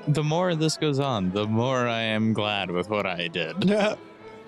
The 0.06 0.22
more 0.22 0.54
this 0.54 0.76
goes 0.76 1.00
on, 1.00 1.32
the 1.32 1.46
more 1.46 1.88
I 1.88 2.00
am 2.00 2.32
glad 2.32 2.70
with 2.70 2.88
what 2.88 3.06
I 3.06 3.28
did. 3.28 3.56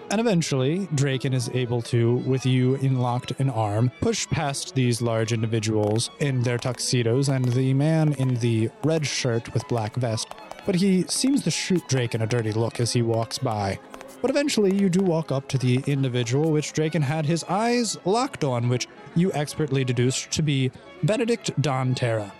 And 0.09 0.20
eventually, 0.20 0.88
Draken 0.94 1.34
is 1.34 1.50
able 1.52 1.82
to, 1.82 2.16
with 2.18 2.46
you 2.46 2.76
in 2.76 3.00
locked 3.00 3.32
in 3.40 3.50
arm, 3.50 3.90
push 4.00 4.26
past 4.28 4.74
these 4.74 5.02
large 5.02 5.32
individuals 5.32 6.11
in 6.20 6.42
their 6.42 6.59
tuxedos 6.59 7.28
and 7.28 7.44
the 7.44 7.74
man 7.74 8.12
in 8.14 8.36
the 8.36 8.70
red 8.84 9.04
shirt 9.04 9.52
with 9.52 9.66
black 9.66 9.96
vest. 9.96 10.28
But 10.64 10.76
he 10.76 11.02
seems 11.09 11.42
to 11.42 11.50
shoot 11.50 11.86
Draken 11.88 12.22
a 12.22 12.26
dirty 12.26 12.52
look 12.52 12.78
as 12.78 12.92
he 12.92 13.02
walks 13.02 13.38
by. 13.38 13.80
But 14.22 14.30
eventually, 14.30 14.74
you 14.74 14.88
do 14.88 15.02
walk 15.02 15.32
up 15.32 15.48
to 15.48 15.59
the 15.59 15.82
individual 15.86 16.52
which 16.52 16.72
Draken 16.72 17.02
had 17.02 17.26
his 17.26 17.44
eyes 17.44 17.98
locked 18.04 18.44
on, 18.44 18.68
which 18.68 18.86
you 19.16 19.32
expertly 19.32 19.84
deduced 19.84 20.30
to 20.32 20.42
be 20.42 20.70
Benedict 21.02 21.50
Don 21.61 21.94
Terra. 21.94 22.32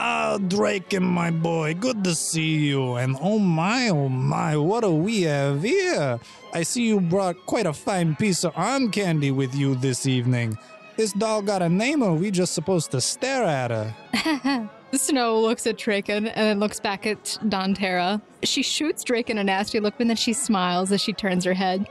Ah, 0.00 0.38
Draken, 0.38 1.02
my 1.02 1.32
boy, 1.32 1.74
good 1.74 2.04
to 2.04 2.14
see 2.14 2.68
you. 2.68 2.94
And 2.94 3.16
oh 3.20 3.40
my, 3.40 3.88
oh 3.88 4.08
my, 4.08 4.56
what 4.56 4.84
do 4.84 4.92
we 4.92 5.22
have 5.22 5.64
here? 5.64 6.20
I 6.54 6.62
see 6.62 6.86
you 6.86 7.00
brought 7.00 7.34
quite 7.46 7.66
a 7.66 7.72
fine 7.72 8.14
piece 8.14 8.44
of 8.44 8.52
arm 8.54 8.92
candy 8.92 9.32
with 9.32 9.56
you 9.56 9.74
this 9.74 10.06
evening. 10.06 10.56
This 10.96 11.12
doll 11.12 11.42
got 11.42 11.62
a 11.62 11.68
name, 11.68 12.04
or 12.04 12.14
we 12.14 12.30
just 12.30 12.54
supposed 12.54 12.92
to 12.92 13.00
stare 13.00 13.42
at 13.42 13.72
her? 13.72 14.70
Snow 14.92 15.40
looks 15.40 15.66
at 15.66 15.76
Draken 15.76 16.28
and 16.28 16.46
then 16.46 16.60
looks 16.60 16.78
back 16.78 17.04
at 17.04 17.36
Don 17.48 17.74
Terra. 17.74 18.22
She 18.44 18.62
shoots 18.62 19.02
Draken 19.02 19.36
a 19.36 19.42
nasty 19.42 19.80
look, 19.80 19.94
but 19.98 20.06
then 20.06 20.14
she 20.14 20.32
smiles 20.32 20.92
as 20.92 21.00
she 21.00 21.12
turns 21.12 21.44
her 21.44 21.54
head. 21.54 21.88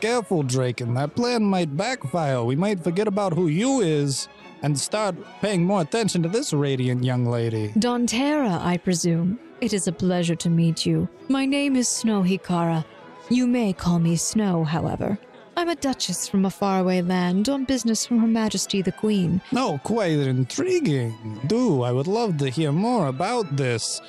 Careful, 0.00 0.44
Draken. 0.44 0.94
That 0.94 1.14
plan 1.14 1.44
might 1.44 1.76
backfire. 1.76 2.42
We 2.42 2.56
might 2.56 2.82
forget 2.82 3.06
about 3.06 3.34
who 3.34 3.48
you 3.48 3.82
is 3.82 4.28
and 4.62 4.78
start 4.78 5.14
paying 5.40 5.64
more 5.64 5.80
attention 5.80 6.22
to 6.22 6.28
this 6.28 6.52
radiant 6.52 7.04
young 7.04 7.26
lady. 7.26 7.72
Don 7.78 8.06
Terra, 8.06 8.58
I 8.62 8.76
presume. 8.76 9.38
It 9.60 9.72
is 9.72 9.86
a 9.86 9.92
pleasure 9.92 10.36
to 10.36 10.50
meet 10.50 10.86
you. 10.86 11.08
My 11.28 11.46
name 11.46 11.76
is 11.76 11.88
Snow 11.88 12.22
Hikara. 12.22 12.84
You 13.28 13.46
may 13.46 13.72
call 13.72 13.98
me 13.98 14.16
Snow, 14.16 14.64
however. 14.64 15.18
I'm 15.56 15.68
a 15.68 15.76
duchess 15.76 16.26
from 16.26 16.46
a 16.46 16.50
faraway 16.50 17.02
land 17.02 17.48
on 17.48 17.64
business 17.64 18.06
from 18.06 18.20
Her 18.20 18.26
Majesty 18.26 18.82
the 18.82 18.92
Queen. 18.92 19.42
No, 19.52 19.78
quite 19.84 20.12
intriguing. 20.12 21.40
Do, 21.46 21.82
I 21.82 21.92
would 21.92 22.06
love 22.06 22.38
to 22.38 22.48
hear 22.48 22.72
more 22.72 23.08
about 23.08 23.56
this. 23.56 24.00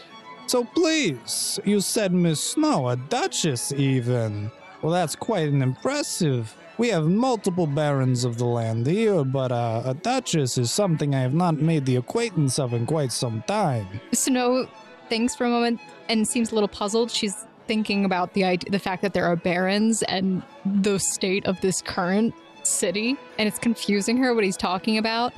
So 0.48 0.64
please, 0.64 1.60
you 1.66 1.82
said 1.82 2.14
Miss 2.14 2.42
Snow, 2.42 2.90
a 2.90 2.96
duchess 2.96 3.72
even. 3.74 4.52
Well, 4.82 4.94
that's 4.94 5.16
quite 5.16 5.50
an 5.50 5.62
impressive. 5.62 6.56
We 6.78 6.90
have 6.90 7.06
multiple 7.06 7.68
barons 7.68 8.24
of 8.24 8.38
the 8.38 8.46
land 8.46 8.88
here, 8.88 9.24
but 9.24 9.52
uh, 9.52 9.84
a 9.86 9.94
duchess 9.94 10.58
is 10.58 10.72
something 10.72 11.14
I 11.14 11.22
have 11.22 11.34
not 11.34 11.56
made 11.56 11.86
the 11.86 11.98
acquaintance 11.98 12.58
of 12.60 12.74
in 12.74 12.86
quite 12.86 13.12
some 13.12 13.44
time. 13.48 13.88
Snow 14.14 14.68
thinks 15.10 15.36
for 15.36 15.46
a 15.46 15.50
moment 15.50 15.80
and 16.10 16.28
seems 16.28 16.52
a 16.52 16.56
little 16.56 16.68
puzzled. 16.68 17.12
She's 17.12 17.46
thinking 17.68 18.06
about 18.06 18.34
the 18.34 18.44
idea, 18.44 18.72
the 18.72 18.80
fact 18.80 19.02
that 19.02 19.14
there 19.14 19.26
are 19.26 19.36
barons 19.36 20.02
and 20.04 20.42
the 20.66 20.98
state 20.98 21.46
of 21.46 21.60
this 21.62 21.82
current 21.82 22.34
city, 22.64 23.16
and 23.38 23.48
it's 23.48 23.60
confusing 23.60 24.18
her 24.18 24.34
what 24.34 24.44
he's 24.44 24.58
talking 24.58 24.98
about. 24.98 25.34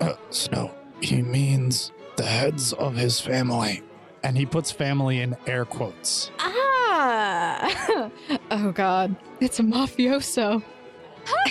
Uh, 0.00 0.14
Snow, 0.30 0.74
he 1.00 1.22
means 1.22 1.92
the 2.16 2.24
heads 2.24 2.72
of 2.72 2.96
his 2.96 3.20
family. 3.20 3.82
And 4.22 4.36
he 4.36 4.44
puts 4.44 4.72
family 4.72 5.20
in 5.20 5.36
air 5.46 5.64
quotes. 5.64 6.32
Ah! 6.40 8.10
oh 8.50 8.72
God, 8.72 9.14
it's 9.40 9.60
a 9.60 9.62
mafioso. 9.62 10.64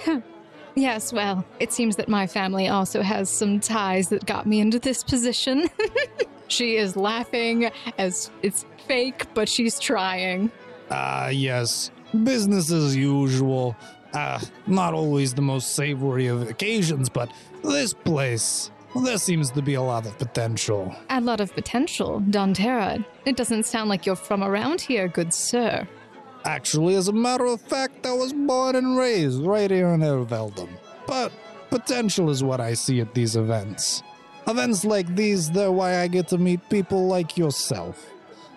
yes, 0.75 1.13
well, 1.13 1.45
it 1.59 1.71
seems 1.73 1.95
that 1.97 2.09
my 2.09 2.27
family 2.27 2.67
also 2.67 3.01
has 3.01 3.29
some 3.29 3.59
ties 3.59 4.09
that 4.09 4.25
got 4.25 4.45
me 4.45 4.59
into 4.59 4.79
this 4.79 5.03
position. 5.03 5.69
she 6.47 6.77
is 6.77 6.95
laughing 6.95 7.71
as 7.97 8.29
it's 8.41 8.65
fake, 8.87 9.25
but 9.33 9.49
she's 9.49 9.79
trying. 9.79 10.51
Ah, 10.91 11.29
yes. 11.29 11.91
Business 12.23 12.71
as 12.71 12.95
usual. 12.95 13.75
Ah, 14.13 14.41
not 14.67 14.93
always 14.93 15.33
the 15.33 15.41
most 15.41 15.75
savory 15.75 16.27
of 16.27 16.47
occasions, 16.49 17.09
but 17.09 17.29
this 17.63 17.93
place, 17.93 18.71
well, 18.93 19.03
there 19.03 19.17
seems 19.17 19.51
to 19.51 19.61
be 19.61 19.73
a 19.73 19.81
lot 19.81 20.05
of 20.05 20.17
potential. 20.17 20.95
A 21.09 21.19
lot 21.19 21.41
of 21.41 21.53
potential, 21.53 22.21
Don 22.29 22.53
Terra. 22.53 23.05
It 23.25 23.35
doesn't 23.35 23.65
sound 23.65 23.89
like 23.89 24.05
you're 24.05 24.15
from 24.15 24.41
around 24.43 24.79
here, 24.79 25.09
good 25.09 25.33
sir. 25.33 25.85
Actually, 26.45 26.95
as 26.95 27.07
a 27.07 27.13
matter 27.13 27.45
of 27.45 27.59
fact, 27.59 28.05
I 28.05 28.13
was 28.13 28.31
born 28.33 28.75
and 28.75 28.97
raised 28.97 29.41
right 29.41 29.69
here 29.69 29.89
in 29.89 30.01
Erveldum. 30.01 30.69
But 31.07 31.31
potential 31.69 32.29
is 32.29 32.43
what 32.43 32.61
I 32.61 32.73
see 32.73 33.01
at 33.01 33.13
these 33.13 33.35
events. 33.35 34.03
Events 34.47 34.85
like 34.85 35.15
these, 35.15 35.49
they're 35.49 35.71
why 35.71 36.01
I 36.01 36.07
get 36.07 36.27
to 36.29 36.37
meet 36.37 36.69
people 36.69 37.07
like 37.07 37.37
yourself. 37.37 38.11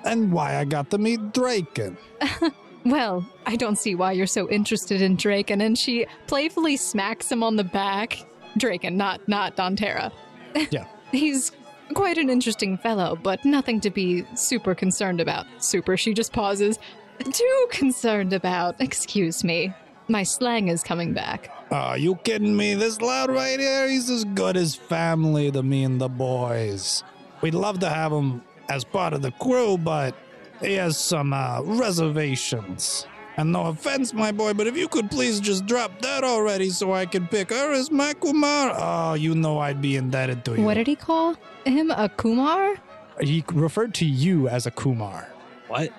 And 0.04 0.30
why 0.30 0.56
I 0.56 0.64
got 0.64 0.90
to 0.90 0.98
meet 0.98 1.32
Draken. 1.32 1.96
Well, 2.84 3.26
I 3.44 3.56
don't 3.56 3.76
see 3.76 3.94
why 3.94 4.12
you're 4.12 4.26
so 4.26 4.48
interested 4.48 5.02
in 5.02 5.16
Draken, 5.16 5.60
and 5.60 5.76
she 5.76 6.06
playfully 6.26 6.76
smacks 6.76 7.30
him 7.30 7.42
on 7.42 7.56
the 7.56 7.64
back. 7.64 8.24
Draken, 8.56 8.96
not 8.96 9.26
not 9.28 9.56
Don 9.56 9.76
Terra. 9.76 10.10
Yeah. 10.70 10.86
He's 11.12 11.52
quite 11.94 12.16
an 12.18 12.30
interesting 12.30 12.78
fellow, 12.78 13.16
but 13.22 13.44
nothing 13.44 13.80
to 13.82 13.90
be 13.90 14.24
super 14.34 14.74
concerned 14.74 15.20
about. 15.20 15.46
Super, 15.58 15.96
she 15.96 16.14
just 16.14 16.32
pauses. 16.32 16.78
Too 17.18 17.66
concerned 17.70 18.32
about. 18.32 18.80
Excuse 18.80 19.44
me. 19.44 19.72
My 20.08 20.22
slang 20.22 20.68
is 20.68 20.82
coming 20.82 21.12
back. 21.12 21.50
Are 21.70 21.98
you 21.98 22.16
kidding 22.16 22.56
me? 22.56 22.74
This 22.74 23.00
lad 23.00 23.30
right 23.30 23.60
here, 23.60 23.88
he's 23.88 24.08
as 24.08 24.24
good 24.24 24.56
as 24.56 24.74
family 24.74 25.50
to 25.50 25.62
me 25.62 25.84
and 25.84 26.00
the 26.00 26.08
boys. 26.08 27.04
We'd 27.42 27.54
love 27.54 27.80
to 27.80 27.90
have 27.90 28.10
him 28.12 28.42
as 28.70 28.84
part 28.84 29.12
of 29.12 29.20
the 29.22 29.32
crew, 29.32 29.76
but 29.76 30.14
he 30.62 30.74
has 30.74 30.98
some 30.98 31.32
uh, 31.32 31.60
reservations. 31.62 33.06
And 33.36 33.52
no 33.52 33.66
offense, 33.66 34.12
my 34.12 34.32
boy, 34.32 34.54
but 34.54 34.66
if 34.66 34.76
you 34.76 34.88
could 34.88 35.10
please 35.10 35.38
just 35.38 35.66
drop 35.66 36.00
that 36.02 36.24
already 36.24 36.70
so 36.70 36.92
I 36.92 37.06
can 37.06 37.28
pick 37.28 37.50
her 37.50 37.72
as 37.72 37.90
my 37.90 38.12
Kumar. 38.14 38.74
Oh, 38.76 39.14
you 39.14 39.34
know 39.34 39.58
I'd 39.58 39.80
be 39.80 39.96
indebted 39.96 40.44
to 40.46 40.56
you. 40.56 40.62
What 40.62 40.74
did 40.74 40.88
he 40.88 40.96
call 40.96 41.36
him? 41.64 41.90
A 41.92 42.08
Kumar? 42.08 42.76
he 43.20 43.44
referred 43.52 43.94
to 43.94 44.04
you 44.04 44.48
as 44.48 44.66
a 44.66 44.70
Kumar. 44.70 45.28
What? 45.68 45.92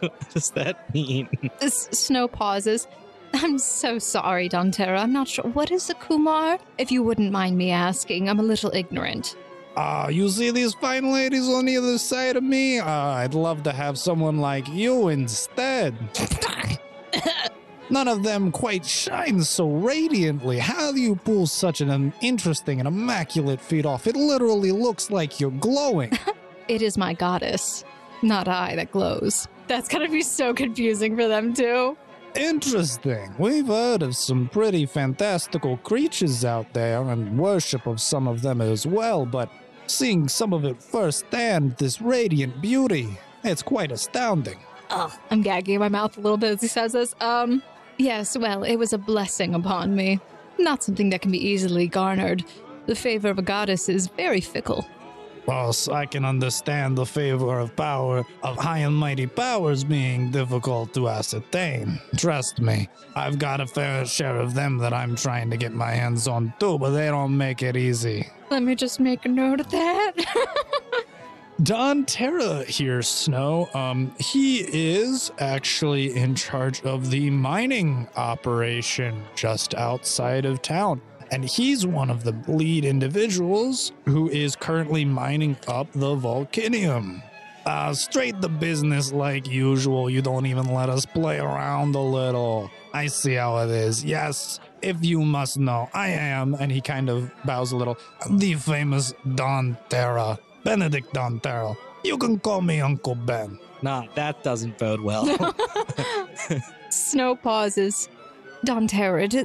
What 0.00 0.30
does 0.34 0.50
that 0.50 0.92
mean? 0.94 1.28
S- 1.60 1.88
Snow 1.92 2.28
pauses. 2.28 2.86
I'm 3.32 3.58
so 3.58 3.98
sorry, 3.98 4.48
Dontera. 4.48 4.98
I'm 5.00 5.12
not 5.12 5.28
sure. 5.28 5.44
What 5.44 5.70
is 5.70 5.88
a 5.88 5.94
Kumar? 5.94 6.58
If 6.78 6.90
you 6.90 7.02
wouldn't 7.02 7.30
mind 7.32 7.56
me 7.56 7.70
asking, 7.70 8.28
I'm 8.28 8.40
a 8.40 8.42
little 8.42 8.72
ignorant. 8.74 9.36
Ah, 9.76 10.08
you 10.08 10.28
see 10.28 10.50
these 10.50 10.74
fine 10.74 11.12
ladies 11.12 11.48
on 11.48 11.64
the 11.64 11.76
other 11.76 11.96
side 11.96 12.36
of 12.36 12.42
me? 12.42 12.80
Ah, 12.80 13.14
I'd 13.18 13.34
love 13.34 13.62
to 13.62 13.72
have 13.72 13.98
someone 13.98 14.38
like 14.38 14.68
you 14.68 15.08
instead. 15.08 15.94
None 17.88 18.06
of 18.06 18.22
them 18.22 18.52
quite 18.52 18.84
shine 18.86 19.42
so 19.42 19.68
radiantly. 19.68 20.58
How 20.58 20.92
do 20.92 21.00
you 21.00 21.16
pull 21.16 21.46
such 21.48 21.80
an 21.80 22.12
interesting 22.20 22.78
and 22.80 22.86
immaculate 22.86 23.60
feat 23.60 23.84
off? 23.84 24.06
It 24.06 24.14
literally 24.14 24.70
looks 24.70 25.10
like 25.10 25.40
you're 25.40 25.50
glowing. 25.50 26.16
It 26.68 26.82
is 26.82 26.96
my 26.96 27.14
goddess, 27.14 27.84
not 28.22 28.48
I, 28.48 28.76
that 28.76 28.90
glows. 28.90 29.48
That's 29.68 29.88
gonna 29.88 30.08
be 30.08 30.22
so 30.22 30.52
confusing 30.54 31.16
for 31.16 31.28
them, 31.28 31.54
too. 31.54 31.96
Interesting. 32.34 33.34
We've 33.38 33.66
heard 33.66 34.02
of 34.02 34.14
some 34.14 34.48
pretty 34.48 34.86
fantastical 34.86 35.76
creatures 35.78 36.44
out 36.44 36.72
there 36.72 37.02
and 37.02 37.38
worship 37.38 37.86
of 37.86 38.00
some 38.00 38.28
of 38.28 38.42
them 38.42 38.60
as 38.60 38.86
well, 38.86 39.26
but 39.26 39.50
seeing 39.86 40.28
some 40.28 40.52
of 40.52 40.64
it 40.64 40.80
firsthand, 40.82 41.76
this 41.78 42.00
radiant 42.00 42.62
beauty, 42.62 43.18
it's 43.42 43.62
quite 43.62 43.90
astounding. 43.90 44.60
Ugh, 44.90 45.12
I'm 45.30 45.42
gagging 45.42 45.78
my 45.80 45.88
mouth 45.88 46.16
a 46.16 46.20
little 46.20 46.36
bit 46.36 46.52
as 46.52 46.60
he 46.60 46.68
says 46.68 46.92
this. 46.92 47.14
Um, 47.20 47.62
yes, 47.98 48.36
well, 48.36 48.62
it 48.62 48.76
was 48.76 48.92
a 48.92 48.98
blessing 48.98 49.54
upon 49.54 49.94
me. 49.94 50.20
Not 50.58 50.82
something 50.82 51.10
that 51.10 51.22
can 51.22 51.32
be 51.32 51.44
easily 51.44 51.88
garnered. 51.88 52.44
The 52.86 52.94
favor 52.94 53.28
of 53.28 53.38
a 53.38 53.42
goddess 53.42 53.88
is 53.88 54.08
very 54.08 54.40
fickle. 54.40 54.86
Boss, 55.46 55.88
I 55.88 56.06
can 56.06 56.24
understand 56.24 56.96
the 56.96 57.06
favor 57.06 57.58
of 57.58 57.74
power 57.76 58.24
of 58.42 58.56
high 58.56 58.78
and 58.78 58.94
mighty 58.94 59.26
powers 59.26 59.84
being 59.84 60.30
difficult 60.30 60.94
to 60.94 61.08
ascertain. 61.08 62.00
Trust 62.16 62.60
me, 62.60 62.88
I've 63.16 63.38
got 63.38 63.60
a 63.60 63.66
fair 63.66 64.04
share 64.06 64.36
of 64.36 64.54
them 64.54 64.78
that 64.78 64.92
I'm 64.92 65.16
trying 65.16 65.50
to 65.50 65.56
get 65.56 65.72
my 65.72 65.92
hands 65.92 66.28
on 66.28 66.52
too, 66.58 66.78
but 66.78 66.90
they 66.90 67.06
don't 67.06 67.36
make 67.36 67.62
it 67.62 67.76
easy. 67.76 68.28
Let 68.50 68.62
me 68.62 68.74
just 68.74 69.00
make 69.00 69.24
a 69.24 69.28
note 69.28 69.60
of 69.60 69.70
that. 69.70 70.12
Don 71.62 72.06
Terra 72.06 72.64
here, 72.64 73.02
Snow. 73.02 73.68
Um, 73.74 74.14
he 74.18 74.60
is 74.60 75.30
actually 75.38 76.16
in 76.16 76.34
charge 76.34 76.82
of 76.84 77.10
the 77.10 77.28
mining 77.28 78.08
operation 78.16 79.22
just 79.34 79.74
outside 79.74 80.46
of 80.46 80.62
town. 80.62 81.02
And 81.32 81.44
he's 81.44 81.86
one 81.86 82.10
of 82.10 82.24
the 82.24 82.34
lead 82.48 82.84
individuals 82.84 83.92
who 84.06 84.28
is 84.30 84.56
currently 84.56 85.04
mining 85.04 85.56
up 85.68 85.90
the 85.92 86.16
Volcanium. 86.16 87.22
Uh, 87.66 87.92
straight 87.94 88.40
the 88.40 88.48
business 88.48 89.12
like 89.12 89.46
usual. 89.46 90.08
You 90.10 90.22
don't 90.22 90.46
even 90.46 90.74
let 90.74 90.88
us 90.88 91.06
play 91.06 91.38
around 91.38 91.94
a 91.94 92.00
little. 92.00 92.70
I 92.92 93.06
see 93.06 93.34
how 93.34 93.58
it 93.58 93.70
is. 93.70 94.02
Yes, 94.02 94.58
if 94.82 95.04
you 95.04 95.20
must 95.20 95.58
know, 95.58 95.88
I 95.92 96.08
am, 96.08 96.54
and 96.54 96.72
he 96.72 96.80
kind 96.80 97.08
of 97.08 97.30
bows 97.44 97.72
a 97.72 97.76
little, 97.76 97.98
the 98.30 98.54
famous 98.54 99.12
Don 99.34 99.76
Terra, 99.88 100.38
Benedict 100.64 101.12
Don 101.12 101.38
Terra. 101.40 101.76
You 102.02 102.16
can 102.16 102.40
call 102.40 102.62
me 102.62 102.80
Uncle 102.80 103.14
Ben. 103.14 103.58
Nah, 103.82 104.06
that 104.14 104.42
doesn't 104.42 104.78
bode 104.78 105.00
well. 105.00 105.26
Snow 106.90 107.36
pauses. 107.36 108.08
Dontera, 108.66 109.28
d- 109.28 109.44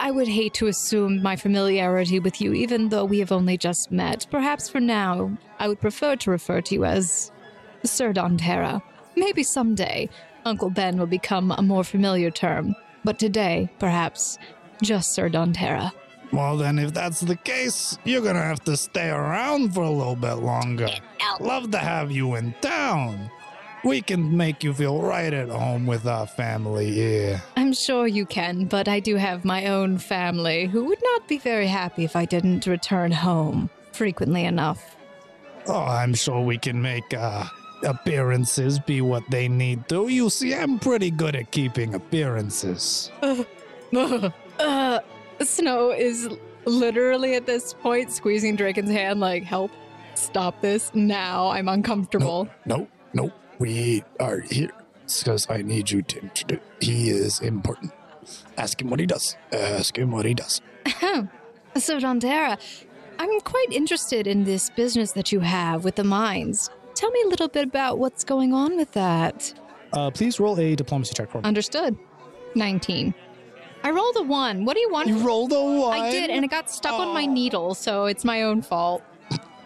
I- 0.00 0.08
I 0.08 0.10
would 0.10 0.28
hate 0.28 0.54
to 0.54 0.66
assume 0.66 1.22
my 1.22 1.36
familiarity 1.36 2.18
with 2.20 2.40
you, 2.40 2.52
even 2.52 2.88
though 2.90 3.04
we 3.04 3.18
have 3.18 3.32
only 3.32 3.56
just 3.56 3.90
met. 3.90 4.26
Perhaps 4.30 4.68
for 4.68 4.80
now, 4.80 5.30
I 5.58 5.68
would 5.68 5.80
prefer 5.80 6.16
to 6.16 6.30
refer 6.30 6.60
to 6.62 6.74
you 6.74 6.84
as 6.84 7.30
Sir 7.84 8.12
Dontera. 8.12 8.82
Maybe 9.16 9.42
someday, 9.42 10.08
Uncle 10.44 10.70
Ben 10.70 10.98
will 10.98 11.06
become 11.06 11.50
a 11.50 11.62
more 11.62 11.84
familiar 11.84 12.30
term. 12.30 12.74
But 13.04 13.18
today, 13.18 13.68
perhaps, 13.78 14.38
just 14.82 15.14
Sir 15.14 15.28
Dontera. 15.30 15.92
Well, 16.32 16.56
then, 16.56 16.78
if 16.78 16.92
that's 16.92 17.20
the 17.20 17.36
case, 17.36 17.98
you're 18.04 18.20
gonna 18.22 18.42
have 18.42 18.62
to 18.64 18.76
stay 18.76 19.08
around 19.08 19.72
for 19.74 19.82
a 19.84 19.90
little 19.90 20.16
bit 20.16 20.34
longer. 20.34 20.88
Love 21.40 21.70
to 21.70 21.78
have 21.78 22.10
you 22.10 22.34
in 22.34 22.54
town. 22.60 23.30
We 23.86 24.02
can 24.02 24.36
make 24.36 24.64
you 24.64 24.74
feel 24.74 25.00
right 25.00 25.32
at 25.32 25.48
home 25.48 25.86
with 25.86 26.08
our 26.08 26.26
family 26.26 26.90
here. 26.90 27.40
I'm 27.56 27.72
sure 27.72 28.08
you 28.08 28.26
can, 28.26 28.64
but 28.64 28.88
I 28.88 28.98
do 28.98 29.14
have 29.14 29.44
my 29.44 29.66
own 29.66 29.98
family 29.98 30.66
who 30.66 30.86
would 30.86 30.98
not 31.00 31.28
be 31.28 31.38
very 31.38 31.68
happy 31.68 32.02
if 32.02 32.16
I 32.16 32.24
didn't 32.24 32.66
return 32.66 33.12
home 33.12 33.70
frequently 33.92 34.44
enough. 34.44 34.96
Oh, 35.68 35.84
I'm 35.84 36.14
sure 36.14 36.40
we 36.40 36.58
can 36.58 36.82
make 36.82 37.14
uh, 37.14 37.44
appearances 37.84 38.80
be 38.80 39.02
what 39.02 39.22
they 39.30 39.46
need 39.46 39.88
to. 39.90 40.08
You 40.08 40.30
see, 40.30 40.52
I'm 40.52 40.80
pretty 40.80 41.12
good 41.12 41.36
at 41.36 41.52
keeping 41.52 41.94
appearances. 41.94 43.12
uh, 43.22 44.98
Snow 45.40 45.92
is 45.92 46.28
literally 46.64 47.36
at 47.36 47.46
this 47.46 47.72
point 47.72 48.10
squeezing 48.10 48.56
Draken's 48.56 48.90
hand, 48.90 49.20
like, 49.20 49.44
help, 49.44 49.70
stop 50.16 50.60
this 50.60 50.92
now. 50.92 51.50
I'm 51.50 51.68
uncomfortable. 51.68 52.48
Nope, 52.64 52.88
nope. 53.14 53.32
We 53.58 54.04
are 54.20 54.40
here 54.40 54.70
because 55.06 55.46
I 55.48 55.62
need 55.62 55.90
you 55.90 56.02
to 56.02 56.20
introduce. 56.20 56.60
He 56.80 57.10
is 57.10 57.40
important. 57.40 57.92
Ask 58.58 58.80
him 58.82 58.90
what 58.90 59.00
he 59.00 59.06
does. 59.06 59.36
Ask 59.52 59.96
him 59.96 60.10
what 60.10 60.24
he 60.26 60.34
does. 60.34 60.60
So, 61.78 61.98
Dondera, 61.98 62.58
I'm 63.18 63.40
quite 63.40 63.66
interested 63.70 64.26
in 64.26 64.44
this 64.44 64.70
business 64.70 65.12
that 65.12 65.30
you 65.30 65.40
have 65.40 65.84
with 65.84 65.96
the 65.96 66.04
mines. 66.04 66.70
Tell 66.94 67.10
me 67.10 67.20
a 67.26 67.28
little 67.28 67.48
bit 67.48 67.64
about 67.66 67.98
what's 67.98 68.24
going 68.24 68.54
on 68.54 68.78
with 68.78 68.92
that. 68.92 69.52
Uh, 69.92 70.10
please 70.10 70.40
roll 70.40 70.58
a 70.58 70.74
diplomacy 70.74 71.12
check 71.12 71.30
for 71.30 71.38
me. 71.42 71.44
Understood. 71.44 71.98
19. 72.54 73.14
I 73.82 73.90
rolled 73.90 74.16
a 74.16 74.22
1. 74.22 74.64
What 74.64 74.72
do 74.74 74.80
you 74.80 74.90
want? 74.90 75.08
You 75.08 75.18
rolled 75.18 75.52
a 75.52 75.62
one. 75.62 76.00
I 76.00 76.10
did, 76.10 76.30
and 76.30 76.46
it 76.46 76.50
got 76.50 76.70
stuck 76.70 76.94
on 76.94 77.12
my 77.12 77.26
needle, 77.26 77.74
so 77.74 78.06
it's 78.06 78.24
my 78.24 78.42
own 78.44 78.62
fault. 78.62 79.02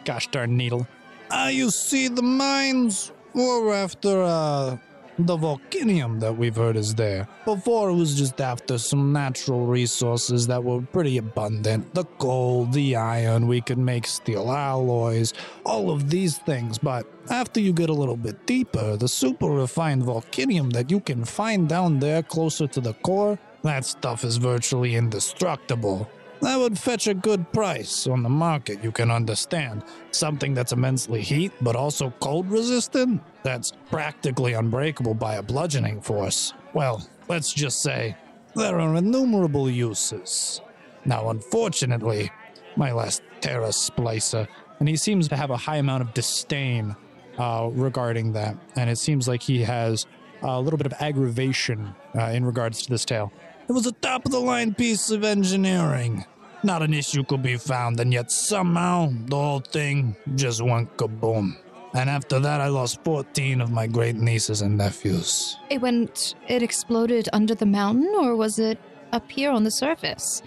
Gosh 0.04 0.26
darn 0.28 0.56
needle. 0.56 0.88
Ah, 1.30 1.46
you 1.48 1.70
see 1.70 2.08
the 2.08 2.22
mines? 2.22 3.12
We're 3.32 3.72
after 3.74 4.22
uh 4.22 4.76
the 5.18 5.36
volcanium 5.36 6.18
that 6.20 6.36
we've 6.36 6.56
heard 6.56 6.76
is 6.76 6.94
there. 6.94 7.28
Before 7.44 7.90
it 7.90 7.94
was 7.94 8.16
just 8.16 8.40
after 8.40 8.78
some 8.78 9.12
natural 9.12 9.66
resources 9.66 10.46
that 10.46 10.64
were 10.64 10.80
pretty 10.80 11.18
abundant. 11.18 11.92
The 11.94 12.04
gold, 12.18 12.72
the 12.72 12.96
iron, 12.96 13.46
we 13.46 13.60
could 13.60 13.78
make 13.78 14.06
steel 14.06 14.50
alloys, 14.50 15.34
all 15.64 15.90
of 15.90 16.08
these 16.08 16.38
things. 16.38 16.78
But 16.78 17.06
after 17.28 17.60
you 17.60 17.72
get 17.72 17.90
a 17.90 17.94
little 17.94 18.16
bit 18.16 18.46
deeper, 18.46 18.96
the 18.96 19.08
super 19.08 19.48
refined 19.50 20.04
volcanium 20.04 20.72
that 20.72 20.90
you 20.90 21.00
can 21.00 21.24
find 21.24 21.68
down 21.68 21.98
there 21.98 22.22
closer 22.22 22.66
to 22.68 22.80
the 22.80 22.94
core, 22.94 23.38
that 23.62 23.84
stuff 23.84 24.24
is 24.24 24.38
virtually 24.38 24.94
indestructible. 24.94 26.08
That 26.40 26.58
would 26.58 26.78
fetch 26.78 27.06
a 27.06 27.14
good 27.14 27.52
price 27.52 28.06
on 28.06 28.22
the 28.22 28.30
market, 28.30 28.82
you 28.82 28.92
can 28.92 29.10
understand. 29.10 29.84
Something 30.10 30.54
that's 30.54 30.72
immensely 30.72 31.20
heat, 31.20 31.52
but 31.60 31.76
also 31.76 32.14
cold 32.20 32.50
resistant? 32.50 33.22
That's 33.42 33.72
practically 33.90 34.54
unbreakable 34.54 35.14
by 35.14 35.34
a 35.34 35.42
bludgeoning 35.42 36.00
force. 36.00 36.54
Well, 36.72 37.06
let's 37.28 37.52
just 37.52 37.82
say 37.82 38.16
there 38.54 38.80
are 38.80 38.96
innumerable 38.96 39.68
uses. 39.68 40.62
Now, 41.04 41.28
unfortunately, 41.28 42.30
my 42.76 42.92
last 42.92 43.22
Terra 43.40 43.68
splicer, 43.68 44.48
and 44.78 44.88
he 44.88 44.96
seems 44.96 45.28
to 45.28 45.36
have 45.36 45.50
a 45.50 45.56
high 45.56 45.76
amount 45.76 46.02
of 46.02 46.14
disdain 46.14 46.96
uh, 47.38 47.68
regarding 47.72 48.32
that, 48.32 48.56
and 48.76 48.88
it 48.88 48.96
seems 48.96 49.28
like 49.28 49.42
he 49.42 49.62
has 49.62 50.06
a 50.42 50.60
little 50.60 50.78
bit 50.78 50.86
of 50.86 50.94
aggravation 51.00 51.94
uh, 52.18 52.24
in 52.24 52.44
regards 52.44 52.82
to 52.82 52.90
this 52.90 53.04
tale. 53.04 53.30
It 53.70 53.72
was 53.72 53.86
a 53.86 53.92
top 53.92 54.26
of 54.26 54.32
the 54.32 54.40
line 54.40 54.74
piece 54.74 55.12
of 55.12 55.22
engineering. 55.22 56.24
Not 56.64 56.82
an 56.82 56.92
issue 56.92 57.22
could 57.22 57.40
be 57.40 57.56
found, 57.56 58.00
and 58.00 58.12
yet 58.12 58.32
somehow 58.32 59.12
the 59.26 59.36
whole 59.36 59.60
thing 59.60 60.16
just 60.34 60.60
went 60.60 60.96
kaboom. 60.96 61.56
And 61.94 62.10
after 62.10 62.40
that, 62.40 62.60
I 62.60 62.66
lost 62.66 63.04
14 63.04 63.60
of 63.60 63.70
my 63.70 63.86
great 63.86 64.16
nieces 64.16 64.62
and 64.62 64.76
nephews. 64.76 65.56
It 65.70 65.80
went. 65.80 66.34
It 66.48 66.64
exploded 66.64 67.28
under 67.32 67.54
the 67.54 67.64
mountain, 67.64 68.12
or 68.18 68.34
was 68.34 68.58
it 68.58 68.80
up 69.12 69.30
here 69.30 69.52
on 69.52 69.62
the 69.62 69.70
surface? 69.70 70.42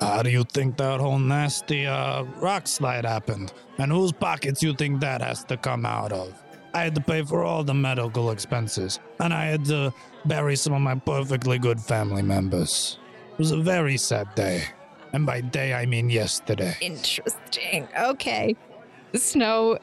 How 0.00 0.22
do 0.22 0.30
you 0.30 0.44
think 0.44 0.76
that 0.76 1.00
whole 1.00 1.18
nasty 1.18 1.88
uh, 1.88 2.22
rock 2.38 2.68
slide 2.68 3.04
happened? 3.04 3.52
And 3.78 3.90
whose 3.90 4.12
pockets 4.12 4.62
you 4.62 4.74
think 4.74 5.00
that 5.00 5.22
has 5.22 5.42
to 5.46 5.56
come 5.56 5.84
out 5.84 6.12
of? 6.12 6.40
I 6.72 6.84
had 6.84 6.94
to 6.94 7.00
pay 7.00 7.22
for 7.22 7.42
all 7.42 7.64
the 7.64 7.74
medical 7.74 8.30
expenses, 8.30 9.00
and 9.18 9.34
I 9.34 9.46
had 9.46 9.64
to 9.64 9.92
bury 10.24 10.56
some 10.56 10.72
of 10.72 10.80
my 10.80 10.94
perfectly 10.94 11.58
good 11.58 11.80
family 11.80 12.22
members. 12.22 12.98
It 13.32 13.38
was 13.38 13.50
a 13.50 13.56
very 13.56 13.96
sad 13.96 14.34
day. 14.34 14.64
And 15.12 15.26
by 15.26 15.40
day, 15.40 15.74
I 15.74 15.86
mean 15.86 16.10
yesterday. 16.10 16.76
Interesting. 16.80 17.88
Okay. 17.98 18.56
Snow 19.14 19.78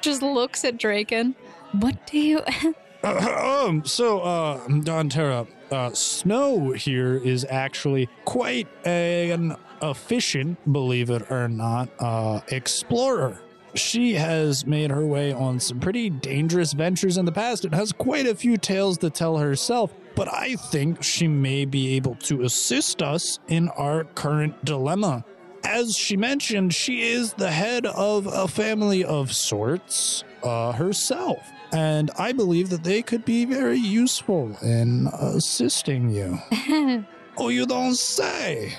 just 0.00 0.22
looks 0.22 0.64
at 0.64 0.78
Draken. 0.78 1.34
What 1.72 2.06
do 2.06 2.18
you. 2.18 2.42
Um, 3.02 3.84
so, 3.84 4.20
uh, 4.20 4.66
Don 4.80 5.08
Terra, 5.08 5.46
uh, 5.70 5.90
Snow 5.92 6.72
here 6.72 7.16
is 7.16 7.46
actually 7.50 8.08
quite 8.24 8.68
an 8.86 9.56
efficient, 9.82 10.72
believe 10.72 11.10
it 11.10 11.30
or 11.30 11.48
not, 11.48 11.90
uh, 11.98 12.40
explorer. 12.48 13.40
She 13.74 14.14
has 14.14 14.66
made 14.66 14.90
her 14.90 15.06
way 15.06 15.32
on 15.32 15.60
some 15.60 15.80
pretty 15.80 16.10
dangerous 16.10 16.72
ventures 16.72 17.16
in 17.16 17.24
the 17.24 17.32
past 17.32 17.64
and 17.64 17.74
has 17.74 17.92
quite 17.92 18.26
a 18.26 18.34
few 18.34 18.56
tales 18.56 18.98
to 18.98 19.10
tell 19.10 19.36
herself. 19.36 19.94
But 20.16 20.32
I 20.32 20.56
think 20.56 21.02
she 21.02 21.28
may 21.28 21.64
be 21.64 21.94
able 21.96 22.16
to 22.16 22.42
assist 22.42 23.02
us 23.02 23.38
in 23.48 23.68
our 23.70 24.04
current 24.04 24.64
dilemma. 24.64 25.24
As 25.64 25.96
she 25.96 26.16
mentioned, 26.16 26.74
she 26.74 27.02
is 27.10 27.34
the 27.34 27.50
head 27.50 27.86
of 27.86 28.26
a 28.26 28.48
family 28.48 29.04
of 29.04 29.32
sorts 29.32 30.24
uh, 30.42 30.72
herself. 30.72 31.38
And 31.72 32.10
I 32.18 32.32
believe 32.32 32.70
that 32.70 32.82
they 32.82 33.02
could 33.02 33.24
be 33.24 33.44
very 33.44 33.78
useful 33.78 34.56
in 34.62 35.08
assisting 35.12 36.10
you. 36.10 36.38
oh, 37.36 37.48
you 37.48 37.66
don't 37.66 37.94
say. 37.94 38.74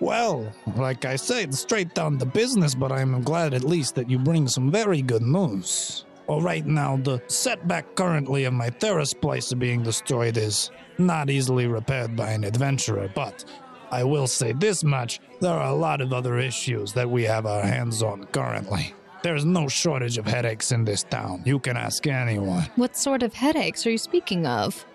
Well, 0.00 0.50
like 0.76 1.04
I 1.04 1.16
said, 1.16 1.54
straight 1.54 1.94
down 1.94 2.18
to 2.18 2.24
business, 2.24 2.74
but 2.74 2.90
I'm 2.90 3.22
glad 3.22 3.52
at 3.52 3.64
least 3.64 3.94
that 3.96 4.08
you 4.08 4.18
bring 4.18 4.48
some 4.48 4.70
very 4.70 5.02
good 5.02 5.22
news. 5.22 6.06
Well, 6.26 6.40
right 6.40 6.64
now, 6.64 6.96
the 6.96 7.20
setback 7.26 7.96
currently 7.96 8.44
of 8.44 8.54
my 8.54 8.70
Terra 8.70 9.02
splicer 9.02 9.58
being 9.58 9.82
destroyed 9.82 10.36
is 10.36 10.70
not 10.96 11.28
easily 11.28 11.66
repaired 11.66 12.16
by 12.16 12.30
an 12.30 12.44
adventurer, 12.44 13.10
but 13.14 13.44
I 13.90 14.04
will 14.04 14.26
say 14.26 14.52
this 14.52 14.84
much 14.84 15.20
there 15.40 15.52
are 15.52 15.70
a 15.70 15.74
lot 15.74 16.00
of 16.00 16.12
other 16.12 16.38
issues 16.38 16.92
that 16.92 17.10
we 17.10 17.24
have 17.24 17.46
our 17.46 17.62
hands 17.62 18.02
on 18.02 18.24
currently. 18.26 18.94
There's 19.22 19.44
no 19.44 19.68
shortage 19.68 20.16
of 20.16 20.26
headaches 20.26 20.72
in 20.72 20.84
this 20.84 21.02
town. 21.02 21.42
You 21.44 21.58
can 21.58 21.76
ask 21.76 22.06
anyone. 22.06 22.62
what 22.76 22.96
sort 22.96 23.22
of 23.22 23.34
headaches 23.34 23.86
are 23.86 23.90
you 23.90 23.98
speaking 23.98 24.46
of? 24.46 24.86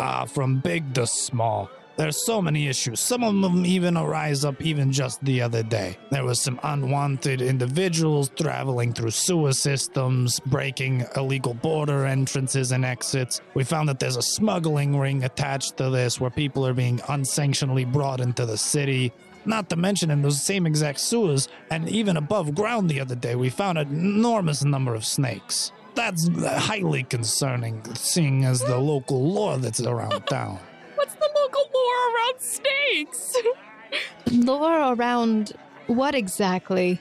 Ah, 0.00 0.24
from 0.24 0.58
big 0.58 0.94
to 0.94 1.06
small. 1.06 1.70
There's 1.98 2.24
so 2.24 2.40
many 2.40 2.68
issues. 2.68 3.00
Some 3.00 3.24
of 3.24 3.34
them 3.42 3.66
even 3.66 3.96
arise 3.96 4.44
up 4.44 4.62
even 4.62 4.92
just 4.92 5.20
the 5.24 5.42
other 5.42 5.64
day. 5.64 5.98
There 6.10 6.22
was 6.22 6.40
some 6.40 6.60
unwanted 6.62 7.42
individuals 7.42 8.30
traveling 8.36 8.92
through 8.92 9.10
sewer 9.10 9.52
systems, 9.52 10.38
breaking 10.46 11.04
illegal 11.16 11.54
border 11.54 12.06
entrances 12.06 12.70
and 12.70 12.84
exits. 12.84 13.40
We 13.54 13.64
found 13.64 13.88
that 13.88 13.98
there's 13.98 14.16
a 14.16 14.22
smuggling 14.22 14.96
ring 14.96 15.24
attached 15.24 15.76
to 15.78 15.90
this 15.90 16.20
where 16.20 16.30
people 16.30 16.64
are 16.64 16.72
being 16.72 16.98
unsanctionally 16.98 17.92
brought 17.92 18.20
into 18.20 18.46
the 18.46 18.56
city. 18.56 19.12
Not 19.44 19.68
to 19.70 19.76
mention 19.76 20.12
in 20.12 20.22
those 20.22 20.40
same 20.40 20.66
exact 20.66 21.00
sewers 21.00 21.48
and 21.72 21.88
even 21.88 22.16
above 22.16 22.54
ground 22.54 22.88
the 22.88 23.00
other 23.00 23.16
day, 23.16 23.34
we 23.34 23.50
found 23.50 23.76
an 23.76 23.88
enormous 23.88 24.62
number 24.62 24.94
of 24.94 25.04
snakes. 25.04 25.72
That's 25.96 26.28
highly 26.46 27.02
concerning, 27.02 27.82
seeing 27.96 28.44
as 28.44 28.60
the 28.60 28.78
local 28.78 29.20
law 29.32 29.56
that's 29.56 29.80
around 29.80 30.28
town. 30.28 30.60
Around 32.94 33.14
snakes? 33.14 33.36
Lore 34.32 34.94
around 34.94 35.52
what 35.86 36.14
exactly? 36.14 37.00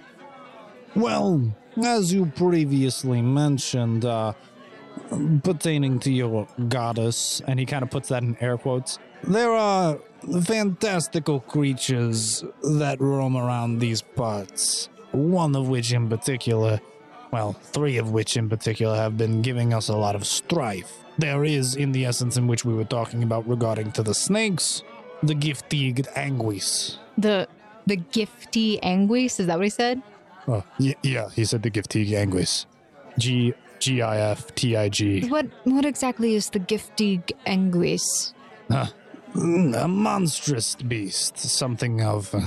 Well, 0.95 1.53
as 1.83 2.13
you 2.13 2.25
previously 2.27 3.21
mentioned, 3.21 4.05
uh, 4.05 4.33
pertaining 5.43 5.99
to 5.99 6.11
your 6.11 6.47
goddess, 6.69 7.41
and 7.47 7.59
he 7.59 7.65
kind 7.65 7.83
of 7.83 7.91
puts 7.91 8.09
that 8.09 8.23
in 8.23 8.37
air 8.39 8.57
quotes, 8.57 8.97
there 9.23 9.51
are 9.51 9.99
fantastical 10.43 11.39
creatures 11.41 12.43
that 12.63 12.99
roam 12.99 13.35
around 13.35 13.79
these 13.79 14.01
parts. 14.01 14.89
One 15.11 15.55
of 15.55 15.69
which, 15.69 15.91
in 15.91 16.09
particular, 16.09 16.79
well, 17.31 17.53
three 17.53 17.97
of 17.97 18.11
which 18.11 18.37
in 18.37 18.49
particular, 18.49 18.95
have 18.95 19.17
been 19.17 19.41
giving 19.41 19.73
us 19.73 19.89
a 19.89 19.95
lot 19.95 20.15
of 20.15 20.25
strife. 20.25 20.91
There 21.17 21.43
is, 21.43 21.75
in 21.75 21.91
the 21.91 22.05
essence 22.05 22.37
in 22.37 22.47
which 22.47 22.63
we 22.63 22.73
were 22.73 22.85
talking 22.85 23.23
about 23.23 23.47
regarding 23.47 23.91
to 23.93 24.03
the 24.03 24.13
snakes, 24.13 24.83
the 25.23 25.33
giftig 25.35 26.05
anguis. 26.15 26.97
The 27.17 27.47
the 27.85 27.97
gifty 27.97 28.79
anguis? 28.81 29.39
Is 29.39 29.47
that 29.47 29.57
what 29.57 29.63
he 29.65 29.69
said? 29.69 30.01
Oh, 30.47 30.63
y- 30.79 30.95
yeah, 31.03 31.29
he 31.35 31.45
said 31.45 31.63
the 31.63 31.71
giftig 31.71 32.09
anguis. 32.11 32.65
G 33.17 33.53
G 33.79 34.01
I 34.01 34.17
F 34.31 34.53
T 34.55 34.75
I 34.75 34.89
G. 34.89 35.27
What 35.29 35.47
what 35.63 35.85
exactly 35.85 36.35
is 36.35 36.49
the 36.49 36.59
gifty 36.59 37.21
anguis? 37.45 38.33
Mm, 39.35 39.83
A 39.83 39.87
monstrous 39.87 40.75
beast, 40.75 41.37
something 41.37 42.01
of 42.01 42.33
uh, 42.33 42.39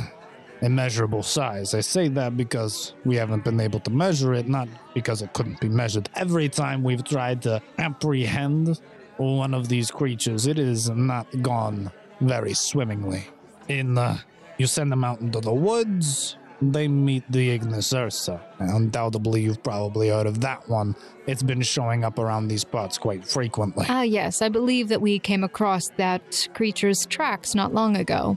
immeasurable 0.61 1.23
size. 1.23 1.75
I 1.75 1.81
say 1.81 2.09
that 2.09 2.37
because 2.37 2.95
we 3.05 3.17
haven't 3.17 3.45
been 3.45 3.61
able 3.61 3.81
to 3.81 3.91
measure 3.91 4.35
it, 4.35 4.49
not 4.49 4.69
because 4.95 5.23
it 5.23 5.33
couldn't 5.33 5.61
be 5.61 5.69
measured. 5.69 6.09
Every 6.17 6.49
time 6.49 6.83
we've 6.83 7.05
tried 7.05 7.43
to 7.43 7.61
apprehend 7.79 8.81
one 9.19 9.55
of 9.55 9.69
these 9.69 9.91
creatures, 9.91 10.47
it 10.47 10.59
is 10.59 10.89
not 10.91 11.27
gone 11.43 11.93
very 12.21 12.55
swimmingly. 12.55 13.27
In 13.69 13.99
uh, 13.99 14.19
you 14.59 14.67
send 14.67 14.93
them 14.93 15.05
out 15.05 15.21
into 15.21 15.41
the 15.41 15.53
woods, 15.53 16.37
they 16.63 16.89
meet 16.89 17.25
the 17.31 17.51
Ignis 17.51 17.93
Ursa. 17.95 18.41
Undoubtedly, 18.59 19.43
you've 19.43 19.63
probably 19.63 20.09
heard 20.09 20.27
of 20.27 20.41
that 20.43 20.69
one. 20.69 20.95
It's 21.27 21.43
been 21.43 21.63
showing 21.63 22.05
up 22.05 22.19
around 22.19 22.49
these 22.49 22.65
parts 22.65 22.99
quite 22.99 23.27
frequently. 23.27 23.87
Ah, 23.89 24.03
yes, 24.03 24.43
I 24.43 24.49
believe 24.49 24.89
that 24.89 25.01
we 25.01 25.19
came 25.19 25.45
across 25.45 25.89
that 25.97 26.49
creature's 26.53 27.07
tracks 27.07 27.55
not 27.55 27.73
long 27.73 27.97
ago. 27.97 28.37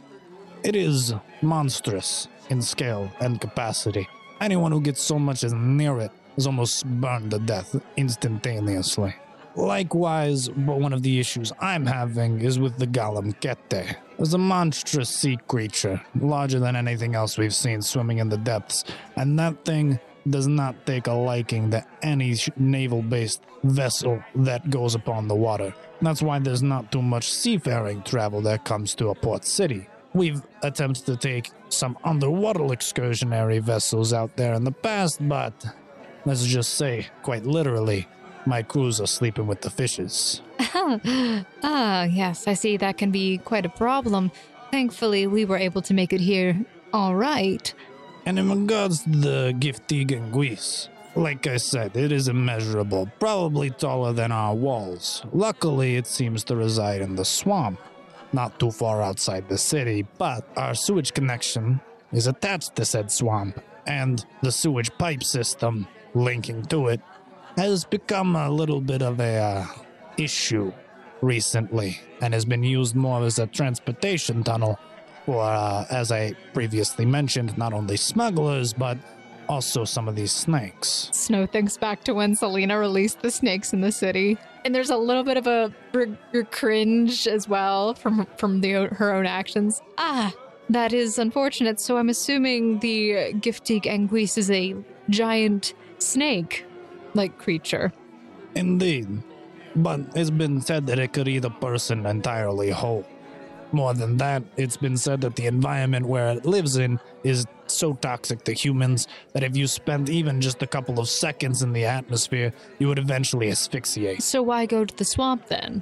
It 0.63 0.75
is 0.75 1.13
monstrous 1.41 2.29
in 2.49 2.61
scale 2.61 3.11
and 3.19 3.41
capacity. 3.41 4.07
Anyone 4.39 4.71
who 4.71 4.81
gets 4.81 5.01
so 5.01 5.19
much 5.19 5.43
as 5.43 5.53
near 5.53 5.99
it 5.99 6.11
is 6.38 6.47
almost 6.47 6.86
burned 6.86 7.31
to 7.31 7.39
death 7.39 7.75
instantaneously. 7.97 9.13
Likewise, 9.56 10.49
one 10.51 10.93
of 10.93 11.04
the 11.04 11.20
issues 11.20 11.51
I'm 11.60 11.86
having 11.86 12.41
is 12.41 12.58
with 12.58 12.78
the 12.78 12.88
Golem 12.88 13.39
Kete. 13.39 13.95
It's 14.18 14.34
a 14.34 14.38
monstrous 14.38 15.10
sea 15.10 15.38
creature, 15.47 16.01
larger 16.20 16.60
than 16.60 16.76
anything 16.76 17.14
else 17.14 17.38
we've 17.38 17.54
seen 17.54 17.82
swimming 17.82 18.18
in 18.18 18.30
the 18.30 18.38
depths, 18.38 18.84
and 19.16 19.38
that 19.38 19.64
thing 19.64 19.99
does 20.30 20.47
not 20.47 20.86
take 20.88 21.08
a 21.08 21.14
liking 21.14 21.70
to 21.70 21.86
any 22.01 22.36
naval 22.58 23.01
based 23.01 23.41
vessel 23.64 24.24
that 24.36 24.70
goes 24.70 24.95
upon 24.95 25.28
the 25.28 25.36
water. 25.36 25.74
That's 26.01 26.22
why 26.22 26.39
there's 26.39 26.64
not 26.64 26.91
too 26.91 27.01
much 27.01 27.32
seafaring 27.32 28.04
travel 28.04 28.41
that 28.41 28.66
comes 28.66 28.95
to 28.95 29.10
a 29.10 29.16
port 29.16 29.45
city. 29.45 29.88
We've 30.14 30.41
attempted 30.62 31.06
to 31.06 31.18
take 31.18 31.51
some 31.70 31.97
underwater 32.04 32.62
excursionary 32.62 33.62
vessels 33.62 34.14
out 34.14 34.36
there 34.36 34.54
in 34.54 34.64
the 34.64 34.72
past, 34.72 35.28
but 35.28 35.54
let's 36.26 36.45
just 36.45 36.76
say, 36.76 37.08
quite 37.22 37.45
literally, 37.45 38.08
my 38.46 38.62
crews 38.62 39.00
are 39.00 39.08
sleeping 39.08 39.48
with 39.48 39.62
the 39.62 39.70
fishes. 39.70 40.41
ah, 40.60 42.04
yes, 42.04 42.48
I 42.48 42.54
see 42.54 42.78
that 42.78 42.98
can 42.98 43.12
be 43.12 43.38
quite 43.39 43.66
a 43.66 43.70
problem. 43.70 44.32
Thankfully, 44.72 45.28
we 45.28 45.46
were 45.46 45.58
able 45.58 45.82
to 45.84 45.94
make 45.94 46.14
it 46.14 46.22
here 46.22 46.66
all 46.94 47.16
right. 47.16 47.74
And 48.26 48.39
in 48.39 48.50
regards 48.50 49.04
to 49.04 49.10
the 49.10 49.54
giftig 49.58 50.12
anguis, 50.12 50.88
like 51.16 51.46
I 51.46 51.58
said, 51.58 51.96
it 51.96 52.12
is 52.12 52.28
immeasurable, 52.28 53.10
probably 53.20 53.70
taller 53.70 54.14
than 54.14 54.32
our 54.32 54.56
walls. 54.56 55.24
Luckily, 55.32 55.96
it 55.96 56.08
seems 56.08 56.44
to 56.46 56.56
reside 56.56 57.02
in 57.02 57.16
the 57.16 57.26
swamp, 57.26 57.80
not 58.32 58.60
too 58.60 58.72
far 58.72 59.02
outside 59.02 59.50
the 59.50 59.58
city, 59.58 60.08
but 60.18 60.48
our 60.58 60.74
sewage 60.74 61.14
connection 61.14 61.82
is 62.12 62.28
attached 62.28 62.76
to 62.78 62.86
said 62.86 63.12
swamp, 63.12 63.60
and 63.86 64.26
the 64.41 64.52
sewage 64.52 64.91
pipe 64.98 65.24
system 65.24 65.88
linking 66.16 66.64
to 66.64 66.88
it 66.88 67.02
has 67.58 67.86
become 67.86 68.36
a 68.36 68.49
little 68.49 68.82
bit 68.82 69.01
of 69.01 69.20
a 69.20 69.38
uh, 69.38 69.68
issue 70.18 70.72
recently 71.22 71.99
and 72.22 72.34
has 72.34 72.45
been 72.45 72.64
used 72.64 72.95
more 72.95 73.24
as 73.24 73.39
a 73.39 73.47
transportation 73.47 74.43
tunnel 74.43 74.78
for, 75.26 75.41
uh, 75.41 75.86
as 75.89 76.12
I 76.12 76.34
previously 76.54 77.06
mentioned, 77.06 77.58
not 77.58 77.74
only 77.74 77.97
smugglers, 77.97 78.74
but 78.74 78.97
also 79.47 79.84
some 79.86 80.08
of 80.08 80.16
these 80.16 80.32
snakes. 80.32 81.10
Snow 81.12 81.45
thinks 81.45 81.78
back 81.78 82.04
to 82.06 82.14
when 82.14 82.36
Selena 82.36 82.78
released 82.78 83.22
the 83.22 83.32
snakes 83.32 83.74
in 83.74 83.82
the 83.82 83.91
city. 83.91 84.38
And 84.66 84.74
there's 84.74 84.89
a 84.89 84.97
little 84.97 85.24
bit 85.24 85.38
of 85.38 85.47
a, 85.47 85.74
cringe 86.51 87.28
as 87.28 87.47
well 87.47 87.93
from 87.93 88.26
from 88.38 88.62
the 88.62 88.72
her 88.72 89.14
own 89.14 89.26
actions. 89.26 89.82
Ah, 89.97 90.34
that 90.70 90.93
is 90.93 91.20
unfortunate. 91.20 91.80
So 91.80 91.97
I'm 91.97 92.10
assuming 92.10 92.80
the 92.80 93.34
Giftig 93.34 93.84
Anguis 93.84 94.38
is 94.38 94.49
a 94.49 94.76
giant 95.10 95.74
snake 95.99 96.66
like 97.14 97.38
creature. 97.38 97.91
Indeed. 98.55 99.24
But 99.76 100.01
it's 100.16 100.30
been 100.30 100.61
said 100.61 100.86
that 100.88 100.99
it 100.99 101.14
could 101.14 101.28
eat 101.28 101.45
a 101.45 101.49
person 101.49 102.05
entirely 102.05 102.70
whole. 102.70 103.05
More 103.72 103.95
than 103.95 104.18
that, 104.18 104.43
it's 104.55 104.78
been 104.78 104.97
said 104.97 105.22
that 105.22 105.36
the 105.36 105.47
environment 105.47 106.05
where 106.05 106.30
it 106.30 106.45
lives 106.45 106.78
in 106.78 106.99
is 107.24 107.47
so 107.66 107.93
toxic 107.93 108.43
to 108.43 108.53
humans 108.53 109.07
that 109.34 109.43
if 109.43 109.57
you 109.57 109.66
spent 109.66 110.09
even 110.09 110.39
just 110.41 110.61
a 110.61 110.68
couple 110.68 110.99
of 110.99 111.09
seconds 111.09 111.64
in 111.64 111.74
the 111.74 111.86
atmosphere, 111.86 112.53
you 112.78 112.88
would 112.88 112.99
eventually 112.99 113.49
asphyxiate. 113.49 114.22
So 114.22 114.43
why 114.43 114.68
go 114.68 114.86
to 114.86 114.95
the 114.95 115.05
swamp 115.05 115.47
then? 115.47 115.82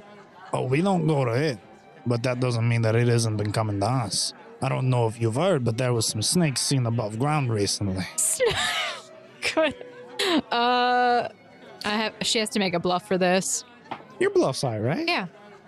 Oh, 0.54 0.62
we 0.62 0.80
don't 0.80 1.06
go 1.06 1.26
to 1.26 1.32
it, 1.32 1.58
but 2.06 2.22
that 2.22 2.40
doesn't 2.40 2.66
mean 2.66 2.80
that 2.82 2.96
it 2.96 3.08
isn't 3.08 3.36
been 3.36 3.52
coming 3.52 3.80
to 3.80 3.86
us. 3.86 4.32
I 4.62 4.70
don't 4.70 4.88
know 4.88 5.06
if 5.06 5.20
you've 5.20 5.34
heard, 5.34 5.62
but 5.62 5.76
there 5.76 5.92
was 5.92 6.06
some 6.06 6.22
snakes 6.22 6.62
seen 6.62 6.86
above 6.86 7.18
ground 7.18 7.52
recently. 7.52 8.06
Good. 9.54 9.74
Uh, 10.52 11.28
I 11.84 11.88
have. 11.88 12.14
She 12.22 12.38
has 12.38 12.48
to 12.50 12.58
make 12.58 12.74
a 12.74 12.78
bluff 12.80 13.06
for 13.08 13.18
this. 13.18 13.64
Your 14.20 14.30
bluff's 14.30 14.62
high, 14.62 14.78
right? 14.78 15.06
Yeah, 15.06 15.26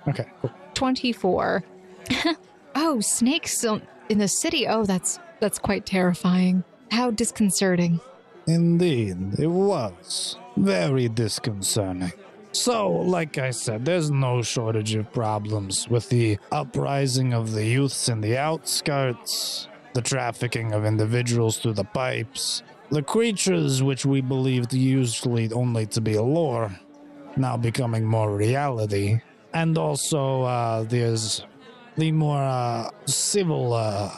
Okay, 0.08 0.26
cool. 0.40 0.50
twenty-four. 0.74 1.64
oh, 2.76 3.00
snakes 3.00 3.64
on- 3.64 3.82
in 4.08 4.18
the 4.18 4.28
city. 4.28 4.66
Oh, 4.68 4.84
that's 4.84 5.18
that's 5.40 5.58
quite 5.58 5.86
terrifying. 5.86 6.62
How 6.90 7.10
disconcerting. 7.10 8.00
Indeed, 8.46 9.38
it 9.38 9.46
was 9.48 10.36
very 10.56 11.08
disconcerting. 11.08 12.12
So, 12.52 12.88
like 12.90 13.38
I 13.38 13.50
said, 13.50 13.84
there's 13.84 14.10
no 14.10 14.42
shortage 14.42 14.94
of 14.94 15.12
problems 15.12 15.88
with 15.88 16.08
the 16.10 16.38
uprising 16.52 17.32
of 17.34 17.52
the 17.52 17.66
youths 17.66 18.08
in 18.08 18.20
the 18.20 18.36
outskirts, 18.38 19.66
the 19.94 20.02
trafficking 20.02 20.72
of 20.72 20.84
individuals 20.84 21.58
through 21.58 21.72
the 21.72 21.84
pipes, 21.84 22.62
the 22.90 23.02
creatures 23.02 23.82
which 23.82 24.04
we 24.04 24.20
believed 24.20 24.72
usually 24.72 25.50
only 25.52 25.86
to 25.86 26.00
be 26.00 26.14
a 26.14 26.22
lore, 26.22 26.70
now 27.36 27.56
becoming 27.56 28.04
more 28.04 28.36
reality, 28.36 29.20
and 29.52 29.78
also 29.78 30.42
uh, 30.42 30.82
there's 30.84 31.44
the 31.96 32.12
more 32.12 32.42
uh, 32.42 32.90
civil 33.06 33.72
uh, 33.72 34.10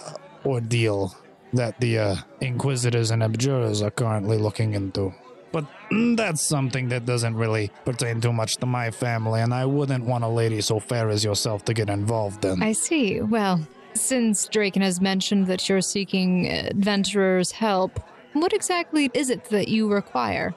ordeal 0.45 1.15
that 1.53 1.79
the 1.81 1.99
uh, 1.99 2.17
inquisitors 2.41 3.11
and 3.11 3.23
abjurers 3.23 3.83
are 3.83 3.91
currently 3.91 4.39
looking 4.39 4.75
into. 4.75 5.15
But 5.53 5.65
that's 6.17 6.47
something 6.47 6.89
that 6.89 7.07
doesn't 7.07 7.37
really 7.37 7.71
pertain 7.85 8.21
too 8.21 8.33
much 8.33 8.57
to 8.57 8.67
my 8.67 8.91
family, 8.91 9.41
and 9.41 9.55
I 9.55 9.65
wouldn't 9.65 10.05
want 10.05 10.25
a 10.25 10.29
lady 10.29 10.61
so 10.61 10.81
fair 10.81 11.09
as 11.09 11.25
yourself 11.25 11.65
to 11.67 11.75
get 11.75 11.89
involved 11.89 12.45
in. 12.45 12.63
I 12.63 12.73
see. 12.73 13.21
Well, 13.21 13.67
since 13.95 14.47
Draken 14.49 14.83
has 14.83 15.01
mentioned 15.01 15.47
that 15.47 15.69
you're 15.69 15.81
seeking 15.81 16.49
adventurers' 16.49 17.53
help, 17.53 18.01
what 18.43 18.53
exactly 18.53 19.11
is 19.15 19.31
it 19.31 19.45
that 19.47 19.69
you 19.69 19.91
require? 19.93 20.55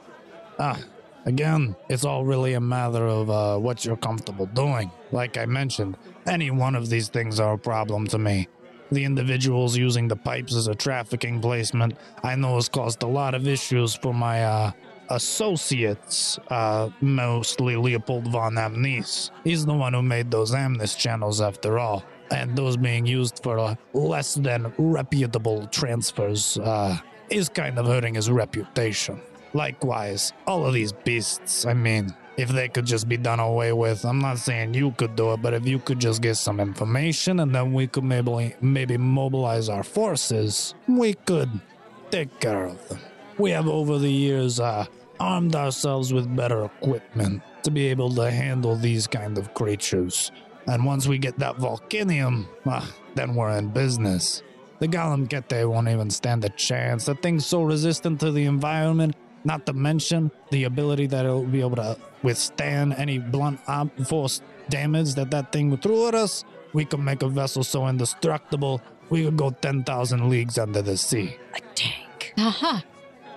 Ah, 0.58 0.80
again, 1.26 1.76
it's 1.90 2.06
all 2.06 2.26
really 2.26 2.54
a 2.54 2.62
matter 2.62 3.06
of 3.08 3.30
uh, 3.30 3.58
what 3.58 3.86
you're 3.86 3.98
comfortable 3.98 4.46
doing. 4.48 4.92
Like 5.12 5.38
I 5.38 5.46
mentioned, 5.46 5.98
any 6.28 6.52
one 6.52 6.76
of 6.76 6.90
these 6.90 7.10
things 7.10 7.40
are 7.40 7.54
a 7.54 7.58
problem 7.58 8.08
to 8.08 8.18
me. 8.18 8.48
The 8.92 9.06
individuals 9.06 9.78
using 9.78 10.08
the 10.08 10.16
pipes 10.16 10.56
as 10.56 10.68
a 10.68 10.74
trafficking 10.76 11.40
placement, 11.40 11.94
I 12.24 12.36
know 12.36 12.56
has 12.56 12.68
caused 12.68 13.04
a 13.04 13.08
lot 13.08 13.36
of 13.36 13.48
issues 13.48 13.94
for 13.94 14.14
my 14.14 14.44
uh, 14.44 14.72
associates, 15.10 16.40
uh, 16.50 16.90
mostly 17.02 17.76
Leopold 17.76 18.28
von 18.28 18.56
Amnes. 18.56 19.32
He's 19.44 19.66
the 19.66 19.74
one 19.74 19.94
who 19.94 20.02
made 20.02 20.32
those 20.32 20.52
Amnes 20.54 20.98
channels 20.98 21.40
after 21.40 21.78
all. 21.78 22.04
And 22.32 22.56
those 22.56 22.78
being 22.78 23.06
used 23.06 23.42
for 23.42 23.58
uh, 23.58 23.76
less 23.94 24.36
than 24.36 24.72
reputable 24.78 25.68
transfers 25.68 26.58
uh, 26.58 26.98
is 27.32 27.50
kind 27.50 27.78
of 27.78 27.86
hurting 27.86 28.16
his 28.16 28.30
reputation. 28.30 29.22
Likewise, 29.54 30.34
all 30.46 30.66
of 30.66 30.74
these 30.74 30.92
beasts, 30.92 31.66
I 31.66 31.74
mean, 31.74 32.14
if 32.38 32.50
they 32.50 32.70
could 32.70 32.86
just 32.86 33.10
be 33.10 33.18
done 33.18 33.40
away 33.40 33.74
with, 33.74 34.06
I'm 34.06 34.20
not 34.20 34.38
saying 34.38 34.74
you 34.74 34.92
could 34.92 35.16
do 35.16 35.34
it, 35.34 35.42
but 35.42 35.54
if 35.54 35.68
you 35.68 35.80
could 35.80 36.00
just 36.00 36.22
get 36.22 36.36
some 36.36 36.60
information 36.60 37.40
and 37.42 37.54
then 37.54 37.74
we 37.74 37.88
could 37.88 38.04
maybe 38.04 38.56
maybe 38.62 38.98
mobilize 38.98 39.68
our 39.68 39.84
forces, 39.84 40.76
we 40.88 41.16
could 41.16 41.50
take 42.12 42.40
care 42.40 42.66
of 42.66 42.88
them. 42.88 43.00
We 43.38 43.52
have 43.52 43.68
over 43.68 43.98
the 43.98 44.12
years 44.12 44.60
uh, 44.60 44.86
armed 45.20 45.56
ourselves 45.56 46.14
with 46.14 46.34
better 46.36 46.64
equipment 46.66 47.42
to 47.64 47.72
be 47.72 47.88
able 47.88 48.14
to 48.16 48.32
handle 48.32 48.76
these 48.76 49.08
kind 49.08 49.38
of 49.38 49.54
creatures. 49.54 50.32
And 50.68 50.86
once 50.86 51.08
we 51.08 51.18
get 51.18 51.40
that 51.40 51.58
volcanium, 51.58 52.48
uh, 52.66 52.86
then 53.16 53.36
we're 53.36 53.58
in 53.58 53.70
business. 53.70 54.44
The 54.80 54.88
Golem 54.88 55.28
Kete 55.28 55.68
won't 55.70 55.90
even 55.90 56.10
stand 56.10 56.46
a 56.46 56.50
chance. 56.50 57.06
That 57.06 57.22
thing's 57.22 57.46
so 57.46 57.64
resistant 57.64 58.20
to 58.22 58.32
the 58.32 58.46
environment, 58.46 59.16
not 59.44 59.66
to 59.66 59.74
mention 59.74 60.32
the 60.52 60.64
ability 60.64 61.08
that 61.08 61.26
it'll 61.26 61.44
be 61.44 61.60
able 61.60 61.76
to 61.76 61.98
withstand 62.24 62.94
any 62.94 63.20
blunt 63.20 63.60
ob- 63.68 63.92
force 64.08 64.42
damage 64.70 65.16
that 65.16 65.32
that 65.32 65.52
thing 65.52 65.70
would 65.72 65.82
throw 65.82 66.08
at 66.08 66.16
us. 66.16 66.46
We 66.72 66.86
could 66.86 67.02
make 67.02 67.24
a 67.24 67.28
vessel 67.28 67.64
so 67.64 67.88
indestructible, 67.88 68.82
we 69.10 69.26
could 69.26 69.36
go 69.36 69.50
10,000 69.50 70.30
leagues 70.30 70.58
under 70.58 70.82
the 70.82 70.96
sea. 70.96 71.36
A 71.56 71.60
tank. 71.76 72.34
Aha! 72.38 72.84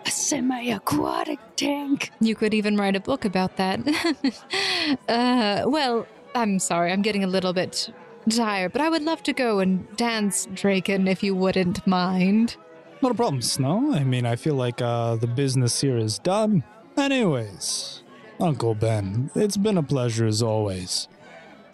A 0.04 0.10
semi 0.10 0.70
aquatic 0.70 1.40
tank. 1.56 2.10
You 2.20 2.36
could 2.36 2.54
even 2.54 2.76
write 2.76 2.94
a 2.94 3.00
book 3.00 3.24
about 3.24 3.56
that. 3.56 3.80
uh, 5.08 5.62
well, 5.66 6.06
I'm 6.34 6.58
sorry, 6.58 6.92
I'm 6.92 7.02
getting 7.02 7.24
a 7.24 7.26
little 7.26 7.52
bit 7.52 7.92
tired, 8.30 8.72
but 8.72 8.80
I 8.80 8.88
would 8.88 9.02
love 9.02 9.22
to 9.24 9.32
go 9.32 9.60
and 9.60 9.86
dance, 9.96 10.46
Draken, 10.52 11.08
if 11.08 11.22
you 11.22 11.34
wouldn't 11.34 11.86
mind. 11.86 12.56
Not 13.02 13.12
a 13.12 13.14
problem, 13.14 13.42
Snow. 13.42 13.92
I 13.92 14.04
mean, 14.04 14.26
I 14.26 14.36
feel 14.36 14.54
like 14.54 14.80
uh, 14.80 15.16
the 15.16 15.26
business 15.26 15.80
here 15.80 15.96
is 15.96 16.18
done. 16.18 16.62
Anyways, 16.96 18.02
Uncle 18.38 18.74
Ben, 18.74 19.30
it's 19.34 19.56
been 19.56 19.78
a 19.78 19.82
pleasure 19.82 20.26
as 20.26 20.42
always. 20.42 21.08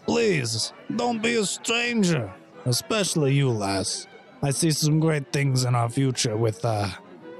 Please, 0.06 0.72
don't 0.96 1.22
be 1.22 1.34
a 1.34 1.44
stranger, 1.44 2.32
especially 2.64 3.34
you, 3.34 3.50
lass. 3.50 4.06
I 4.42 4.50
see 4.50 4.70
some 4.70 5.00
great 5.00 5.32
things 5.32 5.64
in 5.64 5.74
our 5.74 5.90
future 5.90 6.36
with 6.36 6.64
uh, 6.64 6.88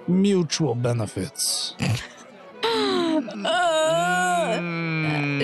mutual 0.06 0.74
benefits. 0.74 1.74
Uh, 3.44 4.60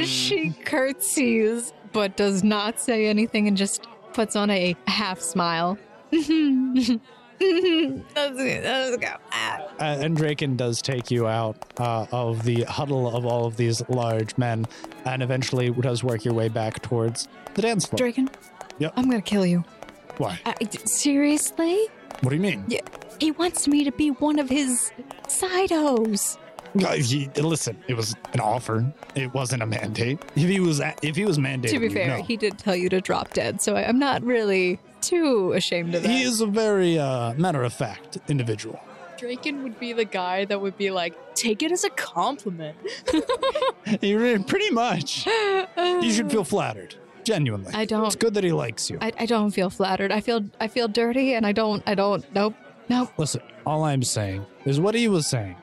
she 0.05 0.51
curtsies, 0.65 1.73
but 1.95 2.17
does 2.17 2.45
not 2.45 2.79
say 2.79 3.07
anything 3.07 3.49
and 3.49 3.57
just 3.57 3.87
puts 4.13 4.37
on 4.37 4.51
a 4.51 4.77
half 4.87 5.21
smile. 5.21 5.79
let's, 6.13 6.91
let's 8.15 8.97
go. 8.97 9.17
Ah. 9.33 9.61
Uh, 9.81 9.85
and 10.01 10.17
Draken 10.17 10.57
does 10.57 10.83
take 10.83 11.11
you 11.11 11.27
out 11.27 11.57
uh, 11.79 12.07
of 12.13 12.43
the 12.45 12.65
huddle 12.65 13.17
of 13.17 13.25
all 13.25 13.47
of 13.47 13.57
these 13.57 13.87
large 13.89 14.37
men, 14.37 14.67
and 15.07 15.23
eventually 15.23 15.71
does 15.71 16.05
work 16.05 16.25
your 16.25 16.35
way 16.35 16.49
back 16.49 16.83
towards 16.83 17.29
the 17.55 17.63
dance 17.63 17.87
floor. 17.87 17.99
Draken? 17.99 18.29
Yep. 18.79 18.93
I'm 18.97 19.09
gonna 19.09 19.23
kill 19.23 19.47
you. 19.47 19.65
Why? 20.19 20.39
I, 20.45 20.55
seriously? 20.85 21.89
What 22.21 22.31
do 22.31 22.37
you 22.37 22.43
mean? 22.43 22.65
Yeah, 22.69 22.81
He 23.21 23.31
wants 23.33 23.67
me 23.67 23.85
to 23.85 23.93
be 23.93 24.11
one 24.11 24.39
of 24.39 24.49
his 24.49 24.93
sidos. 25.27 26.39
He, 26.77 27.29
listen, 27.37 27.83
it 27.87 27.95
was 27.95 28.17
an 28.33 28.41
offer. 28.41 28.93
It 29.15 29.33
wasn't 29.33 29.63
a 29.63 29.67
mandate. 29.67 30.21
If 30.35 30.49
he 30.49 30.59
was, 30.61 30.81
if 31.03 31.15
he 31.15 31.25
was 31.25 31.39
mandated, 31.39 31.71
to 31.71 31.79
be 31.79 31.89
fair, 31.89 32.19
know. 32.19 32.23
he 32.23 32.37
did 32.37 32.59
tell 32.59 32.75
you 32.75 32.89
to 32.89 33.01
drop 33.01 33.33
dead, 33.33 33.63
so 33.63 33.77
I, 33.77 33.87
I'm 33.87 33.99
not 33.99 34.23
really 34.25 34.81
too 35.01 35.53
ashamed 35.53 35.95
of 35.95 36.03
that. 36.03 36.09
He 36.09 36.23
is 36.23 36.41
a 36.41 36.47
very 36.47 36.99
uh, 36.99 37.35
matter 37.35 37.63
of 37.63 37.73
fact 37.73 38.19
individual. 38.29 38.81
Draken 39.19 39.63
would 39.63 39.79
be 39.79 39.93
the 39.93 40.05
guy 40.05 40.45
that 40.47 40.61
would 40.61 40.77
be 40.77 40.91
like, 40.91 41.15
take 41.35 41.63
it 41.63 41.71
as 41.71 41.85
a 41.85 41.91
compliment. 41.91 42.77
He 44.01 44.15
re- 44.15 44.39
pretty 44.39 44.71
much. 44.71 45.27
You 45.27 46.11
should 46.11 46.31
feel 46.31 46.43
flattered, 46.43 46.95
genuinely. 47.23 47.73
I 47.75 47.85
don't. 47.85 48.07
It's 48.07 48.17
good 48.17 48.35
that 48.35 48.43
he 48.45 48.51
likes 48.51 48.89
you. 48.91 48.99
I, 49.01 49.13
I 49.19 49.27
don't 49.27 49.51
feel 49.51 49.69
flattered. 49.69 50.11
I 50.11 50.21
feel 50.21 50.45
I 50.59 50.69
feel 50.69 50.89
dirty, 50.89 51.35
and 51.35 51.47
I 51.47 51.53
don't. 51.53 51.83
I 51.87 51.95
don't. 51.95 52.25
Nope. 52.35 52.55
Nope. 52.89 53.11
Listen, 53.19 53.43
all 53.67 53.85
I'm 53.85 54.03
saying 54.03 54.45
is 54.65 54.81
what 54.81 54.95
he 54.95 55.09
was 55.09 55.27
saying, 55.27 55.57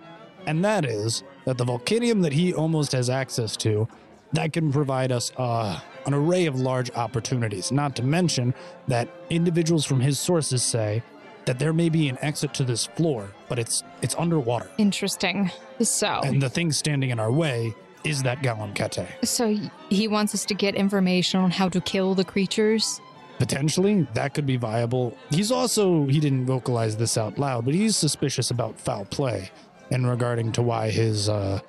and 0.46 0.64
that 0.66 0.86
is 0.86 1.24
that 1.46 1.58
the 1.58 1.66
volcanium 1.66 2.22
that 2.22 2.34
he 2.34 2.54
almost 2.54 2.92
has 2.92 3.10
access 3.10 3.56
to, 3.58 3.88
that 4.34 4.54
can 4.54 4.72
provide 4.72 5.12
us 5.12 5.32
uh, 5.38 5.80
an 6.06 6.14
array 6.14 6.46
of 6.46 6.60
large 6.60 6.92
opportunities. 6.92 7.72
Not 7.72 7.96
to 7.98 8.04
mention 8.04 8.54
that 8.88 9.10
individuals 9.30 9.86
from 9.86 10.00
his 10.00 10.20
sources 10.20 10.64
say 10.64 11.04
that 11.46 11.60
there 11.60 11.74
may 11.74 11.90
be 11.90 12.08
an 12.08 12.18
exit 12.22 12.54
to 12.56 12.64
this 12.64 12.86
floor, 12.86 13.32
but 13.50 13.60
it's 13.60 13.84
it's 14.02 14.16
underwater, 14.16 14.70
Interesting. 14.78 15.52
So, 15.82 16.22
and 16.24 16.42
the 16.42 16.50
thing 16.50 16.72
standing 16.72 17.10
in 17.10 17.20
our 17.20 17.32
way 17.32 17.74
is 18.04 18.24
that 18.24 18.42
Golem 18.42 18.74
Kete. 18.74 19.08
so 19.26 19.56
he 19.90 20.08
wants 20.08 20.34
us 20.34 20.46
to 20.46 20.54
get 20.54 20.76
information 20.76 21.40
on 21.40 21.52
how 21.52 21.70
to 21.70 21.82
kill 21.82 22.16
the 22.16 22.24
creatures. 22.24 23.00
Potentially, 23.38 24.08
that 24.14 24.36
could 24.36 24.46
be 24.46 24.56
viable. 24.56 25.18
He's 25.32 25.52
also, 25.52 26.06
he 26.06 26.20
didn't 26.20 26.46
vocalize 26.46 26.96
this 26.98 27.18
out 27.18 27.40
loud, 27.40 27.66
but 27.66 27.74
he's 27.74 27.96
suspicious 27.96 28.52
about 28.52 28.80
foul 28.80 29.06
play 29.06 29.50
in 29.92 30.06
regarding 30.06 30.52
to 30.54 30.62
why 30.62 30.90
his, 30.90 31.30
uh, 31.30 31.60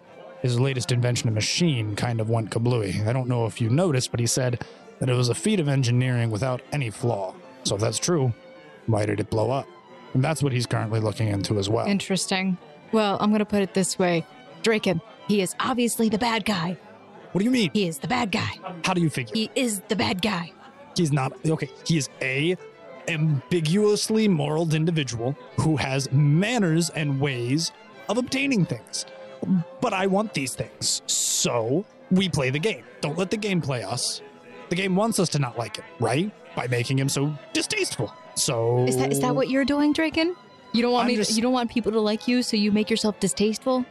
his 0.40 0.58
latest 0.58 0.90
invention, 0.92 1.28
a 1.28 1.32
machine, 1.32 1.94
kind 1.94 2.20
of 2.20 2.30
went 2.30 2.50
kablooey. 2.50 3.06
I 3.06 3.12
don't 3.12 3.28
know 3.28 3.46
if 3.46 3.60
you 3.60 3.68
noticed, 3.68 4.10
but 4.10 4.20
he 4.20 4.26
said 4.26 4.64
that 4.98 5.08
it 5.10 5.14
was 5.14 5.28
a 5.28 5.34
feat 5.34 5.60
of 5.60 5.68
engineering 5.68 6.30
without 6.30 6.62
any 6.72 6.90
flaw. 6.90 7.34
So 7.64 7.74
if 7.74 7.80
that's 7.80 7.98
true, 7.98 8.32
why 8.86 9.06
did 9.06 9.20
it 9.20 9.30
blow 9.30 9.50
up? 9.50 9.66
And 10.14 10.22
that's 10.22 10.42
what 10.42 10.52
he's 10.52 10.66
currently 10.66 11.00
looking 11.00 11.28
into 11.28 11.58
as 11.58 11.68
well. 11.68 11.86
Interesting. 11.86 12.56
Well, 12.92 13.16
I'm 13.20 13.30
gonna 13.32 13.44
put 13.44 13.62
it 13.62 13.74
this 13.74 13.98
way, 13.98 14.26
Draken. 14.62 15.00
He 15.28 15.40
is 15.40 15.54
obviously 15.60 16.08
the 16.08 16.18
bad 16.18 16.44
guy. 16.44 16.76
what 17.32 17.38
do 17.38 17.44
you 17.44 17.50
mean? 17.50 17.70
He 17.72 17.86
is 17.86 17.98
the 17.98 18.08
bad 18.08 18.30
guy. 18.30 18.50
How 18.84 18.92
do 18.92 19.00
you 19.00 19.08
figure? 19.08 19.32
He 19.34 19.50
is 19.54 19.80
the 19.88 19.96
bad 19.96 20.20
guy. 20.20 20.52
He's 20.96 21.12
not, 21.12 21.32
okay, 21.46 21.70
he 21.86 21.96
is 21.96 22.10
A, 22.20 22.56
ambiguously 23.08 24.28
moral 24.28 24.74
individual 24.74 25.36
who 25.58 25.76
has 25.76 26.10
manners 26.12 26.90
and 26.90 27.18
ways 27.20 27.72
of 28.08 28.18
obtaining 28.18 28.64
things. 28.66 29.06
But 29.80 29.92
I 29.92 30.06
want 30.06 30.34
these 30.34 30.54
things. 30.54 31.02
So 31.06 31.84
we 32.10 32.28
play 32.28 32.50
the 32.50 32.58
game. 32.58 32.84
Don't 33.00 33.18
let 33.18 33.30
the 33.30 33.36
game 33.36 33.60
play 33.60 33.82
us. 33.82 34.22
The 34.68 34.76
game 34.76 34.94
wants 34.96 35.18
us 35.18 35.28
to 35.30 35.38
not 35.38 35.58
like 35.58 35.78
it, 35.78 35.84
right? 36.00 36.30
By 36.54 36.66
making 36.68 36.98
him 36.98 37.08
so 37.08 37.34
distasteful. 37.52 38.12
So 38.34 38.84
Is 38.86 38.96
that 38.96 39.12
is 39.12 39.20
that 39.20 39.34
what 39.34 39.50
you're 39.50 39.64
doing, 39.64 39.92
Draken? 39.92 40.36
You 40.72 40.82
don't 40.82 40.92
want 40.92 41.04
I'm 41.04 41.08
me. 41.08 41.16
just- 41.16 41.36
you 41.36 41.42
don't 41.42 41.52
want 41.52 41.70
people 41.70 41.92
to 41.92 42.00
like 42.00 42.26
you, 42.28 42.42
so 42.42 42.56
you 42.56 42.72
make 42.72 42.88
yourself 42.88 43.18
distasteful. 43.20 43.84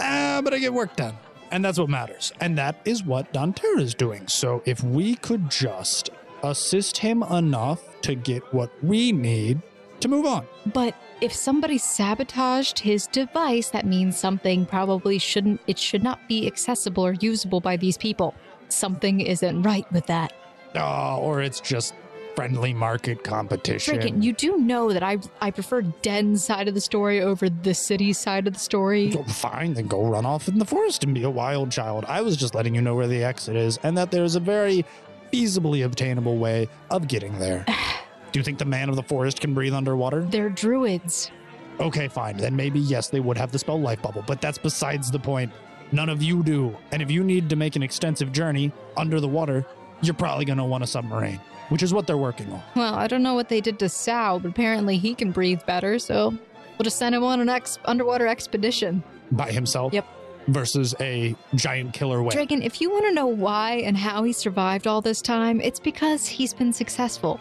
Ah, 0.00 0.40
but 0.42 0.52
I 0.54 0.58
get 0.58 0.72
work 0.72 0.96
done. 0.96 1.16
And 1.52 1.64
that's 1.64 1.78
what 1.78 1.88
matters. 1.88 2.32
And 2.40 2.58
that 2.58 2.80
is 2.84 3.04
what 3.04 3.32
Dontera 3.32 3.80
is 3.80 3.94
doing. 3.94 4.26
So 4.26 4.62
if 4.64 4.82
we 4.82 5.14
could 5.16 5.48
just 5.50 6.10
assist 6.42 6.96
him 6.98 7.22
enough 7.22 7.80
to 8.02 8.16
get 8.16 8.42
what 8.52 8.70
we 8.82 9.12
need 9.12 9.62
to 10.04 10.08
move 10.08 10.26
on. 10.26 10.46
But 10.66 10.94
if 11.20 11.32
somebody 11.32 11.78
sabotaged 11.78 12.78
his 12.78 13.06
device, 13.06 13.70
that 13.70 13.86
means 13.86 14.16
something 14.18 14.66
probably 14.66 15.18
shouldn't. 15.18 15.60
It 15.66 15.78
should 15.78 16.02
not 16.02 16.28
be 16.28 16.46
accessible 16.46 17.04
or 17.04 17.14
usable 17.14 17.60
by 17.60 17.76
these 17.76 17.96
people. 17.96 18.34
Something 18.68 19.20
isn't 19.20 19.62
right 19.62 19.90
with 19.92 20.06
that. 20.06 20.32
Uh, 20.74 21.18
or 21.18 21.40
it's 21.40 21.60
just 21.60 21.94
friendly 22.36 22.74
market 22.74 23.24
competition. 23.24 23.94
Draken, 23.94 24.22
you 24.22 24.32
do 24.32 24.58
know 24.58 24.92
that 24.92 25.02
I 25.02 25.18
I 25.40 25.50
prefer 25.50 25.82
Den's 25.82 26.44
side 26.44 26.68
of 26.68 26.74
the 26.74 26.80
story 26.80 27.22
over 27.22 27.48
the 27.48 27.74
city 27.74 28.12
side 28.12 28.46
of 28.46 28.54
the 28.54 28.60
story. 28.60 29.14
Oh, 29.16 29.22
Fine, 29.24 29.74
then 29.74 29.86
go 29.86 30.04
run 30.04 30.26
off 30.26 30.48
in 30.48 30.58
the 30.58 30.64
forest 30.64 31.04
and 31.04 31.14
be 31.14 31.22
a 31.22 31.30
wild 31.30 31.70
child. 31.70 32.04
I 32.08 32.20
was 32.20 32.36
just 32.36 32.54
letting 32.54 32.74
you 32.74 32.82
know 32.82 32.94
where 32.94 33.06
the 33.06 33.22
exit 33.22 33.56
is 33.56 33.78
and 33.82 33.96
that 33.96 34.10
there's 34.10 34.34
a 34.34 34.40
very 34.40 34.84
feasibly 35.32 35.84
obtainable 35.84 36.36
way 36.36 36.68
of 36.90 37.08
getting 37.08 37.38
there. 37.38 37.64
Do 38.34 38.40
you 38.40 38.44
think 38.44 38.58
the 38.58 38.64
man 38.64 38.88
of 38.88 38.96
the 38.96 39.02
forest 39.04 39.40
can 39.40 39.54
breathe 39.54 39.72
underwater? 39.72 40.22
They're 40.22 40.48
druids. 40.48 41.30
Okay, 41.78 42.08
fine. 42.08 42.36
Then 42.36 42.56
maybe, 42.56 42.80
yes, 42.80 43.06
they 43.08 43.20
would 43.20 43.38
have 43.38 43.52
the 43.52 43.60
spell 43.60 43.80
life 43.80 44.02
bubble, 44.02 44.24
but 44.26 44.40
that's 44.40 44.58
besides 44.58 45.08
the 45.08 45.20
point. 45.20 45.52
None 45.92 46.08
of 46.08 46.20
you 46.20 46.42
do. 46.42 46.76
And 46.90 47.00
if 47.00 47.12
you 47.12 47.22
need 47.22 47.48
to 47.50 47.54
make 47.54 47.76
an 47.76 47.82
extensive 47.84 48.32
journey 48.32 48.72
under 48.96 49.20
the 49.20 49.28
water, 49.28 49.64
you're 50.02 50.14
probably 50.14 50.44
going 50.44 50.58
to 50.58 50.64
want 50.64 50.82
a 50.82 50.86
submarine, 50.88 51.40
which 51.68 51.84
is 51.84 51.94
what 51.94 52.08
they're 52.08 52.16
working 52.16 52.52
on. 52.52 52.60
Well, 52.74 52.96
I 52.96 53.06
don't 53.06 53.22
know 53.22 53.34
what 53.34 53.48
they 53.48 53.60
did 53.60 53.78
to 53.78 53.88
Sal, 53.88 54.40
but 54.40 54.48
apparently 54.48 54.98
he 54.98 55.14
can 55.14 55.30
breathe 55.30 55.60
better, 55.64 56.00
so 56.00 56.30
we'll 56.76 56.82
just 56.82 56.98
send 56.98 57.14
him 57.14 57.22
on 57.22 57.38
an 57.38 57.48
ex- 57.48 57.78
underwater 57.84 58.26
expedition. 58.26 59.04
By 59.30 59.52
himself? 59.52 59.92
Yep. 59.92 60.08
Versus 60.48 60.92
a 60.98 61.36
giant 61.54 61.92
killer 61.92 62.20
whale. 62.20 62.30
Draken, 62.30 62.62
if 62.62 62.80
you 62.80 62.90
want 62.90 63.04
to 63.04 63.12
know 63.12 63.28
why 63.28 63.74
and 63.74 63.96
how 63.96 64.24
he 64.24 64.32
survived 64.32 64.88
all 64.88 65.00
this 65.00 65.22
time, 65.22 65.60
it's 65.60 65.78
because 65.78 66.26
he's 66.26 66.52
been 66.52 66.72
successful 66.72 67.38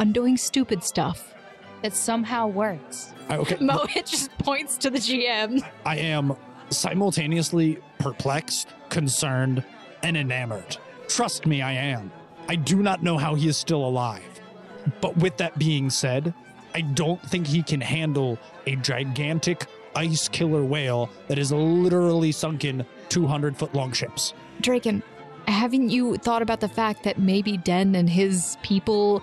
on 0.00 0.10
doing 0.12 0.36
stupid 0.36 0.82
stuff. 0.82 1.34
That 1.82 1.94
somehow 1.94 2.46
works. 2.48 3.14
I- 3.28 3.36
okay. 3.38 3.54
Mohit 3.60 4.10
just 4.10 4.36
points 4.38 4.76
to 4.78 4.90
the 4.90 4.98
GM. 4.98 5.62
I 5.86 5.96
am 5.96 6.34
simultaneously 6.70 7.78
perplexed, 7.98 8.68
concerned, 8.88 9.64
and 10.02 10.16
enamored. 10.16 10.76
Trust 11.08 11.46
me, 11.46 11.62
I 11.62 11.72
am. 11.72 12.10
I 12.48 12.56
do 12.56 12.82
not 12.82 13.02
know 13.02 13.16
how 13.16 13.34
he 13.34 13.48
is 13.48 13.56
still 13.56 13.84
alive. 13.84 14.22
But 15.00 15.16
with 15.16 15.36
that 15.38 15.58
being 15.58 15.88
said, 15.88 16.34
I 16.74 16.82
don't 16.82 17.22
think 17.22 17.46
he 17.46 17.62
can 17.62 17.80
handle 17.80 18.38
a 18.66 18.76
gigantic 18.76 19.66
ice 19.96 20.28
killer 20.28 20.64
whale 20.64 21.10
that 21.28 21.38
is 21.38 21.52
literally 21.52 22.32
sunken 22.32 22.84
200 23.08 23.56
foot 23.56 23.74
long 23.74 23.92
ships. 23.92 24.34
Draken, 24.60 25.02
haven't 25.48 25.88
you 25.90 26.16
thought 26.16 26.42
about 26.42 26.60
the 26.60 26.68
fact 26.68 27.02
that 27.04 27.18
maybe 27.18 27.56
Den 27.56 27.94
and 27.94 28.08
his 28.08 28.56
people 28.62 29.22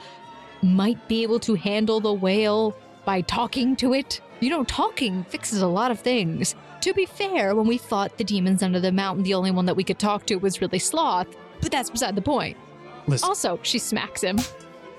might 0.62 1.08
be 1.08 1.24
able 1.24 1.40
to 1.42 1.56
handle 1.56 2.00
the 2.00 2.14
whale 2.14 2.78
by 3.06 3.22
talking 3.22 3.76
to 3.78 3.94
it? 3.94 4.22
You 4.40 4.50
know, 4.50 4.64
talking 4.64 5.24
fixes 5.26 5.62
a 5.62 5.68
lot 5.68 5.92
of 5.92 6.00
things. 6.00 6.56
To 6.82 6.94
be 6.94 7.06
fair, 7.06 7.56
when 7.56 7.68
we 7.68 7.78
fought 7.78 8.18
the 8.18 8.24
demons 8.24 8.62
under 8.62 8.80
the 8.80 8.92
mountain, 8.92 9.24
the 9.24 9.34
only 9.34 9.52
one 9.52 9.66
that 9.66 9.76
we 9.76 9.84
could 9.84 10.00
talk 10.00 10.26
to 10.28 10.36
was 10.36 10.62
really 10.62 10.80
Sloth, 10.80 11.28
but 11.62 11.72
that's 11.72 11.90
beside 11.90 12.16
the 12.16 12.22
point. 12.22 12.56
Listen, 13.08 13.28
Also, 13.30 13.60
she 13.64 13.80
smacks 13.80 14.22
him. 14.22 14.38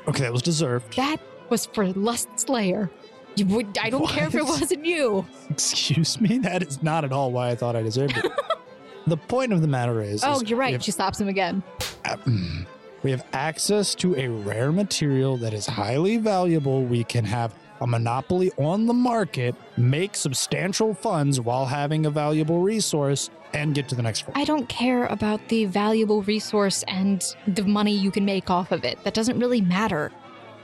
okay, 0.08 0.24
that 0.24 0.32
was 0.32 0.42
deserved. 0.42 0.96
That 0.96 1.20
was 1.50 1.66
for 1.66 1.86
Lust 1.92 2.28
Slayer. 2.36 2.90
You 3.36 3.46
would, 3.46 3.78
I 3.80 3.90
don't 3.90 4.08
care 4.08 4.26
if 4.26 4.34
it 4.34 4.44
wasn't 4.44 4.84
you. 4.84 5.24
Excuse 5.50 6.20
me? 6.20 6.38
That 6.38 6.62
is 6.62 6.82
not 6.82 7.04
at 7.04 7.12
all 7.12 7.30
why 7.30 7.50
I 7.50 7.54
thought 7.54 7.76
I 7.76 7.82
deserved 7.82 8.16
it. 8.16 8.26
the 9.06 9.16
point 9.16 9.52
of 9.52 9.60
the 9.60 9.68
matter 9.68 10.02
is. 10.02 10.24
Oh, 10.24 10.40
is 10.40 10.50
you're 10.50 10.58
right. 10.58 10.72
have 10.72 10.82
She 10.82 10.90
slaps 10.90 11.20
him 11.20 11.28
again. 11.28 11.62
Mm. 12.04 12.66
We 13.02 13.10
have 13.12 13.24
access 13.32 13.94
to 13.96 14.16
a 14.16 14.28
rare 14.28 14.72
material 14.72 15.36
that 15.38 15.54
is 15.54 15.66
highly 15.66 16.16
valuable. 16.16 16.84
We 16.84 17.04
can 17.04 17.24
have 17.24 17.54
a 17.80 17.86
monopoly 17.86 18.50
on 18.56 18.86
the 18.86 18.94
market, 18.94 19.54
make 19.76 20.16
substantial 20.16 20.94
funds 20.94 21.40
while 21.40 21.66
having 21.66 22.06
a 22.06 22.10
valuable 22.10 22.60
resource, 22.60 23.30
and 23.54 23.74
get 23.74 23.88
to 23.88 23.94
the 23.94 24.02
next 24.02 24.22
floor. 24.22 24.36
I 24.36 24.44
don't 24.44 24.68
care 24.68 25.06
about 25.06 25.48
the 25.48 25.64
valuable 25.66 26.22
resource 26.22 26.82
and 26.88 27.24
the 27.46 27.62
money 27.62 27.96
you 27.96 28.10
can 28.10 28.24
make 28.24 28.50
off 28.50 28.72
of 28.72 28.84
it. 28.84 28.98
That 29.04 29.14
doesn't 29.14 29.38
really 29.38 29.60
matter. 29.60 30.10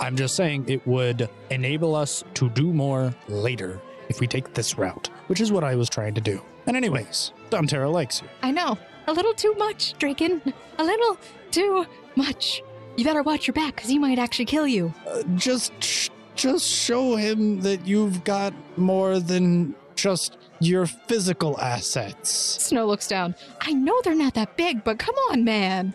I'm 0.01 0.17
just 0.17 0.35
saying 0.35 0.65
it 0.69 0.85
would 0.87 1.29
enable 1.51 1.95
us 1.95 2.25
to 2.35 2.51
do 2.51 2.73
more 2.73 3.15
later 3.29 3.81
if 4.09 4.21
we 4.21 4.27
take 4.27 4.53
this 4.53 4.77
route, 4.77 5.09
which 5.29 5.41
is 5.41 5.53
what 5.53 5.63
I 5.65 5.77
was 5.77 5.89
trying 5.89 6.15
to 6.15 6.21
do. 6.21 6.43
And, 6.67 6.77
anyways, 6.77 7.33
Dontera 7.51 7.91
likes 7.91 8.21
you. 8.21 8.29
I 8.43 8.51
know. 8.51 8.77
A 9.07 9.13
little 9.13 9.35
too 9.35 9.55
much, 9.55 9.95
Draken. 9.99 10.43
A 10.79 10.85
little 10.85 11.17
too 11.51 11.87
much. 12.17 12.63
You 12.97 13.05
better 13.05 13.23
watch 13.23 13.47
your 13.47 13.55
back 13.55 13.75
because 13.77 13.91
he 13.91 13.99
might 13.99 14.19
actually 14.19 14.45
kill 14.45 14.67
you. 14.67 14.93
Uh, 15.07 15.23
just, 15.35 15.73
sh- 15.83 16.11
just 16.37 16.69
show 16.69 17.17
him 17.17 17.61
that 17.63 17.87
you've 17.87 18.25
got 18.25 18.53
more 18.77 19.19
than 19.19 19.75
just 19.97 20.37
your 20.61 20.87
physical 20.87 21.59
assets. 21.61 22.31
Snow 22.31 22.87
looks 22.87 23.09
down. 23.09 23.35
I 23.61 23.73
know 23.73 24.01
they're 24.03 24.15
not 24.15 24.35
that 24.35 24.57
big, 24.57 24.85
but 24.85 24.99
come 24.99 25.15
on, 25.31 25.45
man. 25.45 25.95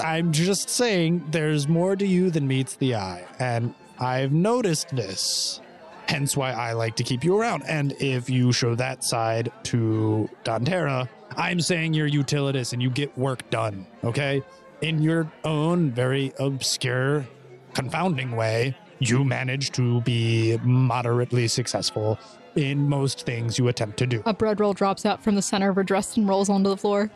I'm 0.00 0.32
just 0.32 0.70
saying 0.70 1.26
there's 1.30 1.68
more 1.68 1.94
to 1.94 2.06
you 2.06 2.30
than 2.30 2.46
meets 2.46 2.76
the 2.76 2.94
eye. 2.94 3.24
And 3.38 3.74
I've 3.98 4.32
noticed 4.32 4.94
this. 4.94 5.60
Hence 6.08 6.36
why 6.36 6.52
I 6.52 6.72
like 6.72 6.96
to 6.96 7.04
keep 7.04 7.22
you 7.22 7.38
around. 7.38 7.62
And 7.68 7.92
if 8.00 8.28
you 8.28 8.52
show 8.52 8.74
that 8.74 9.04
side 9.04 9.52
to 9.64 10.28
Dontera, 10.44 11.08
I'm 11.36 11.60
saying 11.60 11.94
you're 11.94 12.06
utilitous 12.06 12.72
and 12.72 12.82
you 12.82 12.90
get 12.90 13.16
work 13.16 13.48
done, 13.50 13.86
okay? 14.02 14.42
In 14.82 15.02
your 15.02 15.30
own 15.44 15.90
very 15.90 16.32
obscure, 16.38 17.26
confounding 17.74 18.32
way, 18.36 18.74
you 18.98 19.24
manage 19.24 19.72
to 19.72 20.00
be 20.02 20.58
moderately 20.62 21.48
successful 21.48 22.18
in 22.56 22.88
most 22.88 23.26
things 23.26 23.58
you 23.58 23.68
attempt 23.68 23.98
to 23.98 24.06
do. 24.06 24.22
A 24.26 24.32
bread 24.34 24.58
roll 24.58 24.72
drops 24.72 25.04
out 25.04 25.22
from 25.22 25.34
the 25.34 25.42
center 25.42 25.68
of 25.70 25.76
her 25.76 25.84
dress 25.84 26.16
and 26.16 26.26
rolls 26.26 26.48
onto 26.48 26.70
the 26.70 26.76
floor. 26.76 27.10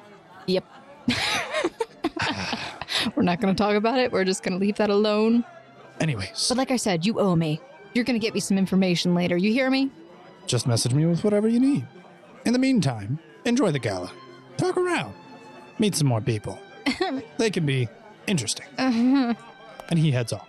Yep. 0.46 0.64
We're 3.16 3.22
not 3.22 3.40
going 3.40 3.54
to 3.54 3.58
talk 3.62 3.74
about 3.76 3.98
it. 3.98 4.12
We're 4.12 4.24
just 4.24 4.42
going 4.42 4.58
to 4.58 4.58
leave 4.64 4.76
that 4.76 4.90
alone. 4.90 5.44
Anyways, 6.00 6.46
But 6.48 6.58
like 6.58 6.70
I 6.70 6.76
said, 6.76 7.04
you 7.06 7.18
owe 7.20 7.36
me. 7.36 7.60
You're 7.94 8.04
going 8.04 8.18
to 8.18 8.24
get 8.24 8.34
me 8.34 8.40
some 8.40 8.58
information 8.58 9.14
later. 9.14 9.36
You 9.36 9.52
hear 9.52 9.70
me? 9.70 9.90
just 10.46 10.66
message 10.66 10.92
me 10.92 11.06
with 11.06 11.24
whatever 11.24 11.48
you 11.48 11.58
need. 11.58 11.86
In 12.44 12.52
the 12.52 12.58
meantime, 12.58 13.18
enjoy 13.46 13.70
the 13.70 13.78
gala. 13.78 14.12
Talk 14.58 14.76
around. 14.76 15.14
Meet 15.78 15.94
some 15.94 16.06
more 16.08 16.20
people. 16.20 16.58
they 17.38 17.50
can 17.50 17.64
be 17.66 17.88
interesting. 18.26 18.66
Uh-huh. 18.78 19.34
And 19.90 19.98
he 19.98 20.10
heads 20.12 20.32
off. 20.32 20.48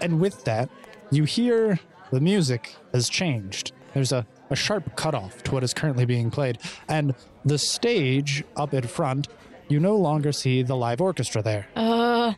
And 0.00 0.20
with 0.20 0.44
that, 0.44 0.68
you 1.10 1.24
hear 1.24 1.78
the 2.10 2.20
music 2.20 2.74
has 2.92 3.08
changed. 3.08 3.72
There's 3.94 4.12
a, 4.12 4.26
a 4.50 4.56
sharp 4.56 4.94
cutoff 4.96 5.42
to 5.44 5.52
what 5.52 5.64
is 5.64 5.72
currently 5.74 6.04
being 6.04 6.30
played. 6.30 6.58
And 6.88 7.14
the 7.44 7.58
stage 7.58 8.44
up 8.56 8.74
in 8.74 8.86
front, 8.86 9.28
you 9.68 9.80
no 9.80 9.96
longer 9.96 10.32
see 10.32 10.62
the 10.62 10.76
live 10.76 11.00
orchestra 11.00 11.42
there. 11.42 11.66
Uh, 11.74 12.34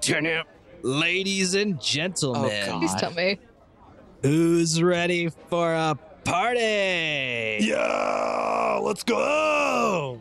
Turn 0.00 0.26
it. 0.26 0.44
Ladies 0.82 1.54
and 1.54 1.80
gentlemen, 1.80 2.50
Oh, 2.68 2.78
please 2.78 2.94
tell 2.94 3.12
me. 3.12 3.38
who's 4.22 4.80
ready 4.82 5.28
for 5.48 5.72
a 5.74 5.96
party? 6.24 7.58
Yeah, 7.60 8.78
let's 8.82 9.02
go. 9.02 10.20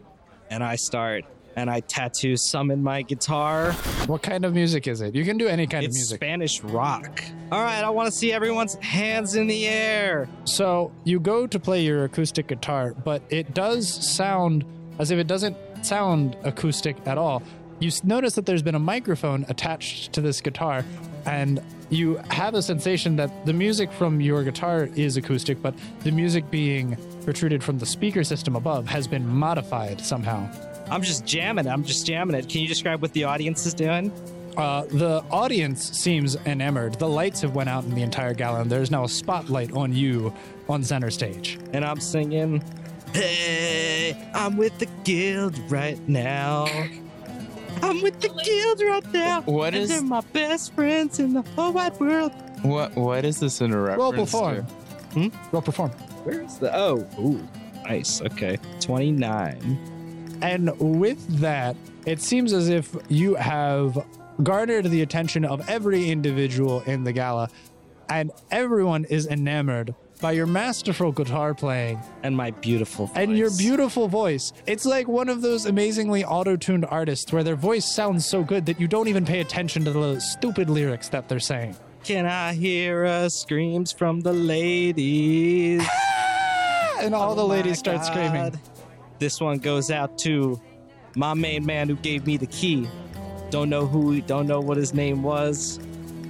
And 0.49 0.63
I 0.63 0.75
start 0.75 1.25
and 1.55 1.69
I 1.71 1.79
tattoo 1.79 2.37
summon 2.37 2.83
my 2.83 3.01
guitar. 3.01 3.71
What 4.05 4.21
kind 4.21 4.45
of 4.45 4.53
music 4.53 4.87
is 4.87 5.01
it? 5.01 5.15
You 5.15 5.25
can 5.25 5.37
do 5.37 5.47
any 5.47 5.65
kind 5.65 5.83
of 5.83 5.89
It's 5.89 5.97
music. 5.97 6.17
Spanish 6.17 6.61
rock. 6.61 7.23
All 7.51 7.63
right, 7.63 7.83
I 7.83 7.89
want 7.89 8.11
to 8.11 8.11
see 8.11 8.31
everyone's 8.31 8.75
hands 8.75 9.35
in 9.35 9.47
the 9.47 9.67
air. 9.67 10.29
So 10.45 10.91
you 11.03 11.19
go 11.19 11.47
to 11.47 11.59
play 11.59 11.81
your 11.81 12.03
acoustic 12.03 12.47
guitar, 12.47 12.93
but 12.93 13.23
it 13.29 13.55
does 13.55 14.15
sound 14.15 14.65
as 14.99 15.09
if 15.09 15.17
it 15.17 15.27
doesn't 15.27 15.57
sound 15.81 16.37
acoustic 16.43 16.95
at 17.07 17.17
all. 17.17 17.41
You 17.79 17.91
notice 18.03 18.35
that 18.35 18.45
there's 18.45 18.63
been 18.63 18.75
a 18.75 18.79
microphone 18.79 19.45
attached 19.49 20.13
to 20.13 20.21
this 20.21 20.41
guitar, 20.41 20.85
and 21.25 21.59
you 21.89 22.17
have 22.29 22.53
a 22.53 22.61
sensation 22.61 23.15
that 23.15 23.45
the 23.45 23.53
music 23.53 23.91
from 23.91 24.21
your 24.21 24.43
guitar 24.43 24.89
is 24.95 25.17
acoustic, 25.17 25.61
but 25.61 25.73
the 26.03 26.11
music 26.11 26.49
being 26.51 26.97
protruded 27.27 27.61
from 27.61 27.77
the 27.77 27.85
speaker 27.85 28.23
system 28.23 28.55
above 28.55 28.87
has 28.87 29.05
been 29.05 29.27
modified 29.27 29.99
somehow. 29.99 30.49
I'm 30.89 31.01
just 31.01 31.25
jamming. 31.25 31.67
I'm 31.67 31.83
just 31.83 32.05
jamming 32.07 32.37
it. 32.37 32.47
Can 32.47 32.61
you 32.61 32.69
describe 32.69 33.01
what 33.01 33.11
the 33.11 33.25
audience 33.25 33.65
is 33.65 33.73
doing? 33.73 34.13
Uh, 34.55 34.83
the 34.85 35.21
audience 35.29 35.91
seems 35.91 36.37
enamored. 36.45 36.93
The 36.99 37.09
lights 37.09 37.41
have 37.41 37.53
went 37.53 37.67
out 37.67 37.83
in 37.83 37.93
the 37.93 38.01
entire 38.01 38.33
gala, 38.33 38.61
and 38.61 38.71
there's 38.71 38.91
now 38.91 39.03
a 39.03 39.09
spotlight 39.09 39.73
on 39.73 39.93
you 39.93 40.33
on 40.69 40.85
center 40.85 41.11
stage. 41.11 41.59
And 41.73 41.83
I'm 41.83 41.99
singing, 41.99 42.63
Hey, 43.11 44.15
I'm 44.33 44.55
with 44.55 44.79
the 44.79 44.87
guild 45.03 45.59
right 45.69 45.99
now. 46.07 46.63
I'm 47.83 48.01
with 48.01 48.21
the 48.21 48.29
guild 48.29 48.81
right 48.81 49.13
now. 49.13 49.41
What 49.41 49.73
and 49.73 49.83
is- 49.83 49.89
they're 49.89 50.01
my 50.01 50.21
best 50.31 50.73
friends 50.75 51.19
in 51.19 51.33
the 51.33 51.41
whole 51.41 51.73
wide 51.73 51.99
world. 51.99 52.31
What 52.61 52.95
what 52.95 53.25
is 53.25 53.41
this 53.41 53.59
in 53.59 53.73
a 53.73 53.77
reference 53.81 53.99
Roll 53.99 54.13
perform. 54.13 54.65
to? 55.13 55.31
Roll 55.51 55.61
perform. 55.61 55.91
Where's 56.27 56.57
the 56.57 56.75
oh? 56.75 57.07
Ooh, 57.19 57.47
nice. 57.85 58.21
Okay, 58.21 58.57
twenty 58.81 59.11
nine. 59.13 59.79
And 60.41 60.77
with 60.79 61.25
that, 61.39 61.77
it 62.05 62.21
seems 62.21 62.51
as 62.51 62.67
if 62.67 62.93
you 63.07 63.35
have 63.35 64.05
garnered 64.43 64.85
the 64.85 65.01
attention 65.03 65.45
of 65.45 65.67
every 65.69 66.09
individual 66.09 66.81
in 66.81 67.05
the 67.05 67.13
gala, 67.13 67.49
and 68.09 68.31
everyone 68.51 69.05
is 69.05 69.25
enamored 69.27 69.95
by 70.19 70.33
your 70.33 70.47
masterful 70.47 71.11
guitar 71.11 71.53
playing 71.53 71.99
And 72.23 72.35
my 72.35 72.51
beautiful 72.51 73.05
voice. 73.05 73.15
and 73.17 73.37
your 73.37 73.51
beautiful 73.57 74.07
voice. 74.07 74.51
It's 74.65 74.85
like 74.85 75.07
one 75.07 75.29
of 75.29 75.41
those 75.41 75.65
amazingly 75.65 76.25
auto 76.25 76.57
tuned 76.57 76.85
artists 76.85 77.31
where 77.31 77.43
their 77.43 77.55
voice 77.55 77.85
sounds 77.85 78.25
so 78.25 78.43
good 78.43 78.65
that 78.65 78.79
you 78.81 78.87
don't 78.87 79.07
even 79.07 79.25
pay 79.25 79.39
attention 79.39 79.85
to 79.85 79.91
the 79.91 80.19
stupid 80.19 80.69
lyrics 80.69 81.07
that 81.09 81.29
they're 81.29 81.39
saying. 81.39 81.77
Can 82.07 82.25
I 82.25 82.53
hear 82.53 83.03
uh, 83.03 83.27
screams 83.27 83.91
from 83.91 84.21
the 84.21 84.31
ladies? 84.31 85.85
And 87.01 87.13
all 87.13 87.35
the 87.35 87.43
Oh 87.43 87.49
my 87.49 87.55
ladies 87.55 87.79
start 87.79 88.05
screaming. 88.05 88.57
This 89.19 89.41
one 89.41 89.57
goes 89.57 89.91
out 89.91 90.17
to 90.19 90.57
my 91.17 91.33
main 91.33 91.65
man 91.65 91.89
who 91.89 91.97
gave 91.97 92.25
me 92.25 92.37
the 92.37 92.47
key. 92.47 92.87
Don't 93.49 93.69
know 93.69 93.85
who, 93.85 94.21
don't 94.21 94.47
know 94.47 94.61
what 94.61 94.77
his 94.77 94.93
name 94.93 95.21
was, 95.21 95.81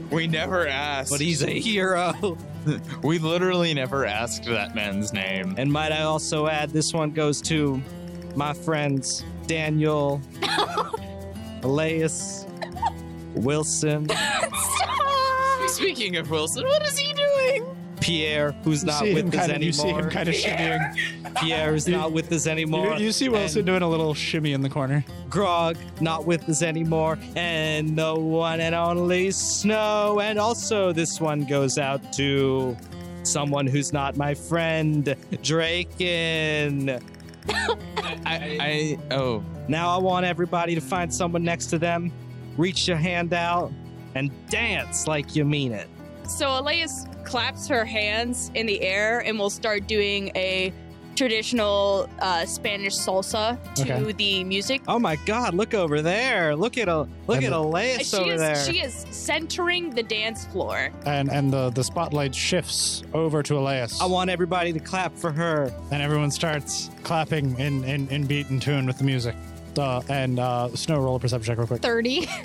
We 0.09 0.25
never 0.25 0.67
asked. 0.67 1.11
but 1.11 1.21
he's 1.21 1.43
a 1.43 1.51
hero. 1.51 2.37
We 3.03 3.19
literally 3.19 3.73
never 3.75 4.03
asked 4.03 4.45
that 4.45 4.73
man's 4.73 5.13
name. 5.13 5.53
And 5.59 5.71
might 5.71 5.91
I 5.91 6.01
also 6.01 6.47
add, 6.47 6.71
this 6.71 6.91
one 6.91 7.11
goes 7.11 7.39
to 7.43 7.79
my 8.35 8.53
friends 8.53 9.23
Daniel, 9.45 10.21
Elias, 11.61 12.47
Wilson, 13.35 14.07
Speaking 15.67 16.15
of 16.17 16.29
Wilson, 16.29 16.65
what 16.65 16.85
is 16.85 16.97
he 16.97 17.13
doing? 17.13 17.77
Pierre, 17.99 18.51
who's 18.63 18.83
You 18.83 18.87
not 18.87 19.03
with 19.03 19.33
us 19.33 19.35
kind 19.35 19.51
of, 19.51 19.63
you 19.63 19.73
see 19.73 19.89
him 19.89 20.09
kind 20.09 20.29
of 20.29 20.35
shimmying. 20.35 21.35
Pierre 21.35 21.75
is 21.75 21.87
not 21.87 22.11
with 22.11 22.31
us 22.31 22.47
anymore. 22.47 22.95
You, 22.97 23.05
you 23.05 23.11
see 23.11 23.27
Wilson 23.27 23.59
And 23.59 23.65
doing 23.65 23.81
a 23.81 23.89
little 23.89 24.13
shimmy 24.13 24.53
in 24.53 24.61
the 24.61 24.69
corner. 24.69 25.03
Grog, 25.29 25.77
not 25.99 26.25
with 26.25 26.47
us 26.47 26.61
anymore. 26.61 27.17
And 27.35 27.97
the 27.97 28.15
one 28.15 28.61
and 28.61 28.75
only 28.75 29.31
Snow. 29.31 30.19
And 30.21 30.39
also, 30.39 30.93
this 30.93 31.19
one 31.19 31.43
goes 31.45 31.77
out 31.77 32.13
to 32.13 32.77
someone 33.23 33.67
who's 33.67 33.91
not 33.91 34.15
my 34.15 34.33
friend, 34.33 35.15
Draken. 35.41 36.99
I, 38.25 38.57
I 38.59 38.99
oh 39.11 39.43
Now 39.67 39.89
I 39.89 39.97
want 39.97 40.25
everybody 40.25 40.75
to 40.75 40.81
find 40.81 41.13
someone 41.13 41.43
next 41.43 41.67
to 41.67 41.79
them, 41.79 42.11
reach 42.57 42.87
your 42.87 42.97
hand 42.97 43.33
out, 43.33 43.71
and 44.17 44.31
dance 44.49 45.07
like 45.07 45.35
you 45.35 45.45
mean 45.45 45.71
it. 45.71 45.87
So 46.27 46.59
Elias 46.59 47.05
claps 47.23 47.67
her 47.67 47.85
hands 47.85 48.51
in 48.55 48.65
the 48.65 48.81
air 48.81 49.19
and 49.19 49.37
will 49.39 49.49
start 49.49 49.87
doing 49.87 50.29
a 50.35 50.73
traditional 51.15 52.07
uh, 52.19 52.45
Spanish 52.45 52.93
salsa 52.95 53.57
to 53.73 53.81
Okay. 53.81 54.11
the 54.13 54.43
music. 54.43 54.81
Oh 54.87 54.99
my 54.99 55.15
God! 55.25 55.55
Look 55.55 55.73
over 55.73 56.01
there! 56.03 56.55
Look 56.55 56.77
at 56.77 56.87
a 56.87 56.99
look 57.25 57.37
And 57.37 57.45
at 57.45 57.49
the- 57.49 57.57
Elias 57.57 58.11
she 58.11 58.17
over 58.17 58.33
is 58.33 58.39
there. 58.39 58.55
she 58.65 58.79
is 58.81 59.05
centering 59.09 59.89
the 59.89 60.03
dance 60.03 60.45
floor. 60.45 60.91
And 61.05 61.31
and 61.31 61.51
the, 61.51 61.71
the 61.71 61.83
spotlight 61.83 62.35
shifts 62.35 63.03
over 63.15 63.41
to 63.43 63.57
Elias. 63.57 63.99
I 63.99 64.05
want 64.05 64.29
everybody 64.29 64.71
to 64.73 64.79
clap 64.79 65.15
for 65.17 65.31
her. 65.31 65.71
and 65.91 66.03
everyone 66.03 66.29
starts 66.29 66.91
clapping 67.03 67.57
in, 67.59 67.83
in, 67.83 68.07
in 68.09 68.25
beat 68.27 68.49
and 68.49 68.61
tune 68.61 68.85
with 68.85 68.99
the 68.99 69.03
music. 69.03 69.35
Uh, 69.77 70.01
and 70.09 70.39
uh, 70.39 70.69
Snow, 70.75 70.99
roll 70.99 71.15
a 71.15 71.19
perception 71.19 71.51
check 71.51 71.57
real 71.57 71.67
quick. 71.67 71.81
30. 71.81 72.27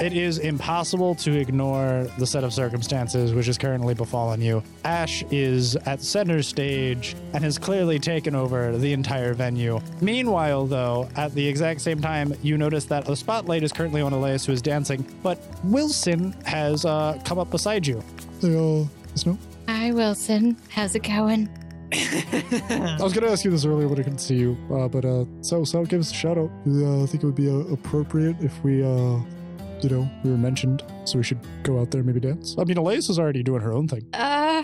It 0.00 0.12
is 0.12 0.38
impossible 0.38 1.16
to 1.16 1.32
ignore 1.32 2.06
the 2.18 2.26
set 2.26 2.44
of 2.44 2.54
circumstances 2.54 3.34
which 3.34 3.46
has 3.46 3.58
currently 3.58 3.94
befallen 3.94 4.40
you. 4.40 4.62
Ash 4.84 5.24
is 5.32 5.74
at 5.74 6.00
center 6.02 6.40
stage 6.42 7.16
and 7.34 7.42
has 7.42 7.58
clearly 7.58 7.98
taken 7.98 8.36
over 8.36 8.78
the 8.78 8.92
entire 8.92 9.34
venue. 9.34 9.80
Meanwhile, 10.00 10.66
though, 10.66 11.08
at 11.16 11.34
the 11.34 11.44
exact 11.44 11.80
same 11.80 12.00
time, 12.00 12.32
you 12.42 12.56
notice 12.56 12.84
that 12.84 13.06
the 13.06 13.16
spotlight 13.16 13.64
is 13.64 13.72
currently 13.72 14.00
on 14.00 14.12
Elias, 14.12 14.46
who 14.46 14.52
is 14.52 14.62
dancing, 14.62 15.04
but 15.22 15.42
Wilson 15.64 16.30
has 16.44 16.84
uh, 16.84 17.20
come 17.24 17.40
up 17.40 17.50
beside 17.50 17.84
you. 17.84 18.02
Hey, 18.40 18.54
uh, 18.56 18.84
Snow? 19.16 19.36
Hi, 19.66 19.90
Wilson. 19.90 20.56
How's 20.70 20.94
it 20.94 21.02
going? 21.02 21.48
I 21.92 22.98
was 23.00 23.12
going 23.12 23.26
to 23.26 23.30
ask 23.30 23.44
you 23.44 23.50
this 23.50 23.64
earlier, 23.64 23.88
but 23.88 23.98
I 23.98 24.02
couldn't 24.04 24.18
see 24.18 24.36
you. 24.36 24.56
Uh, 24.70 24.86
but 24.86 25.04
uh, 25.04 25.24
so, 25.40 25.64
so 25.64 25.84
give 25.84 26.00
us 26.00 26.12
a 26.12 26.14
shout 26.14 26.38
out. 26.38 26.50
Uh, 26.66 27.02
I 27.02 27.06
think 27.06 27.24
it 27.24 27.26
would 27.26 27.34
be 27.34 27.50
uh, 27.50 27.72
appropriate 27.72 28.36
if 28.40 28.62
we, 28.62 28.84
uh, 28.84 29.18
you 29.82 29.90
know, 29.90 30.10
we 30.24 30.30
were 30.30 30.36
mentioned, 30.36 30.82
so 31.04 31.18
we 31.18 31.24
should 31.24 31.38
go 31.62 31.80
out 31.80 31.90
there 31.90 32.00
and 32.00 32.06
maybe 32.06 32.20
dance. 32.20 32.56
I 32.58 32.64
mean, 32.64 32.76
Elias 32.76 33.08
is 33.08 33.18
already 33.18 33.42
doing 33.42 33.60
her 33.60 33.72
own 33.72 33.88
thing. 33.88 34.08
Uh, 34.12 34.62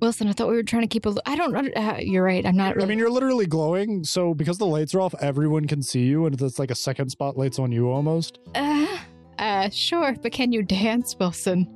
Wilson, 0.00 0.28
I 0.28 0.32
thought 0.32 0.48
we 0.48 0.56
were 0.56 0.62
trying 0.62 0.82
to 0.82 0.88
keep 0.88 1.06
a. 1.06 1.14
I 1.26 1.36
don't. 1.36 1.54
Uh, 1.76 1.96
you're 2.00 2.24
right. 2.24 2.44
I'm 2.44 2.56
not. 2.56 2.74
Really, 2.74 2.86
I 2.86 2.88
mean, 2.88 2.98
you're 2.98 3.10
literally 3.10 3.46
glowing, 3.46 4.02
so 4.04 4.34
because 4.34 4.58
the 4.58 4.66
lights 4.66 4.94
are 4.94 5.00
off, 5.00 5.14
everyone 5.20 5.66
can 5.66 5.82
see 5.82 6.04
you, 6.04 6.26
and 6.26 6.40
it's 6.40 6.58
like 6.58 6.70
a 6.70 6.74
second 6.74 7.10
spotlight's 7.10 7.58
on 7.58 7.70
you 7.70 7.90
almost. 7.90 8.38
Uh, 8.54 8.98
uh, 9.38 9.68
sure, 9.70 10.16
but 10.22 10.32
can 10.32 10.52
you 10.52 10.62
dance, 10.62 11.14
Wilson? 11.18 11.68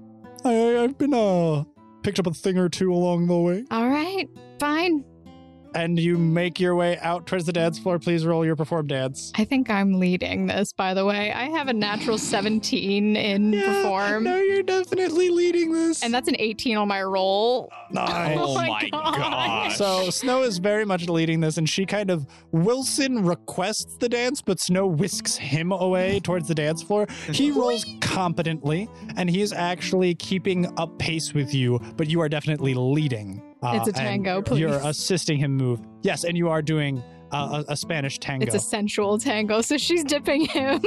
I, 0.45 0.55
I, 0.55 0.85
I've 0.85 0.99
been 0.99 1.15
uh 1.15 1.65
picked 2.03 2.19
up 2.19 2.27
a 2.27 2.33
thing 2.33 2.59
or 2.59 2.69
two 2.69 2.93
along 2.93 3.27
the 3.27 3.39
way. 3.39 3.65
All 3.71 3.89
right, 3.89 4.29
fine. 4.59 5.05
And 5.75 5.99
you 5.99 6.17
make 6.19 6.61
your 6.61 6.75
way 6.77 6.99
out 6.99 7.27
towards 7.27 7.47
the 7.47 7.53
dance 7.53 7.79
floor. 7.79 7.99
Please 7.99 8.25
roll 8.25 8.45
your 8.45 8.55
perform 8.57 8.87
dance. 8.87 9.33
I 9.35 9.45
think 9.45 9.69
I'm 9.71 9.95
leading 9.99 10.47
this, 10.47 10.73
by 10.73 10.95
the 10.95 11.05
way. 11.05 11.33
I 11.33 11.45
have 11.51 11.69
a 11.69 11.73
natural 11.73 12.17
17 12.19 13.17
in 13.17 13.53
perform, 13.61 14.25
No, 14.25 14.39
you're 14.39 14.63
definitely 14.63 15.31
leading 15.31 15.73
this. 15.73 16.03
and 16.03 16.15
that's 16.15 16.29
an 16.29 16.37
18 16.39 16.77
on 16.77 16.87
my 16.89 17.03
roll. 17.03 17.73
nice. 17.91 18.37
Oh 18.39 18.45
oh 18.51 18.55
my 18.55 18.69
my 18.83 18.89
God. 18.91 19.73
So 19.73 20.11
Snow 20.11 20.43
is 20.43 20.59
very 20.59 20.85
much 20.85 21.09
leading 21.09 21.41
this, 21.41 21.57
and 21.57 21.69
she 21.69 21.87
kind 21.87 22.11
of 22.11 22.27
Wilson 22.53 23.25
requests 23.25 23.97
the 23.97 24.09
dance, 24.09 24.41
but 24.43 24.61
Snow 24.61 24.87
whisks 24.87 25.37
him 25.37 25.73
away 25.73 26.21
towards 26.21 26.49
the 26.49 26.55
dance 26.55 26.83
floor. 26.83 27.07
He 27.33 27.51
rolls 27.51 27.85
competently, 28.01 28.89
and 29.17 29.29
he 29.29 29.43
is 29.43 29.53
actually 29.53 30.15
keeping 30.15 30.67
up 30.79 30.99
pace 30.99 31.35
with 31.35 31.53
you, 31.55 31.81
but 31.97 32.09
you 32.09 32.21
are 32.21 32.29
definitely 32.29 32.75
leading. 32.75 33.43
Uh, 33.65 33.77
It's 33.77 33.89
a 33.89 33.93
tango, 33.93 34.43
please. 34.43 34.61
You're 34.61 34.81
assisting 34.85 35.39
him 35.39 35.57
move. 35.57 35.81
Yes, 36.03 36.25
and 36.25 36.37
you 36.37 36.49
are 36.49 36.63
doing 36.63 37.03
uh, 37.33 37.65
a, 37.69 37.73
a 37.73 37.77
Spanish 37.77 38.19
tango. 38.19 38.45
It's 38.47 38.55
a 38.55 38.59
sensual 38.61 39.19
tango, 39.19 39.61
so 39.63 39.77
she's 39.79 40.05
dipping 40.05 40.45
him. 40.47 40.81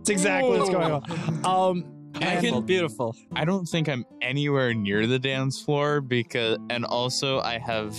It's 0.00 0.10
exactly 0.10 0.58
what's 0.58 0.70
going 0.70 0.92
on. 0.92 1.44
Um, 1.44 1.84
I 2.16 2.24
and- 2.34 2.40
Beautiful, 2.40 2.62
beautiful. 2.62 3.16
I 3.36 3.44
don't 3.44 3.66
think 3.66 3.88
I'm 3.88 4.04
anywhere 4.22 4.74
near 4.74 5.06
the 5.06 5.18
dance 5.18 5.60
floor 5.60 6.00
because, 6.00 6.58
and 6.70 6.84
also 6.84 7.40
I 7.40 7.58
have 7.58 7.94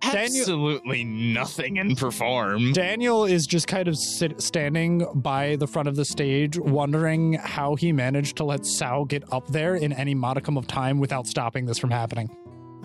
Daniel- 0.00 0.40
absolutely 0.42 1.04
nothing 1.04 1.76
in 1.76 1.94
perform. 1.96 2.72
Daniel 2.72 3.24
is 3.24 3.46
just 3.46 3.66
kind 3.68 3.88
of 3.88 3.96
sit, 3.96 4.40
standing 4.42 5.06
by 5.14 5.56
the 5.56 5.66
front 5.66 5.88
of 5.88 5.96
the 5.96 6.04
stage, 6.04 6.58
wondering 6.58 7.34
how 7.34 7.74
he 7.76 7.92
managed 7.92 8.36
to 8.36 8.44
let 8.44 8.66
Sal 8.66 9.04
get 9.04 9.24
up 9.32 9.46
there 9.48 9.76
in 9.76 9.92
any 9.92 10.14
modicum 10.14 10.56
of 10.56 10.66
time 10.66 10.98
without 10.98 11.26
stopping 11.26 11.64
this 11.66 11.78
from 11.78 11.90
happening. 11.90 12.28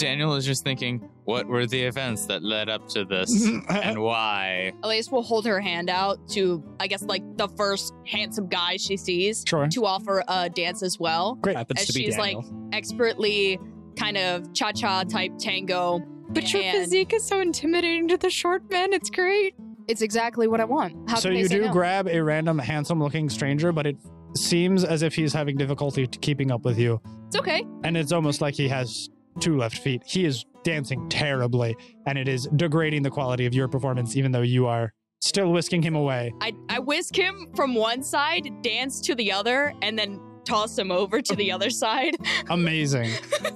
Daniel 0.04 0.36
is 0.36 0.45
just 0.45 0.64
thinking, 0.64 0.99
what 1.26 1.47
were 1.47 1.66
the 1.66 1.82
events 1.82 2.26
that 2.28 2.43
led 2.43 2.70
up 2.70 2.88
to 2.89 3.06
this 3.06 3.32
and 3.70 4.01
why? 4.01 4.74
Elise 4.84 5.10
will 5.12 5.24
hold 5.24 5.45
her 5.45 5.60
hand 5.60 5.89
out 5.89 6.28
to, 6.30 6.64
I 6.80 6.88
guess, 6.88 7.04
like 7.04 7.24
the 7.38 7.47
first 7.49 7.93
handsome 8.06 8.47
guy 8.47 8.78
she 8.78 8.97
sees 8.97 9.43
Sure. 9.47 9.68
to 9.68 9.86
offer 9.86 10.24
a 10.28 10.49
dance 10.49 10.84
as 10.84 10.99
well. 10.99 11.36
Great. 11.36 11.56
Happens 11.56 11.82
As 11.82 11.88
to 11.88 11.93
be 11.93 12.06
she's 12.06 12.16
Daniel. 12.18 12.41
like 12.41 12.74
expertly 12.74 13.60
kind 13.97 14.18
of 14.18 14.54
cha 14.54 14.72
cha 14.72 15.04
type 15.04 15.32
tango. 15.39 16.01
but 16.30 16.51
your 16.51 16.62
And- 16.64 16.78
physique 16.84 17.14
is 17.14 17.24
so 17.24 17.39
intimidating 17.39 18.08
to 18.10 18.18
the 18.18 18.30
short 18.30 18.70
men. 18.72 18.91
It's 18.93 19.10
great. 19.10 19.54
It's 19.88 20.01
exactly 20.01 20.47
what 20.47 20.60
I 20.62 20.66
want. 20.66 21.10
How 21.10 21.18
so 21.18 21.30
can 21.30 21.34
they 21.36 21.41
you 21.41 21.47
say 21.47 21.56
do 21.60 21.66
no? 21.66 21.72
grab 21.72 22.08
a 22.08 22.20
random 22.22 22.58
handsome 22.58 23.01
looking 23.01 23.30
stranger, 23.30 23.72
but 23.72 23.86
it 23.86 23.97
seems 24.36 24.84
as 24.84 25.04
if 25.04 25.14
he's 25.14 25.32
having 25.34 25.58
difficulty 25.58 26.08
t- 26.08 26.18
keeping 26.20 26.49
up 26.51 26.64
with 26.66 26.80
you. 26.80 26.99
It's 27.28 27.36
okay. 27.38 27.64
And 27.84 27.95
it's 27.97 28.12
almost 28.12 28.41
like 28.41 28.56
he 28.56 28.68
has 28.70 29.10
two 29.40 29.58
left 29.58 29.78
feet. 29.78 30.04
He 30.06 30.26
is 30.26 30.46
dancing 30.64 31.08
terribly, 31.10 31.76
and 32.06 32.18
it 32.18 32.28
is 32.28 32.48
degrading 32.56 33.04
the 33.04 33.10
quality 33.10 33.46
of 33.46 33.54
your 33.54 33.68
performance, 33.68 34.16
even 34.16 34.32
though 34.32 34.42
you 34.42 34.68
are 34.68 34.94
still 35.22 35.52
whisking 35.52 35.82
him 35.82 35.96
away. 35.96 36.34
I, 36.42 36.54
I 36.70 36.80
whisk 36.80 37.16
him 37.16 37.50
from 37.56 37.76
one 37.76 38.04
side, 38.04 38.50
dance 38.62 39.00
to 39.02 39.16
the 39.16 39.32
other, 39.32 39.74
and 39.82 39.98
then 39.98 40.20
toss 40.46 40.78
him 40.78 40.92
over 40.92 41.22
to 41.22 41.36
the 41.36 41.52
other 41.52 41.70
side. 41.70 42.16
Amazing. 42.50 43.10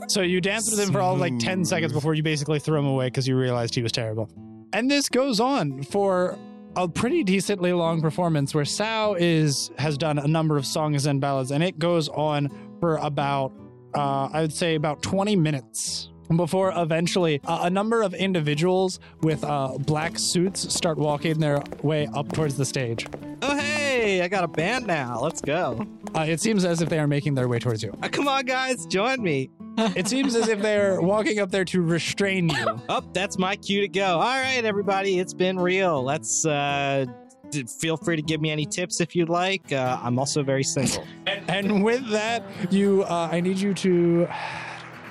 so 0.07 0.21
you 0.21 0.39
danced 0.39 0.71
with 0.71 0.79
him 0.79 0.91
for 0.91 1.01
all 1.01 1.15
like 1.15 1.37
10 1.39 1.65
seconds 1.65 1.91
before 1.91 2.13
you 2.13 2.23
basically 2.23 2.59
threw 2.59 2.79
him 2.79 2.85
away 2.85 3.07
because 3.07 3.27
you 3.27 3.37
realized 3.37 3.75
he 3.75 3.81
was 3.81 3.91
terrible. 3.91 4.29
And 4.73 4.89
this 4.89 5.09
goes 5.09 5.39
on 5.39 5.83
for 5.83 6.37
a 6.75 6.87
pretty 6.87 7.23
decently 7.23 7.73
long 7.73 8.01
performance 8.01 8.53
where 8.53 8.65
Sao 8.65 9.15
is 9.15 9.71
has 9.77 9.97
done 9.97 10.19
a 10.19 10.27
number 10.27 10.57
of 10.57 10.65
songs 10.65 11.05
and 11.05 11.19
ballads, 11.19 11.51
and 11.51 11.63
it 11.63 11.79
goes 11.79 12.07
on 12.09 12.49
for 12.79 12.97
about 12.97 13.51
uh, 13.97 14.29
I 14.31 14.41
would 14.41 14.53
say 14.53 14.75
about 14.75 15.01
20 15.01 15.35
minutes 15.35 16.09
before 16.35 16.73
eventually 16.75 17.39
uh, 17.45 17.59
a 17.63 17.69
number 17.69 18.01
of 18.01 18.13
individuals 18.13 18.99
with 19.21 19.43
uh, 19.43 19.77
black 19.79 20.19
suits 20.19 20.73
start 20.73 20.97
walking 20.97 21.39
their 21.39 21.61
way 21.83 22.07
up 22.13 22.31
towards 22.33 22.57
the 22.57 22.65
stage. 22.65 23.07
Oh, 23.41 23.57
hey, 23.57 24.21
I 24.21 24.27
got 24.27 24.43
a 24.43 24.47
band 24.47 24.85
now. 24.87 25.19
Let's 25.21 25.39
go. 25.41 25.85
Uh, 26.15 26.25
it 26.27 26.41
seems 26.41 26.65
as 26.65 26.81
if 26.81 26.89
they 26.89 26.99
are 26.99 27.07
making 27.07 27.35
their 27.35 27.47
way 27.47 27.59
towards 27.59 27.81
you. 27.81 27.93
Uh, 28.03 28.09
come 28.09 28.27
on, 28.27 28.45
guys, 28.45 28.85
join 28.87 29.21
me. 29.21 29.49
It 29.95 30.07
seems 30.07 30.35
as 30.35 30.47
if 30.49 30.59
they're 30.59 30.99
walking 30.99 31.39
up 31.39 31.51
there 31.51 31.63
to 31.65 31.81
restrain 31.81 32.49
you. 32.49 32.81
Oh, 32.89 33.03
that's 33.13 33.37
my 33.37 33.55
cue 33.55 33.81
to 33.81 33.87
go. 33.87 34.05
All 34.05 34.19
right, 34.41 34.65
everybody, 34.65 35.19
it's 35.19 35.33
been 35.35 35.57
real. 35.59 36.03
Let's 36.03 36.45
uh, 36.45 37.05
d- 37.51 37.65
feel 37.79 37.95
free 37.95 38.15
to 38.15 38.21
give 38.23 38.41
me 38.41 38.49
any 38.49 38.65
tips 38.65 38.99
if 39.01 39.15
you'd 39.15 39.29
like. 39.29 39.71
Uh, 39.71 39.99
I'm 40.01 40.17
also 40.17 40.41
very 40.41 40.63
single. 40.63 41.05
And 41.47 41.83
with 41.83 42.07
that, 42.09 42.43
you, 42.71 43.03
uh, 43.03 43.29
I 43.31 43.39
need 43.39 43.57
you 43.57 43.73
to 43.75 44.27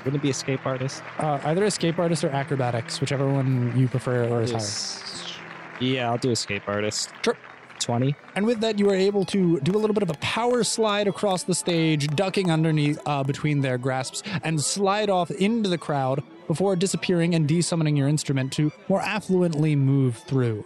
Wouldn't 0.04 0.16
it 0.16 0.22
be 0.22 0.30
escape 0.30 0.66
artist? 0.66 1.02
uh, 1.18 1.38
either 1.44 1.64
escape 1.64 1.98
artist 1.98 2.24
or 2.24 2.28
acrobatics, 2.30 3.00
whichever 3.00 3.28
one 3.28 3.72
you 3.76 3.88
prefer 3.88 4.28
or 4.28 4.42
is 4.42 4.52
higher. 4.52 5.80
Yeah, 5.80 6.10
I'll 6.10 6.18
do 6.18 6.30
escape 6.30 6.62
artist. 6.66 7.10
Sure. 7.22 7.36
20. 7.78 8.16
And 8.34 8.46
with 8.46 8.60
that, 8.60 8.78
you 8.78 8.90
are 8.90 8.94
able 8.94 9.24
to 9.26 9.60
do 9.60 9.72
a 9.72 9.78
little 9.78 9.94
bit 9.94 10.02
of 10.02 10.10
a 10.10 10.14
power 10.14 10.64
slide 10.64 11.06
across 11.06 11.44
the 11.44 11.54
stage, 11.54 12.06
ducking 12.08 12.50
underneath 12.50 12.98
uh, 13.06 13.22
between 13.22 13.60
their 13.60 13.78
grasps, 13.78 14.22
and 14.42 14.60
slide 14.60 15.08
off 15.10 15.30
into 15.30 15.68
the 15.68 15.78
crowd 15.78 16.22
before 16.48 16.74
disappearing 16.74 17.34
and 17.34 17.46
desummoning 17.48 17.96
your 17.96 18.08
instrument 18.08 18.52
to 18.54 18.72
more 18.88 19.00
affluently 19.02 19.76
move 19.76 20.16
through. 20.16 20.64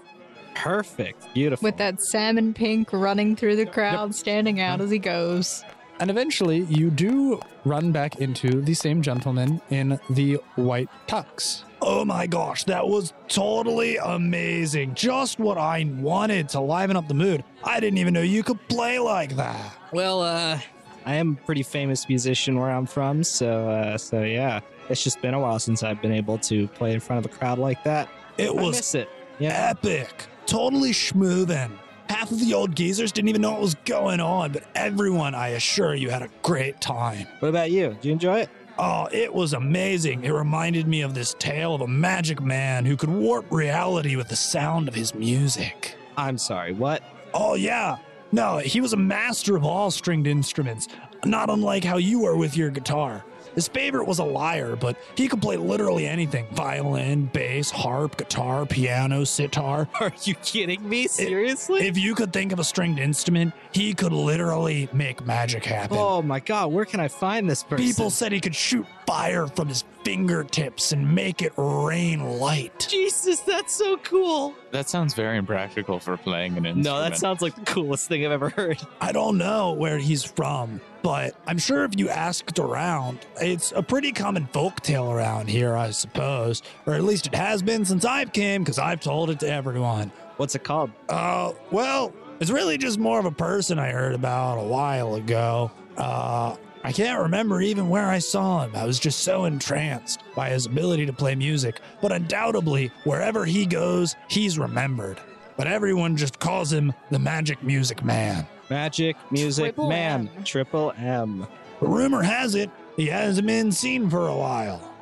Perfect. 0.55 1.33
Beautiful. 1.35 1.65
With 1.65 1.77
that 1.79 2.01
salmon 2.01 2.53
pink 2.55 2.93
running 2.93 3.37
through 3.37 3.57
the 3.57 3.67
crowd, 3.67 4.15
standing 4.15 4.61
out 4.61 4.81
as 4.81 4.91
he 4.91 4.99
goes. 4.99 5.65
And 6.01 6.11
eventually, 6.11 6.61
you 6.61 6.91
do 6.91 7.41
run 7.67 7.93
back 7.93 8.17
into 8.21 8.63
the 8.63 8.73
same 8.73 9.03
gentleman 9.03 9.61
in 9.69 10.01
the 10.09 10.35
white 10.57 10.89
tux. 11.07 11.65
Oh 11.83 12.05
my 12.07 12.27
gosh, 12.27 12.65
that 12.65 12.87
was 12.87 13.13
totally 13.29 13.97
amazing. 13.99 14.95
Just 14.95 15.39
what 15.39 15.59
I 15.59 15.91
wanted 15.99 16.49
to 16.51 16.61
liven 16.61 16.97
up 16.97 17.07
the 17.07 17.15
mood. 17.15 17.45
I 17.65 17.81
didn't 17.81 17.99
even 17.99 18.15
know 18.15 18.23
you 18.23 18.43
could 18.43 18.67
play 18.69 18.99
like 18.99 19.37
that. 19.37 19.77
Well, 19.93 20.23
uh, 20.23 20.59
I 21.05 21.15
am 21.15 21.39
a 21.41 21.45
pretty 21.47 21.63
famous 21.63 22.09
musician 22.09 22.59
where 22.59 22.71
I'm 22.71 22.87
from, 22.87 23.23
so 23.23 23.69
uh, 23.69 23.99
so 23.99 24.23
yeah. 24.23 24.61
It's 24.89 25.05
just 25.05 25.21
been 25.23 25.35
a 25.35 25.41
while 25.41 25.59
since 25.59 25.83
I've 25.83 26.03
been 26.03 26.13
able 26.13 26.39
to 26.39 26.67
play 26.69 26.93
in 26.93 27.01
front 27.01 27.25
of 27.25 27.31
a 27.31 27.35
crowd 27.35 27.59
like 27.59 27.85
that. 27.85 28.09
It 28.39 28.49
I 28.49 28.53
was 28.53 28.77
miss 28.77 28.95
it. 28.95 29.09
Yeah. 29.39 29.71
epic. 29.71 30.27
Totally 30.51 30.91
schmoothin'. 30.91 31.71
Half 32.09 32.33
of 32.33 32.41
the 32.41 32.55
old 32.55 32.75
geezers 32.75 33.13
didn't 33.13 33.29
even 33.29 33.41
know 33.41 33.53
what 33.53 33.61
was 33.61 33.77
going 33.85 34.19
on, 34.19 34.51
but 34.51 34.65
everyone, 34.75 35.33
I 35.33 35.51
assure 35.51 35.95
you, 35.95 36.11
had 36.11 36.23
a 36.23 36.29
great 36.43 36.81
time. 36.81 37.29
What 37.39 37.51
about 37.51 37.71
you? 37.71 37.91
Did 37.91 38.05
you 38.05 38.11
enjoy 38.11 38.41
it? 38.41 38.51
Oh, 38.77 39.09
it 39.13 39.33
was 39.33 39.53
amazing. 39.53 40.25
It 40.25 40.33
reminded 40.33 40.89
me 40.89 41.03
of 41.03 41.15
this 41.15 41.37
tale 41.39 41.73
of 41.73 41.83
a 41.83 41.87
magic 41.87 42.41
man 42.43 42.85
who 42.85 42.97
could 42.97 43.11
warp 43.11 43.47
reality 43.53 44.17
with 44.17 44.27
the 44.27 44.35
sound 44.35 44.89
of 44.89 44.95
his 44.97 45.15
music. 45.15 45.95
I'm 46.17 46.37
sorry. 46.37 46.73
What? 46.73 47.05
Oh, 47.33 47.55
yeah. 47.55 47.99
No, 48.33 48.59
he 48.59 48.81
was 48.81 48.93
a 48.93 48.97
master 48.97 49.55
of 49.55 49.65
all 49.65 49.93
stringed 49.93 50.27
instruments, 50.27 50.89
not 51.25 51.49
unlike 51.49 51.85
how 51.85 51.99
you 51.99 52.27
are 52.27 52.35
with 52.35 52.57
your 52.57 52.71
guitar. 52.71 53.25
His 53.55 53.69
favorite 53.69 54.07
was 54.07 54.19
a 54.19 54.25
lyre, 54.25 54.77
but 54.77 54.97
he 55.17 55.29
could 55.29 55.43
play 55.43 55.57
literally 55.57 56.07
anything 56.07 56.47
violin, 56.53 57.27
bass, 57.27 57.71
harp, 57.71 58.17
guitar, 58.17 58.67
piano, 58.67 59.25
sitar. 59.25 59.89
Are 60.01 60.13
you 60.25 60.35
kidding 60.37 60.89
me? 60.89 61.07
Seriously? 61.07 61.87
If 61.87 61.99
you 61.99 62.15
could 62.15 62.33
think 62.33 62.53
of 62.53 62.59
a 62.59 62.65
stringed 62.65 62.99
instrument, 62.99 63.53
he 63.73 63.95
could 63.95 64.13
literally 64.13 64.89
make 64.93 65.25
magic 65.27 65.65
happen. 65.65 65.97
oh 65.99 66.23
my 66.23 66.41
god, 66.41 66.73
where 66.73 66.85
can 66.85 67.01
I 67.01 67.09
find 67.09 67.49
this 67.49 67.63
person? 67.63 67.85
People 67.85 68.11
said 68.11 68.33
he 68.33 68.41
could 68.41 68.55
shoot 68.55 68.87
fire 69.07 69.47
from 69.47 69.69
his 69.69 69.85
fingertips 70.05 70.93
and 70.93 71.15
make 71.15 71.43
it 71.43 71.53
rain 71.57 72.39
light. 72.39 72.87
Jesus, 72.89 73.41
that's 73.41 73.75
so 73.75 73.97
cool. 73.99 74.55
That 74.71 74.89
sounds 74.89 75.15
very 75.15 75.37
impractical 75.37 75.99
for 75.99 76.17
playing 76.17 76.57
an 76.57 76.65
instrument. 76.67 76.85
No, 76.85 77.01
that 77.01 77.17
sounds 77.17 77.43
like 77.43 77.55
the 77.57 77.63
coolest 77.63 78.09
thing 78.09 78.25
I've 78.25 78.33
ever 78.33 78.51
heard. 78.51 78.79
I 79.01 79.13
don't 79.13 79.37
know 79.37 79.73
where 79.73 79.99
he's 79.99 80.23
from, 80.25 80.81
but 81.03 81.35
I'm 81.47 81.59
sure 81.59 81.85
if 81.85 81.99
you 81.99 82.09
asked 82.09 82.59
around, 82.59 83.21
it's 83.41 83.73
a 83.73 83.83
pretty 83.83 84.13
common 84.13 84.47
folk 84.47 84.81
tale 84.81 85.11
around 85.11 85.49
here, 85.49 85.77
I 85.77 85.91
suppose. 85.91 86.63
Or 86.87 86.95
at 86.95 87.05
least 87.05 87.27
it 87.27 87.35
has 87.35 87.63
been 87.63 87.85
since 87.85 88.05
I've 88.05 88.33
came, 88.33 88.63
because 88.63 88.79
I've 88.79 89.01
told 89.01 89.31
it 89.31 89.41
to 89.41 89.51
everyone. 89.51 90.13
What's 90.37 90.55
it 90.55 90.65
called? 90.65 90.91
Uh, 91.09 91.53
well, 91.71 92.15
it's 92.41 92.51
really 92.51 92.79
just 92.79 92.99
more 92.99 93.19
of 93.19 93.27
a 93.27 93.31
person 93.31 93.79
I 93.79 93.91
heard 93.91 94.15
about 94.15 94.59
a 94.59 94.67
while 94.67 95.15
ago. 95.15 95.71
Uh, 95.97 96.57
I 96.83 96.93
can't 96.93 97.21
remember 97.21 97.61
even 97.61 97.91
where 97.91 98.07
I 98.07 98.21
saw 98.21 98.65
him. 98.65 98.75
I 98.75 98.87
was 98.87 98.99
just 98.99 99.21
so 99.21 99.45
entranced 99.45 100.23
by 100.35 100.49
his 100.49 100.65
ability 100.65 101.05
to 101.07 101.13
play 101.13 101.35
music. 101.35 101.81
But 102.01 102.13
undoubtedly, 102.13 102.91
wherever 103.05 103.45
he 103.45 103.67
goes, 103.67 104.17
he's 104.29 104.59
remembered. 104.59 105.21
But 105.59 105.67
everyone 105.67 106.17
just 106.17 106.39
calls 106.39 106.73
him 106.73 106.95
the 107.11 107.19
Magic 107.19 107.63
Music 107.63 108.03
Man. 108.03 108.47
Magic 108.71 109.17
Music 109.31 109.75
Triple 109.75 109.89
Man. 109.89 110.31
M. 110.37 110.45
Triple 110.45 110.93
M. 110.97 111.47
Rumor 111.81 112.23
has 112.23 112.55
it 112.55 112.71
he 112.97 113.07
hasn't 113.07 113.47
been 113.47 113.73
seen 113.73 114.11
for 114.11 114.29
a 114.29 114.37
while. 114.37 114.93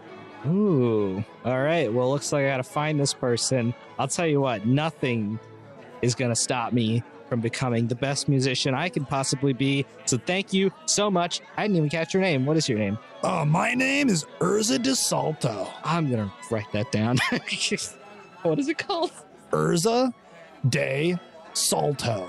Ooh. 0.46 1.24
All 1.44 1.60
right. 1.60 1.92
Well, 1.92 2.10
looks 2.10 2.32
like 2.32 2.44
I 2.44 2.48
gotta 2.48 2.62
find 2.62 2.98
this 2.98 3.12
person. 3.12 3.74
I'll 3.98 4.06
tell 4.08 4.26
you 4.26 4.40
what, 4.40 4.66
nothing 4.66 5.38
is 6.00 6.14
gonna 6.14 6.36
stop 6.36 6.72
me 6.72 7.02
from 7.28 7.40
becoming 7.40 7.88
the 7.88 7.94
best 7.94 8.28
musician 8.28 8.72
I 8.72 8.88
can 8.88 9.04
possibly 9.04 9.52
be. 9.52 9.84
So 10.06 10.16
thank 10.16 10.52
you 10.52 10.72
so 10.86 11.10
much. 11.10 11.40
I 11.56 11.64
didn't 11.64 11.76
even 11.76 11.88
catch 11.90 12.14
your 12.14 12.22
name. 12.22 12.46
What 12.46 12.56
is 12.56 12.68
your 12.68 12.78
name? 12.78 12.98
Uh, 13.22 13.44
my 13.44 13.74
name 13.74 14.08
is 14.08 14.24
Urza 14.38 14.80
de 14.80 14.94
Salto. 14.94 15.68
I'm 15.82 16.08
gonna 16.08 16.32
write 16.50 16.70
that 16.72 16.92
down. 16.92 17.18
what 18.42 18.58
is 18.58 18.68
it 18.68 18.78
called? 18.78 19.10
Urza 19.50 20.14
de 20.68 21.18
Salto. 21.52 22.28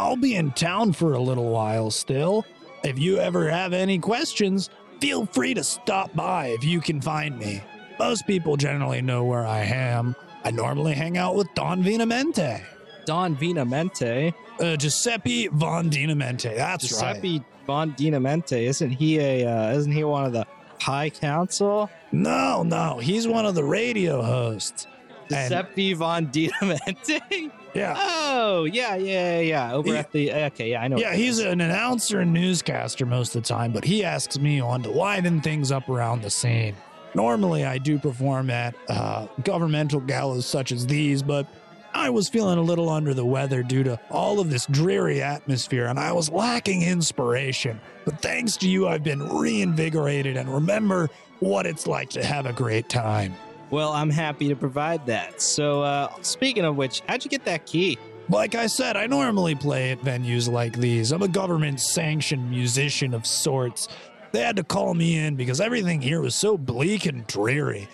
I'll 0.00 0.16
be 0.16 0.34
in 0.34 0.52
town 0.52 0.94
for 0.94 1.12
a 1.12 1.20
little 1.20 1.50
while 1.50 1.90
still. 1.90 2.46
If 2.82 2.98
you 2.98 3.18
ever 3.18 3.50
have 3.50 3.74
any 3.74 3.98
questions, 3.98 4.70
feel 4.98 5.26
free 5.26 5.52
to 5.52 5.62
stop 5.62 6.14
by 6.14 6.46
if 6.46 6.64
you 6.64 6.80
can 6.80 7.02
find 7.02 7.38
me. 7.38 7.62
Most 7.98 8.26
people 8.26 8.56
generally 8.56 9.02
know 9.02 9.24
where 9.24 9.46
I 9.46 9.60
am. 9.60 10.16
I 10.42 10.52
normally 10.52 10.94
hang 10.94 11.18
out 11.18 11.36
with 11.36 11.48
Don 11.54 11.84
Vinamente. 11.84 12.62
Don 13.04 13.36
Vinamente. 13.36 14.32
Uh, 14.58 14.74
Giuseppe 14.76 15.48
Von 15.48 15.90
Dinamente. 15.90 16.56
That's 16.56 16.90
right. 16.92 17.16
Giuseppe 17.16 17.44
Von 17.66 17.92
Dinamente. 17.92 18.62
Isn't 18.62 18.92
he 18.92 19.18
a? 19.18 19.44
Uh, 19.44 19.76
isn't 19.76 19.92
he 19.92 20.02
one 20.02 20.24
of 20.24 20.32
the 20.32 20.46
High 20.80 21.10
Council? 21.10 21.90
No, 22.10 22.62
no, 22.62 22.98
he's 22.98 23.28
one 23.28 23.44
of 23.44 23.54
the 23.54 23.64
radio 23.64 24.22
hosts. 24.22 24.86
And- 25.28 25.50
Giuseppe 25.50 25.92
Von 25.92 26.28
Dinamente. 26.28 27.52
Yeah. 27.74 27.94
Oh, 27.96 28.64
yeah, 28.64 28.96
yeah, 28.96 29.40
yeah. 29.40 29.72
Over 29.72 29.92
Yeah. 29.92 29.98
at 30.00 30.12
the 30.12 30.32
okay, 30.32 30.70
yeah, 30.70 30.82
I 30.82 30.88
know. 30.88 30.98
Yeah, 30.98 31.14
he's 31.14 31.38
an 31.38 31.60
announcer 31.60 32.20
and 32.20 32.32
newscaster 32.32 33.06
most 33.06 33.34
of 33.36 33.42
the 33.42 33.48
time, 33.48 33.72
but 33.72 33.84
he 33.84 34.04
asks 34.04 34.38
me 34.38 34.60
on 34.60 34.82
to 34.82 34.90
liven 34.90 35.40
things 35.40 35.70
up 35.70 35.88
around 35.88 36.22
the 36.22 36.30
scene. 36.30 36.74
Normally, 37.14 37.64
I 37.64 37.78
do 37.78 37.98
perform 37.98 38.50
at 38.50 38.74
uh, 38.88 39.26
governmental 39.44 40.00
galas 40.00 40.46
such 40.46 40.70
as 40.72 40.86
these, 40.86 41.22
but 41.22 41.46
I 41.92 42.08
was 42.08 42.28
feeling 42.28 42.58
a 42.58 42.62
little 42.62 42.88
under 42.88 43.14
the 43.14 43.24
weather 43.24 43.64
due 43.64 43.82
to 43.82 43.98
all 44.10 44.38
of 44.38 44.48
this 44.48 44.66
dreary 44.66 45.20
atmosphere, 45.20 45.86
and 45.86 45.98
I 45.98 46.12
was 46.12 46.30
lacking 46.30 46.82
inspiration. 46.82 47.80
But 48.04 48.22
thanks 48.22 48.56
to 48.58 48.68
you, 48.68 48.86
I've 48.86 49.02
been 49.02 49.28
reinvigorated 49.28 50.36
and 50.36 50.48
remember 50.52 51.10
what 51.40 51.66
it's 51.66 51.86
like 51.88 52.10
to 52.10 52.24
have 52.24 52.46
a 52.46 52.52
great 52.52 52.88
time. 52.88 53.34
Well, 53.70 53.92
I'm 53.92 54.10
happy 54.10 54.48
to 54.48 54.56
provide 54.56 55.06
that. 55.06 55.40
So, 55.40 55.82
uh, 55.82 56.12
speaking 56.22 56.64
of 56.64 56.76
which, 56.76 57.02
how'd 57.08 57.24
you 57.24 57.30
get 57.30 57.44
that 57.44 57.66
key? 57.66 57.98
Like 58.28 58.54
I 58.54 58.66
said, 58.66 58.96
I 58.96 59.06
normally 59.06 59.54
play 59.54 59.90
at 59.90 60.00
venues 60.00 60.50
like 60.50 60.76
these. 60.76 61.12
I'm 61.12 61.22
a 61.22 61.28
government 61.28 61.80
sanctioned 61.80 62.48
musician 62.48 63.14
of 63.14 63.26
sorts. 63.26 63.88
They 64.32 64.40
had 64.40 64.56
to 64.56 64.64
call 64.64 64.94
me 64.94 65.18
in 65.18 65.34
because 65.34 65.60
everything 65.60 66.00
here 66.00 66.20
was 66.20 66.34
so 66.34 66.56
bleak 66.56 67.06
and 67.06 67.26
dreary. 67.26 67.88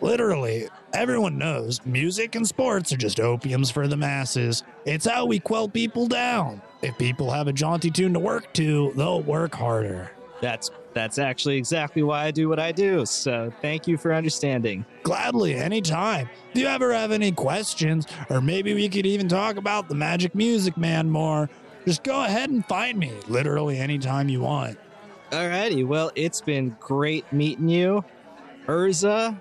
Literally, 0.00 0.68
everyone 0.94 1.38
knows 1.38 1.84
music 1.84 2.34
and 2.34 2.46
sports 2.46 2.92
are 2.92 2.96
just 2.96 3.18
opiums 3.18 3.70
for 3.70 3.86
the 3.86 3.96
masses. 3.96 4.64
It's 4.84 5.06
how 5.06 5.26
we 5.26 5.38
quell 5.38 5.68
people 5.68 6.06
down. 6.06 6.60
If 6.82 6.98
people 6.98 7.30
have 7.30 7.46
a 7.46 7.52
jaunty 7.52 7.90
tune 7.90 8.12
to 8.14 8.18
work 8.18 8.52
to, 8.54 8.92
they'll 8.96 9.22
work 9.22 9.54
harder. 9.54 10.10
That's 10.40 10.70
that's 10.94 11.18
actually 11.18 11.56
exactly 11.56 12.02
why 12.02 12.24
I 12.24 12.30
do 12.30 12.48
what 12.48 12.58
I 12.58 12.72
do. 12.72 13.06
So, 13.06 13.52
thank 13.60 13.86
you 13.86 13.96
for 13.96 14.12
understanding. 14.12 14.84
Gladly, 15.02 15.54
anytime. 15.54 16.28
Do 16.54 16.60
you 16.60 16.66
ever 16.66 16.92
have 16.92 17.12
any 17.12 17.32
questions, 17.32 18.06
or 18.30 18.40
maybe 18.40 18.74
we 18.74 18.88
could 18.88 19.06
even 19.06 19.28
talk 19.28 19.56
about 19.56 19.88
the 19.88 19.94
Magic 19.94 20.34
Music 20.34 20.76
Man 20.76 21.10
more, 21.10 21.48
just 21.84 22.02
go 22.02 22.24
ahead 22.24 22.50
and 22.50 22.64
find 22.66 22.98
me 22.98 23.12
literally 23.28 23.78
anytime 23.78 24.28
you 24.28 24.40
want. 24.40 24.78
Alrighty, 25.30 25.86
well, 25.86 26.12
it's 26.14 26.40
been 26.40 26.76
great 26.78 27.30
meeting 27.32 27.68
you, 27.68 28.04
Urza. 28.66 29.38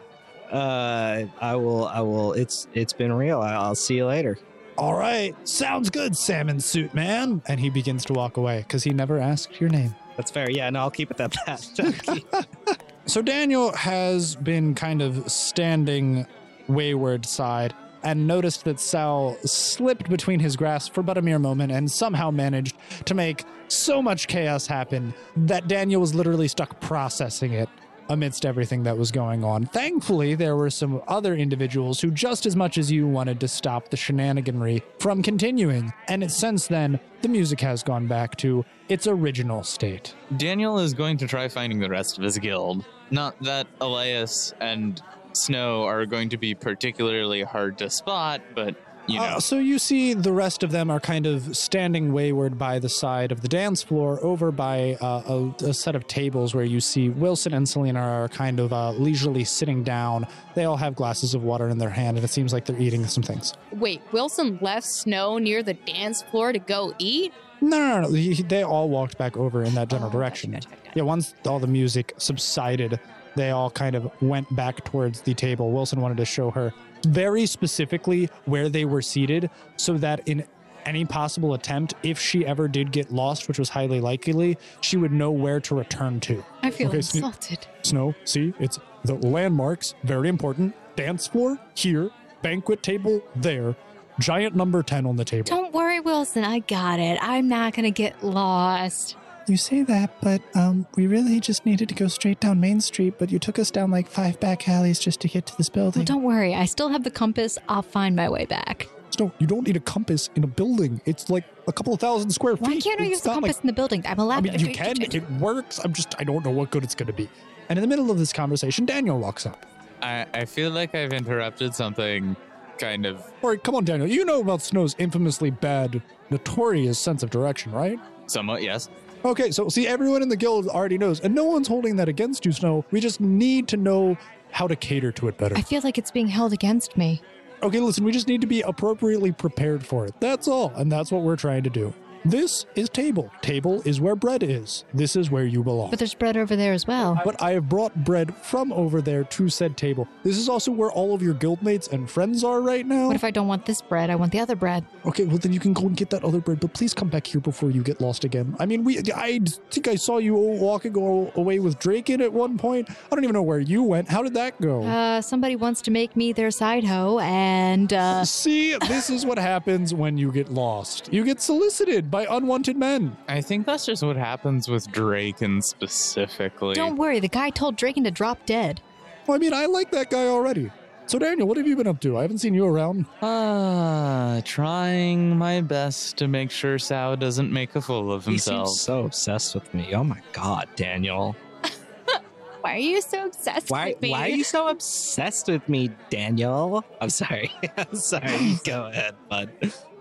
Uh, 0.49 1.25
I 1.39 1.55
will, 1.55 1.87
I 1.87 2.01
will. 2.01 2.33
It's 2.33 2.67
it's 2.73 2.93
been 2.93 3.13
real. 3.13 3.41
I'll 3.41 3.75
see 3.75 3.95
you 3.95 4.05
later. 4.05 4.37
All 4.77 4.95
right, 4.95 5.35
sounds 5.47 5.89
good, 5.89 6.17
salmon 6.17 6.59
suit 6.59 6.93
man. 6.93 7.41
And 7.47 7.59
he 7.59 7.69
begins 7.69 8.05
to 8.05 8.13
walk 8.13 8.37
away 8.37 8.59
because 8.59 8.83
he 8.83 8.91
never 8.91 9.19
asked 9.19 9.59
your 9.59 9.69
name. 9.69 9.95
That's 10.21 10.29
fair. 10.29 10.51
Yeah, 10.51 10.69
no, 10.69 10.81
I'll 10.81 10.91
keep 10.91 11.09
it 11.09 11.19
at 11.19 11.35
that. 11.47 12.47
So 13.07 13.23
Daniel 13.23 13.75
has 13.75 14.35
been 14.35 14.75
kind 14.75 15.01
of 15.01 15.29
standing 15.29 16.27
wayward 16.67 17.25
side 17.25 17.73
and 18.03 18.27
noticed 18.27 18.63
that 18.65 18.79
Sal 18.79 19.35
slipped 19.43 20.07
between 20.07 20.39
his 20.39 20.55
grasp 20.55 20.93
for 20.93 21.01
but 21.01 21.17
a 21.17 21.21
mere 21.23 21.39
moment 21.39 21.71
and 21.71 21.91
somehow 21.91 22.29
managed 22.29 22.77
to 23.05 23.15
make 23.15 23.43
so 23.69 24.03
much 24.03 24.27
chaos 24.27 24.67
happen 24.67 25.15
that 25.35 25.67
Daniel 25.67 25.99
was 25.99 26.13
literally 26.13 26.47
stuck 26.47 26.79
processing 26.79 27.53
it 27.53 27.67
amidst 28.09 28.45
everything 28.45 28.83
that 28.83 28.97
was 28.97 29.11
going 29.11 29.43
on. 29.43 29.65
Thankfully, 29.65 30.35
there 30.35 30.55
were 30.55 30.69
some 30.69 31.01
other 31.07 31.35
individuals 31.35 32.01
who, 32.01 32.11
just 32.11 32.45
as 32.45 32.55
much 32.55 32.77
as 32.77 32.91
you, 32.91 33.07
wanted 33.07 33.39
to 33.39 33.47
stop 33.47 33.89
the 33.89 33.97
shenaniganry 33.97 34.81
from 34.99 35.23
continuing. 35.23 35.93
And 36.07 36.29
since 36.31 36.67
then, 36.67 36.99
the 37.21 37.29
music 37.29 37.61
has 37.61 37.83
gone 37.83 38.07
back 38.07 38.35
to 38.37 38.65
its 38.89 39.07
original 39.07 39.63
state. 39.63 40.15
Daniel 40.37 40.79
is 40.79 40.93
going 40.93 41.17
to 41.17 41.27
try 41.27 41.47
finding 41.47 41.79
the 41.79 41.89
rest 41.89 42.17
of 42.17 42.23
his 42.23 42.37
guild. 42.37 42.85
Not 43.11 43.41
that 43.43 43.67
Elias 43.79 44.53
and 44.59 45.01
Snow 45.33 45.83
are 45.83 46.05
going 46.05 46.29
to 46.29 46.37
be 46.37 46.53
particularly 46.53 47.43
hard 47.43 47.77
to 47.77 47.89
spot, 47.89 48.41
but 48.53 48.75
you 49.07 49.17
know. 49.19 49.25
Uh, 49.25 49.39
so 49.39 49.57
you 49.59 49.79
see 49.79 50.13
the 50.13 50.31
rest 50.31 50.63
of 50.63 50.71
them 50.71 50.89
are 50.89 50.99
kind 50.99 51.25
of 51.25 51.55
standing 51.55 52.13
wayward 52.13 52.57
by 52.57 52.79
the 52.79 52.89
side 52.89 53.31
of 53.31 53.41
the 53.41 53.47
dance 53.47 53.81
floor 53.83 54.19
over 54.23 54.51
by 54.51 54.97
uh, 55.01 55.51
a, 55.61 55.65
a 55.65 55.73
set 55.73 55.95
of 55.95 56.07
tables 56.07 56.53
where 56.55 56.63
you 56.65 56.79
see 56.79 57.09
Wilson 57.09 57.53
and 57.53 57.67
Selena 57.67 57.99
are 57.99 58.27
kind 58.29 58.59
of 58.59 58.71
uh, 58.73 58.91
leisurely 58.91 59.43
sitting 59.43 59.83
down. 59.83 60.27
They 60.55 60.65
all 60.65 60.77
have 60.77 60.95
glasses 60.95 61.33
of 61.33 61.43
water 61.43 61.67
in 61.69 61.77
their 61.77 61.89
hand, 61.89 62.17
and 62.17 62.23
it 62.23 62.29
seems 62.29 62.53
like 62.53 62.65
they're 62.65 62.79
eating 62.79 63.05
some 63.07 63.23
things. 63.23 63.53
Wait, 63.73 64.01
Wilson 64.11 64.57
left 64.61 64.85
Snow 64.87 65.37
near 65.37 65.63
the 65.63 65.73
dance 65.73 66.21
floor 66.21 66.51
to 66.53 66.59
go 66.59 66.93
eat? 66.99 67.33
No, 67.61 67.77
no, 67.77 68.01
no. 68.01 68.07
no. 68.07 68.13
He- 68.13 68.41
they 68.43 68.63
all 68.63 68.89
walked 68.89 69.17
back 69.17 69.37
over 69.37 69.63
in 69.63 69.73
that 69.75 69.87
general 69.89 70.07
Oh, 70.09 70.13
gotcha, 70.13 70.17
direction. 70.17 70.51
gotcha, 70.51 70.69
gotcha. 70.69 70.81
Yeah, 70.95 71.03
once 71.03 71.33
all 71.45 71.59
the 71.59 71.67
music 71.67 72.13
subsided, 72.17 72.99
they 73.35 73.51
all 73.51 73.69
kind 73.69 73.95
of 73.95 74.11
went 74.21 74.53
back 74.55 74.83
towards 74.83 75.21
the 75.21 75.33
table. 75.33 75.71
Wilson 75.71 76.01
wanted 76.01 76.17
to 76.17 76.25
show 76.25 76.49
her 76.51 76.73
very 77.05 77.45
specifically 77.45 78.29
where 78.45 78.69
they 78.69 78.85
were 78.85 79.01
seated 79.01 79.49
so 79.77 79.97
that 79.97 80.27
in 80.27 80.43
any 80.85 81.05
possible 81.05 81.53
attempt, 81.53 81.93
if 82.01 82.19
she 82.19 82.45
ever 82.45 82.67
did 82.67 82.91
get 82.91 83.11
lost, 83.11 83.47
which 83.47 83.59
was 83.59 83.69
highly 83.69 84.01
likely, 84.01 84.57
she 84.81 84.97
would 84.97 85.11
know 85.11 85.29
where 85.31 85.59
to 85.59 85.75
return 85.75 86.19
to. 86.21 86.43
I 86.63 86.71
feel 86.71 86.87
Okay, 86.89 86.97
Sne- 86.99 87.15
insulted. 87.15 87.67
Snow, 87.83 88.15
see, 88.23 88.53
it's 88.59 88.79
the 89.05 89.13
landmarks, 89.15 89.93
very 90.03 90.27
important. 90.27 90.73
Dance 90.95 91.27
floor 91.27 91.59
here, 91.75 92.09
banquet 92.41 92.81
table 92.81 93.21
there, 93.35 93.75
giant 94.19 94.55
number 94.55 94.81
10 94.81 95.05
on 95.05 95.15
the 95.17 95.25
table. 95.25 95.45
Don't 95.45 95.71
worry, 95.73 95.99
Wilson. 95.99 96.43
I 96.43 96.59
got 96.59 96.99
it. 96.99 97.19
I'm 97.21 97.47
not 97.47 97.73
going 97.73 97.83
to 97.85 97.91
get 97.91 98.23
lost. 98.23 99.15
You 99.47 99.57
say 99.57 99.81
that, 99.83 100.11
but 100.21 100.41
um, 100.55 100.85
we 100.95 101.07
really 101.07 101.39
just 101.39 101.65
needed 101.65 101.89
to 101.89 101.95
go 101.95 102.07
straight 102.07 102.39
down 102.39 102.59
Main 102.59 102.79
Street, 102.79 103.15
but 103.17 103.31
you 103.31 103.39
took 103.39 103.57
us 103.59 103.71
down 103.71 103.91
like 103.91 104.07
five 104.07 104.39
back 104.39 104.69
alleys 104.69 104.99
just 104.99 105.19
to 105.21 105.27
get 105.27 105.45
to 105.47 105.57
this 105.57 105.69
Well, 105.73 105.85
building. 105.85 106.05
don't 106.05 106.23
worry. 106.23 106.53
I 106.55 106.65
still 106.65 106.89
have 106.89 107.03
the 107.03 107.11
compass. 107.11 107.57
I'll 107.67 107.81
find 107.81 108.15
my 108.15 108.29
way 108.29 108.45
back. 108.45 108.87
Snow, 109.09 109.31
you 109.39 109.47
don't 109.47 109.67
need 109.67 109.75
a 109.75 109.81
compass 109.81 110.29
in 110.35 110.43
a 110.43 110.47
building. 110.47 111.01
It's 111.05 111.29
like 111.29 111.43
a 111.67 111.73
couple 111.73 111.93
of 111.93 111.99
thousand 111.99 112.29
square 112.29 112.55
feet. 112.55 112.67
Why 112.67 112.79
can't 112.79 113.01
I 113.01 113.03
It's 113.05 113.09
use 113.11 113.21
the 113.21 113.29
compass 113.31 113.57
Like, 113.57 113.63
in 113.63 113.67
the 113.67 113.73
building? 113.73 114.03
I'm 114.07 114.19
allowed 114.19 114.37
I 114.47 114.51
mean, 114.51 114.59
to. 114.59 114.67
you 114.67 114.73
can. 114.73 115.01
It 115.01 115.29
works. 115.31 115.79
I'm 115.83 115.91
just, 115.91 116.15
I 116.19 116.23
don't 116.23 116.45
know 116.45 116.51
what 116.51 116.71
good 116.71 116.83
it's 116.83 116.95
going 116.95 117.07
to 117.07 117.13
be. 117.13 117.27
And 117.67 117.77
in 117.77 117.81
the 117.81 117.87
middle 117.87 118.09
of 118.11 118.19
this 118.19 118.31
conversation, 118.31 118.85
Daniel 118.85 119.19
walks 119.19 119.45
up. 119.45 119.65
I, 120.01 120.25
I 120.33 120.45
feel 120.45 120.71
like 120.71 120.95
I've 120.95 121.11
interrupted 121.13 121.75
something 121.75 122.35
kind 122.77 123.05
of 123.05 123.21
All 123.41 123.49
right, 123.49 123.61
come 123.61 123.75
on, 123.75 123.83
Daniel. 123.85 124.07
You 124.07 124.23
know 124.23 124.39
about 124.39 124.61
Snow's 124.61 124.95
infamously 124.97 125.49
bad, 125.51 126.01
notorious 126.29 126.97
sense 126.99 127.21
of 127.23 127.29
direction, 127.31 127.71
right? 127.71 127.99
somewhat, 128.27 128.61
yes. 128.63 128.87
Okay, 129.23 129.51
so 129.51 129.69
see, 129.69 129.87
everyone 129.87 130.23
in 130.23 130.29
the 130.29 130.35
guild 130.35 130.67
already 130.67 130.97
knows, 130.97 131.19
and 131.19 131.35
no 131.35 131.43
one's 131.43 131.67
holding 131.67 131.95
that 131.97 132.09
against 132.09 132.43
you, 132.45 132.51
Snow. 132.51 132.83
We 132.89 132.99
just 132.99 133.21
need 133.21 133.67
to 133.67 133.77
know 133.77 134.17
how 134.49 134.67
to 134.67 134.75
cater 134.75 135.11
to 135.13 135.27
it 135.27 135.37
better. 135.37 135.55
I 135.55 135.61
feel 135.61 135.81
like 135.83 135.97
it's 135.97 136.09
being 136.11 136.27
held 136.27 136.53
against 136.53 136.97
me. 136.97 137.21
Okay, 137.61 137.79
listen, 137.79 138.03
we 138.03 138.11
just 138.11 138.27
need 138.27 138.41
to 138.41 138.47
be 138.47 138.61
appropriately 138.61 139.31
prepared 139.31 139.85
for 139.85 140.07
it. 140.07 140.15
That's 140.19 140.47
all, 140.47 140.73
and 140.75 140.91
that's 140.91 141.11
what 141.11 141.21
we're 141.21 141.35
trying 141.35 141.61
to 141.63 141.69
do. 141.69 141.93
This 142.23 142.65
is 142.75 142.87
table. 142.89 143.31
Table 143.41 143.81
is 143.83 143.99
where 143.99 144.15
bread 144.15 144.43
is. 144.43 144.85
This 144.93 145.15
is 145.15 145.31
where 145.31 145.45
you 145.45 145.63
belong. 145.63 145.89
But 145.89 145.99
there's 145.99 146.13
bread 146.13 146.37
over 146.37 146.55
there 146.55 146.73
as 146.73 146.85
well. 146.85 147.19
But 147.25 147.41
I 147.41 147.51
have 147.51 147.67
brought 147.67 147.95
bread 148.03 148.35
from 148.37 148.71
over 148.73 149.01
there 149.01 149.23
to 149.23 149.49
said 149.49 149.75
table. 149.75 150.07
This 150.23 150.37
is 150.37 150.47
also 150.47 150.71
where 150.71 150.91
all 150.91 151.15
of 151.15 151.21
your 151.23 151.33
guildmates 151.33 151.91
and 151.91 152.09
friends 152.09 152.43
are 152.43 152.61
right 152.61 152.85
now. 152.85 153.07
What 153.07 153.15
if 153.15 153.23
I 153.23 153.31
don't 153.31 153.47
want 153.47 153.65
this 153.65 153.81
bread? 153.81 154.09
I 154.11 154.15
want 154.15 154.31
the 154.31 154.39
other 154.39 154.55
bread. 154.55 154.85
Okay, 155.05 155.25
well 155.25 155.39
then 155.39 155.51
you 155.51 155.59
can 155.59 155.73
go 155.73 155.87
and 155.87 155.97
get 155.97 156.11
that 156.11 156.23
other 156.23 156.39
bread, 156.39 156.59
but 156.59 156.73
please 156.73 156.93
come 156.93 157.09
back 157.09 157.25
here 157.25 157.41
before 157.41 157.71
you 157.71 157.81
get 157.81 157.99
lost 157.99 158.23
again. 158.23 158.55
I 158.59 158.67
mean, 158.67 158.83
we 158.83 158.99
I 159.15 159.39
think 159.71 159.87
I 159.87 159.95
saw 159.95 160.19
you 160.19 160.35
all 160.35 160.57
walking 160.59 160.95
away 160.95 161.59
with 161.59 161.79
Draken 161.79 162.21
at 162.21 162.31
one 162.31 162.57
point. 162.57 162.89
I 162.89 163.15
don't 163.15 163.23
even 163.23 163.33
know 163.33 163.41
where 163.41 163.59
you 163.59 163.81
went. 163.81 164.09
How 164.09 164.21
did 164.21 164.35
that 164.35 164.61
go? 164.61 164.83
Uh, 164.83 165.21
somebody 165.21 165.55
wants 165.55 165.81
to 165.83 165.91
make 165.91 166.15
me 166.15 166.33
their 166.33 166.51
side 166.51 166.83
hoe, 166.83 167.19
and 167.19 167.91
uh, 167.91 168.23
See, 168.25 168.77
this 168.77 169.09
is 169.09 169.25
what 169.25 169.39
happens 169.39 169.93
when 169.93 170.17
you 170.17 170.31
get 170.31 170.49
lost. 170.49 171.11
You 171.11 171.23
get 171.23 171.41
solicited 171.41 172.10
by 172.11 172.27
unwanted 172.29 172.77
men. 172.77 173.15
I 173.27 173.41
think 173.41 173.65
that's 173.65 173.85
just 173.85 174.03
what 174.03 174.17
happens 174.17 174.67
with 174.67 174.91
Draken 174.91 175.61
specifically. 175.61 176.75
don't 176.75 176.97
worry. 176.97 177.19
The 177.19 177.27
guy 177.29 177.49
told 177.49 177.75
Draken 177.77 178.03
to 178.03 178.11
drop 178.11 178.45
dead. 178.45 178.81
Well, 179.25 179.35
I 179.35 179.39
mean, 179.39 179.53
I 179.53 179.65
like 179.65 179.91
that 179.91 180.09
guy 180.09 180.25
already. 180.27 180.69
So, 181.07 181.19
Daniel, 181.19 181.47
what 181.47 181.57
have 181.57 181.67
you 181.67 181.75
been 181.75 181.87
up 181.87 181.99
to? 182.01 182.17
I 182.17 182.21
haven't 182.21 182.37
seen 182.37 182.53
you 182.53 182.65
around. 182.65 183.05
Ah, 183.21 184.41
trying 184.45 185.37
my 185.37 185.59
best 185.61 186.15
to 186.17 186.27
make 186.27 186.51
sure 186.51 186.77
Sao 186.79 187.15
doesn't 187.15 187.51
make 187.51 187.75
a 187.75 187.81
fool 187.81 188.13
of 188.13 188.23
he 188.25 188.31
himself. 188.31 188.67
seems 188.69 188.81
so 188.81 189.05
obsessed 189.05 189.55
with 189.55 189.73
me. 189.73 189.93
Oh 189.93 190.03
my 190.03 190.19
god, 190.31 190.69
Daniel. 190.75 191.35
Why 192.61 192.75
are 192.75 192.77
you 192.77 193.01
so 193.01 193.25
obsessed 193.25 193.69
Why 193.71 193.87
with 193.89 194.01
me? 194.01 194.11
why 194.11 194.25
are 194.27 194.29
you 194.29 194.43
so 194.43 194.67
obsessed 194.67 195.47
with 195.47 195.67
me, 195.67 195.89
Daniel? 196.11 196.85
I'm 197.01 197.09
sorry. 197.09 197.51
I'm 197.77 197.95
sorry. 197.95 198.59
Go 198.63 198.85
ahead, 198.85 199.15
bud. 199.27 199.49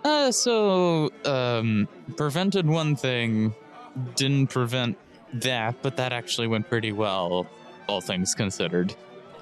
Uh, 0.04 0.32
so, 0.32 1.10
um, 1.24 1.86
prevented 2.16 2.66
one 2.66 2.96
thing, 2.96 3.54
didn't 4.16 4.46
prevent 4.48 4.96
that, 5.34 5.76
but 5.82 5.96
that 5.96 6.12
actually 6.12 6.46
went 6.46 6.68
pretty 6.68 6.92
well, 6.92 7.46
all 7.86 8.00
things 8.00 8.34
considered. 8.34 8.94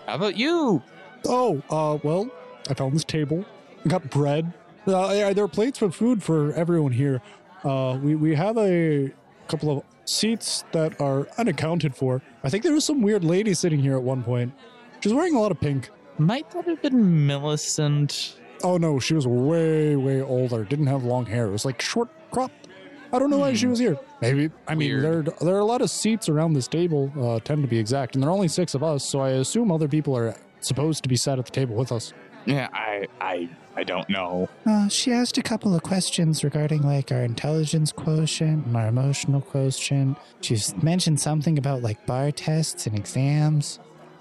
How 0.07 0.15
about 0.17 0.37
you? 0.37 0.83
Oh, 1.27 1.63
uh, 1.71 1.99
well, 2.03 2.31
I 2.69 2.75
found 2.75 2.95
this 2.95 3.05
table. 3.05 3.45
I 3.85 3.89
got 3.89 4.11
bread. 4.11 4.53
Uh, 4.87 5.13
yeah, 5.15 5.33
there 5.33 5.45
are 5.45 5.49
plates 5.49 5.83
of 5.83 5.95
food 5.95 6.23
for 6.23 6.53
everyone 6.55 6.93
here. 6.93 7.21
Uh, 7.63 7.99
we, 8.03 8.15
we 8.15 8.35
have 8.35 8.57
a 8.57 9.13
couple 9.49 9.79
of 9.79 9.85
seats 10.07 10.65
that 10.73 11.01
are 11.01 11.29
unaccounted 11.39 11.95
for. 11.95 12.23
I 12.43 12.49
think 12.49 12.65
there 12.65 12.73
was 12.73 12.85
some 12.85 13.03
weird 13.03 13.25
lady 13.25 13.55
sitting 13.55 13.81
here 13.81 13.97
at 13.97 14.03
one 14.03 14.23
point. 14.23 14.53
She's 15.01 15.13
wearing 15.13 15.35
a 15.35 15.41
lot 15.41 15.53
of 15.53 15.61
pink. 15.61 15.91
Might 16.19 16.51
that 16.51 16.65
have 16.65 16.83
been 16.83 17.27
Millicent? 17.27 18.38
Oh 18.65 18.77
no, 18.77 18.99
she 18.99 19.15
was 19.15 19.27
way, 19.27 19.97
way 19.97 20.21
older. 20.21 20.65
Didn't 20.65 20.87
have 20.89 21.05
long 21.05 21.27
hair. 21.27 21.47
It 21.47 21.53
was 21.53 21.65
like 21.65 21.81
short 21.81 22.09
cropped. 22.31 22.67
I 23.13 23.19
don't 23.19 23.31
know 23.31 23.39
why 23.39 23.55
she 23.55 23.65
Hmm. 23.67 23.71
was 23.71 23.79
here. 23.79 23.97
Maybe. 24.21 24.51
I 24.67 24.75
mean, 24.75 25.01
there, 25.01 25.23
there 25.23 25.55
are 25.55 25.61
a 25.61 25.65
lot 25.65 25.81
of 25.81 25.91
seats 25.91 26.29
around 26.29 26.53
this 26.55 26.69
table, 26.69 27.11
uh, 27.19 27.41
10 27.41 27.63
to 27.63 27.69
be 27.69 27.79
exact, 27.79 28.15
and 28.15 28.23
there 28.23 28.29
are 28.29 28.33
only 28.35 28.49
six 28.49 28.75
of 28.75 28.83
us, 28.83 29.05
so 29.09 29.21
I 29.21 29.31
assume 29.31 29.71
other 29.73 29.89
people 29.89 30.15
are 30.17 30.35
supposed 30.61 31.03
to 31.05 31.09
be 31.09 31.17
sat 31.17 31.39
at 31.39 31.47
the 31.47 31.51
table 31.53 31.75
with 31.77 31.91
us. 31.93 32.13
Yeah, 32.45 32.69
I, 32.73 33.07
I, 33.21 33.49
I 33.77 33.85
don't 33.85 34.09
know. 34.11 34.49
Uh, 34.67 34.89
she 34.89 35.13
asked 35.13 35.39
a 35.39 35.43
couple 35.43 35.75
of 35.75 35.83
questions 35.83 36.43
regarding 36.45 36.83
like 36.83 37.13
our 37.13 37.23
intelligence 37.23 37.93
quotient 37.93 38.67
and 38.67 38.77
our 38.77 38.89
emotional 38.89 39.41
quotient. 39.41 40.19
She's 40.41 40.75
mentioned 40.83 41.21
something 41.21 41.57
about 41.59 41.83
like 41.83 42.05
bar 42.07 42.31
tests 42.31 42.87
and 42.87 42.99
exams. 42.99 43.79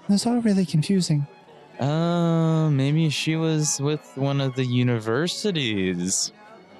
It 0.08 0.12
was 0.12 0.26
all 0.26 0.40
really 0.40 0.64
confusing. 0.66 1.26
Uh, 1.80 2.70
maybe 2.70 3.08
she 3.10 3.36
was 3.36 3.80
with 3.80 4.00
one 4.16 4.40
of 4.40 4.54
the 4.54 4.64
universities. 4.64 6.32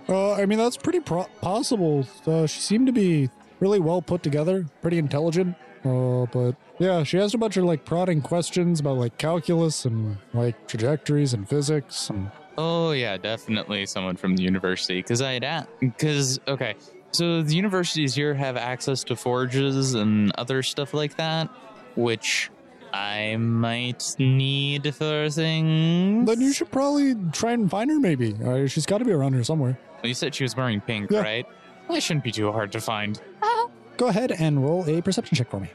Uh, 0.09 0.33
I 0.33 0.47
mean, 0.47 0.59
that's 0.59 0.77
pretty 0.77 1.01
pro- 1.01 1.29
possible. 1.41 2.07
Uh, 2.27 2.47
she 2.47 2.61
seemed 2.61 2.87
to 2.87 2.93
be 2.93 3.31
really 3.61 3.79
well 3.79 4.03
put 4.03 4.23
together, 4.23 4.67
pretty 4.83 4.99
intelligent. 4.99 5.55
Uh, 5.85 6.27
but 6.27 6.57
yeah, 6.79 7.03
she 7.03 7.19
asked 7.19 7.35
a 7.35 7.39
bunch 7.39 7.57
of 7.57 7.65
like 7.65 7.85
prodding 7.85 8.21
questions 8.23 8.81
about 8.81 8.97
like 8.97 9.19
calculus 9.19 9.85
and 9.85 10.17
like 10.35 10.67
trajectories 10.67 11.35
and 11.35 11.49
physics. 11.49 12.11
And 12.11 12.31
Oh 12.57 12.91
yeah, 12.91 13.17
definitely 13.17 13.87
someone 13.87 14.17
from 14.17 14.35
the 14.35 14.43
university. 14.43 14.97
Because 15.01 15.23
I 15.23 15.35
had 15.35 15.69
because 15.79 16.41
okay, 16.49 16.75
so 17.13 17.43
the 17.43 17.55
universities 17.55 18.15
here 18.15 18.35
have 18.35 18.57
access 18.57 19.05
to 19.05 19.17
forges 19.17 19.95
and 19.95 20.33
other 20.37 20.65
stuff 20.65 20.93
like 20.93 21.17
that, 21.17 21.49
which 21.95 22.51
I 22.93 23.37
might 23.37 24.03
need 24.19 24.95
for 24.95 25.29
things. 25.31 26.27
then 26.27 26.41
you 26.41 26.53
should 26.53 26.71
probably 26.71 27.15
try 27.33 27.53
and 27.53 27.71
find 27.71 27.91
her. 27.91 27.99
Maybe 28.01 28.35
uh, 28.45 28.67
she's 28.67 28.87
got 28.87 28.99
to 28.99 29.05
be 29.05 29.13
around 29.13 29.35
here 29.35 29.45
somewhere. 29.45 29.79
Well, 30.03 30.09
you 30.09 30.15
said 30.15 30.35
she 30.35 30.45
was 30.45 30.57
wearing 30.57 30.81
pink, 30.81 31.11
Yeah. 31.11 31.21
right? 31.23 31.47
Well, 31.89 31.97
that 31.97 32.03
shouldn't 32.03 32.25
be 32.25 32.33
too 32.33 32.51
hard 32.53 32.73
to 32.73 32.81
find. 32.81 33.21
Go 33.97 34.07
ahead 34.07 34.31
and 34.33 34.63
roll 34.63 34.89
a 34.89 35.03
perception 35.03 35.37
check 35.37 35.51
for 35.51 35.59
me. 35.59 35.69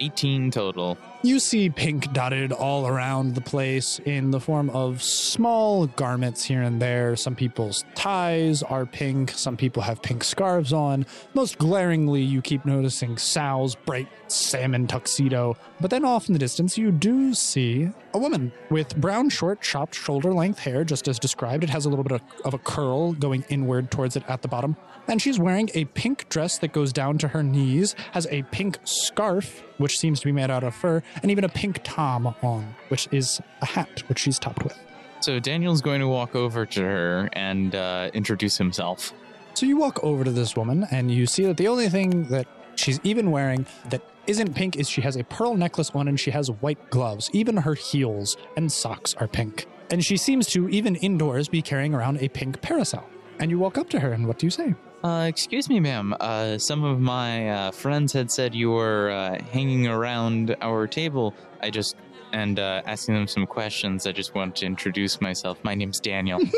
18 0.00 0.50
total. 0.50 0.98
You 1.22 1.40
see 1.40 1.68
pink 1.68 2.12
dotted 2.12 2.52
all 2.52 2.86
around 2.86 3.34
the 3.34 3.40
place 3.40 3.98
in 4.04 4.30
the 4.30 4.38
form 4.38 4.70
of 4.70 5.02
small 5.02 5.88
garments 5.88 6.44
here 6.44 6.62
and 6.62 6.80
there. 6.80 7.16
Some 7.16 7.34
people's 7.34 7.84
ties 7.96 8.62
are 8.62 8.86
pink, 8.86 9.32
some 9.32 9.56
people 9.56 9.82
have 9.82 10.00
pink 10.00 10.22
scarves 10.22 10.72
on. 10.72 11.06
Most 11.34 11.58
glaringly, 11.58 12.22
you 12.22 12.40
keep 12.40 12.64
noticing 12.64 13.18
Sal's 13.18 13.74
bright 13.74 14.08
salmon 14.28 14.86
tuxedo. 14.86 15.56
But 15.80 15.90
then 15.90 16.04
off 16.04 16.28
in 16.28 16.34
the 16.34 16.38
distance, 16.38 16.78
you 16.78 16.92
do 16.92 17.34
see 17.34 17.90
a 18.14 18.18
woman 18.18 18.52
with 18.70 18.96
brown, 18.96 19.28
short, 19.28 19.60
chopped, 19.60 19.94
shoulder 19.94 20.32
length 20.32 20.60
hair, 20.60 20.84
just 20.84 21.08
as 21.08 21.18
described. 21.18 21.64
It 21.64 21.70
has 21.70 21.84
a 21.84 21.88
little 21.88 22.04
bit 22.04 22.20
of, 22.44 22.54
a 22.54 22.58
curl 22.58 23.12
going 23.12 23.44
inward 23.48 23.90
towards 23.90 24.16
it 24.16 24.24
at 24.28 24.42
the 24.42 24.48
bottom. 24.48 24.76
And 25.06 25.22
she's 25.22 25.38
wearing 25.38 25.70
a 25.74 25.86
pink 25.86 26.28
dress 26.28 26.58
that 26.58 26.72
goes 26.72 26.92
down 26.92 27.18
to 27.18 27.28
her 27.28 27.42
knees, 27.42 27.94
has 28.12 28.26
a 28.30 28.42
pink 28.44 28.78
scarf, 28.84 29.62
which 29.78 29.87
seems 29.96 30.20
to 30.20 30.26
be 30.26 30.32
made 30.32 30.50
out 30.50 30.64
of 30.64 30.74
fur, 30.74 31.02
and 31.22 31.30
even 31.30 31.44
a 31.44 31.48
pink 31.48 31.80
tom 31.84 32.34
on, 32.42 32.74
which 32.88 33.08
is 33.12 33.40
a 33.62 33.66
hat, 33.66 34.02
which 34.08 34.18
she's 34.18 34.38
topped 34.38 34.64
with. 34.64 34.78
So 35.20 35.40
Daniel's 35.40 35.80
going 35.80 36.00
to 36.00 36.08
walk 36.08 36.36
over 36.36 36.66
to 36.66 36.80
her 36.80 37.28
and 37.32 37.74
uh, 37.74 38.10
introduce 38.14 38.56
himself. 38.56 39.12
So 39.54 39.66
you 39.66 39.76
walk 39.76 40.02
over 40.04 40.24
to 40.24 40.30
this 40.30 40.56
woman, 40.56 40.86
and 40.90 41.10
you 41.10 41.26
see 41.26 41.44
that 41.46 41.56
the 41.56 41.68
only 41.68 41.88
thing 41.88 42.24
that 42.24 42.46
she's 42.76 43.00
even 43.02 43.30
wearing 43.30 43.66
that 43.88 44.02
isn't 44.26 44.54
pink 44.54 44.76
is 44.76 44.88
she 44.88 45.00
has 45.00 45.16
a 45.16 45.24
pearl 45.24 45.56
necklace 45.56 45.90
on 45.94 46.06
and 46.06 46.20
she 46.20 46.30
has 46.30 46.50
white 46.50 46.90
gloves. 46.90 47.30
Even 47.32 47.56
her 47.56 47.74
heels 47.74 48.36
and 48.56 48.70
socks 48.70 49.14
are 49.14 49.26
pink. 49.26 49.66
And 49.90 50.04
she 50.04 50.16
seems 50.16 50.46
to, 50.48 50.68
even 50.68 50.96
indoors, 50.96 51.48
be 51.48 51.62
carrying 51.62 51.94
around 51.94 52.18
a 52.22 52.28
pink 52.28 52.60
parasol. 52.60 53.04
And 53.40 53.50
you 53.50 53.58
walk 53.58 53.78
up 53.78 53.88
to 53.90 54.00
her, 54.00 54.12
and 54.12 54.26
what 54.26 54.38
do 54.38 54.46
you 54.46 54.50
say? 54.50 54.74
Uh, 55.04 55.26
excuse 55.28 55.68
me, 55.68 55.78
ma'am. 55.78 56.14
Uh, 56.18 56.58
some 56.58 56.82
of 56.84 57.00
my 57.00 57.48
uh, 57.50 57.70
friends 57.70 58.12
had 58.12 58.30
said 58.30 58.54
you 58.54 58.70
were 58.70 59.10
uh, 59.10 59.40
hanging 59.52 59.86
around 59.86 60.56
our 60.60 60.86
table. 60.86 61.34
I 61.62 61.70
just 61.70 61.96
and 62.32 62.58
uh, 62.58 62.82
asking 62.84 63.14
them 63.14 63.26
some 63.26 63.46
questions. 63.46 64.06
I 64.06 64.12
just 64.12 64.34
want 64.34 64.56
to 64.56 64.66
introduce 64.66 65.20
myself. 65.20 65.58
My 65.62 65.74
name's 65.74 66.00
Daniel. 66.00 66.40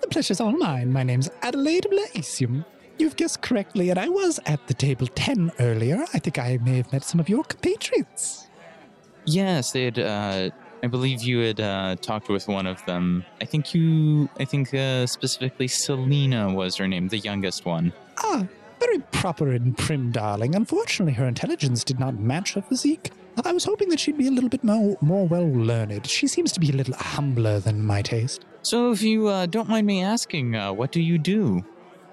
The 0.00 0.06
pleasure's 0.10 0.40
all 0.40 0.52
mine. 0.52 0.92
My 0.92 1.02
name's 1.02 1.28
Adelaide 1.42 1.86
Blaisium. 1.90 2.64
You've 2.98 3.16
guessed 3.16 3.42
correctly, 3.42 3.90
and 3.90 3.98
I 3.98 4.08
was 4.08 4.40
at 4.46 4.66
the 4.68 4.74
table 4.74 5.06
10 5.06 5.52
earlier. 5.60 6.04
I 6.14 6.18
think 6.18 6.38
I 6.38 6.58
may 6.62 6.78
have 6.78 6.92
met 6.92 7.04
some 7.04 7.20
of 7.20 7.28
your 7.28 7.44
compatriots. 7.44 8.48
yes, 9.26 9.72
they 9.72 9.84
had. 9.84 10.52
I 10.82 10.86
believe 10.86 11.22
you 11.22 11.40
had 11.40 11.60
uh, 11.60 11.96
talked 12.00 12.28
with 12.28 12.48
one 12.48 12.66
of 12.66 12.84
them. 12.86 13.24
I 13.40 13.44
think 13.44 13.74
you. 13.74 14.28
I 14.38 14.44
think 14.44 14.72
uh, 14.72 15.06
specifically 15.06 15.68
Selena 15.68 16.52
was 16.52 16.76
her 16.76 16.86
name, 16.86 17.08
the 17.08 17.18
youngest 17.18 17.64
one. 17.64 17.92
Ah, 18.18 18.46
very 18.78 18.98
proper 19.10 19.50
and 19.52 19.76
prim, 19.76 20.12
darling. 20.12 20.54
Unfortunately, 20.54 21.14
her 21.14 21.26
intelligence 21.26 21.84
did 21.84 21.98
not 21.98 22.18
match 22.18 22.54
her 22.54 22.62
physique. 22.62 23.10
I 23.44 23.52
was 23.52 23.64
hoping 23.64 23.88
that 23.90 24.00
she'd 24.00 24.18
be 24.18 24.26
a 24.26 24.32
little 24.32 24.50
bit 24.50 24.64
more, 24.64 24.96
more 25.00 25.26
well 25.26 25.48
learned. 25.48 26.06
She 26.06 26.26
seems 26.26 26.50
to 26.52 26.60
be 26.60 26.70
a 26.70 26.72
little 26.72 26.94
humbler 26.94 27.60
than 27.60 27.84
my 27.84 28.02
taste. 28.02 28.44
So, 28.62 28.90
if 28.90 29.02
you 29.02 29.28
uh, 29.28 29.46
don't 29.46 29.68
mind 29.68 29.86
me 29.86 30.02
asking, 30.02 30.56
uh, 30.56 30.72
what 30.72 30.90
do 30.90 31.00
you 31.00 31.18
do? 31.18 31.64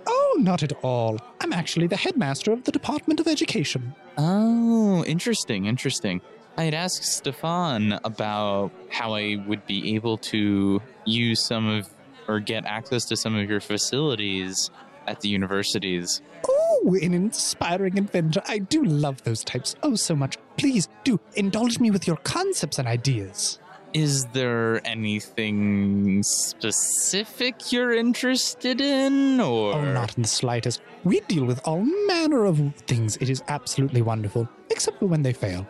Oh, 0.08 0.38
not 0.40 0.62
at 0.62 0.74
all. 0.84 1.18
I'm 1.42 1.52
actually 1.52 1.88
the 1.88 1.98
headmaster 1.98 2.52
of 2.52 2.64
the 2.64 2.72
Department 2.72 3.20
of 3.20 3.28
Education. 3.28 3.96
Oh, 4.18 5.04
interesting, 5.06 5.66
interesting. 5.66 6.22
I 6.57 6.64
had 6.64 6.73
asked 6.73 7.03
Stefan 7.03 7.99
about 8.03 8.72
how 8.90 9.14
I 9.14 9.44
would 9.45 9.65
be 9.65 9.95
able 9.95 10.18
to 10.19 10.82
use 11.06 11.45
some 11.45 11.68
of 11.68 11.90
or 12.27 12.40
get 12.40 12.65
access 12.65 13.06
to 13.06 13.18
some 13.18 13.36
of 13.36 13.49
your 13.49 13.60
facilities 13.60 14.69
at 15.06 15.22
the 15.22 15.30
universities. 15.30 16.22
Oh, 16.48 16.98
an 17.02 17.14
inspiring 17.14 17.99
adventure. 17.99 18.41
I 18.48 18.60
do 18.60 18.84
love 18.84 19.23
those 19.23 19.44
types 19.44 19.76
oh 19.84 19.95
so 19.95 20.15
much. 20.15 20.38
Please 20.57 20.88
do 21.03 21.19
indulge 21.36 21.80
me 21.80 21.91
with 21.91 22.07
your 22.07 22.18
concepts 22.18 22.80
and 22.80 22.88
ideas. 22.88 23.60
Is 23.94 24.26
there 24.34 24.82
anything 24.86 26.22
specific 26.23 27.72
you're 27.72 27.94
interested 27.94 28.82
in 28.82 29.40
or 29.40 29.73
Oh, 29.73 29.94
not 29.94 30.18
in 30.18 30.23
the 30.23 30.27
slightest. 30.27 30.82
We 31.03 31.22
deal 31.22 31.45
with 31.45 31.61
all 31.64 31.82
manner 32.07 32.45
of 32.45 32.57
things. 32.88 33.15
It 33.18 33.30
is 33.30 33.41
absolutely 33.48 34.02
wonderful, 34.02 34.49
except 34.69 34.99
for 34.99 35.06
when 35.06 35.22
they 35.22 35.32
fail. 35.34 35.65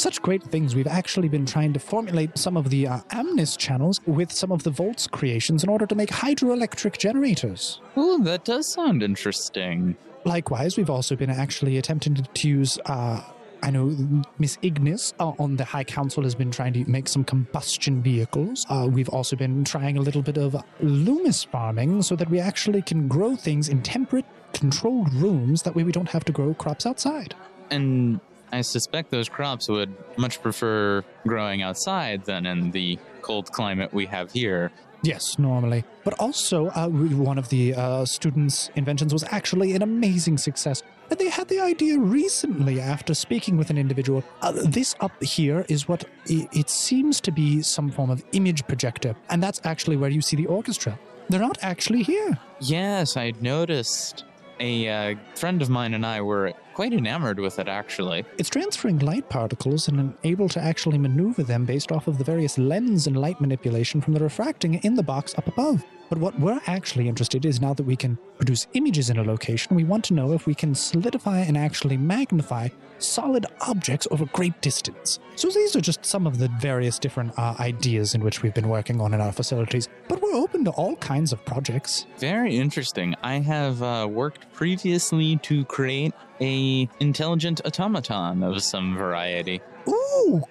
Such 0.00 0.22
great 0.22 0.42
things. 0.42 0.74
We've 0.74 0.86
actually 0.86 1.28
been 1.28 1.44
trying 1.44 1.74
to 1.74 1.78
formulate 1.78 2.38
some 2.38 2.56
of 2.56 2.70
the 2.70 2.86
uh, 2.86 3.00
Amnis 3.10 3.58
channels 3.58 4.00
with 4.06 4.32
some 4.32 4.50
of 4.50 4.62
the 4.62 4.70
Volts 4.70 5.06
creations 5.06 5.62
in 5.62 5.68
order 5.68 5.84
to 5.84 5.94
make 5.94 6.08
hydroelectric 6.08 6.96
generators. 6.96 7.82
Oh, 7.98 8.18
that 8.22 8.46
does 8.46 8.72
sound 8.72 9.02
interesting. 9.02 9.98
Likewise, 10.24 10.78
we've 10.78 10.88
also 10.88 11.16
been 11.16 11.28
actually 11.28 11.76
attempting 11.76 12.14
to, 12.14 12.48
use. 12.48 12.78
Uh, 12.86 13.20
I 13.62 13.70
know 13.70 13.94
Miss 14.38 14.56
Ignis 14.62 15.12
uh, 15.20 15.32
on 15.38 15.56
the 15.56 15.66
High 15.66 15.84
Council 15.84 16.22
has 16.22 16.34
been 16.34 16.50
trying 16.50 16.72
to 16.72 16.84
make 16.88 17.06
some 17.06 17.22
combustion 17.22 18.02
vehicles. 18.02 18.64
Uh, 18.70 18.88
we've 18.90 19.10
also 19.10 19.36
been 19.36 19.64
trying 19.64 19.98
a 19.98 20.00
little 20.00 20.22
bit 20.22 20.38
of 20.38 20.56
Loomis 20.80 21.44
farming 21.44 22.00
so 22.00 22.16
that 22.16 22.30
we 22.30 22.40
actually 22.40 22.80
can 22.80 23.06
grow 23.06 23.36
things 23.36 23.68
in 23.68 23.82
temperate, 23.82 24.24
controlled 24.54 25.12
rooms. 25.12 25.60
That 25.60 25.74
way, 25.74 25.82
we 25.82 25.92
don't 25.92 26.08
have 26.08 26.24
to 26.24 26.32
grow 26.32 26.54
crops 26.54 26.86
outside. 26.86 27.34
And 27.70 28.18
I 28.52 28.62
suspect 28.62 29.10
those 29.10 29.28
crops 29.28 29.68
would 29.68 29.94
much 30.16 30.42
prefer 30.42 31.04
growing 31.26 31.62
outside 31.62 32.24
than 32.24 32.46
in 32.46 32.70
the 32.72 32.98
cold 33.22 33.50
climate 33.52 33.92
we 33.92 34.06
have 34.06 34.32
here. 34.32 34.70
Yes, 35.02 35.38
normally. 35.38 35.84
But 36.04 36.14
also, 36.18 36.66
uh, 36.68 36.88
one 36.88 37.38
of 37.38 37.48
the 37.48 37.74
uh, 37.74 38.04
students' 38.04 38.70
inventions 38.74 39.12
was 39.12 39.24
actually 39.30 39.72
an 39.74 39.82
amazing 39.82 40.36
success. 40.36 40.82
And 41.10 41.18
they 41.18 41.30
had 41.30 41.48
the 41.48 41.58
idea 41.60 41.98
recently 41.98 42.80
after 42.80 43.14
speaking 43.14 43.56
with 43.56 43.70
an 43.70 43.78
individual. 43.78 44.22
Uh, 44.42 44.52
this 44.52 44.94
up 45.00 45.12
here 45.22 45.64
is 45.68 45.88
what 45.88 46.04
i- 46.28 46.46
it 46.52 46.68
seems 46.68 47.20
to 47.22 47.32
be 47.32 47.62
some 47.62 47.90
form 47.90 48.10
of 48.10 48.22
image 48.32 48.66
projector. 48.66 49.16
And 49.30 49.42
that's 49.42 49.60
actually 49.64 49.96
where 49.96 50.10
you 50.10 50.20
see 50.20 50.36
the 50.36 50.46
orchestra. 50.46 50.98
They're 51.30 51.40
not 51.40 51.58
actually 51.62 52.02
here. 52.02 52.38
Yes, 52.60 53.16
I'd 53.16 53.40
noticed. 53.40 54.24
A 54.60 54.88
uh, 54.88 55.14
friend 55.34 55.62
of 55.62 55.70
mine 55.70 55.94
and 55.94 56.04
I 56.04 56.20
were 56.20 56.52
quite 56.74 56.92
enamored 56.92 57.40
with 57.40 57.58
it, 57.58 57.66
actually. 57.66 58.26
It's 58.36 58.50
transferring 58.50 58.98
light 58.98 59.28
particles 59.30 59.88
and 59.88 60.14
able 60.22 60.50
to 60.50 60.60
actually 60.60 60.98
maneuver 60.98 61.42
them 61.42 61.64
based 61.64 61.90
off 61.90 62.06
of 62.08 62.18
the 62.18 62.24
various 62.24 62.58
lens 62.58 63.06
and 63.06 63.16
light 63.16 63.40
manipulation 63.40 64.02
from 64.02 64.12
the 64.12 64.20
refracting 64.20 64.74
in 64.74 64.94
the 64.94 65.02
box 65.02 65.34
up 65.38 65.48
above. 65.48 65.82
But 66.10 66.18
what 66.18 66.38
we're 66.40 66.60
actually 66.66 67.08
interested 67.08 67.44
is 67.46 67.60
now 67.60 67.72
that 67.72 67.84
we 67.84 67.94
can 67.94 68.18
produce 68.36 68.66
images 68.74 69.10
in 69.10 69.16
a 69.16 69.22
location, 69.22 69.76
we 69.76 69.84
want 69.84 70.04
to 70.06 70.14
know 70.14 70.32
if 70.32 70.44
we 70.44 70.56
can 70.56 70.74
solidify 70.74 71.38
and 71.38 71.56
actually 71.56 71.96
magnify 71.96 72.68
solid 72.98 73.46
objects 73.60 74.08
over 74.10 74.26
great 74.26 74.60
distance. 74.60 75.20
So 75.36 75.48
these 75.50 75.76
are 75.76 75.80
just 75.80 76.04
some 76.04 76.26
of 76.26 76.38
the 76.38 76.48
various 76.60 76.98
different 76.98 77.38
uh, 77.38 77.54
ideas 77.60 78.16
in 78.16 78.22
which 78.22 78.42
we've 78.42 78.52
been 78.52 78.68
working 78.68 79.00
on 79.00 79.14
in 79.14 79.20
our 79.20 79.30
facilities. 79.30 79.88
But 80.08 80.20
we're 80.20 80.34
open 80.34 80.64
to 80.64 80.72
all 80.72 80.96
kinds 80.96 81.32
of 81.32 81.44
projects. 81.44 82.06
Very 82.18 82.56
interesting. 82.56 83.14
I 83.22 83.34
have 83.34 83.80
uh, 83.80 84.08
worked 84.10 84.52
previously 84.52 85.36
to 85.44 85.64
create 85.66 86.12
a 86.40 86.88
intelligent 86.98 87.60
automaton 87.64 88.42
of 88.42 88.60
some 88.64 88.96
variety. 88.96 89.60
Ooh, 89.88 90.42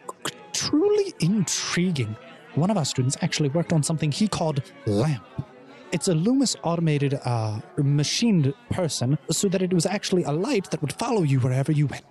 truly 0.54 1.14
intriguing. 1.20 2.16
One 2.56 2.72
of 2.72 2.78
our 2.78 2.86
students 2.86 3.18
actually 3.22 3.50
worked 3.50 3.74
on 3.74 3.84
something 3.84 4.12
he 4.12 4.28
called 4.28 4.64
LAMP. 4.86 5.22
It's 5.92 6.08
a 6.08 6.14
Loomis 6.14 6.56
automated, 6.64 7.20
uh, 7.26 7.60
machined 7.78 8.54
person 8.70 9.18
so 9.32 9.48
that 9.50 9.62
it 9.62 9.74
was 9.74 9.86
actually 9.86 10.24
a 10.24 10.32
light 10.32 10.70
that 10.72 10.82
would 10.82 10.94
follow 10.94 11.24
you 11.24 11.40
wherever 11.40 11.72
you 11.72 11.88
went. 11.88 12.06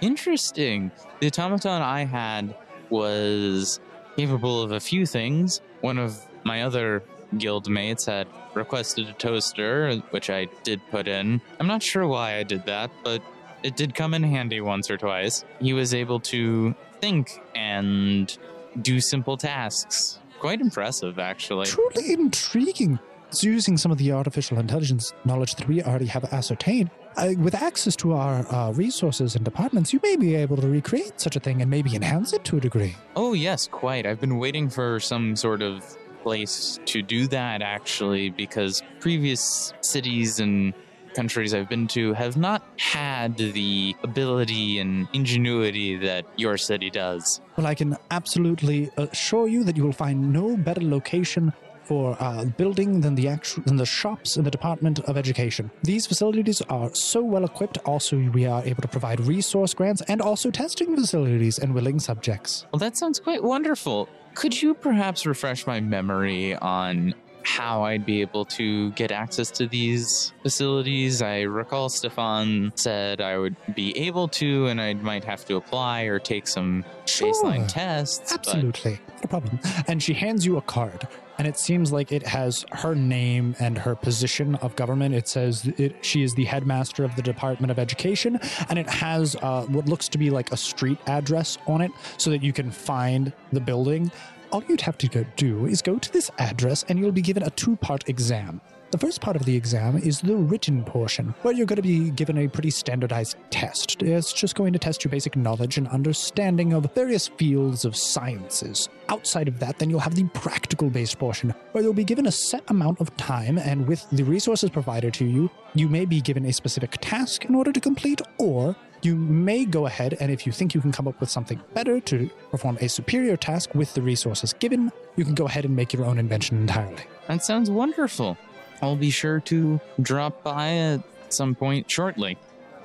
Interesting. 0.00 0.90
The 1.20 1.28
automaton 1.28 1.82
I 1.82 2.04
had 2.04 2.56
was 2.88 3.78
capable 4.16 4.62
of 4.62 4.72
a 4.72 4.80
few 4.80 5.06
things. 5.06 5.60
One 5.80 5.98
of 5.98 6.26
my 6.44 6.62
other 6.62 7.04
guild 7.38 7.68
mates 7.70 8.06
had 8.06 8.26
requested 8.54 9.08
a 9.08 9.12
toaster, 9.12 9.94
which 10.10 10.28
I 10.28 10.48
did 10.64 10.80
put 10.90 11.06
in. 11.06 11.40
I'm 11.60 11.68
not 11.68 11.82
sure 11.82 12.06
why 12.06 12.36
I 12.36 12.42
did 12.42 12.66
that, 12.66 12.90
but 13.04 13.22
it 13.62 13.76
did 13.76 13.94
come 13.94 14.14
in 14.14 14.22
handy 14.22 14.60
once 14.60 14.90
or 14.90 14.96
twice. 14.96 15.44
He 15.60 15.72
was 15.72 15.94
able 15.94 16.18
to 16.20 16.74
think 17.00 17.40
and 17.54 18.36
do 18.82 19.00
simple 19.00 19.36
tasks. 19.36 20.18
Quite 20.40 20.60
impressive, 20.60 21.18
actually. 21.18 21.66
Truly 21.66 22.12
intriguing. 22.12 22.98
So, 23.32 23.46
using 23.46 23.76
some 23.76 23.92
of 23.92 23.98
the 23.98 24.10
artificial 24.10 24.58
intelligence 24.58 25.12
knowledge 25.24 25.54
that 25.54 25.68
we 25.68 25.82
already 25.84 26.06
have 26.06 26.24
ascertained, 26.32 26.90
uh, 27.16 27.30
with 27.38 27.54
access 27.54 27.94
to 27.96 28.12
our 28.12 28.44
uh, 28.52 28.72
resources 28.72 29.36
and 29.36 29.44
departments, 29.44 29.92
you 29.92 30.00
may 30.02 30.16
be 30.16 30.34
able 30.34 30.56
to 30.56 30.68
recreate 30.68 31.20
such 31.20 31.36
a 31.36 31.40
thing 31.40 31.62
and 31.62 31.70
maybe 31.70 31.94
enhance 31.94 32.32
it 32.32 32.44
to 32.46 32.56
a 32.56 32.60
degree. 32.60 32.96
Oh, 33.14 33.32
yes, 33.32 33.68
quite. 33.68 34.04
I've 34.04 34.20
been 34.20 34.38
waiting 34.38 34.68
for 34.68 34.98
some 34.98 35.36
sort 35.36 35.62
of 35.62 35.84
place 36.22 36.80
to 36.86 37.02
do 37.02 37.28
that, 37.28 37.62
actually, 37.62 38.30
because 38.30 38.82
previous 38.98 39.72
cities 39.80 40.40
and 40.40 40.74
countries 41.14 41.54
I've 41.54 41.68
been 41.68 41.86
to 41.88 42.12
have 42.14 42.36
not 42.36 42.62
had 42.78 43.36
the 43.36 43.94
ability 44.02 44.78
and 44.80 45.08
ingenuity 45.12 45.96
that 45.98 46.24
your 46.36 46.56
city 46.56 46.90
does. 46.90 47.40
Well, 47.56 47.66
I 47.66 47.74
can 47.74 47.96
absolutely 48.10 48.90
assure 48.96 49.48
you 49.48 49.64
that 49.64 49.76
you 49.76 49.84
will 49.84 49.92
find 49.92 50.32
no 50.32 50.56
better 50.56 50.82
location 50.82 51.52
for 51.90 52.16
uh, 52.20 52.44
building 52.44 53.00
than 53.00 53.16
the 53.16 53.26
actual 53.26 53.64
than 53.66 53.74
the 53.74 53.84
shops 54.00 54.36
in 54.36 54.44
the 54.44 54.50
Department 54.58 55.00
of 55.08 55.16
Education. 55.16 55.68
These 55.82 56.06
facilities 56.06 56.62
are 56.76 56.88
so 56.94 57.20
well 57.20 57.44
equipped. 57.44 57.78
Also, 57.84 58.16
we 58.38 58.46
are 58.46 58.62
able 58.64 58.80
to 58.82 58.86
provide 58.96 59.18
resource 59.18 59.74
grants 59.74 60.00
and 60.06 60.20
also 60.22 60.52
testing 60.52 60.94
facilities 60.94 61.58
and 61.58 61.74
willing 61.74 61.98
subjects. 61.98 62.64
Well, 62.72 62.78
that 62.78 62.96
sounds 62.96 63.18
quite 63.18 63.42
wonderful. 63.42 64.08
Could 64.36 64.62
you 64.62 64.74
perhaps 64.74 65.26
refresh 65.26 65.66
my 65.66 65.80
memory 65.80 66.54
on 66.54 67.12
how 67.42 67.82
I'd 67.82 68.06
be 68.06 68.20
able 68.20 68.44
to 68.60 68.92
get 68.92 69.10
access 69.10 69.50
to 69.58 69.66
these 69.66 70.32
facilities? 70.44 71.22
I 71.22 71.40
recall 71.40 71.88
Stefan 71.88 72.70
said 72.76 73.20
I 73.20 73.36
would 73.36 73.56
be 73.74 73.96
able 73.98 74.28
to, 74.40 74.66
and 74.68 74.80
I 74.80 74.94
might 74.94 75.24
have 75.24 75.44
to 75.46 75.56
apply 75.56 76.02
or 76.02 76.20
take 76.20 76.46
some 76.46 76.84
Sure. 77.06 77.32
baseline 77.32 77.66
tests. 77.66 78.30
but- 78.30 78.46
Absolutely, 78.46 79.00
not 79.16 79.24
a 79.24 79.28
problem. 79.28 79.58
And 79.88 80.00
she 80.00 80.14
hands 80.14 80.46
you 80.46 80.56
a 80.58 80.62
card, 80.62 81.08
and 81.40 81.48
it 81.48 81.58
seems 81.58 81.90
like 81.90 82.12
it 82.12 82.26
has 82.26 82.66
her 82.70 82.94
name 82.94 83.56
and 83.60 83.78
her 83.78 83.94
position 83.94 84.56
of 84.56 84.76
government. 84.76 85.14
It 85.14 85.26
says 85.26 85.66
it, 85.78 86.04
she 86.04 86.22
is 86.22 86.34
the 86.34 86.44
headmaster 86.44 87.02
of 87.02 87.16
the 87.16 87.22
Department 87.22 87.70
of 87.70 87.78
Education, 87.78 88.38
and 88.68 88.78
it 88.78 88.86
has 88.90 89.36
uh, 89.36 89.64
what 89.68 89.86
looks 89.86 90.06
to 90.10 90.18
be 90.18 90.28
like 90.28 90.52
a 90.52 90.56
street 90.58 90.98
address 91.06 91.56
on 91.66 91.80
it, 91.80 91.92
so 92.18 92.28
that 92.28 92.42
you 92.42 92.52
can 92.52 92.70
find 92.70 93.32
the 93.54 93.60
building. 93.60 94.12
All 94.52 94.62
you'd 94.68 94.82
have 94.82 94.98
to 94.98 95.24
do 95.36 95.64
is 95.64 95.80
go 95.80 95.98
to 95.98 96.12
this 96.12 96.30
address, 96.36 96.84
and 96.90 96.98
you'll 96.98 97.10
be 97.10 97.22
given 97.22 97.42
a 97.42 97.50
two-part 97.50 98.06
exam. 98.10 98.60
The 98.90 98.98
first 98.98 99.20
part 99.20 99.36
of 99.36 99.44
the 99.44 99.54
exam 99.54 99.98
is 99.98 100.20
the 100.20 100.34
written 100.34 100.82
portion, 100.82 101.32
where 101.42 101.54
you're 101.54 101.64
going 101.64 101.76
to 101.76 101.82
be 101.82 102.10
given 102.10 102.38
a 102.38 102.48
pretty 102.48 102.70
standardized 102.70 103.36
test. 103.48 104.02
It's 104.02 104.32
just 104.32 104.56
going 104.56 104.72
to 104.72 104.80
test 104.80 105.04
your 105.04 105.12
basic 105.12 105.36
knowledge 105.36 105.78
and 105.78 105.86
understanding 105.86 106.72
of 106.72 106.92
various 106.92 107.28
fields 107.28 107.84
of 107.84 107.94
sciences. 107.94 108.88
Outside 109.08 109.46
of 109.46 109.60
that, 109.60 109.78
then 109.78 109.90
you'll 109.90 110.00
have 110.00 110.16
the 110.16 110.24
practical 110.34 110.90
based 110.90 111.20
portion, 111.20 111.54
where 111.70 111.84
you'll 111.84 111.92
be 111.92 112.02
given 112.02 112.26
a 112.26 112.32
set 112.32 112.68
amount 112.68 113.00
of 113.00 113.16
time, 113.16 113.58
and 113.58 113.86
with 113.86 114.04
the 114.10 114.24
resources 114.24 114.70
provided 114.70 115.14
to 115.14 115.24
you, 115.24 115.48
you 115.74 115.88
may 115.88 116.04
be 116.04 116.20
given 116.20 116.46
a 116.46 116.52
specific 116.52 116.98
task 117.00 117.44
in 117.44 117.54
order 117.54 117.70
to 117.70 117.78
complete, 117.78 118.20
or 118.38 118.74
you 119.02 119.14
may 119.14 119.66
go 119.66 119.86
ahead 119.86 120.16
and 120.18 120.32
if 120.32 120.44
you 120.44 120.52
think 120.52 120.74
you 120.74 120.80
can 120.80 120.90
come 120.90 121.06
up 121.06 121.20
with 121.20 121.30
something 121.30 121.60
better 121.74 122.00
to 122.00 122.28
perform 122.50 122.76
a 122.80 122.88
superior 122.88 123.36
task 123.36 123.72
with 123.72 123.94
the 123.94 124.02
resources 124.02 124.52
given, 124.54 124.90
you 125.14 125.24
can 125.24 125.34
go 125.34 125.46
ahead 125.46 125.64
and 125.64 125.76
make 125.76 125.92
your 125.92 126.04
own 126.04 126.18
invention 126.18 126.58
entirely. 126.58 127.04
That 127.28 127.44
sounds 127.44 127.70
wonderful. 127.70 128.36
I'll 128.82 128.96
be 128.96 129.10
sure 129.10 129.40
to 129.40 129.80
drop 130.00 130.42
by 130.42 130.68
at 130.76 131.00
some 131.28 131.54
point 131.54 131.90
shortly. 131.90 132.38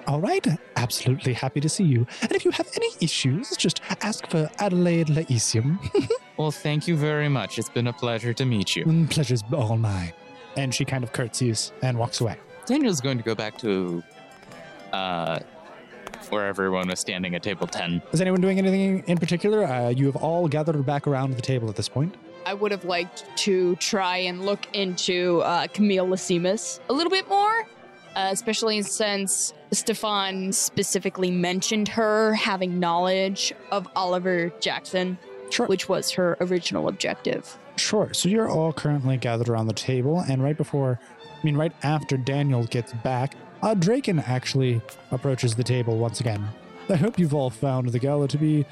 All 0.07 0.19
right, 0.21 0.45
absolutely 0.75 1.33
happy 1.33 1.59
to 1.61 1.69
see 1.69 1.83
you. 1.83 2.05
And 2.21 2.31
if 2.31 2.45
you 2.45 2.51
have 2.51 2.69
any 2.75 2.89
issues, 3.01 3.55
just 3.57 3.81
ask 4.01 4.27
for 4.29 4.49
Adelaide 4.59 5.07
Laesium. 5.07 5.79
Well, 6.37 6.51
thank 6.51 6.85
you 6.85 6.97
very 6.97 7.29
much. 7.29 7.57
It's 7.57 7.69
been 7.69 7.87
a 7.87 7.93
pleasure 7.93 8.33
to 8.33 8.43
meet 8.45 8.75
you. 8.75 8.83
Mm, 8.83 9.09
Pleasure's 9.09 9.41
all 9.53 9.77
mine. 9.77 10.11
And 10.57 10.75
she 10.75 10.83
kind 10.83 11.01
of 11.01 11.13
curtsies 11.13 11.71
and 11.81 11.97
walks 11.97 12.19
away. 12.19 12.35
Daniel's 12.65 12.99
going 12.99 13.17
to 13.17 13.23
go 13.23 13.35
back 13.35 13.57
to 13.59 14.03
uh, 14.91 15.39
where 16.29 16.45
everyone 16.45 16.89
was 16.89 16.99
standing 16.99 17.35
at 17.35 17.43
table 17.43 17.67
10. 17.67 18.01
Is 18.11 18.19
anyone 18.19 18.41
doing 18.41 18.57
anything 18.57 19.03
in 19.07 19.17
particular? 19.17 19.63
Uh, 19.63 19.89
you 19.89 20.07
have 20.07 20.17
all 20.17 20.49
gathered 20.49 20.85
back 20.85 21.07
around 21.07 21.35
the 21.35 21.41
table 21.41 21.69
at 21.69 21.77
this 21.77 21.87
point. 21.87 22.15
I 22.45 22.53
would 22.53 22.71
have 22.71 22.85
liked 22.85 23.25
to 23.37 23.75
try 23.77 24.17
and 24.17 24.45
look 24.45 24.67
into 24.73 25.41
uh, 25.41 25.67
Camille 25.73 26.05
Lasimus 26.07 26.79
a 26.89 26.93
little 26.93 27.09
bit 27.09 27.27
more, 27.27 27.61
uh, 28.15 28.29
especially 28.31 28.81
since 28.83 29.53
Stefan 29.71 30.51
specifically 30.51 31.31
mentioned 31.31 31.87
her 31.89 32.33
having 32.35 32.79
knowledge 32.79 33.51
of 33.71 33.87
Oliver 33.95 34.51
Jackson, 34.59 35.17
Sure. 35.49 35.65
which 35.67 35.89
was 35.89 36.11
her 36.11 36.37
original 36.39 36.87
objective. 36.87 37.57
Sure. 37.77 38.13
So 38.13 38.29
you're 38.29 38.49
all 38.49 38.71
currently 38.73 39.17
gathered 39.17 39.49
around 39.49 39.67
the 39.67 39.73
table, 39.73 40.23
and 40.29 40.41
right 40.43 40.55
before, 40.55 40.99
I 41.21 41.45
mean, 41.45 41.57
right 41.57 41.73
after 41.83 42.15
Daniel 42.15 42.63
gets 42.65 42.93
back, 42.93 43.35
uh, 43.63 43.73
Draken 43.73 44.19
actually 44.19 44.81
approaches 45.11 45.55
the 45.55 45.63
table 45.63 45.97
once 45.97 46.19
again. 46.19 46.47
I 46.89 46.95
hope 46.95 47.17
you've 47.17 47.33
all 47.33 47.49
found 47.49 47.89
the 47.89 47.99
gala 47.99 48.27
to 48.27 48.37
be 48.37 48.65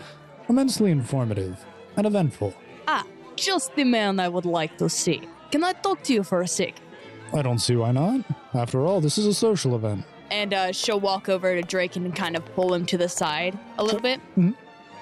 immensely 0.48 0.92
informative 0.92 1.58
and 1.98 2.06
eventful. 2.06 2.54
Ah, 2.88 3.04
just 3.36 3.76
the 3.76 3.84
man 3.84 4.20
I 4.20 4.30
would 4.30 4.46
like 4.46 4.78
to 4.78 4.90
see. 4.90 5.22
Can 5.52 5.64
I 5.64 5.74
talk 5.74 6.04
to 6.04 6.14
you 6.14 6.24
for 6.24 6.42
a 6.42 6.48
sec? 6.48 6.74
I 7.34 7.42
don't 7.42 7.60
see 7.60 7.76
why 7.76 7.92
not. 7.92 8.22
After 8.54 8.86
all, 8.86 9.02
this 9.02 9.18
is 9.18 9.26
a 9.26 9.34
social 9.34 9.76
event. 9.76 10.06
And 10.32 10.54
uh, 10.54 10.72
she'll 10.72 11.00
walk 11.00 11.30
over 11.30 11.54
to 11.56 11.62
Drake 11.62 11.96
and 11.96 12.16
kind 12.16 12.36
of 12.36 12.44
pull 12.56 12.74
him 12.74 12.86
to 12.88 12.98
the 12.98 13.10
side 13.10 13.58
a 13.78 13.84
little 13.84 14.00
bit. 14.02 14.20
Mhm. 14.38 14.56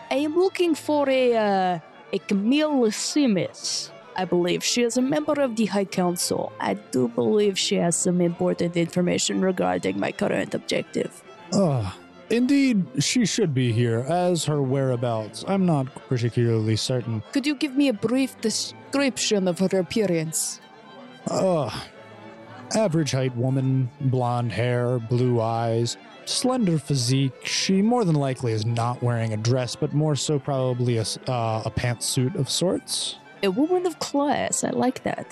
I 0.09 0.15
am 0.15 0.35
looking 0.35 0.75
for 0.75 1.09
a 1.09 1.35
uh, 1.35 1.79
a 2.13 2.19
Camille 2.27 2.91
Simis. 2.91 3.91
I 4.17 4.25
believe 4.25 4.61
she 4.61 4.81
is 4.83 4.97
a 4.97 5.01
member 5.01 5.39
of 5.41 5.55
the 5.55 5.67
High 5.67 5.85
Council. 5.85 6.51
I 6.59 6.73
do 6.73 7.07
believe 7.07 7.57
she 7.57 7.75
has 7.75 7.95
some 7.95 8.19
important 8.19 8.75
information 8.75 9.39
regarding 9.39 9.97
my 9.99 10.11
current 10.11 10.53
objective. 10.53 11.23
Ah, 11.53 11.95
indeed, 12.31 12.85
she 12.99 13.25
should 13.25 13.53
be 13.53 13.71
here, 13.71 13.99
as 14.07 14.45
her 14.45 14.61
whereabouts. 14.61 15.45
I'm 15.47 15.65
not 15.65 15.93
particularly 16.07 16.75
certain. 16.75 17.23
Could 17.31 17.45
you 17.45 17.55
give 17.55 17.75
me 17.75 17.89
a 17.89 17.93
brief 17.93 18.39
description 18.41 19.47
of 19.47 19.59
her 19.59 19.79
appearance? 19.79 20.61
Ugh. 21.29 21.71
Average 22.73 23.11
height 23.11 23.35
woman, 23.35 23.89
blonde 23.99 24.51
hair, 24.51 24.97
blue 24.97 25.41
eyes, 25.41 25.97
slender 26.25 26.79
physique. 26.79 27.45
She 27.45 27.81
more 27.81 28.05
than 28.05 28.15
likely 28.15 28.53
is 28.53 28.65
not 28.65 29.03
wearing 29.03 29.33
a 29.33 29.37
dress, 29.37 29.75
but 29.75 29.93
more 29.93 30.15
so 30.15 30.39
probably 30.39 30.97
a, 30.97 31.05
uh, 31.27 31.63
a 31.65 31.71
pantsuit 31.71 32.35
of 32.35 32.49
sorts. 32.49 33.17
A 33.43 33.51
woman 33.51 33.85
of 33.85 33.99
class. 33.99 34.63
I 34.63 34.69
like 34.69 35.03
that. 35.03 35.27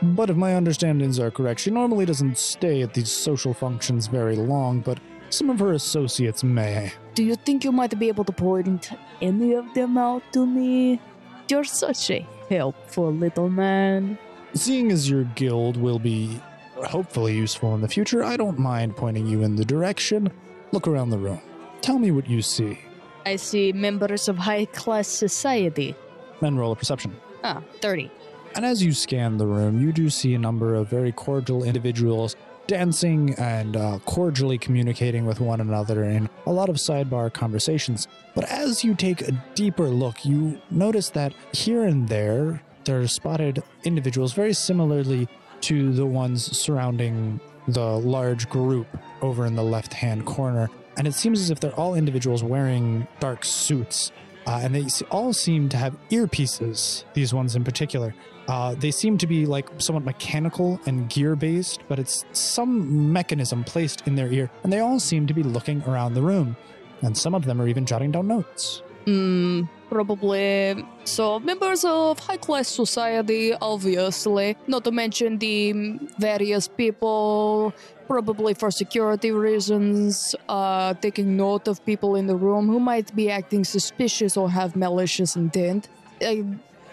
But 0.00 0.30
if 0.30 0.36
my 0.36 0.54
understandings 0.54 1.18
are 1.18 1.30
correct, 1.30 1.60
she 1.60 1.70
normally 1.70 2.04
doesn't 2.04 2.38
stay 2.38 2.82
at 2.82 2.94
these 2.94 3.10
social 3.10 3.52
functions 3.52 4.06
very 4.06 4.36
long, 4.36 4.80
but 4.80 4.98
some 5.30 5.50
of 5.50 5.58
her 5.58 5.72
associates 5.72 6.42
may. 6.44 6.92
Do 7.14 7.24
you 7.24 7.34
think 7.34 7.64
you 7.64 7.72
might 7.72 7.98
be 7.98 8.08
able 8.08 8.24
to 8.24 8.32
point 8.32 8.90
any 9.20 9.54
of 9.54 9.72
them 9.74 9.98
out 9.98 10.22
to 10.32 10.46
me? 10.46 11.00
You're 11.48 11.64
such 11.64 12.10
a 12.10 12.26
helpful 12.48 13.12
little 13.12 13.48
man. 13.48 14.18
Seeing 14.54 14.90
as 14.90 15.08
your 15.08 15.24
guild 15.34 15.76
will 15.76 15.98
be 15.98 16.40
hopefully 16.76 17.36
useful 17.36 17.74
in 17.74 17.80
the 17.80 17.88
future, 17.88 18.22
I 18.24 18.36
don't 18.36 18.58
mind 18.58 18.96
pointing 18.96 19.26
you 19.26 19.42
in 19.42 19.56
the 19.56 19.64
direction. 19.64 20.30
Look 20.72 20.86
around 20.86 21.10
the 21.10 21.18
room. 21.18 21.40
Tell 21.80 21.98
me 21.98 22.10
what 22.10 22.28
you 22.28 22.42
see. 22.42 22.78
I 23.26 23.36
see 23.36 23.72
members 23.72 24.28
of 24.28 24.38
high 24.38 24.64
class 24.66 25.08
society. 25.08 25.94
Men 26.40 26.56
roll 26.56 26.72
a 26.72 26.76
perception. 26.76 27.16
Ah, 27.44 27.62
30. 27.80 28.10
And 28.56 28.64
as 28.64 28.82
you 28.82 28.92
scan 28.92 29.36
the 29.36 29.46
room, 29.46 29.80
you 29.80 29.92
do 29.92 30.08
see 30.08 30.34
a 30.34 30.38
number 30.38 30.74
of 30.74 30.88
very 30.88 31.12
cordial 31.12 31.62
individuals 31.64 32.36
dancing 32.68 33.34
and 33.34 33.76
uh, 33.76 33.98
cordially 34.04 34.58
communicating 34.58 35.26
with 35.26 35.40
one 35.40 35.60
another 35.60 36.04
in 36.04 36.28
a 36.46 36.52
lot 36.52 36.68
of 36.68 36.76
sidebar 36.76 37.32
conversations. 37.32 38.06
But 38.36 38.44
as 38.44 38.84
you 38.84 38.94
take 38.94 39.22
a 39.22 39.32
deeper 39.56 39.88
look, 39.88 40.24
you 40.24 40.60
notice 40.70 41.10
that 41.10 41.32
here 41.52 41.84
and 41.84 42.08
there, 42.08 42.62
there 42.84 43.00
are 43.00 43.08
spotted 43.08 43.62
individuals 43.82 44.34
very 44.34 44.52
similarly 44.52 45.26
to 45.62 45.92
the 45.92 46.06
ones 46.06 46.56
surrounding 46.56 47.40
the 47.66 47.98
large 47.98 48.48
group 48.48 48.86
over 49.22 49.44
in 49.46 49.56
the 49.56 49.62
left 49.62 49.92
hand 49.92 50.24
corner. 50.24 50.68
And 50.96 51.06
it 51.06 51.14
seems 51.14 51.40
as 51.40 51.50
if 51.50 51.60
they're 51.60 51.74
all 51.74 51.94
individuals 51.94 52.44
wearing 52.44 53.08
dark 53.18 53.44
suits. 53.44 54.12
Uh, 54.46 54.60
and 54.62 54.74
they 54.74 54.86
all 55.10 55.32
seem 55.32 55.68
to 55.68 55.76
have 55.76 55.96
earpieces, 56.10 57.04
these 57.14 57.34
ones 57.34 57.56
in 57.56 57.64
particular. 57.64 58.14
Uh, 58.48 58.74
they 58.74 58.90
seem 58.90 59.18
to 59.18 59.26
be 59.26 59.44
like 59.44 59.68
somewhat 59.76 60.04
mechanical 60.04 60.80
and 60.86 61.08
gear 61.10 61.36
based, 61.36 61.82
but 61.86 61.98
it's 61.98 62.24
some 62.32 63.12
mechanism 63.12 63.62
placed 63.62 64.06
in 64.06 64.14
their 64.16 64.32
ear, 64.32 64.50
and 64.64 64.72
they 64.72 64.80
all 64.80 64.98
seem 64.98 65.26
to 65.26 65.34
be 65.34 65.42
looking 65.42 65.82
around 65.82 66.14
the 66.14 66.22
room. 66.22 66.56
And 67.02 67.16
some 67.16 67.34
of 67.34 67.44
them 67.44 67.60
are 67.60 67.68
even 67.68 67.84
jotting 67.86 68.10
down 68.10 68.26
notes. 68.26 68.82
Hmm, 69.04 69.62
probably. 69.88 70.84
So, 71.04 71.38
members 71.40 71.84
of 71.84 72.18
high 72.18 72.36
class 72.36 72.68
society, 72.68 73.54
obviously. 73.54 74.56
Not 74.66 74.84
to 74.84 74.90
mention 74.90 75.38
the 75.38 75.72
various 76.18 76.68
people, 76.68 77.72
probably 78.06 78.54
for 78.54 78.70
security 78.70 79.30
reasons, 79.30 80.34
uh, 80.48 80.94
taking 80.94 81.36
note 81.36 81.68
of 81.68 81.84
people 81.86 82.16
in 82.16 82.26
the 82.26 82.36
room 82.36 82.66
who 82.66 82.80
might 82.80 83.14
be 83.14 83.30
acting 83.30 83.64
suspicious 83.64 84.36
or 84.36 84.50
have 84.50 84.74
malicious 84.74 85.36
intent. 85.36 85.88
Uh, 86.20 86.42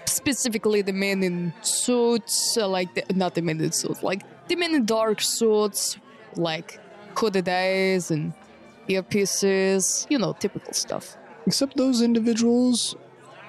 specifically, 0.06 0.82
the 0.82 0.94
men 0.94 1.24
in 1.24 1.54
suits, 1.62 2.58
uh, 2.58 2.68
like, 2.68 2.94
the, 2.96 3.04
not 3.14 3.36
the 3.36 3.42
men 3.42 3.60
in 3.62 3.72
suits, 3.72 4.04
like 4.04 4.22
the 4.48 4.56
men 4.56 4.76
in 4.76 4.86
dark 4.86 5.22
suits, 5.22 5.98
like 6.36 6.80
hooded 7.16 7.48
eyes 7.48 8.12
and 8.12 8.34
earpieces, 8.88 10.06
you 10.10 10.18
know, 10.18 10.34
typical 10.34 10.74
stuff. 10.74 11.18
Except 11.46 11.78
those 11.78 12.02
individuals 12.02 12.96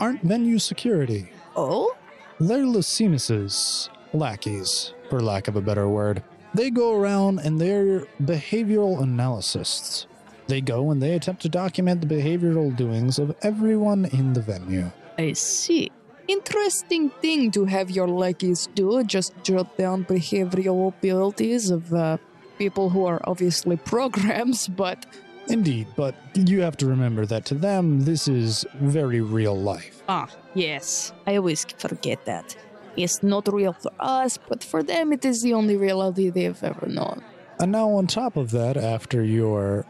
aren't 0.00 0.22
venue 0.22 0.58
security. 0.58 1.30
Oh? 1.56 1.96
They're 2.38 2.64
Lysimuses, 2.64 3.88
lackeys, 4.12 4.92
for 5.08 5.20
lack 5.20 5.48
of 5.48 5.56
a 5.56 5.60
better 5.60 5.88
word. 5.88 6.22
They 6.54 6.70
go 6.70 6.94
around 6.94 7.40
and 7.40 7.60
they're 7.60 8.00
behavioral 8.22 9.02
analysts. 9.02 10.06
They 10.46 10.60
go 10.60 10.90
and 10.90 11.02
they 11.02 11.14
attempt 11.14 11.42
to 11.42 11.48
document 11.48 12.00
the 12.00 12.06
behavioral 12.06 12.74
doings 12.76 13.18
of 13.18 13.34
everyone 13.42 14.04
in 14.06 14.32
the 14.32 14.40
venue. 14.40 14.90
I 15.18 15.32
see. 15.32 15.90
Interesting 16.28 17.10
thing 17.22 17.50
to 17.52 17.64
have 17.64 17.90
your 17.90 18.08
lackeys 18.08 18.68
do. 18.74 19.02
Just 19.04 19.32
jot 19.42 19.76
down 19.76 20.04
behavioral 20.04 20.88
abilities 20.88 21.70
of 21.70 21.92
uh, 21.92 22.18
people 22.58 22.90
who 22.90 23.04
are 23.04 23.20
obviously 23.24 23.76
programs, 23.94 24.68
but 24.68 25.06
Indeed, 25.48 25.86
but 25.96 26.16
you 26.34 26.60
have 26.62 26.76
to 26.78 26.86
remember 26.86 27.24
that 27.26 27.44
to 27.46 27.54
them, 27.54 28.00
this 28.00 28.26
is 28.26 28.66
very 28.80 29.20
real 29.20 29.56
life. 29.56 30.02
ah, 30.08 30.28
yes, 30.54 31.12
I 31.26 31.36
always 31.36 31.64
forget 31.78 32.24
that. 32.24 32.56
It's 32.96 33.22
not 33.22 33.46
real 33.52 33.72
for 33.72 33.92
us, 34.00 34.38
but 34.48 34.64
for 34.64 34.82
them, 34.82 35.12
it 35.12 35.24
is 35.24 35.42
the 35.42 35.54
only 35.54 35.76
reality 35.76 36.30
they've 36.30 36.64
ever 36.64 36.86
known. 36.88 37.22
And 37.60 37.70
now, 37.70 37.90
on 37.90 38.06
top 38.06 38.36
of 38.36 38.50
that, 38.50 38.76
after 38.76 39.22
your 39.22 39.86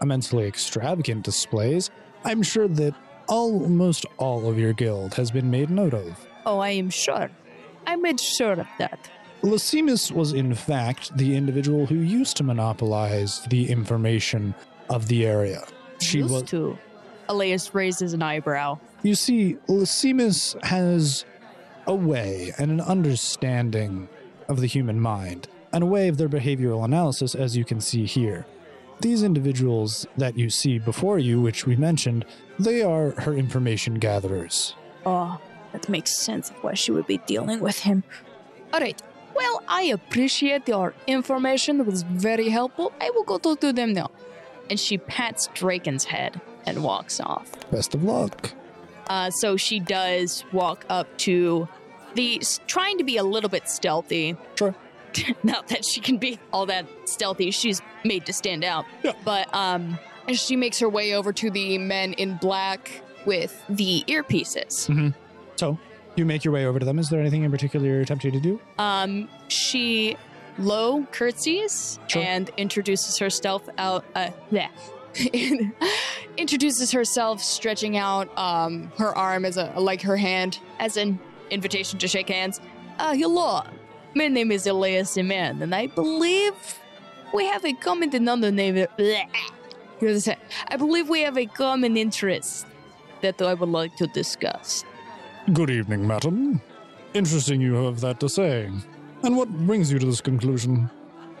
immensely 0.00 0.46
extravagant 0.46 1.24
displays, 1.24 1.90
I'm 2.24 2.42
sure 2.42 2.68
that 2.68 2.94
almost 3.28 4.06
all 4.18 4.48
of 4.48 4.58
your 4.58 4.72
guild 4.72 5.14
has 5.14 5.30
been 5.30 5.50
made 5.50 5.70
note 5.70 5.94
of. 5.94 6.26
Oh, 6.46 6.58
I 6.58 6.70
am 6.70 6.90
sure. 6.90 7.30
I 7.86 7.96
made 7.96 8.20
sure 8.20 8.52
of 8.52 8.66
that. 8.78 9.10
Lysimus 9.42 10.10
was, 10.10 10.32
in 10.32 10.54
fact, 10.54 11.16
the 11.16 11.36
individual 11.36 11.86
who 11.86 11.96
used 11.96 12.36
to 12.38 12.42
monopolize 12.42 13.40
the 13.42 13.70
information 13.70 14.54
of 14.88 15.08
the 15.08 15.26
area. 15.26 15.64
She 16.00 16.18
Used 16.18 16.30
was. 16.32 16.42
to. 16.44 16.78
Elias 17.28 17.74
raises 17.74 18.12
an 18.12 18.22
eyebrow. 18.22 18.78
You 19.02 19.14
see, 19.14 19.56
Lysimus 19.68 20.56
has 20.62 21.24
a 21.86 21.94
way 21.94 22.52
and 22.58 22.70
an 22.70 22.80
understanding 22.80 24.08
of 24.48 24.60
the 24.60 24.66
human 24.66 25.00
mind, 25.00 25.48
and 25.72 25.82
a 25.82 25.86
way 25.86 26.08
of 26.08 26.16
their 26.16 26.28
behavioral 26.28 26.84
analysis, 26.84 27.34
as 27.34 27.56
you 27.56 27.64
can 27.64 27.80
see 27.80 28.04
here. 28.06 28.46
These 29.04 29.22
individuals 29.22 30.06
that 30.16 30.38
you 30.38 30.48
see 30.48 30.78
before 30.78 31.18
you, 31.18 31.38
which 31.38 31.66
we 31.66 31.76
mentioned, 31.76 32.24
they 32.58 32.80
are 32.80 33.10
her 33.20 33.34
information 33.34 33.98
gatherers. 33.98 34.74
Oh, 35.04 35.38
that 35.72 35.90
makes 35.90 36.16
sense 36.16 36.48
of 36.48 36.56
why 36.64 36.72
she 36.72 36.90
would 36.90 37.06
be 37.06 37.18
dealing 37.18 37.60
with 37.60 37.80
him. 37.80 38.02
All 38.72 38.80
right. 38.80 38.98
Well, 39.36 39.62
I 39.68 39.82
appreciate 39.98 40.66
your 40.66 40.94
information. 41.06 41.80
It 41.80 41.86
was 41.86 42.02
very 42.02 42.48
helpful. 42.48 42.94
I 42.98 43.10
will 43.10 43.24
go 43.24 43.36
talk 43.36 43.60
to 43.60 43.74
them 43.74 43.92
now. 43.92 44.10
And 44.70 44.80
she 44.80 44.96
pats 44.96 45.50
Draken's 45.52 46.04
head 46.04 46.40
and 46.64 46.82
walks 46.82 47.20
off. 47.20 47.52
Best 47.70 47.94
of 47.94 48.04
luck. 48.04 48.52
Uh, 49.08 49.28
so 49.28 49.58
she 49.58 49.80
does 49.80 50.46
walk 50.50 50.86
up 50.88 51.14
to 51.18 51.68
the, 52.14 52.42
trying 52.66 52.96
to 52.96 53.04
be 53.04 53.18
a 53.18 53.24
little 53.24 53.50
bit 53.50 53.68
stealthy. 53.68 54.34
Sure. 54.58 54.74
Not 55.42 55.68
that 55.68 55.84
she 55.84 56.00
can 56.00 56.18
be 56.18 56.38
all 56.52 56.66
that 56.66 56.86
stealthy. 57.04 57.50
She's 57.50 57.80
made 58.04 58.26
to 58.26 58.32
stand 58.32 58.64
out. 58.64 58.84
Yeah. 59.02 59.12
But 59.24 59.54
um, 59.54 59.98
she 60.32 60.56
makes 60.56 60.78
her 60.80 60.88
way 60.88 61.14
over 61.14 61.32
to 61.32 61.50
the 61.50 61.78
men 61.78 62.12
in 62.14 62.36
black 62.36 63.02
with 63.26 63.62
the 63.68 64.04
earpieces. 64.08 65.14
So, 65.56 65.78
you 66.16 66.24
make 66.24 66.44
your 66.44 66.52
way 66.54 66.66
over 66.66 66.78
to 66.78 66.84
them. 66.84 66.98
Is 66.98 67.08
there 67.08 67.20
anything 67.20 67.42
in 67.44 67.50
particular 67.50 67.86
you're 67.86 68.00
attempting 68.00 68.32
to 68.32 68.40
do? 68.40 68.60
Um, 68.78 69.28
she 69.48 70.16
low 70.58 71.04
curtsies 71.10 71.98
Sure. 72.06 72.22
and 72.22 72.50
introduces 72.56 73.18
herself 73.18 73.68
out. 73.78 74.04
Uh, 74.14 74.30
yeah. 74.50 74.68
introduces 76.36 76.90
herself, 76.92 77.40
stretching 77.42 77.96
out 77.96 78.36
um 78.36 78.90
her 78.98 79.16
arm 79.16 79.44
as 79.44 79.56
a 79.56 79.72
like 79.78 80.02
her 80.02 80.16
hand 80.16 80.58
as 80.80 80.96
an 80.96 81.18
invitation 81.50 81.98
to 82.00 82.08
shake 82.08 82.28
hands. 82.28 82.60
Uh, 82.98 83.14
hello, 83.14 83.62
my 84.14 84.28
name 84.28 84.52
is 84.52 84.66
Elias 84.66 85.16
Iman, 85.18 85.62
and 85.62 85.74
I 85.74 85.86
believe 85.88 86.54
we 87.32 87.46
have 87.46 87.64
a 87.64 87.72
common 87.74 88.10
denominator. 88.10 88.86
I 88.98 90.76
believe 90.76 91.08
we 91.08 91.20
have 91.22 91.38
a 91.38 91.46
common 91.46 91.96
interest 91.96 92.66
that 93.22 93.40
I 93.42 93.54
would 93.54 93.68
like 93.68 93.96
to 93.96 94.06
discuss. 94.08 94.84
Good 95.52 95.70
evening, 95.70 96.06
madam. 96.06 96.60
Interesting 97.14 97.60
you 97.60 97.74
have 97.74 98.00
that 98.00 98.20
to 98.20 98.28
say. 98.28 98.70
And 99.22 99.36
what 99.36 99.48
brings 99.66 99.90
you 99.92 99.98
to 99.98 100.06
this 100.06 100.20
conclusion? 100.20 100.90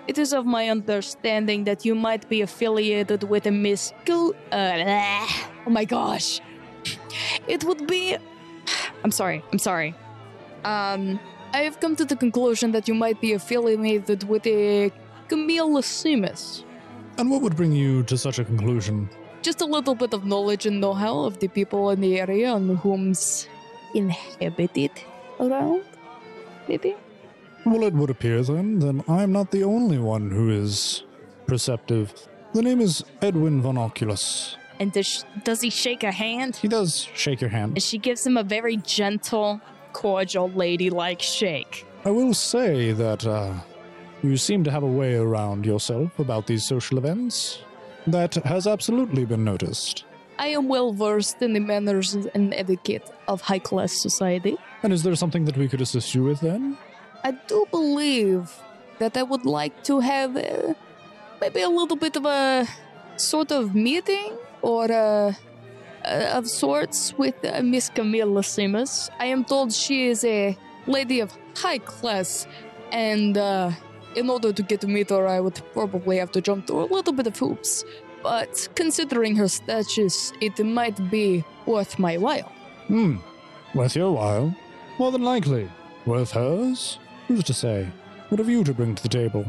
It 0.06 0.18
is 0.18 0.32
of 0.32 0.44
my 0.44 0.68
understanding 0.68 1.64
that 1.64 1.84
you 1.84 1.94
might 1.94 2.28
be 2.28 2.42
affiliated 2.42 3.22
with 3.24 3.46
a 3.46 3.50
Miss 3.50 3.92
Gil- 4.04 4.34
uh, 4.52 5.26
Oh 5.66 5.70
my 5.70 5.84
gosh. 5.84 6.40
It 7.48 7.64
would 7.64 7.86
be. 7.86 8.16
I'm 9.02 9.10
sorry. 9.10 9.42
I'm 9.52 9.58
sorry. 9.58 9.94
Um, 10.64 11.18
I 11.54 11.62
have 11.62 11.78
come 11.78 11.94
to 11.96 12.04
the 12.04 12.16
conclusion 12.16 12.72
that 12.72 12.88
you 12.88 12.94
might 12.94 13.20
be 13.20 13.32
affiliated 13.32 14.28
with 14.28 14.44
a 14.44 14.90
Camille 15.28 15.80
Simus. 15.82 16.64
And 17.16 17.30
what 17.30 17.42
would 17.42 17.54
bring 17.54 17.70
you 17.70 18.02
to 18.10 18.18
such 18.18 18.40
a 18.40 18.44
conclusion? 18.44 19.08
Just 19.40 19.60
a 19.60 19.64
little 19.64 19.94
bit 19.94 20.12
of 20.12 20.24
knowledge 20.24 20.66
and 20.66 20.80
know-how 20.80 21.20
of 21.20 21.38
the 21.38 21.46
people 21.46 21.90
in 21.90 22.00
the 22.00 22.18
area 22.18 22.52
and 22.52 22.76
whom's 22.78 23.46
inhabited 23.94 24.90
around. 25.38 25.84
Maybe. 26.66 26.96
Well, 27.64 27.84
it 27.84 27.94
would 27.94 28.10
appear 28.10 28.42
then 28.42 28.80
that 28.80 29.08
I'm 29.08 29.30
not 29.30 29.52
the 29.52 29.62
only 29.62 29.98
one 29.98 30.32
who 30.32 30.50
is 30.50 31.04
perceptive. 31.46 32.12
The 32.52 32.62
name 32.62 32.80
is 32.80 33.04
Edwin 33.22 33.62
von 33.62 33.78
Oculus. 33.78 34.56
And 34.80 34.90
does, 34.90 35.24
does 35.44 35.60
he 35.60 35.70
shake 35.70 36.02
a 36.02 36.10
hand? 36.10 36.56
He 36.56 36.66
does 36.66 37.06
shake 37.14 37.40
your 37.40 37.50
hand. 37.50 37.74
and 37.74 37.82
she 37.82 37.96
gives 37.96 38.26
him 38.26 38.36
a 38.36 38.42
very 38.42 38.76
gentle, 38.78 39.60
cordial, 39.94 40.50
ladylike 40.50 41.22
shake. 41.22 41.86
I 42.04 42.10
will 42.10 42.34
say 42.34 42.92
that 42.92 43.26
uh, 43.26 43.54
you 44.22 44.36
seem 44.36 44.62
to 44.64 44.70
have 44.70 44.82
a 44.82 44.94
way 45.00 45.14
around 45.14 45.64
yourself 45.64 46.18
about 46.18 46.46
these 46.46 46.66
social 46.66 46.98
events. 46.98 47.60
That 48.06 48.34
has 48.44 48.66
absolutely 48.66 49.24
been 49.24 49.44
noticed. 49.44 50.04
I 50.38 50.48
am 50.48 50.68
well 50.68 50.92
versed 50.92 51.40
in 51.40 51.54
the 51.54 51.60
manners 51.60 52.14
and 52.34 52.52
etiquette 52.52 53.08
of 53.28 53.40
high 53.40 53.60
class 53.60 53.92
society. 53.92 54.56
And 54.82 54.92
is 54.92 55.02
there 55.02 55.16
something 55.16 55.46
that 55.46 55.56
we 55.56 55.68
could 55.68 55.80
assist 55.80 56.14
you 56.14 56.24
with 56.24 56.40
then? 56.40 56.76
I 57.22 57.32
do 57.48 57.64
believe 57.70 58.52
that 58.98 59.16
I 59.16 59.22
would 59.22 59.46
like 59.46 59.82
to 59.84 60.00
have 60.00 60.36
uh, 60.36 60.74
maybe 61.40 61.62
a 61.62 61.68
little 61.68 61.96
bit 61.96 62.16
of 62.16 62.26
a 62.26 62.66
sort 63.16 63.52
of 63.52 63.74
meeting 63.74 64.36
or 64.60 64.90
uh, 64.90 64.96
uh, 64.96 65.32
of 66.04 66.48
sorts 66.48 67.16
with 67.18 67.34
uh, 67.44 67.62
Miss 67.62 67.88
Camille 67.88 68.42
Simas. 68.42 69.10
I 69.18 69.26
am 69.26 69.44
told 69.44 69.72
she 69.72 70.08
is 70.08 70.24
a 70.24 70.56
lady 70.86 71.20
of 71.20 71.32
high 71.56 71.78
class, 71.78 72.46
and 72.92 73.36
uh, 73.38 73.70
in 74.16 74.30
order 74.30 74.52
to 74.52 74.62
get 74.62 74.80
to 74.82 74.86
meet 74.86 75.10
her, 75.10 75.26
I 75.26 75.40
would 75.40 75.60
probably 75.72 76.18
have 76.18 76.30
to 76.32 76.40
jump 76.40 76.66
through 76.66 76.84
a 76.84 76.90
little 76.92 77.12
bit 77.12 77.26
of 77.26 77.38
hoops. 77.38 77.84
But 78.22 78.68
considering 78.74 79.36
her 79.36 79.48
status, 79.48 80.32
it 80.40 80.58
might 80.64 81.10
be 81.10 81.44
worth 81.66 81.98
my 81.98 82.16
while. 82.16 82.50
Hmm. 82.86 83.16
Worth 83.74 83.96
your 83.96 84.12
while? 84.12 84.54
More 84.98 85.12
than 85.12 85.22
likely. 85.22 85.70
Worth 86.06 86.32
hers? 86.32 86.98
Who's 87.28 87.44
to 87.44 87.54
say? 87.54 87.88
What 88.28 88.38
have 88.38 88.48
you 88.48 88.64
to 88.64 88.72
bring 88.72 88.94
to 88.94 89.02
the 89.02 89.08
table? 89.08 89.44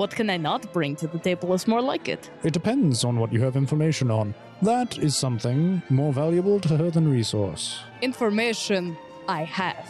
What 0.00 0.12
can 0.12 0.30
I 0.30 0.38
not 0.38 0.72
bring 0.72 0.96
to 0.96 1.06
the 1.06 1.18
table 1.18 1.52
is 1.52 1.68
more 1.68 1.82
like 1.82 2.08
it. 2.08 2.30
It 2.42 2.54
depends 2.54 3.04
on 3.04 3.18
what 3.18 3.34
you 3.34 3.42
have 3.42 3.54
information 3.54 4.10
on. 4.10 4.34
That 4.62 4.96
is 4.96 5.14
something 5.14 5.82
more 5.90 6.10
valuable 6.10 6.58
to 6.60 6.74
her 6.78 6.90
than 6.90 7.06
resource. 7.06 7.80
Information 8.00 8.96
I 9.28 9.44
have. 9.44 9.86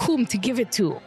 Whom 0.00 0.26
to 0.26 0.36
give 0.36 0.58
it 0.58 0.72
to? 0.72 1.00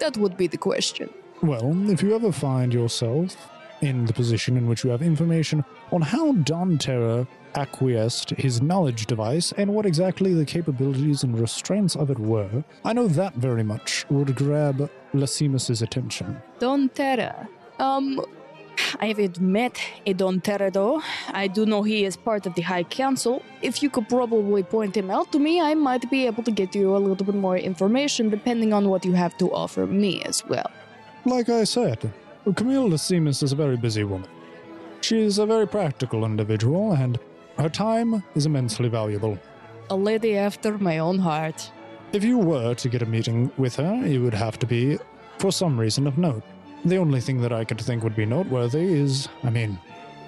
That 0.00 0.18
would 0.18 0.36
be 0.36 0.46
the 0.46 0.58
question. 0.58 1.08
Well, 1.42 1.90
if 1.90 2.02
you 2.02 2.14
ever 2.14 2.30
find 2.30 2.74
yourself 2.74 3.34
in 3.80 4.04
the 4.04 4.12
position 4.12 4.58
in 4.58 4.66
which 4.66 4.84
you 4.84 4.90
have 4.90 5.00
information 5.00 5.64
on 5.90 6.02
how 6.02 6.32
Don 6.32 6.76
Terra 6.76 7.26
acquiesced 7.54 8.30
his 8.32 8.60
knowledge 8.60 9.06
device 9.06 9.50
and 9.52 9.72
what 9.74 9.86
exactly 9.86 10.34
the 10.34 10.44
capabilities 10.44 11.22
and 11.22 11.40
restraints 11.40 11.96
of 11.96 12.10
it 12.10 12.18
were, 12.18 12.64
I 12.84 12.92
know 12.92 13.08
that 13.08 13.36
very 13.36 13.64
much 13.64 14.04
would 14.10 14.36
grab 14.36 14.90
Lasimus's 15.14 15.80
attention. 15.80 16.42
Don 16.58 16.90
Terra. 16.90 17.48
Um, 17.78 18.24
I 19.00 19.06
haven't 19.06 19.40
met 19.40 19.80
Edon 20.06 20.42
Teredo. 20.42 21.02
I 21.28 21.48
do 21.48 21.66
know 21.66 21.82
he 21.82 22.04
is 22.04 22.16
part 22.16 22.46
of 22.46 22.54
the 22.54 22.62
High 22.62 22.84
Council. 22.84 23.42
If 23.62 23.82
you 23.82 23.90
could 23.90 24.08
probably 24.08 24.62
point 24.62 24.96
him 24.96 25.10
out 25.10 25.32
to 25.32 25.38
me, 25.38 25.60
I 25.60 25.74
might 25.74 26.08
be 26.10 26.26
able 26.26 26.42
to 26.44 26.50
get 26.50 26.74
you 26.74 26.96
a 26.96 26.98
little 26.98 27.26
bit 27.26 27.34
more 27.34 27.56
information 27.56 28.30
depending 28.30 28.72
on 28.72 28.88
what 28.88 29.04
you 29.04 29.12
have 29.12 29.36
to 29.38 29.52
offer 29.52 29.86
me 29.86 30.22
as 30.22 30.44
well. 30.46 30.70
Like 31.24 31.48
I 31.48 31.64
said, 31.64 32.12
Camille 32.54 32.90
Lasimus 32.90 33.42
is 33.42 33.52
a 33.52 33.56
very 33.56 33.76
busy 33.76 34.04
woman. 34.04 34.28
She 35.00 35.20
is 35.20 35.38
a 35.38 35.46
very 35.46 35.66
practical 35.66 36.24
individual, 36.24 36.92
and 36.92 37.18
her 37.58 37.68
time 37.68 38.22
is 38.34 38.46
immensely 38.46 38.88
valuable. 38.88 39.38
A 39.90 39.96
lady 39.96 40.36
after 40.36 40.78
my 40.78 40.98
own 40.98 41.18
heart. 41.18 41.70
If 42.12 42.24
you 42.24 42.38
were 42.38 42.74
to 42.74 42.88
get 42.88 43.02
a 43.02 43.06
meeting 43.06 43.50
with 43.56 43.76
her, 43.76 44.02
it 44.04 44.18
would 44.18 44.34
have 44.34 44.58
to 44.60 44.66
be 44.66 44.98
for 45.38 45.50
some 45.50 45.78
reason 45.78 46.06
of 46.06 46.16
note. 46.16 46.42
The 46.84 46.96
only 46.96 47.20
thing 47.20 47.40
that 47.40 47.52
I 47.52 47.64
could 47.64 47.80
think 47.80 48.02
would 48.02 48.14
be 48.14 48.26
noteworthy 48.26 48.84
is, 48.92 49.28
I 49.42 49.50
mean, 49.50 49.78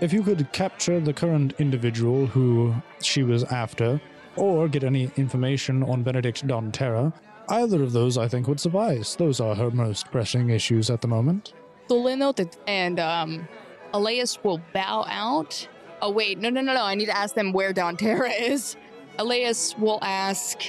if 0.00 0.12
you 0.12 0.22
could 0.22 0.50
capture 0.52 1.00
the 1.00 1.12
current 1.12 1.52
individual 1.58 2.26
who 2.26 2.74
she 3.02 3.22
was 3.22 3.44
after, 3.44 4.00
or 4.36 4.68
get 4.68 4.84
any 4.84 5.10
information 5.16 5.82
on 5.82 6.02
Benedict 6.02 6.46
Don 6.46 6.72
Terra, 6.72 7.12
either 7.48 7.82
of 7.82 7.92
those 7.92 8.18
I 8.18 8.28
think 8.28 8.48
would 8.48 8.60
suffice. 8.60 9.14
Those 9.14 9.40
are 9.40 9.54
her 9.54 9.70
most 9.70 10.10
pressing 10.10 10.50
issues 10.50 10.90
at 10.90 11.00
the 11.00 11.08
moment. 11.08 11.52
Duly 11.88 12.16
noted. 12.16 12.56
And 12.66 12.98
um, 13.00 13.48
Elias 13.92 14.42
will 14.42 14.60
bow 14.72 15.04
out. 15.08 15.68
Oh 16.02 16.10
wait, 16.10 16.38
no, 16.38 16.50
no, 16.50 16.60
no, 16.60 16.74
no. 16.74 16.82
I 16.82 16.94
need 16.94 17.06
to 17.06 17.16
ask 17.16 17.34
them 17.34 17.52
where 17.52 17.72
Don 17.72 17.96
Terra 17.96 18.30
is. 18.30 18.76
Elias 19.18 19.76
will 19.78 19.98
ask 20.02 20.60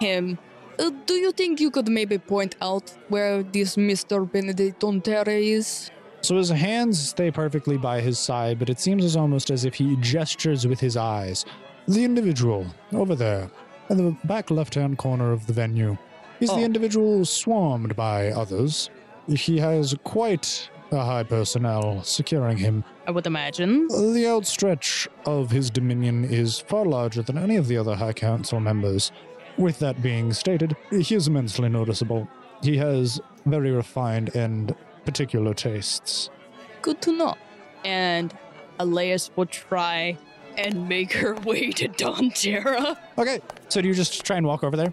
him 0.00 0.38
Uh, 0.78 0.90
do 1.06 1.14
you 1.14 1.30
think 1.32 1.60
you 1.60 1.70
could 1.70 1.88
maybe 1.88 2.18
point 2.18 2.56
out 2.60 2.92
where 3.08 3.42
this 3.42 3.76
Mr. 3.76 4.30
Benedict 4.30 4.80
Don 4.80 5.00
Terra 5.00 5.32
is? 5.32 5.90
So 6.22 6.36
his 6.36 6.48
hands 6.48 7.10
stay 7.10 7.30
perfectly 7.30 7.76
by 7.76 8.00
his 8.00 8.18
side, 8.18 8.58
but 8.58 8.70
it 8.70 8.80
seems 8.80 9.04
as 9.04 9.14
almost 9.14 9.50
as 9.50 9.64
if 9.64 9.74
he 9.74 9.96
gestures 9.96 10.66
with 10.66 10.80
his 10.80 10.96
eyes. 10.96 11.44
The 11.86 12.02
individual 12.04 12.66
over 12.92 13.14
there, 13.14 13.50
in 13.90 13.98
the 13.98 14.16
back 14.24 14.50
left 14.50 14.74
hand 14.74 14.96
corner 14.98 15.32
of 15.32 15.46
the 15.46 15.52
venue, 15.52 15.98
is 16.40 16.50
Oh. 16.50 16.56
the 16.56 16.62
individual 16.64 17.24
swarmed 17.24 17.94
by 17.94 18.28
others. 18.30 18.90
He 19.28 19.58
has 19.58 19.94
quite 20.02 20.70
a 20.90 21.04
high 21.04 21.22
personnel 21.24 22.02
securing 22.02 22.56
him. 22.56 22.84
I 23.06 23.10
would 23.10 23.26
imagine. 23.26 23.86
The 23.88 24.26
outstretch 24.26 25.08
of 25.26 25.50
his 25.50 25.70
dominion 25.70 26.24
is 26.24 26.58
far 26.58 26.84
larger 26.86 27.20
than 27.22 27.36
any 27.36 27.56
of 27.56 27.68
the 27.68 27.76
other 27.76 27.94
High 27.96 28.12
Council 28.14 28.60
members. 28.60 29.12
With 29.56 29.78
that 29.78 30.02
being 30.02 30.32
stated, 30.32 30.76
he 30.90 31.14
is 31.14 31.28
immensely 31.28 31.68
noticeable. 31.68 32.28
He 32.62 32.76
has 32.78 33.20
very 33.46 33.70
refined 33.70 34.34
and 34.34 34.74
particular 35.04 35.54
tastes. 35.54 36.30
Good 36.82 37.00
to 37.02 37.12
know. 37.12 37.34
And 37.84 38.34
Elias 38.78 39.30
will 39.36 39.46
try 39.46 40.18
and 40.56 40.88
make 40.88 41.12
her 41.12 41.34
way 41.44 41.70
to 41.72 41.88
Don 41.88 42.30
Terra. 42.30 42.98
Okay, 43.18 43.40
so 43.68 43.80
do 43.80 43.88
you 43.88 43.94
just 43.94 44.24
try 44.24 44.36
and 44.36 44.46
walk 44.46 44.64
over 44.64 44.76
there? 44.76 44.92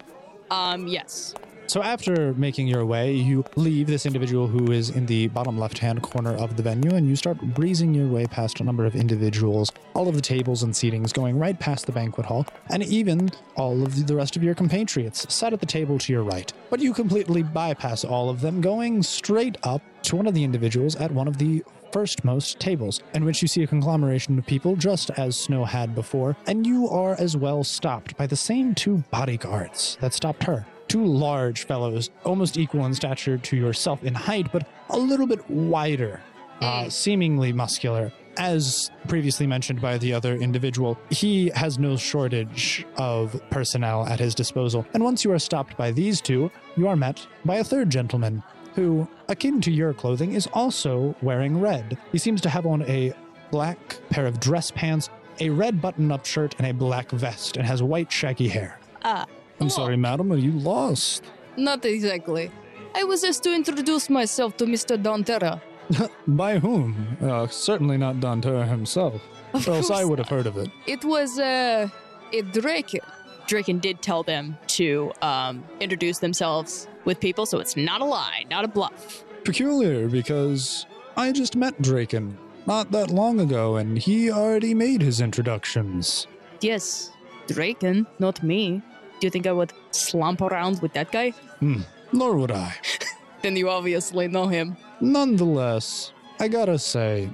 Um, 0.51 0.87
yes. 0.87 1.33
So 1.71 1.81
after 1.81 2.33
making 2.33 2.67
your 2.67 2.85
way, 2.85 3.13
you 3.13 3.45
leave 3.55 3.87
this 3.87 4.05
individual 4.05 4.45
who 4.45 4.73
is 4.73 4.89
in 4.89 5.05
the 5.05 5.29
bottom 5.29 5.57
left-hand 5.57 6.01
corner 6.01 6.35
of 6.35 6.57
the 6.57 6.63
venue, 6.63 6.95
and 6.95 7.07
you 7.07 7.15
start 7.15 7.39
breezing 7.39 7.93
your 7.93 8.09
way 8.09 8.25
past 8.25 8.59
a 8.59 8.65
number 8.65 8.85
of 8.85 8.93
individuals, 8.93 9.71
all 9.93 10.09
of 10.09 10.15
the 10.15 10.21
tables 10.21 10.63
and 10.63 10.73
seatings 10.73 11.13
going 11.13 11.39
right 11.39 11.57
past 11.61 11.85
the 11.85 11.93
banquet 11.93 12.25
hall, 12.25 12.45
and 12.71 12.83
even 12.83 13.29
all 13.55 13.83
of 13.83 14.05
the 14.05 14.13
rest 14.13 14.35
of 14.35 14.43
your 14.43 14.53
compatriots 14.53 15.33
sat 15.33 15.53
at 15.53 15.61
the 15.61 15.65
table 15.65 15.97
to 15.97 16.11
your 16.11 16.23
right. 16.23 16.51
But 16.69 16.81
you 16.81 16.93
completely 16.93 17.41
bypass 17.41 18.03
all 18.03 18.29
of 18.29 18.41
them, 18.41 18.59
going 18.59 19.01
straight 19.01 19.55
up 19.63 19.81
to 20.01 20.17
one 20.17 20.27
of 20.27 20.33
the 20.33 20.43
individuals 20.43 20.97
at 20.97 21.09
one 21.09 21.29
of 21.29 21.37
the 21.37 21.63
firstmost 21.93 22.59
tables, 22.59 23.01
in 23.13 23.23
which 23.23 23.41
you 23.41 23.47
see 23.47 23.63
a 23.63 23.67
conglomeration 23.67 24.37
of 24.37 24.45
people 24.45 24.75
just 24.75 25.09
as 25.11 25.37
Snow 25.37 25.63
had 25.63 25.95
before, 25.95 26.35
and 26.47 26.67
you 26.67 26.89
are 26.89 27.15
as 27.17 27.37
well 27.37 27.63
stopped 27.63 28.17
by 28.17 28.27
the 28.27 28.35
same 28.35 28.75
two 28.75 29.05
bodyguards 29.09 29.97
that 30.01 30.13
stopped 30.13 30.43
her. 30.43 30.65
Two 30.91 31.05
large 31.05 31.63
fellows, 31.63 32.09
almost 32.25 32.57
equal 32.57 32.85
in 32.85 32.93
stature 32.93 33.37
to 33.37 33.55
yourself 33.55 34.03
in 34.03 34.13
height, 34.13 34.51
but 34.51 34.67
a 34.89 34.99
little 34.99 35.25
bit 35.25 35.49
wider, 35.49 36.19
uh, 36.59 36.89
seemingly 36.89 37.53
muscular. 37.53 38.11
As 38.37 38.91
previously 39.07 39.47
mentioned 39.47 39.79
by 39.79 39.97
the 39.97 40.13
other 40.13 40.35
individual, 40.35 40.97
he 41.09 41.49
has 41.55 41.79
no 41.79 41.95
shortage 41.95 42.85
of 42.97 43.41
personnel 43.49 44.05
at 44.05 44.19
his 44.19 44.35
disposal. 44.35 44.85
And 44.93 45.01
once 45.01 45.23
you 45.23 45.31
are 45.31 45.39
stopped 45.39 45.77
by 45.77 45.91
these 45.91 46.19
two, 46.19 46.51
you 46.75 46.89
are 46.89 46.97
met 46.97 47.25
by 47.45 47.55
a 47.55 47.63
third 47.63 47.89
gentleman 47.89 48.43
who, 48.75 49.07
akin 49.29 49.61
to 49.61 49.71
your 49.71 49.93
clothing, 49.93 50.33
is 50.33 50.47
also 50.51 51.15
wearing 51.21 51.61
red. 51.61 51.97
He 52.11 52.17
seems 52.17 52.41
to 52.41 52.49
have 52.49 52.65
on 52.65 52.81
a 52.81 53.13
black 53.49 53.97
pair 54.09 54.25
of 54.25 54.41
dress 54.41 54.71
pants, 54.71 55.09
a 55.39 55.51
red 55.51 55.81
button 55.81 56.11
up 56.11 56.25
shirt, 56.25 56.53
and 56.57 56.67
a 56.67 56.73
black 56.73 57.11
vest, 57.11 57.55
and 57.55 57.65
has 57.65 57.81
white, 57.81 58.11
shaggy 58.11 58.49
hair. 58.49 58.77
Ah, 59.05 59.25
I'm 59.61 59.69
sorry, 59.69 59.95
madam, 59.95 60.31
are 60.31 60.37
you 60.37 60.51
lost? 60.51 61.23
not 61.57 61.85
exactly. 61.85 62.49
I 62.95 63.03
was 63.03 63.21
just 63.21 63.43
to 63.43 63.53
introduce 63.53 64.09
myself 64.09 64.57
to 64.57 64.65
Mr. 64.65 65.01
Don 65.01 65.23
Terra. 65.23 65.61
By 66.27 66.59
whom? 66.59 67.17
Uh, 67.21 67.47
certainly 67.47 67.97
not 67.97 68.19
Don 68.19 68.41
Terra 68.41 68.65
himself. 68.65 69.21
Of 69.53 69.67
or 69.67 69.75
else 69.75 69.91
I 69.91 70.03
would 70.03 70.17
have 70.17 70.29
heard 70.29 70.47
of 70.47 70.57
it. 70.57 70.69
It 70.87 71.03
was, 71.05 71.37
uh, 71.39 71.87
a 72.33 72.41
Draken. 72.41 73.01
Draken 73.47 73.79
did 73.79 74.01
tell 74.01 74.23
them 74.23 74.57
to, 74.77 75.11
um, 75.21 75.63
introduce 75.79 76.19
themselves 76.19 76.87
with 77.05 77.19
people, 77.19 77.45
so 77.45 77.59
it's 77.59 77.75
not 77.77 78.01
a 78.01 78.05
lie, 78.05 78.45
not 78.49 78.63
a 78.65 78.67
bluff. 78.67 79.23
Peculiar, 79.43 80.07
because 80.07 80.85
I 81.17 81.31
just 81.31 81.55
met 81.55 81.81
Draken 81.81 82.37
not 82.65 82.91
that 82.91 83.11
long 83.11 83.39
ago, 83.39 83.75
and 83.75 83.97
he 83.97 84.31
already 84.31 84.73
made 84.73 85.01
his 85.01 85.19
introductions. 85.21 86.27
Yes, 86.61 87.11
Draken, 87.47 88.07
not 88.19 88.41
me. 88.43 88.81
Do 89.21 89.27
you 89.27 89.31
think 89.31 89.45
I 89.45 89.51
would 89.51 89.71
slump 89.91 90.41
around 90.41 90.81
with 90.81 90.93
that 90.93 91.11
guy? 91.11 91.29
Hmm, 91.59 91.81
nor 92.11 92.35
would 92.35 92.51
I. 92.51 92.75
Then 93.43 93.55
you 93.55 93.69
obviously 93.69 94.27
know 94.27 94.47
him. 94.47 94.77
Nonetheless, 94.99 96.13
I 96.39 96.47
gotta 96.47 96.77
say, 96.77 97.27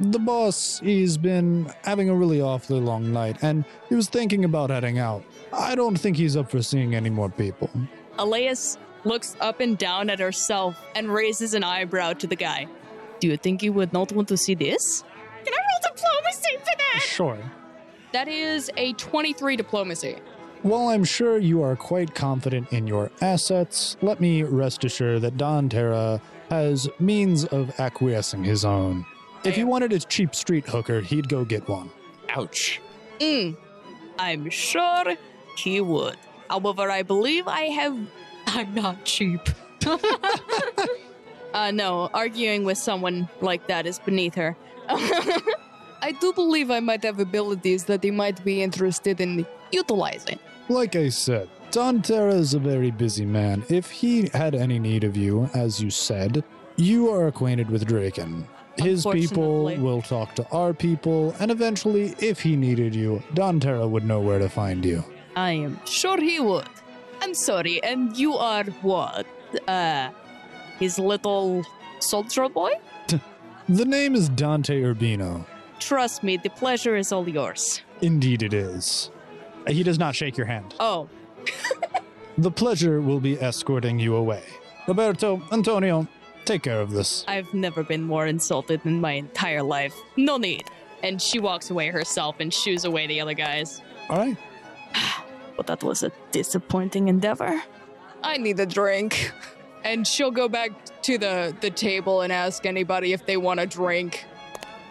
the 0.00 0.18
boss, 0.18 0.80
he's 0.82 1.18
been 1.18 1.70
having 1.84 2.08
a 2.08 2.14
really 2.14 2.40
awfully 2.40 2.80
long 2.80 3.12
night, 3.12 3.36
and 3.42 3.64
he 3.90 3.94
was 3.94 4.08
thinking 4.08 4.46
about 4.46 4.70
heading 4.70 4.98
out. 4.98 5.22
I 5.52 5.74
don't 5.74 5.98
think 5.98 6.16
he's 6.16 6.34
up 6.34 6.50
for 6.50 6.62
seeing 6.62 6.94
any 6.94 7.10
more 7.10 7.28
people. 7.28 7.68
Elias 8.18 8.78
looks 9.04 9.36
up 9.40 9.60
and 9.60 9.76
down 9.76 10.08
at 10.08 10.18
herself 10.18 10.82
and 10.94 11.12
raises 11.12 11.52
an 11.52 11.62
eyebrow 11.62 12.14
to 12.14 12.26
the 12.26 12.36
guy. 12.36 12.66
Do 13.18 13.28
you 13.28 13.36
think 13.36 13.62
you 13.62 13.74
would 13.74 13.92
not 13.92 14.12
want 14.12 14.28
to 14.28 14.38
see 14.38 14.54
this? 14.54 15.04
Can 15.44 15.52
I 15.52 15.58
roll 15.58 15.94
diplomacy 15.94 16.56
for 16.58 16.76
that? 16.78 17.02
Sure. 17.02 17.38
That 18.12 18.28
is 18.28 18.70
a 18.78 18.94
23 18.94 19.56
diplomacy. 19.56 20.16
While 20.62 20.88
I'm 20.88 21.04
sure 21.04 21.38
you 21.38 21.62
are 21.62 21.74
quite 21.74 22.14
confident 22.14 22.70
in 22.70 22.86
your 22.86 23.10
assets, 23.22 23.96
let 24.02 24.20
me 24.20 24.42
rest 24.42 24.84
assured 24.84 25.22
that 25.22 25.38
Don 25.38 25.70
Terra 25.70 26.20
has 26.50 26.86
means 26.98 27.46
of 27.46 27.78
acquiescing 27.80 28.44
his 28.44 28.64
own. 28.64 29.06
If 29.42 29.56
he 29.56 29.64
wanted 29.64 29.94
a 29.94 29.98
cheap 29.98 30.34
street 30.34 30.66
hooker, 30.66 31.00
he'd 31.00 31.30
go 31.30 31.46
get 31.46 31.66
one. 31.66 31.90
Ouch. 32.28 32.78
Mm, 33.20 33.56
I'm 34.18 34.50
sure 34.50 35.16
he 35.56 35.80
would. 35.80 36.18
However, 36.50 36.90
I 36.90 37.02
believe 37.04 37.48
I 37.48 37.62
have. 37.62 37.96
I'm 38.46 38.74
not 38.74 39.04
cheap. 39.04 39.40
Uh, 41.52 41.72
no, 41.72 42.08
arguing 42.14 42.62
with 42.62 42.78
someone 42.78 43.28
like 43.40 43.66
that 43.66 43.84
is 43.84 43.98
beneath 43.98 44.36
her. 44.36 44.56
I 44.88 46.14
do 46.20 46.32
believe 46.32 46.70
I 46.70 46.78
might 46.78 47.02
have 47.02 47.18
abilities 47.18 47.84
that 47.86 48.04
he 48.04 48.12
might 48.12 48.44
be 48.44 48.62
interested 48.62 49.20
in 49.20 49.44
utilizing. 49.72 50.38
Like 50.70 50.94
I 50.94 51.08
said, 51.08 51.48
Don 51.72 52.00
Terra 52.00 52.32
is 52.32 52.54
a 52.54 52.60
very 52.60 52.92
busy 52.92 53.24
man. 53.24 53.64
If 53.68 53.90
he 53.90 54.28
had 54.32 54.54
any 54.54 54.78
need 54.78 55.02
of 55.02 55.16
you, 55.16 55.50
as 55.52 55.82
you 55.82 55.90
said, 55.90 56.44
you 56.76 57.10
are 57.10 57.26
acquainted 57.26 57.68
with 57.68 57.88
Draken. 57.88 58.46
His 58.76 59.04
people 59.04 59.64
will 59.64 60.00
talk 60.00 60.36
to 60.36 60.46
our 60.52 60.72
people, 60.72 61.34
and 61.40 61.50
eventually, 61.50 62.14
if 62.20 62.38
he 62.40 62.54
needed 62.54 62.94
you, 62.94 63.20
Don 63.34 63.58
Terra 63.58 63.84
would 63.84 64.04
know 64.04 64.20
where 64.20 64.38
to 64.38 64.48
find 64.48 64.84
you. 64.84 65.02
I 65.34 65.54
am 65.54 65.84
sure 65.86 66.20
he 66.20 66.38
would. 66.38 66.68
I'm 67.20 67.34
sorry, 67.34 67.82
and 67.82 68.16
you 68.16 68.34
are 68.34 68.62
what? 68.82 69.26
Uh, 69.66 70.10
his 70.78 71.00
little 71.00 71.64
soldier 71.98 72.48
boy? 72.48 72.74
The 73.68 73.84
name 73.84 74.14
is 74.14 74.28
Dante 74.28 74.82
Urbino. 74.82 75.46
Trust 75.80 76.22
me, 76.22 76.36
the 76.36 76.50
pleasure 76.50 76.96
is 76.96 77.10
all 77.10 77.28
yours. 77.28 77.82
Indeed, 78.02 78.42
it 78.44 78.52
is. 78.54 79.10
Uh, 79.66 79.72
he 79.72 79.82
does 79.82 79.98
not 79.98 80.14
shake 80.14 80.36
your 80.36 80.46
hand. 80.46 80.74
Oh, 80.80 81.08
The 82.38 82.50
pleasure 82.50 83.02
will 83.02 83.20
be 83.20 83.38
escorting 83.38 83.98
you 83.98 84.14
away. 84.14 84.42
Roberto, 84.88 85.42
Antonio, 85.52 86.08
take 86.46 86.62
care 86.62 86.80
of 86.80 86.90
this. 86.90 87.22
I've 87.28 87.52
never 87.52 87.82
been 87.82 88.02
more 88.02 88.26
insulted 88.26 88.80
in 88.86 88.98
my 88.98 89.12
entire 89.12 89.62
life. 89.62 89.94
No 90.16 90.38
need. 90.38 90.64
And 91.02 91.20
she 91.20 91.38
walks 91.38 91.68
away 91.68 91.88
herself 91.88 92.36
and 92.40 92.52
shoos 92.52 92.86
away 92.86 93.06
the 93.06 93.20
other 93.20 93.34
guys. 93.34 93.82
All 94.08 94.18
right. 94.18 94.36
But 95.56 95.66
that 95.66 95.82
was 95.82 96.02
a 96.02 96.10
disappointing 96.32 97.08
endeavor. 97.08 97.62
I 98.22 98.38
need 98.38 98.58
a 98.58 98.64
drink. 98.64 99.30
And 99.84 100.06
she'll 100.06 100.30
go 100.30 100.48
back 100.48 100.70
to 101.02 101.18
the, 101.18 101.54
the 101.60 101.68
table 101.68 102.22
and 102.22 102.32
ask 102.32 102.64
anybody 102.64 103.12
if 103.12 103.26
they 103.26 103.36
want 103.36 103.60
a 103.60 103.66
drink. 103.66 104.24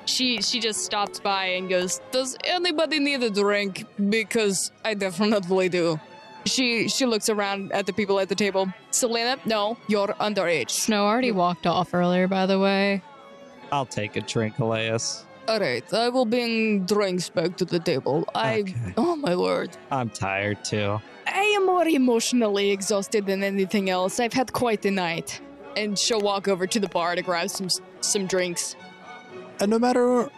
She 0.09 0.41
she 0.41 0.59
just 0.59 0.83
stops 0.83 1.19
by 1.19 1.45
and 1.57 1.69
goes, 1.69 2.01
Does 2.11 2.35
anybody 2.43 2.99
need 2.99 3.21
a 3.23 3.29
drink? 3.29 3.85
Because 4.09 4.71
I 4.83 4.93
definitely 4.95 5.69
do. 5.69 5.99
She 6.45 6.89
she 6.89 7.05
looks 7.05 7.29
around 7.29 7.71
at 7.73 7.85
the 7.85 7.93
people 7.93 8.19
at 8.19 8.27
the 8.29 8.35
table. 8.35 8.67
Selena, 8.91 9.37
no, 9.45 9.77
you're 9.87 10.07
underage. 10.19 10.71
Snow 10.71 11.05
already 11.05 11.31
walked 11.31 11.67
off 11.67 11.93
earlier, 11.93 12.27
by 12.27 12.45
the 12.45 12.57
way. 12.59 13.01
I'll 13.71 13.85
take 13.85 14.15
a 14.15 14.21
drink, 14.21 14.57
Elias. 14.59 15.25
Alright, 15.47 15.91
I 15.93 16.09
will 16.09 16.25
bring 16.25 16.85
drinks 16.85 17.29
back 17.29 17.57
to 17.57 17.65
the 17.65 17.79
table. 17.79 18.27
I 18.33 18.59
Okay. 18.61 18.93
oh 18.97 19.15
my 19.15 19.35
word. 19.35 19.71
I'm 19.91 20.09
tired 20.09 20.63
too. 20.63 20.99
I 21.27 21.43
am 21.57 21.65
more 21.67 21.87
emotionally 21.87 22.71
exhausted 22.71 23.25
than 23.27 23.43
anything 23.43 23.89
else. 23.89 24.19
I've 24.19 24.33
had 24.33 24.53
quite 24.53 24.85
a 24.85 24.91
night. 24.91 25.39
And 25.77 25.97
she'll 25.97 26.21
walk 26.21 26.47
over 26.47 26.65
to 26.67 26.79
the 26.79 26.89
bar 26.89 27.15
to 27.15 27.21
grab 27.21 27.49
some 27.49 27.69
some 28.01 28.25
drinks. 28.25 28.75
And 29.61 29.69
no 29.69 29.79
matter 29.79 30.29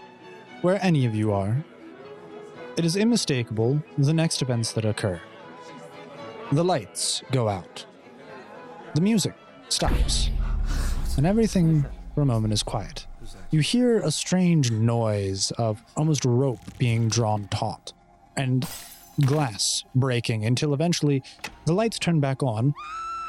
where 0.62 0.84
any 0.84 1.06
of 1.06 1.14
you 1.14 1.32
are, 1.32 1.64
it 2.76 2.86
is 2.86 2.98
unmistakable 2.98 3.84
the 3.98 4.14
next 4.14 4.42
events 4.42 4.72
that 4.74 4.86
occur. 4.86 5.22
The 6.52 6.64
lights 6.64 7.22
go 7.32 7.48
out. 7.48 7.86
The 8.96 9.02
music 9.02 9.36
stops. 9.70 10.30
And 11.18 11.26
everything 11.26 11.86
for 12.16 12.22
a 12.22 12.26
moment 12.26 12.54
is 12.54 12.64
quiet. 12.64 13.06
You 13.52 13.60
hear 13.60 14.00
a 14.00 14.12
strange 14.12 14.72
noise 14.72 15.52
of 15.52 15.84
almost 15.96 16.26
rope 16.26 16.78
being 16.78 17.08
drawn 17.08 17.48
taut 17.50 17.94
and 18.36 18.68
glass 19.26 19.84
breaking 19.94 20.46
until 20.46 20.74
eventually 20.74 21.22
the 21.66 21.74
lights 21.74 22.00
turn 22.00 22.20
back 22.20 22.42
on, 22.42 22.74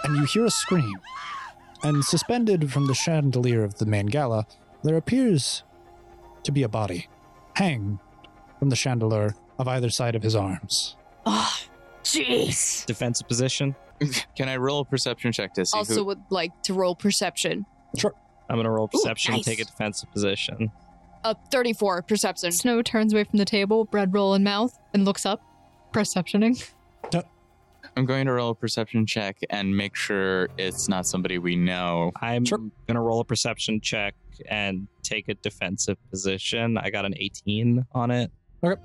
and 0.05 0.16
you 0.16 0.24
hear 0.24 0.47
a 0.47 0.51
scream. 0.51 0.98
And 1.82 2.05
suspended 2.05 2.73
from 2.73 2.86
the 2.86 2.94
chandelier 2.94 3.62
of 3.62 3.78
the 3.78 3.86
main 3.86 4.06
gala, 4.06 4.47
there 4.82 4.97
appears 4.97 5.64
to 6.44 6.52
be 6.52 6.62
a 6.62 6.69
body, 6.69 7.09
hanged 7.55 7.98
from 8.59 8.69
the 8.70 8.77
chandelier 8.77 9.35
of 9.59 9.69
either 9.69 9.90
side 9.90 10.14
of 10.14 10.23
his 10.23 10.35
arms. 10.36 10.97
Oh, 11.27 11.52
jeez. 12.05 12.85
Defensive 12.86 13.28
position. 13.28 13.74
Can 14.36 14.48
I 14.48 14.56
roll 14.56 14.81
a 14.81 14.85
perception 14.85 15.32
check 15.32 15.55
to 15.55 15.64
see 15.64 15.77
Also 15.78 15.94
who? 15.97 16.05
would 16.05 16.20
like 16.31 16.51
to 16.64 16.74
roll 16.74 16.94
perception. 16.97 17.64
Sure. 17.97 18.14
I'm 18.48 18.56
gonna 18.56 18.70
roll 18.70 18.89
perception, 18.89 19.35
nice. 19.35 19.44
take 19.44 19.60
a 19.60 19.64
defensive 19.64 20.10
position. 20.12 20.70
A 21.24 21.36
34 21.52 22.02
perception. 22.02 22.51
Snow 22.51 22.82
turns 22.82 23.12
away 23.12 23.24
from 23.24 23.39
the 23.39 23.44
table, 23.44 23.85
bread 23.85 24.12
roll 24.12 24.35
in 24.35 24.43
mouth, 24.43 24.77
and 24.93 25.05
looks 25.05 25.24
up, 25.24 25.40
perceptioning. 25.93 26.56
I'm 27.97 28.06
going 28.06 28.27
to 28.27 28.32
roll 28.32 28.51
a 28.51 28.55
perception 28.55 29.05
check 29.06 29.36
and 29.51 29.77
make 29.77 29.94
sure 29.94 30.48
it's 30.59 30.89
not 30.89 31.06
somebody 31.06 31.39
we 31.39 31.56
know. 31.56 32.12
I'm 32.20 32.44
Sure. 32.44 32.59
gonna 32.89 33.02
roll 33.02 33.20
a 33.20 33.24
perception 33.24 33.81
check 33.81 34.14
and 34.48 34.89
take 35.02 35.28
a 35.28 35.35
defensive 35.35 35.98
position. 36.10 36.78
I 36.78 36.89
got 36.90 37.05
an 37.05 37.14
18 37.16 37.85
on 37.93 38.10
it. 38.10 38.31
Third. 38.62 38.78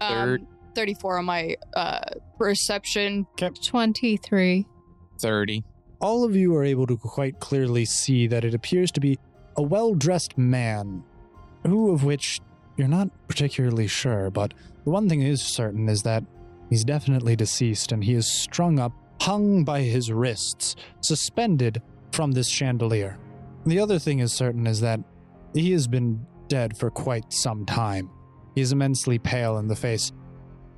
Um, 0.00 0.46
34 0.74 1.18
on 1.18 1.24
my 1.24 1.56
uh, 1.74 2.00
perception. 2.38 3.26
23. 3.36 4.66
Thirty. 5.20 5.64
all 6.00 6.24
of 6.24 6.34
you 6.36 6.54
are 6.56 6.64
able 6.64 6.86
to 6.86 6.96
quite 6.96 7.38
clearly 7.40 7.84
see 7.84 8.26
that 8.26 8.44
it 8.44 8.52
appears 8.54 8.90
to 8.92 9.00
be 9.00 9.18
a 9.56 9.62
well 9.62 9.94
dressed 9.94 10.36
man, 10.36 11.02
who 11.66 11.90
of 11.92 12.04
which 12.04 12.40
you're 12.76 12.88
not 12.88 13.08
particularly 13.28 13.86
sure, 13.86 14.30
but 14.30 14.52
the 14.84 14.90
one 14.90 15.08
thing 15.08 15.22
is 15.22 15.40
certain 15.40 15.88
is 15.88 16.02
that 16.02 16.22
he's 16.74 16.84
definitely 16.84 17.36
deceased 17.36 17.92
and 17.92 18.02
he 18.02 18.14
is 18.14 18.26
strung 18.26 18.80
up, 18.80 18.90
hung 19.20 19.62
by 19.62 19.80
his 19.82 20.10
wrists, 20.10 20.74
suspended 21.02 21.80
from 22.10 22.32
this 22.32 22.48
chandelier. 22.48 23.16
The 23.64 23.78
other 23.78 24.00
thing 24.00 24.18
is 24.18 24.32
certain 24.32 24.66
is 24.66 24.80
that 24.80 24.98
he 25.54 25.70
has 25.70 25.86
been 25.86 26.26
dead 26.48 26.76
for 26.76 26.90
quite 26.90 27.32
some 27.32 27.64
time. 27.64 28.10
He 28.56 28.60
is 28.60 28.72
immensely 28.72 29.20
pale 29.20 29.56
in 29.58 29.68
the 29.68 29.76
face. 29.76 30.10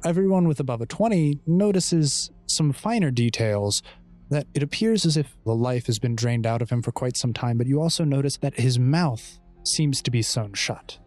Everyone 0.04 0.46
with 0.46 0.60
above 0.60 0.82
a 0.82 0.86
20 0.86 1.40
notices 1.46 2.30
some 2.44 2.74
finer 2.74 3.10
details 3.10 3.82
that 4.28 4.46
it 4.52 4.62
appears 4.62 5.06
as 5.06 5.16
if 5.16 5.34
the 5.46 5.54
life 5.54 5.86
has 5.86 5.98
been 5.98 6.14
drained 6.14 6.46
out 6.46 6.60
of 6.60 6.68
him 6.68 6.82
for 6.82 6.92
quite 6.92 7.16
some 7.16 7.32
time, 7.32 7.56
but 7.56 7.66
you 7.66 7.80
also 7.80 8.04
notice 8.04 8.36
that 8.42 8.60
his 8.60 8.78
mouth 8.78 9.38
seems 9.64 10.02
to 10.02 10.10
be 10.10 10.20
sewn 10.20 10.52
shut. 10.52 10.98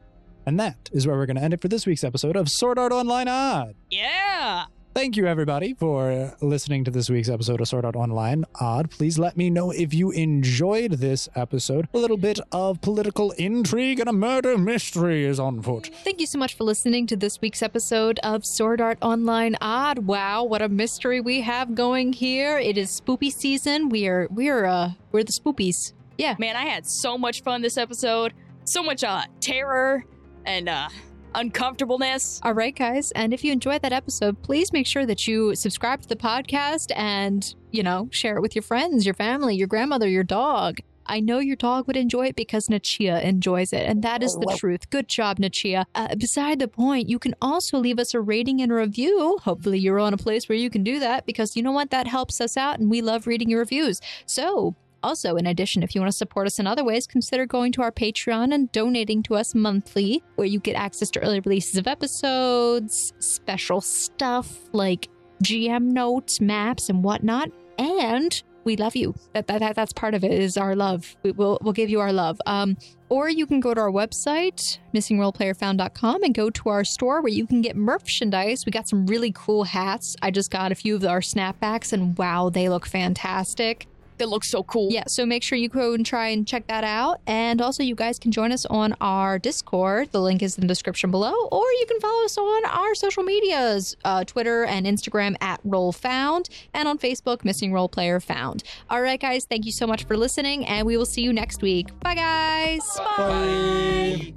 And 0.48 0.60
that 0.60 0.90
is 0.92 1.06
where 1.06 1.16
we're 1.16 1.28
going 1.28 1.38
to 1.38 1.44
end 1.44 1.54
it 1.54 1.62
for 1.62 1.68
this 1.68 1.86
week's 1.86 2.04
episode 2.04 2.36
of 2.36 2.50
Sword 2.50 2.80
Art 2.80 2.92
Online 2.92 3.28
Odd. 3.28 3.76
Yeah. 3.92 4.66
Thank 4.96 5.16
you, 5.16 5.28
everybody, 5.28 5.76
for 5.76 6.34
listening 6.42 6.84
to 6.84 6.92
this 6.92 7.10
week's 7.10 7.30
episode 7.30 7.62
of 7.62 7.68
Sword 7.68 7.86
Art 7.86 7.96
Online 7.96 8.44
Odd. 8.60 8.90
Please 8.90 9.18
let 9.18 9.38
me 9.38 9.50
know 9.50 9.72
if 9.72 9.94
you 9.94 10.12
enjoyed 10.12 10.94
this 10.94 11.30
episode. 11.36 11.88
A 11.94 11.98
little 11.98 12.18
bit 12.18 12.40
of 12.52 12.82
political 12.82 13.32
intrigue 13.32 14.00
and 14.00 14.10
a 14.10 14.14
murder 14.14 14.58
mystery 14.58 15.24
is 15.26 15.40
on 15.40 15.62
foot. 15.62 15.90
Thank 16.04 16.20
you 16.20 16.26
so 16.26 16.38
much 16.38 16.56
for 16.58 16.64
listening 16.66 17.08
to 17.08 17.16
this 17.16 17.40
week's 17.40 17.62
episode 17.62 18.20
of 18.24 18.42
Sword 18.44 18.82
Art 18.82 18.98
Online 19.02 19.56
Odd. 19.62 20.00
Wow, 20.00 20.44
what 20.44 20.62
a 20.62 20.68
mystery 20.68 21.22
we 21.22 21.42
have 21.42 21.76
going 21.76 22.12
here. 22.12 22.58
It 22.58 22.78
is 22.78 23.00
spoopy 23.00 23.32
season. 23.32 23.90
We 23.90 24.08
are 24.08 24.28
we 24.32 24.50
are 24.50 24.66
uh 24.66 24.92
we're 25.12 25.24
the 25.24 25.32
spoopies. 25.32 25.94
Yeah. 26.18 26.36
Man, 26.40 26.58
I 26.58 26.66
had 26.66 26.86
so 26.86 27.18
much 27.18 27.44
fun 27.44 27.62
this 27.62 27.78
episode. 27.78 28.34
So 28.66 28.84
much 28.84 29.04
uh, 29.04 29.24
terror 29.40 30.04
and 30.46 30.68
uh, 30.68 30.90
uncomfortableness. 31.36 32.40
All 32.44 32.54
right, 32.54 32.76
guys. 32.76 33.12
And 33.12 33.34
if 33.34 33.44
you 33.44 33.52
enjoyed 33.52 33.82
that 33.82 33.94
episode, 33.94 34.42
please 34.42 34.72
make 34.74 34.88
sure 34.88 35.06
that 35.06 35.28
you 35.28 35.56
subscribe 35.56 36.02
to 36.02 36.08
the 36.08 36.16
podcast 36.16 36.92
and, 36.96 37.54
you 37.72 37.84
know, 37.84 38.10
share 38.12 38.38
it 38.38 38.42
with 38.42 38.56
your 38.56 38.64
friends, 38.64 39.06
your 39.06 39.16
family, 39.16 39.56
your 39.56 39.68
grandmother, 39.68 40.08
your 40.08 40.24
dog. 40.24 40.80
I 41.10 41.20
know 41.22 41.40
your 41.40 41.56
dog 41.56 41.88
would 41.88 41.98
enjoy 41.98 42.28
it 42.28 42.36
because 42.36 42.68
Nachia 42.68 43.24
enjoys 43.24 43.74
it, 43.74 43.88
and 43.88 44.04
that 44.04 44.22
is 44.22 44.36
the 44.36 44.56
truth. 44.56 44.92
Good 44.92 45.08
job, 45.08 45.40
Nachia. 45.40 45.86
Uh, 45.96 46.16
beside 46.16 46.60
the 46.60 46.68
point, 46.68 47.10
you 47.10 47.18
can 47.18 47.34
also 47.42 47.80
leave 47.80 47.98
us 47.98 48.14
a 48.14 48.22
rating 48.22 48.62
and 48.62 48.72
a 48.72 48.76
review. 48.76 49.40
Hopefully, 49.42 49.80
you're 49.80 50.00
on 50.00 50.14
a 50.14 50.18
place 50.18 50.48
where 50.48 50.58
you 50.58 50.70
can 50.70 50.84
do 50.84 51.00
that 51.00 51.26
because 51.26 51.56
you 51.56 51.64
know 51.64 51.72
what? 51.72 51.90
That 51.90 52.06
helps 52.06 52.40
us 52.40 52.56
out, 52.58 52.78
and 52.80 52.92
we 52.92 53.02
love 53.02 53.26
reading 53.26 53.50
your 53.50 53.60
reviews. 53.60 54.00
So, 54.28 54.76
also, 55.04 55.36
in 55.36 55.48
addition, 55.48 55.84
if 55.84 55.96
you 55.96 56.02
want 56.02 56.12
to 56.12 56.18
support 56.18 56.48
us 56.48 56.60
in 56.60 56.68
other 56.68 56.84
ways, 56.84 57.08
consider 57.08 57.46
going 57.46 57.72
to 57.74 57.82
our 57.82 57.92
Patreon 57.92 58.54
and 58.54 58.72
donating 58.72 59.24
to 59.24 59.36
us 59.36 59.56
monthly, 59.56 60.24
where 60.36 60.48
you 60.48 60.60
get 60.60 60.76
access 60.76 61.10
to 61.12 61.20
early 61.22 61.40
releases 61.40 61.78
of 61.78 61.88
episodes, 61.88 63.14
special 63.20 63.82
stuff 63.82 64.58
like 64.74 65.10
GM 65.44 65.84
notes, 65.84 66.42
maps, 66.42 66.90
and 66.90 67.04
whatnot. 67.04 67.50
And 67.78 68.42
we 68.66 68.76
love 68.76 68.96
you. 68.96 69.16
That, 69.34 69.48
that, 69.48 69.60
that 69.60 69.76
that's 69.76 69.94
part 69.94 70.14
of 70.14 70.24
it 70.24 70.32
is 70.32 70.58
our 70.58 70.76
love. 70.76 71.16
We 71.24 71.32
will 71.32 71.58
we'll 71.62 71.74
give 71.74 71.90
you 71.90 72.00
our 72.02 72.14
love. 72.14 72.40
Um, 72.46 72.78
or 73.08 73.30
you 73.30 73.46
can 73.46 73.60
go 73.60 73.74
to 73.74 73.82
our 73.82 73.92
website, 73.92 74.78
missingroleplayerfound.com, 74.94 76.24
and 76.24 76.36
go 76.36 76.50
to 76.50 76.70
our 76.70 76.84
store 76.84 77.22
where 77.22 77.32
you 77.32 77.48
can 77.48 77.62
get 77.62 77.76
merchandise. 77.76 78.66
We 78.66 78.72
got 78.72 78.88
some 78.88 79.08
really 79.08 79.32
cool 79.34 79.64
hats. 79.64 80.16
I 80.22 80.30
just 80.30 80.52
got 80.52 80.72
a 80.72 80.76
few 80.76 80.96
of 80.96 81.04
our 81.06 81.22
snapbacks, 81.22 81.94
and 81.94 82.18
wow, 82.18 82.50
they 82.50 82.70
look 82.70 82.86
fantastic. 82.86 83.88
That 84.20 84.30
looks 84.30 84.50
so 84.50 84.64
cool. 84.64 84.92
Yeah, 84.92 85.06
so 85.08 85.26
make 85.26 85.44
sure 85.44 85.58
you 85.58 85.70
go 85.70 85.94
and 85.94 86.06
try 86.06 86.28
and 86.28 86.48
check 86.48 86.68
that 86.68 86.84
out. 86.84 87.22
And 87.26 87.62
also, 87.62 87.84
you 87.84 87.96
guys 87.96 88.20
can 88.20 88.32
join 88.32 88.52
us 88.52 88.66
on 88.66 88.96
our 89.02 89.40
Discord. 89.40 90.12
The 90.12 90.22
link 90.22 90.44
is 90.44 90.58
in 90.58 90.62
the 90.62 90.68
description 90.68 91.10
below. 91.10 91.34
Or 91.52 91.64
you 91.64 91.86
can 91.88 92.00
follow 92.00 92.26
us 92.26 92.38
on 92.38 92.66
our 92.66 92.96
social 92.96 93.24
medias 93.24 93.96
uh, 94.06 94.24
Twitter 94.26 94.66
and 94.66 94.86
Instagram 94.86 95.36
at 95.42 95.64
RollFound, 95.64 96.50
and 96.74 96.88
on 96.88 96.98
Facebook, 96.98 97.44
Missing 97.44 97.74
Role 97.74 97.90
Player 97.90 98.20
Found. 98.20 98.64
All 98.90 99.02
right, 99.02 99.20
guys, 99.20 99.46
thank 99.46 99.66
you 99.66 99.72
so 99.72 99.88
much 99.88 100.04
for 100.06 100.18
listening, 100.18 100.66
and 100.66 100.86
we 100.86 100.98
will 100.98 101.06
see 101.06 101.22
you 101.22 101.34
next 101.34 101.62
week. 101.62 101.88
Bye, 102.02 102.16
guys. 102.16 102.98
Bye. 102.98 104.34